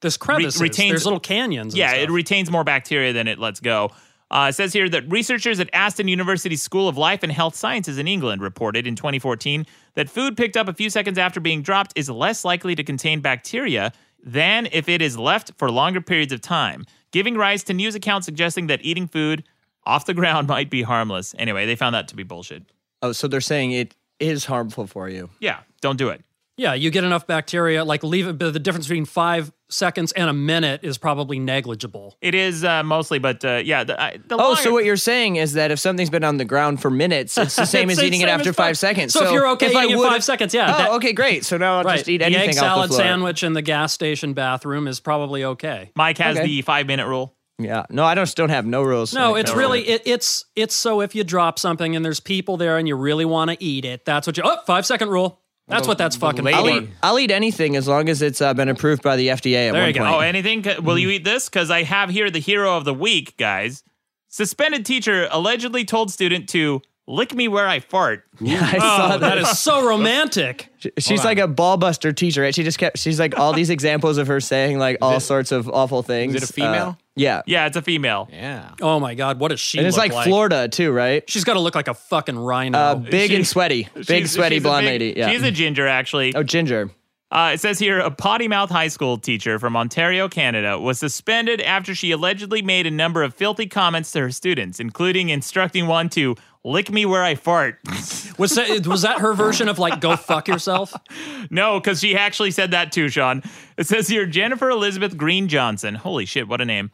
There's 0.00 0.16
crevices. 0.16 0.60
retains- 0.60 0.90
There's 0.92 1.04
little 1.04 1.20
canyons. 1.20 1.74
and 1.74 1.78
yeah, 1.78 1.88
stuff. 1.90 2.00
it 2.00 2.10
retains 2.10 2.50
more 2.50 2.64
bacteria 2.64 3.12
than 3.12 3.28
it 3.28 3.38
lets 3.38 3.60
go. 3.60 3.90
Uh, 4.30 4.48
it 4.50 4.54
says 4.54 4.72
here 4.72 4.88
that 4.88 5.08
researchers 5.10 5.60
at 5.60 5.70
Aston 5.72 6.08
University 6.08 6.56
School 6.56 6.88
of 6.88 6.96
Life 6.98 7.22
and 7.22 7.30
Health 7.30 7.54
Sciences 7.54 7.96
in 7.96 8.08
England 8.08 8.42
reported 8.42 8.84
in 8.86 8.96
2014 8.96 9.64
that 9.94 10.10
food 10.10 10.36
picked 10.36 10.56
up 10.56 10.66
a 10.68 10.72
few 10.74 10.90
seconds 10.90 11.16
after 11.16 11.38
being 11.38 11.62
dropped 11.62 11.92
is 11.96 12.10
less 12.10 12.44
likely 12.44 12.74
to 12.74 12.82
contain 12.82 13.20
bacteria 13.20 13.92
than 14.22 14.68
if 14.72 14.88
it 14.88 15.00
is 15.00 15.16
left 15.16 15.52
for 15.56 15.70
longer 15.70 16.00
periods 16.00 16.32
of 16.32 16.40
time, 16.40 16.84
giving 17.12 17.36
rise 17.36 17.62
to 17.64 17.72
news 17.72 17.94
accounts 17.94 18.24
suggesting 18.24 18.66
that 18.66 18.84
eating 18.84 19.06
food 19.06 19.44
off 19.84 20.06
the 20.06 20.14
ground 20.14 20.48
might 20.54 20.70
be 20.70 20.82
harmless. 20.82 21.32
Anyway, 21.38 21.64
they 21.64 21.76
found 21.76 21.94
that 21.94 22.08
to 22.08 22.16
be 22.16 22.24
bullshit. 22.24 22.64
Oh, 23.02 23.12
so 23.12 23.28
they're 23.28 23.40
saying 23.40 23.70
it 23.70 23.94
is 24.18 24.46
harmful 24.46 24.88
for 24.88 25.08
you. 25.08 25.30
Yeah, 25.38 25.60
don't 25.80 25.96
do 25.96 26.08
it. 26.08 26.22
Yeah, 26.58 26.72
you 26.74 26.90
get 26.90 27.04
enough 27.04 27.26
bacteria, 27.26 27.84
like 27.84 28.02
leave 28.02 28.26
it, 28.28 28.38
but 28.38 28.52
the 28.54 28.58
difference 28.58 28.86
between 28.86 29.04
five 29.04 29.52
seconds 29.68 30.12
and 30.12 30.30
a 30.30 30.32
minute 30.32 30.80
is 30.84 30.96
probably 30.96 31.38
negligible. 31.38 32.16
It 32.22 32.34
is 32.34 32.64
uh, 32.64 32.82
mostly, 32.82 33.18
but 33.18 33.44
uh, 33.44 33.56
yeah. 33.64 33.84
The, 33.84 34.00
I- 34.00 34.16
the 34.26 34.36
Oh, 34.36 34.38
longer- 34.38 34.62
so 34.62 34.72
what 34.72 34.84
you're 34.86 34.96
saying 34.96 35.36
is 35.36 35.52
that 35.54 35.70
if 35.70 35.78
something's 35.78 36.08
been 36.08 36.24
on 36.24 36.38
the 36.38 36.44
ground 36.46 36.80
for 36.80 36.88
minutes, 36.90 37.36
it's 37.36 37.56
the 37.56 37.64
same 37.66 37.90
It's 37.90 37.98
as 37.98 38.02
the 38.02 38.06
eating 38.06 38.20
it 38.22 38.28
after 38.30 38.52
five 38.54 38.68
five- 38.68 38.78
seconds. 38.78 39.12
So 39.12 39.26
if 39.26 39.32
you're 39.32 39.48
okay 39.50 39.66
I 39.66 39.82
eating 39.84 39.90
it 39.90 39.96
would've- 39.98 40.10
five 40.10 40.24
seconds, 40.24 40.54
yeah, 40.54 40.74
Oh, 40.74 40.78
that- 40.78 40.90
okay, 40.92 41.12
great. 41.12 41.44
So 41.44 41.58
now 41.58 41.78
I'll 41.78 41.84
right. 41.84 41.96
just 41.98 42.08
eat 42.08 42.18
the 42.18 42.24
anything 42.26 42.50
egg 42.50 42.56
off 42.58 42.60
salad 42.64 42.90
the 42.90 42.94
floor. 42.94 43.00
sandwich 43.06 43.42
in 43.42 43.52
the 43.52 43.62
gas 43.62 43.92
station 43.92 44.32
bathroom 44.32 44.88
is 44.88 44.98
probably 44.98 45.44
okay. 45.44 45.90
Mike 45.94 46.16
has 46.18 46.36
Okay. 46.38 46.46
the 46.46 46.62
five 46.62 46.86
minute 46.86 47.06
rule. 47.06 47.34
Yeah. 47.58 47.84
No, 47.90 48.04
I 48.04 48.14
don't. 48.14 48.34
Don't 48.34 48.50
have 48.50 48.66
no 48.66 48.82
rules. 48.82 49.14
No, 49.14 49.34
it's 49.34 49.52
really 49.54 49.80
it, 49.88 50.02
it's 50.06 50.44
it's 50.54 50.74
so 50.74 51.00
if 51.00 51.14
you 51.14 51.24
drop 51.24 51.58
something 51.58 51.96
and 51.96 52.04
there's 52.04 52.20
people 52.20 52.58
there 52.58 52.76
and 52.76 52.86
you 52.86 52.94
really 52.96 53.24
want 53.24 53.50
to 53.50 53.56
eat 53.64 53.84
it, 53.86 54.04
that's 54.04 54.26
what 54.26 54.36
you. 54.36 54.42
Oh, 54.46 54.58
five 54.66 54.84
second 54.86 55.08
rule. 55.08 55.40
That's 55.68 55.88
what 55.88 55.98
that's 55.98 56.14
fucking 56.16 56.46
I'll 56.46 56.68
eat, 56.70 56.88
I'll 57.02 57.18
eat 57.18 57.30
anything 57.32 57.74
as 57.74 57.88
long 57.88 58.08
as 58.08 58.22
it's 58.22 58.40
uh, 58.40 58.54
been 58.54 58.68
approved 58.68 59.02
by 59.02 59.16
the 59.16 59.28
FDA 59.28 59.68
at 59.68 59.72
There 59.72 59.82
one 59.82 59.88
you 59.88 59.94
go. 59.94 60.00
point. 60.00 60.14
Oh, 60.14 60.20
anything? 60.20 60.64
Will 60.84 60.98
you 60.98 61.10
eat 61.10 61.24
this? 61.24 61.48
Because 61.48 61.70
I 61.70 61.82
have 61.82 62.08
here 62.08 62.30
the 62.30 62.38
hero 62.38 62.76
of 62.76 62.84
the 62.84 62.94
week, 62.94 63.36
guys. 63.36 63.82
Suspended 64.28 64.86
teacher 64.86 65.28
allegedly 65.30 65.84
told 65.84 66.12
student 66.12 66.48
to 66.50 66.82
lick 67.06 67.34
me 67.34 67.48
where 67.48 67.66
I 67.68 67.80
fart. 67.80 68.24
Yeah, 68.40 68.60
I 68.62 68.76
Oh, 68.76 68.80
saw 68.80 69.08
that 69.18 69.20
that. 69.20 69.38
is 69.38 69.58
so 69.58 69.86
romantic. 69.86 70.68
She's 70.98 71.24
like 71.24 71.38
a 71.38 71.48
ball 71.48 71.76
buster 71.76 72.12
teacher, 72.12 72.42
right? 72.42 72.54
She 72.54 72.62
just 72.62 72.78
kept. 72.78 72.98
She's 72.98 73.18
like 73.18 73.38
all 73.38 73.52
these 73.52 73.70
examples 73.70 74.18
of 74.18 74.26
her 74.26 74.40
saying 74.40 74.78
like 74.78 74.98
all 75.02 75.20
sorts 75.20 75.52
of 75.52 75.68
awful 75.68 76.02
things. 76.02 76.34
Is 76.34 76.42
it 76.44 76.50
a 76.50 76.52
female? 76.52 76.88
Uh, 76.98 77.02
yeah, 77.18 77.42
Yeah, 77.46 77.66
it's 77.66 77.76
a 77.76 77.82
female. 77.82 78.28
Yeah. 78.32 78.70
Oh 78.82 79.00
my 79.00 79.14
god, 79.14 79.38
what 79.40 79.48
does 79.48 79.60
she? 79.60 79.78
and 79.78 79.86
it's 79.86 79.96
look 79.96 80.10
like, 80.12 80.24
Florida 80.26 80.68
too, 80.68 80.92
right? 80.92 81.28
She's 81.30 81.44
got 81.44 81.54
to 81.54 81.60
look 81.60 81.74
like 81.74 81.88
a 81.88 81.94
fucking 81.94 82.38
rhino. 82.38 82.78
Uh, 82.78 82.94
big 82.96 83.30
She- 83.30 83.36
and 83.36 83.46
sweaty, 83.46 83.88
big 83.94 84.06
She's- 84.06 84.32
sweaty 84.32 84.56
she's 84.56 84.64
a 84.64 84.68
blonde 84.68 84.84
big- 84.86 85.00
lady. 85.00 85.14
Yeah. 85.18 85.30
She's 85.30 85.42
a 85.42 85.50
ginger, 85.50 85.86
actually. 85.86 86.34
oh, 86.34 86.42
ginger. 86.42 86.90
Uh, 87.32 87.50
it 87.54 87.60
says 87.60 87.78
here 87.80 87.98
a 87.98 88.10
potty 88.10 88.46
mouth 88.46 88.70
high 88.70 88.86
school 88.86 89.18
teacher 89.18 89.58
from 89.58 89.76
Ontario, 89.76 90.28
Canada, 90.28 90.78
was 90.78 90.98
suspended 91.00 91.60
after 91.60 91.92
she 91.92 92.12
allegedly 92.12 92.62
made 92.62 92.86
a 92.86 92.90
number 92.90 93.24
of 93.24 93.34
filthy 93.34 93.66
comments 93.66 94.12
to 94.12 94.20
her 94.20 94.30
students, 94.30 94.78
including 94.78 95.30
instructing 95.30 95.88
one 95.88 96.08
to 96.10 96.36
lick 96.66 96.90
me 96.90 97.06
where 97.06 97.22
I 97.22 97.36
fart. 97.36 97.78
was 98.38 98.54
that 98.56 98.86
was 98.86 99.02
that 99.02 99.20
her 99.20 99.32
version 99.32 99.68
of 99.68 99.78
like 99.78 100.00
go 100.00 100.16
fuck 100.16 100.48
yourself? 100.48 100.92
no, 101.50 101.80
because 101.80 102.00
she 102.00 102.16
actually 102.16 102.50
said 102.50 102.72
that 102.72 102.92
too, 102.92 103.08
Sean. 103.08 103.42
It 103.78 103.86
says 103.86 104.08
here 104.08 104.26
Jennifer 104.26 104.68
Elizabeth 104.68 105.16
Green 105.16 105.48
Johnson, 105.48 105.94
holy 105.94 106.26
shit, 106.26 106.48
what 106.48 106.60
a 106.60 106.64
name, 106.64 106.90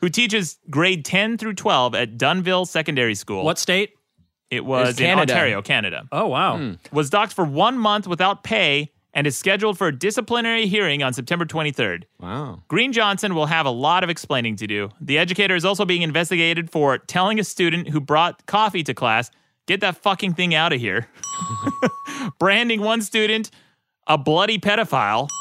who 0.00 0.08
teaches 0.08 0.58
grade 0.70 1.04
10 1.04 1.38
through 1.38 1.54
12 1.54 1.94
at 1.94 2.16
Dunnville 2.16 2.66
Secondary 2.66 3.14
School. 3.14 3.44
What 3.44 3.58
state? 3.58 3.94
It 4.50 4.64
was 4.64 4.98
in 4.98 5.16
Ontario, 5.16 5.62
Canada. 5.62 6.08
Oh 6.10 6.26
wow. 6.26 6.56
Hmm. 6.56 6.72
Was 6.90 7.10
docked 7.10 7.34
for 7.34 7.44
one 7.44 7.78
month 7.78 8.08
without 8.08 8.42
pay 8.42 8.90
and 9.14 9.26
is 9.26 9.36
scheduled 9.36 9.76
for 9.76 9.88
a 9.88 9.96
disciplinary 9.96 10.66
hearing 10.66 11.02
on 11.02 11.12
September 11.12 11.44
23rd. 11.44 12.04
Wow. 12.20 12.62
Green 12.68 12.92
Johnson 12.92 13.34
will 13.34 13.46
have 13.46 13.66
a 13.66 13.70
lot 13.70 14.04
of 14.04 14.10
explaining 14.10 14.56
to 14.56 14.66
do. 14.66 14.90
The 15.00 15.18
educator 15.18 15.54
is 15.56 15.64
also 15.64 15.84
being 15.84 16.02
investigated 16.02 16.70
for 16.70 16.98
telling 16.98 17.40
a 17.40 17.44
student 17.44 17.88
who 17.88 18.00
brought 18.00 18.46
coffee 18.46 18.82
to 18.84 18.94
class, 18.94 19.30
get 19.66 19.80
that 19.80 19.96
fucking 19.96 20.34
thing 20.34 20.54
out 20.54 20.72
of 20.72 20.80
here. 20.80 21.08
Branding 22.38 22.80
one 22.80 23.02
student 23.02 23.50
a 24.06 24.18
bloody 24.18 24.58
pedophile. 24.58 25.28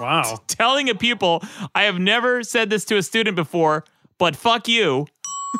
Wow. 0.00 0.38
telling 0.48 0.88
a 0.88 0.94
pupil, 0.94 1.42
I 1.74 1.82
have 1.84 1.98
never 1.98 2.42
said 2.42 2.68
this 2.70 2.84
to 2.86 2.96
a 2.96 3.02
student 3.02 3.36
before, 3.36 3.84
but 4.18 4.34
fuck 4.36 4.66
you. 4.68 5.06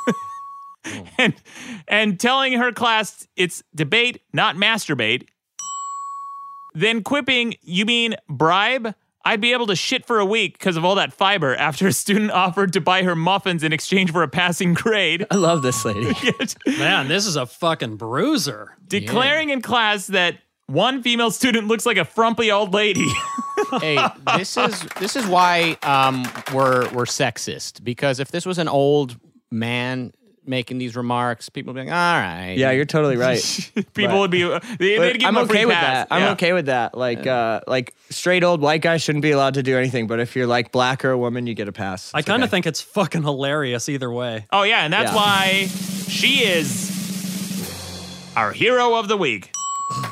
Oh. 0.87 1.05
and 1.19 1.35
and 1.89 2.21
telling 2.21 2.53
her 2.53 2.73
class 2.73 3.27
it's 3.37 3.63
debate, 3.75 4.23
not 4.33 4.55
masturbate. 4.57 5.27
Then 6.79 7.03
quipping, 7.03 7.57
you 7.61 7.85
mean 7.85 8.15
bribe? 8.29 8.95
I'd 9.25 9.41
be 9.41 9.53
able 9.53 9.67
to 9.67 9.75
shit 9.75 10.07
for 10.07 10.21
a 10.21 10.25
week 10.25 10.57
because 10.57 10.77
of 10.77 10.85
all 10.85 10.95
that 10.95 11.13
fiber 11.13 11.57
after 11.57 11.89
a 11.89 11.93
student 11.93 12.31
offered 12.31 12.73
to 12.75 12.81
buy 12.81 13.03
her 13.03 13.17
muffins 13.17 13.65
in 13.65 13.73
exchange 13.73 14.13
for 14.13 14.23
a 14.23 14.29
passing 14.29 14.75
grade. 14.75 15.27
I 15.29 15.35
love 15.35 15.63
this 15.63 15.85
lady. 15.85 16.15
Man, 16.79 17.09
this 17.09 17.27
is 17.27 17.35
a 17.35 17.47
fucking 17.47 17.97
bruiser. 17.97 18.77
Declaring 18.87 19.51
in 19.51 19.61
class 19.61 20.07
that 20.07 20.39
one 20.67 21.03
female 21.03 21.33
student 21.33 21.67
looks 21.67 21.85
like 21.85 21.97
a 21.97 22.05
frumpy 22.05 22.53
old 22.53 22.73
lady. 22.73 23.09
hey, 23.81 23.99
this 24.37 24.57
is 24.57 24.81
this 25.01 25.17
is 25.17 25.27
why 25.27 25.77
um, 25.83 26.23
we're 26.55 26.89
we're 26.91 27.07
sexist 27.07 27.83
because 27.83 28.21
if 28.21 28.31
this 28.31 28.47
was 28.47 28.59
an 28.59 28.69
old 28.69 29.19
man 29.51 30.13
making 30.49 30.79
these 30.79 30.97
remarks, 30.97 31.49
people 31.49 31.73
would 31.75 31.81
be 31.81 31.87
like, 31.89 31.95
all 31.95 32.19
right, 32.21 32.55
Yeah, 32.57 32.71
you're 32.73 32.85
totally 32.85 33.17
right. 33.27 33.41
People 33.95 34.15
But- 34.15 34.19
would 34.19 34.31
be 34.31 34.43
they, 34.43 34.49
But 34.51 34.79
they'd 34.79 35.19
give 35.19 35.29
I'm 35.29 35.37
him 35.37 35.45
a 35.45 35.47
free 35.47 35.59
okay 35.59 35.67
with 35.67 35.75
pass. 35.77 36.09
that. 36.09 36.15
I'm 36.15 36.23
Yeah. 36.23 36.33
okay 36.33 36.53
with 36.53 36.67
that. 36.67 36.97
Like, 36.97 37.27
uh, 37.27 37.61
like 37.67 37.95
straight 38.11 38.43
old 38.45 38.61
white 38.61 38.81
guys 38.83 39.03
shouldn't 39.03 39.23
be 39.23 39.31
allowed 39.31 39.55
to 39.55 39.63
do 39.63 39.77
anything. 39.77 40.07
But 40.07 40.21
if 40.21 40.35
you're 40.35 40.47
like 40.47 40.73
black 40.73 41.05
or 41.05 41.11
a 41.11 41.19
woman, 41.19 41.47
you 41.47 41.55
get 41.55 41.69
a 41.69 41.73
pass. 41.73 42.11
I 42.15 42.23
kind 42.23 42.43
of 42.43 42.49
okay. 42.49 42.57
think 42.57 42.67
it's 42.67 42.81
fucking 42.81 43.23
hilarious 43.23 43.89
either 43.89 44.11
way. 44.11 44.47
Oh 44.53 44.63
yeah, 44.63 44.85
and 44.85 44.93
that's 44.93 45.11
Yeah. 45.13 45.17
why 45.17 45.67
she 46.09 46.45
is 46.45 46.97
our 48.37 48.53
hero 48.53 48.95
of 48.95 49.09
the 49.09 49.17
week. 49.17 49.51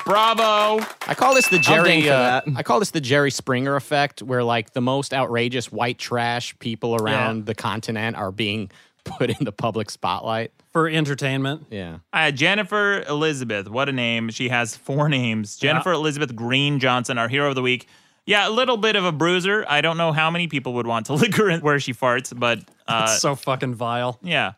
Bravo. 0.06 0.78
I 1.06 1.14
call 1.14 1.34
this 1.34 1.48
the 1.48 1.58
Jerry. 1.58 2.08
Uh. 2.08 2.40
I 2.56 2.62
call 2.62 2.78
this 2.78 2.92
the 2.92 3.00
Jerry 3.00 3.30
Springer 3.30 3.76
effect, 3.76 4.22
where 4.22 4.42
like 4.42 4.72
the 4.72 4.80
most 4.80 5.12
outrageous 5.12 5.70
white 5.70 5.98
trash 5.98 6.58
people 6.60 6.94
around 6.96 7.44
the 7.46 7.54
continent 7.54 8.16
are 8.16 8.32
being 8.32 8.70
put 9.06 9.30
in 9.30 9.44
the 9.44 9.52
public 9.52 9.90
spotlight. 9.90 10.52
For 10.72 10.88
entertainment. 10.88 11.66
Yeah. 11.70 11.98
Uh, 12.12 12.30
Jennifer 12.30 13.02
Elizabeth, 13.08 13.68
what 13.68 13.88
a 13.88 13.92
name. 13.92 14.28
She 14.30 14.50
has 14.50 14.76
four 14.76 15.08
names. 15.08 15.56
Jennifer 15.56 15.92
Elizabeth 15.92 16.36
Green 16.36 16.78
Johnson, 16.78 17.16
our 17.18 17.28
hero 17.28 17.48
of 17.48 17.54
the 17.54 17.62
week. 17.62 17.88
Yeah, 18.26 18.48
a 18.48 18.50
little 18.50 18.76
bit 18.76 18.96
of 18.96 19.04
a 19.04 19.12
bruiser. 19.12 19.64
I 19.68 19.80
don't 19.80 19.96
know 19.96 20.12
how 20.12 20.30
many 20.30 20.48
people 20.48 20.74
would 20.74 20.86
want 20.86 21.06
to 21.06 21.14
lick 21.14 21.34
her 21.36 21.48
in 21.48 21.60
where 21.60 21.78
she 21.80 21.94
farts, 21.94 22.38
but 22.38 22.58
uh, 22.88 23.06
It's 23.08 23.20
so 23.22 23.34
fucking 23.36 23.74
vile. 23.74 24.18
yeah. 24.22 24.52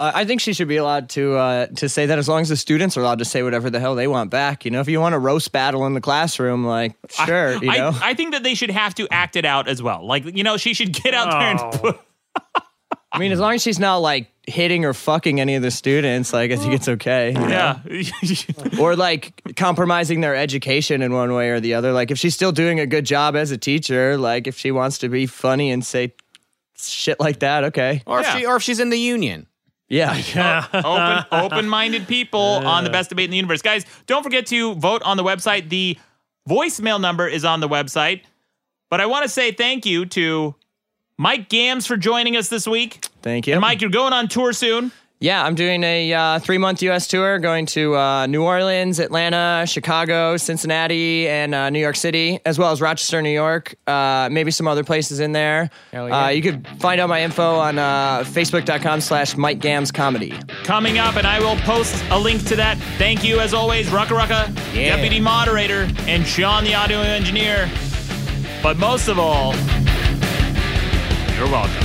Uh, 0.00 0.12
I 0.14 0.24
think 0.24 0.40
she 0.40 0.52
should 0.52 0.68
be 0.68 0.76
allowed 0.76 1.08
to 1.08 1.34
uh, 1.34 1.66
to 1.78 1.88
say 1.88 2.06
that 2.06 2.20
as 2.20 2.28
long 2.28 2.40
as 2.42 2.48
the 2.48 2.56
students 2.56 2.96
are 2.96 3.00
allowed 3.00 3.18
to 3.18 3.24
say 3.24 3.42
whatever 3.42 3.68
the 3.68 3.80
hell 3.80 3.96
they 3.96 4.06
want 4.06 4.30
back. 4.30 4.64
You 4.64 4.70
know, 4.70 4.78
if 4.80 4.86
you 4.88 5.00
want 5.00 5.16
a 5.16 5.18
roast 5.18 5.50
battle 5.50 5.84
in 5.86 5.94
the 5.94 6.00
classroom, 6.00 6.64
like 6.64 6.94
sure, 7.10 7.54
you 7.54 7.66
know. 7.66 7.90
I, 8.00 8.10
I 8.10 8.14
think 8.14 8.30
that 8.32 8.44
they 8.44 8.54
should 8.54 8.70
have 8.70 8.94
to 8.94 9.08
act 9.10 9.34
it 9.34 9.44
out 9.44 9.66
as 9.66 9.82
well. 9.82 10.06
Like, 10.06 10.24
you 10.36 10.44
know, 10.44 10.56
she 10.56 10.72
should 10.72 10.92
get 10.92 11.14
out 11.14 11.32
there 11.32 11.40
and 11.40 11.58
Oh. 11.60 11.70
put, 11.80 12.00
I 13.10 13.18
mean, 13.18 13.32
as 13.32 13.40
long 13.40 13.54
as 13.54 13.62
she's 13.62 13.78
not 13.78 13.98
like 13.98 14.30
hitting 14.46 14.84
or 14.84 14.92
fucking 14.92 15.40
any 15.40 15.54
of 15.54 15.62
the 15.62 15.70
students, 15.70 16.32
like 16.32 16.50
I 16.50 16.56
think 16.56 16.74
it's 16.74 16.88
okay. 16.88 17.28
you 17.28 17.38
know? 17.38 17.48
yeah. 17.48 18.78
Or 18.80 18.96
like 18.96 19.54
compromising 19.56 20.20
their 20.20 20.36
education 20.36 21.00
in 21.02 21.12
one 21.12 21.32
way 21.32 21.50
or 21.50 21.60
the 21.60 21.74
other. 21.74 21.92
Like 21.92 22.10
if 22.10 22.18
she's 22.18 22.34
still 22.34 22.52
doing 22.52 22.80
a 22.80 22.86
good 22.86 23.04
job 23.06 23.34
as 23.34 23.50
a 23.50 23.58
teacher, 23.58 24.18
like 24.18 24.46
if 24.46 24.58
she 24.58 24.70
wants 24.70 24.98
to 24.98 25.08
be 25.08 25.26
funny 25.26 25.70
and 25.70 25.84
say 25.84 26.12
shit 26.76 27.18
like 27.18 27.40
that. 27.40 27.64
Okay. 27.64 28.02
Or 28.06 28.20
if 28.20 28.28
she 28.28 28.46
or 28.46 28.56
if 28.56 28.62
she's 28.62 28.80
in 28.80 28.90
the 28.90 28.98
union. 28.98 29.46
Yeah. 29.88 30.66
open 30.74 31.24
open-minded 31.32 32.06
people 32.06 32.40
on 32.40 32.84
the 32.84 32.90
best 32.90 33.08
debate 33.08 33.24
in 33.24 33.30
the 33.30 33.36
universe. 33.36 33.62
Guys, 33.62 33.86
don't 34.06 34.22
forget 34.22 34.46
to 34.46 34.74
vote 34.74 35.02
on 35.02 35.16
the 35.16 35.24
website. 35.24 35.70
The 35.70 35.98
voicemail 36.48 37.00
number 37.00 37.26
is 37.26 37.44
on 37.44 37.60
the 37.60 37.68
website. 37.68 38.22
But 38.90 39.00
I 39.00 39.06
want 39.06 39.24
to 39.24 39.28
say 39.28 39.52
thank 39.52 39.84
you 39.84 40.06
to 40.06 40.54
Mike 41.18 41.48
Gamms 41.48 41.86
for 41.86 41.96
joining 41.96 42.36
us 42.36 42.48
this 42.48 42.66
week. 42.66 43.04
Thank 43.22 43.48
you. 43.48 43.54
And 43.54 43.60
Mike, 43.60 43.80
you're 43.80 43.90
going 43.90 44.12
on 44.12 44.28
tour 44.28 44.52
soon. 44.52 44.92
Yeah, 45.20 45.44
I'm 45.44 45.56
doing 45.56 45.82
a 45.82 46.12
uh, 46.12 46.38
three 46.38 46.58
month 46.58 46.80
U.S. 46.82 47.08
tour, 47.08 47.40
going 47.40 47.66
to 47.66 47.96
uh, 47.96 48.26
New 48.28 48.44
Orleans, 48.44 49.00
Atlanta, 49.00 49.64
Chicago, 49.66 50.36
Cincinnati, 50.36 51.28
and 51.28 51.56
uh, 51.56 51.70
New 51.70 51.80
York 51.80 51.96
City, 51.96 52.38
as 52.46 52.56
well 52.56 52.70
as 52.70 52.80
Rochester, 52.80 53.20
New 53.20 53.32
York. 53.32 53.74
Uh, 53.88 54.28
maybe 54.30 54.52
some 54.52 54.68
other 54.68 54.84
places 54.84 55.18
in 55.18 55.32
there. 55.32 55.70
Yeah. 55.92 56.04
Uh, 56.04 56.28
you 56.28 56.40
could 56.40 56.64
find 56.78 57.00
out 57.00 57.08
my 57.08 57.20
info 57.20 57.56
on 57.56 57.80
uh, 57.80 58.20
facebook.com 58.20 59.00
slash 59.00 59.36
Mike 59.36 59.58
Gamms 59.58 59.90
Comedy. 59.90 60.32
Coming 60.62 60.98
up, 60.98 61.16
and 61.16 61.26
I 61.26 61.40
will 61.40 61.56
post 61.62 62.00
a 62.10 62.18
link 62.18 62.44
to 62.46 62.54
that. 62.54 62.78
Thank 62.96 63.24
you, 63.24 63.40
as 63.40 63.52
always, 63.52 63.88
Rucka 63.88 64.16
Rucka, 64.16 64.54
Yeah. 64.72 64.94
Deputy 64.94 65.18
Moderator, 65.18 65.88
and 66.06 66.24
Sean, 66.24 66.62
the 66.62 66.76
audio 66.76 67.00
engineer. 67.00 67.68
But 68.62 68.76
most 68.76 69.08
of 69.08 69.18
all, 69.18 69.52
you're 71.38 71.46
welcome. 71.50 71.84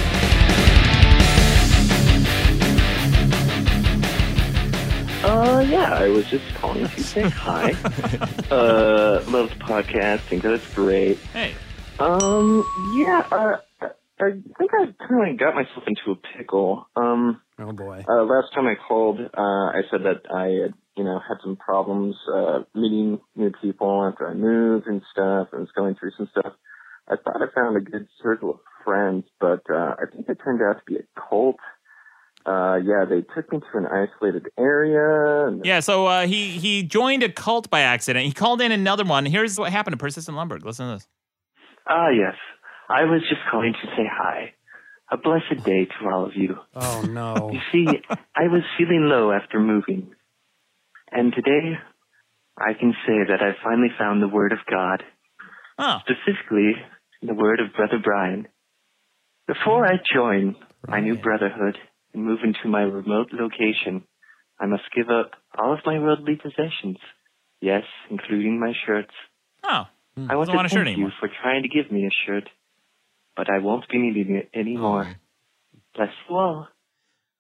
Uh, 5.24 5.66
yeah, 5.70 5.94
I 5.94 6.10
was 6.10 6.26
just 6.30 6.44
calling 6.56 6.86
to 6.86 7.02
say 7.04 7.22
hi. 7.30 7.72
uh, 8.52 9.24
love 9.30 9.50
the 9.50 9.56
podcast. 9.62 10.20
Think 10.22 10.44
that 10.44 10.52
it's 10.54 10.74
great. 10.74 11.18
Hey. 11.32 11.54
Um, 12.00 12.66
yeah, 12.96 13.26
uh, 13.32 13.58
I 14.20 14.32
think 14.58 14.72
I 14.74 14.88
kind 15.08 15.32
of 15.32 15.40
got 15.40 15.56
myself 15.56 15.86
into 15.88 16.12
a 16.12 16.16
pickle. 16.38 16.88
Um, 16.98 17.40
oh 17.60 17.72
boy. 17.72 18.04
uh, 18.08 18.24
last 18.24 18.54
time 18.54 18.68
I 18.68 18.76
called, 18.76 19.22
uh, 19.22 19.30
I 19.38 19.82
said 19.90 20.02
that 20.04 20.24
I 20.30 20.64
had, 20.64 20.74
you 20.98 21.06
know, 21.06 21.20
had 21.20 21.38
some 21.42 21.56
problems, 21.56 22.16
uh, 22.34 22.64
meeting 22.76 23.20
new 23.38 23.52
people 23.62 24.10
after 24.12 24.28
I 24.28 24.34
moved 24.34 24.88
and 24.88 25.02
stuff. 25.12 25.48
I 25.54 25.58
was 25.58 25.70
going 25.74 25.96
through 25.96 26.12
some 26.18 26.28
stuff. 26.32 26.54
I 27.08 27.16
thought 27.18 27.42
I 27.42 27.48
found 27.54 27.78
a 27.78 27.82
good 27.82 28.08
circle 28.22 28.52
of 28.52 28.60
friends, 28.86 29.26
but, 29.40 29.62
uh, 29.70 29.96
I 30.00 30.06
think 30.12 30.28
it 30.30 30.38
turned 30.44 30.62
out 30.62 30.78
to 30.80 30.84
be 30.86 30.98
a 30.98 31.20
cult. 31.30 31.58
Uh, 32.46 32.76
yeah, 32.84 33.06
they 33.10 33.22
took 33.34 33.52
me 33.54 33.60
to 33.60 33.78
an 33.78 33.86
isolated 33.86 34.48
area. 34.58 35.48
And 35.48 35.64
Yeah, 35.66 35.80
so 35.80 36.08
uh, 36.08 36.28
he 36.28 36.50
he 36.60 36.84
joined 36.84 37.24
a 37.24 37.30
cult 37.32 37.70
by 37.70 37.80
accident. 37.82 38.26
He 38.26 38.34
called 38.34 38.60
in 38.62 38.74
another 38.74 39.06
one. 39.06 39.26
Here's 39.26 39.58
what 39.58 39.72
happened 39.72 39.94
to 39.94 39.98
Persistent 39.98 40.36
Lumberg. 40.38 40.66
Listen 40.66 40.88
to 40.88 40.94
this. 40.96 41.08
Ah, 41.88 42.10
yes. 42.10 42.36
I 42.90 43.06
was 43.06 43.22
just 43.30 43.42
calling 43.50 43.74
to 43.74 43.88
say 43.96 44.04
hi. 44.12 44.54
A 45.10 45.16
blessed 45.18 45.64
day 45.64 45.86
to 45.86 46.10
all 46.10 46.26
of 46.26 46.36
you. 46.36 46.58
Oh 46.76 47.06
no. 47.10 47.50
You 47.54 47.60
see, 47.72 48.02
I 48.36 48.48
was 48.50 48.64
feeling 48.78 49.04
low 49.10 49.32
after 49.32 49.60
moving. 49.62 50.14
And 51.12 51.32
today, 51.34 51.78
I 52.58 52.74
can 52.74 52.94
say 53.08 53.20
that 53.30 53.42
I 53.42 53.56
finally 53.64 53.90
found 53.98 54.22
the 54.22 54.28
Word 54.28 54.52
of 54.52 54.60
God. 54.70 55.02
Oh. 55.80 56.00
Specifically, 56.02 56.74
the 57.28 57.34
Word 57.34 57.60
of 57.60 57.74
Brother 57.76 58.00
Brian. 58.04 58.48
Before 59.48 59.86
I 59.86 59.94
join 60.14 60.56
my 60.88 61.00
new 61.00 61.18
brotherhood 61.18 61.78
and 62.14 62.24
move 62.24 62.40
into 62.44 62.68
my 62.68 62.82
remote 62.82 63.30
location, 63.32 64.04
I 64.60 64.66
must 64.66 64.84
give 64.96 65.10
up 65.10 65.32
all 65.58 65.74
of 65.74 65.80
my 65.86 66.00
worldly 66.00 66.36
possessions. 66.36 66.98
Yes, 67.62 67.84
including 68.10 68.60
my 68.60 68.74
shirts. 68.86 69.14
Oh, 69.64 69.86
I 70.18 70.36
want 70.36 70.48
doesn't 70.48 70.48
to 70.48 70.56
want 70.56 70.66
a 70.66 70.70
shirt 70.70 70.86
thank 70.86 70.98
you 70.98 71.04
anymore. 71.06 71.14
for 71.20 71.30
trying 71.42 71.64
to 71.64 71.70
give 71.70 71.92
me 71.92 72.06
a 72.06 72.12
shirt, 72.26 72.50
but 73.36 73.50
I 73.50 73.60
won't 73.60 73.88
be 73.90 73.98
needing 73.98 74.36
it 74.36 74.50
anymore. 74.54 75.16
Bless 75.96 76.10
you 76.30 76.36
all. 76.36 76.68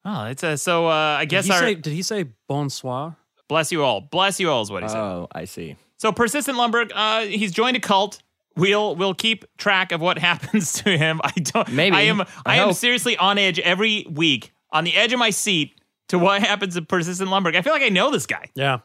Oh, 0.05 0.25
it's 0.25 0.43
a 0.43 0.57
so. 0.57 0.87
Uh, 0.87 1.17
I 1.19 1.25
guess 1.25 1.45
did 1.45 1.51
he 1.51 1.55
our 1.55 1.59
say, 1.61 1.75
did 1.75 1.93
he 1.93 2.01
say 2.01 2.25
bonsoir? 2.47 3.17
bless 3.47 3.71
you 3.71 3.83
all. 3.83 4.01
Bless 4.01 4.39
you 4.39 4.49
all 4.49 4.63
is 4.63 4.71
what 4.71 4.83
he 4.83 4.89
said. 4.89 4.97
Oh, 4.97 5.27
I 5.31 5.45
see. 5.45 5.75
So 5.97 6.11
persistent 6.11 6.57
Lumberg, 6.57 6.91
uh, 6.93 7.21
he's 7.21 7.51
joined 7.51 7.77
a 7.77 7.79
cult. 7.79 8.21
We'll 8.55 8.95
we'll 8.95 9.13
keep 9.15 9.45
track 9.57 9.91
of 9.91 10.01
what 10.01 10.17
happens 10.29 10.73
to 10.83 10.97
him. 10.97 11.19
I 11.23 11.31
don't. 11.31 11.69
Maybe. 11.71 11.95
I 11.95 12.01
am. 12.01 12.21
I 12.21 12.25
I, 12.45 12.55
am 12.57 12.73
seriously 12.73 13.17
on 13.17 13.37
edge 13.37 13.59
every 13.59 14.05
week, 14.09 14.51
on 14.71 14.83
the 14.83 14.95
edge 14.95 15.11
of 15.13 15.19
my 15.19 15.29
seat 15.31 15.79
to 16.09 16.19
what 16.19 16.41
happens 16.49 16.75
to 16.75 16.81
persistent 16.81 17.29
Lumberg. 17.29 17.55
I 17.55 17.61
feel 17.61 17.73
like 17.73 17.81
I 17.83 17.89
know 17.89 18.11
this 18.11 18.25
guy 18.27 18.49
Yeah. 18.55 18.79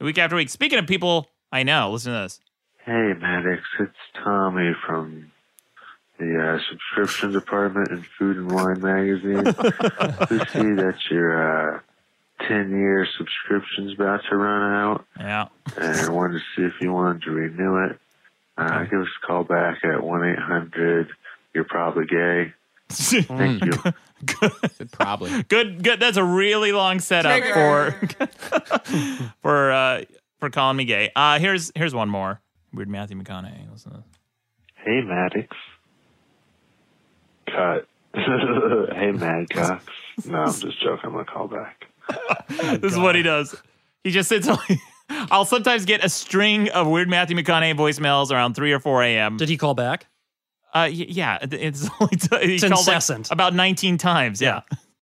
week 0.00 0.18
after 0.18 0.36
week. 0.36 0.48
Speaking 0.50 0.78
of 0.78 0.86
people 0.86 1.28
I 1.52 1.62
know, 1.62 1.90
listen 1.92 2.12
to 2.12 2.18
this. 2.20 2.40
Hey, 2.84 3.12
Maddox, 3.18 3.62
it's 3.80 3.92
Tommy 4.22 4.72
from 4.86 5.30
the 6.18 6.38
uh, 6.38 6.58
subscription 6.70 7.32
department 7.32 7.88
in 7.90 8.04
Food 8.18 8.36
and 8.36 8.50
Wine 8.52 8.80
magazine. 8.80 9.44
we 10.30 10.38
see 10.46 10.74
that 10.74 10.94
your 11.10 11.76
uh, 11.76 11.80
10 12.46 12.70
year 12.70 13.06
subscription's 13.18 13.94
about 13.94 14.20
to 14.28 14.36
run 14.36 14.72
out, 14.74 15.04
Yeah. 15.18 15.48
and 15.76 15.96
I 16.00 16.08
wanted 16.10 16.34
to 16.34 16.44
see 16.56 16.62
if 16.66 16.74
you 16.80 16.92
wanted 16.92 17.22
to 17.22 17.30
renew 17.30 17.84
it. 17.86 17.98
Uh, 18.56 18.84
Give 18.84 19.00
us 19.00 19.08
a 19.22 19.26
call 19.26 19.44
back 19.44 19.84
at 19.84 20.02
1 20.02 20.24
800 20.30 21.08
You're 21.54 21.64
Probably 21.64 22.06
Gay. 22.06 22.52
Thank 22.88 23.64
you. 23.64 23.72
Probably. 24.92 25.42
Good, 25.44 25.82
good. 25.82 26.00
That's 26.00 26.16
a 26.16 26.24
really 26.24 26.72
long 26.72 27.00
setup 27.00 27.42
for 27.42 27.92
for 29.42 29.72
uh, 29.72 30.02
for 30.38 30.50
calling 30.50 30.76
me 30.76 30.84
gay. 30.84 31.10
Uh, 31.16 31.38
here's 31.38 31.72
here's 31.74 31.94
one 31.94 32.08
more. 32.08 32.40
Weird 32.72 32.88
Matthew 32.88 33.16
McConaughey. 33.20 33.70
Listen 33.72 33.92
to 33.92 33.96
this. 33.98 34.06
Hey, 34.76 35.00
Maddox. 35.00 35.56
Cut. 37.46 37.88
hey, 38.14 39.12
Mad 39.12 39.48
Cox. 39.50 39.84
No, 40.26 40.38
I'm 40.38 40.52
just 40.52 40.80
joking. 40.82 41.00
I'm 41.04 41.12
going 41.12 41.24
to 41.24 41.30
call 41.30 41.48
back. 41.48 41.86
this 42.80 42.92
is 42.92 42.98
what 42.98 43.14
he 43.14 43.22
does. 43.22 43.56
He 44.04 44.10
just 44.10 44.28
sits. 44.28 44.48
I'll 45.10 45.44
sometimes 45.44 45.84
get 45.84 46.04
a 46.04 46.08
string 46.08 46.68
of 46.70 46.86
weird 46.86 47.08
Matthew 47.08 47.36
McConaughey 47.36 47.74
voicemails 47.76 48.30
around 48.30 48.54
three 48.54 48.72
or 48.72 48.80
four 48.80 49.02
a.m. 49.02 49.36
Did 49.36 49.48
he 49.48 49.56
call 49.56 49.74
back? 49.74 50.06
Uh, 50.72 50.88
y- 50.90 51.06
yeah, 51.08 51.38
it- 51.42 51.52
it's 51.54 51.88
only 52.00 52.16
he 52.46 52.54
It's 52.54 52.62
called, 52.62 52.72
like, 52.72 52.78
incessant. 52.96 53.30
about 53.30 53.54
nineteen 53.54 53.98
times. 53.98 54.40
Yeah. 54.40 54.62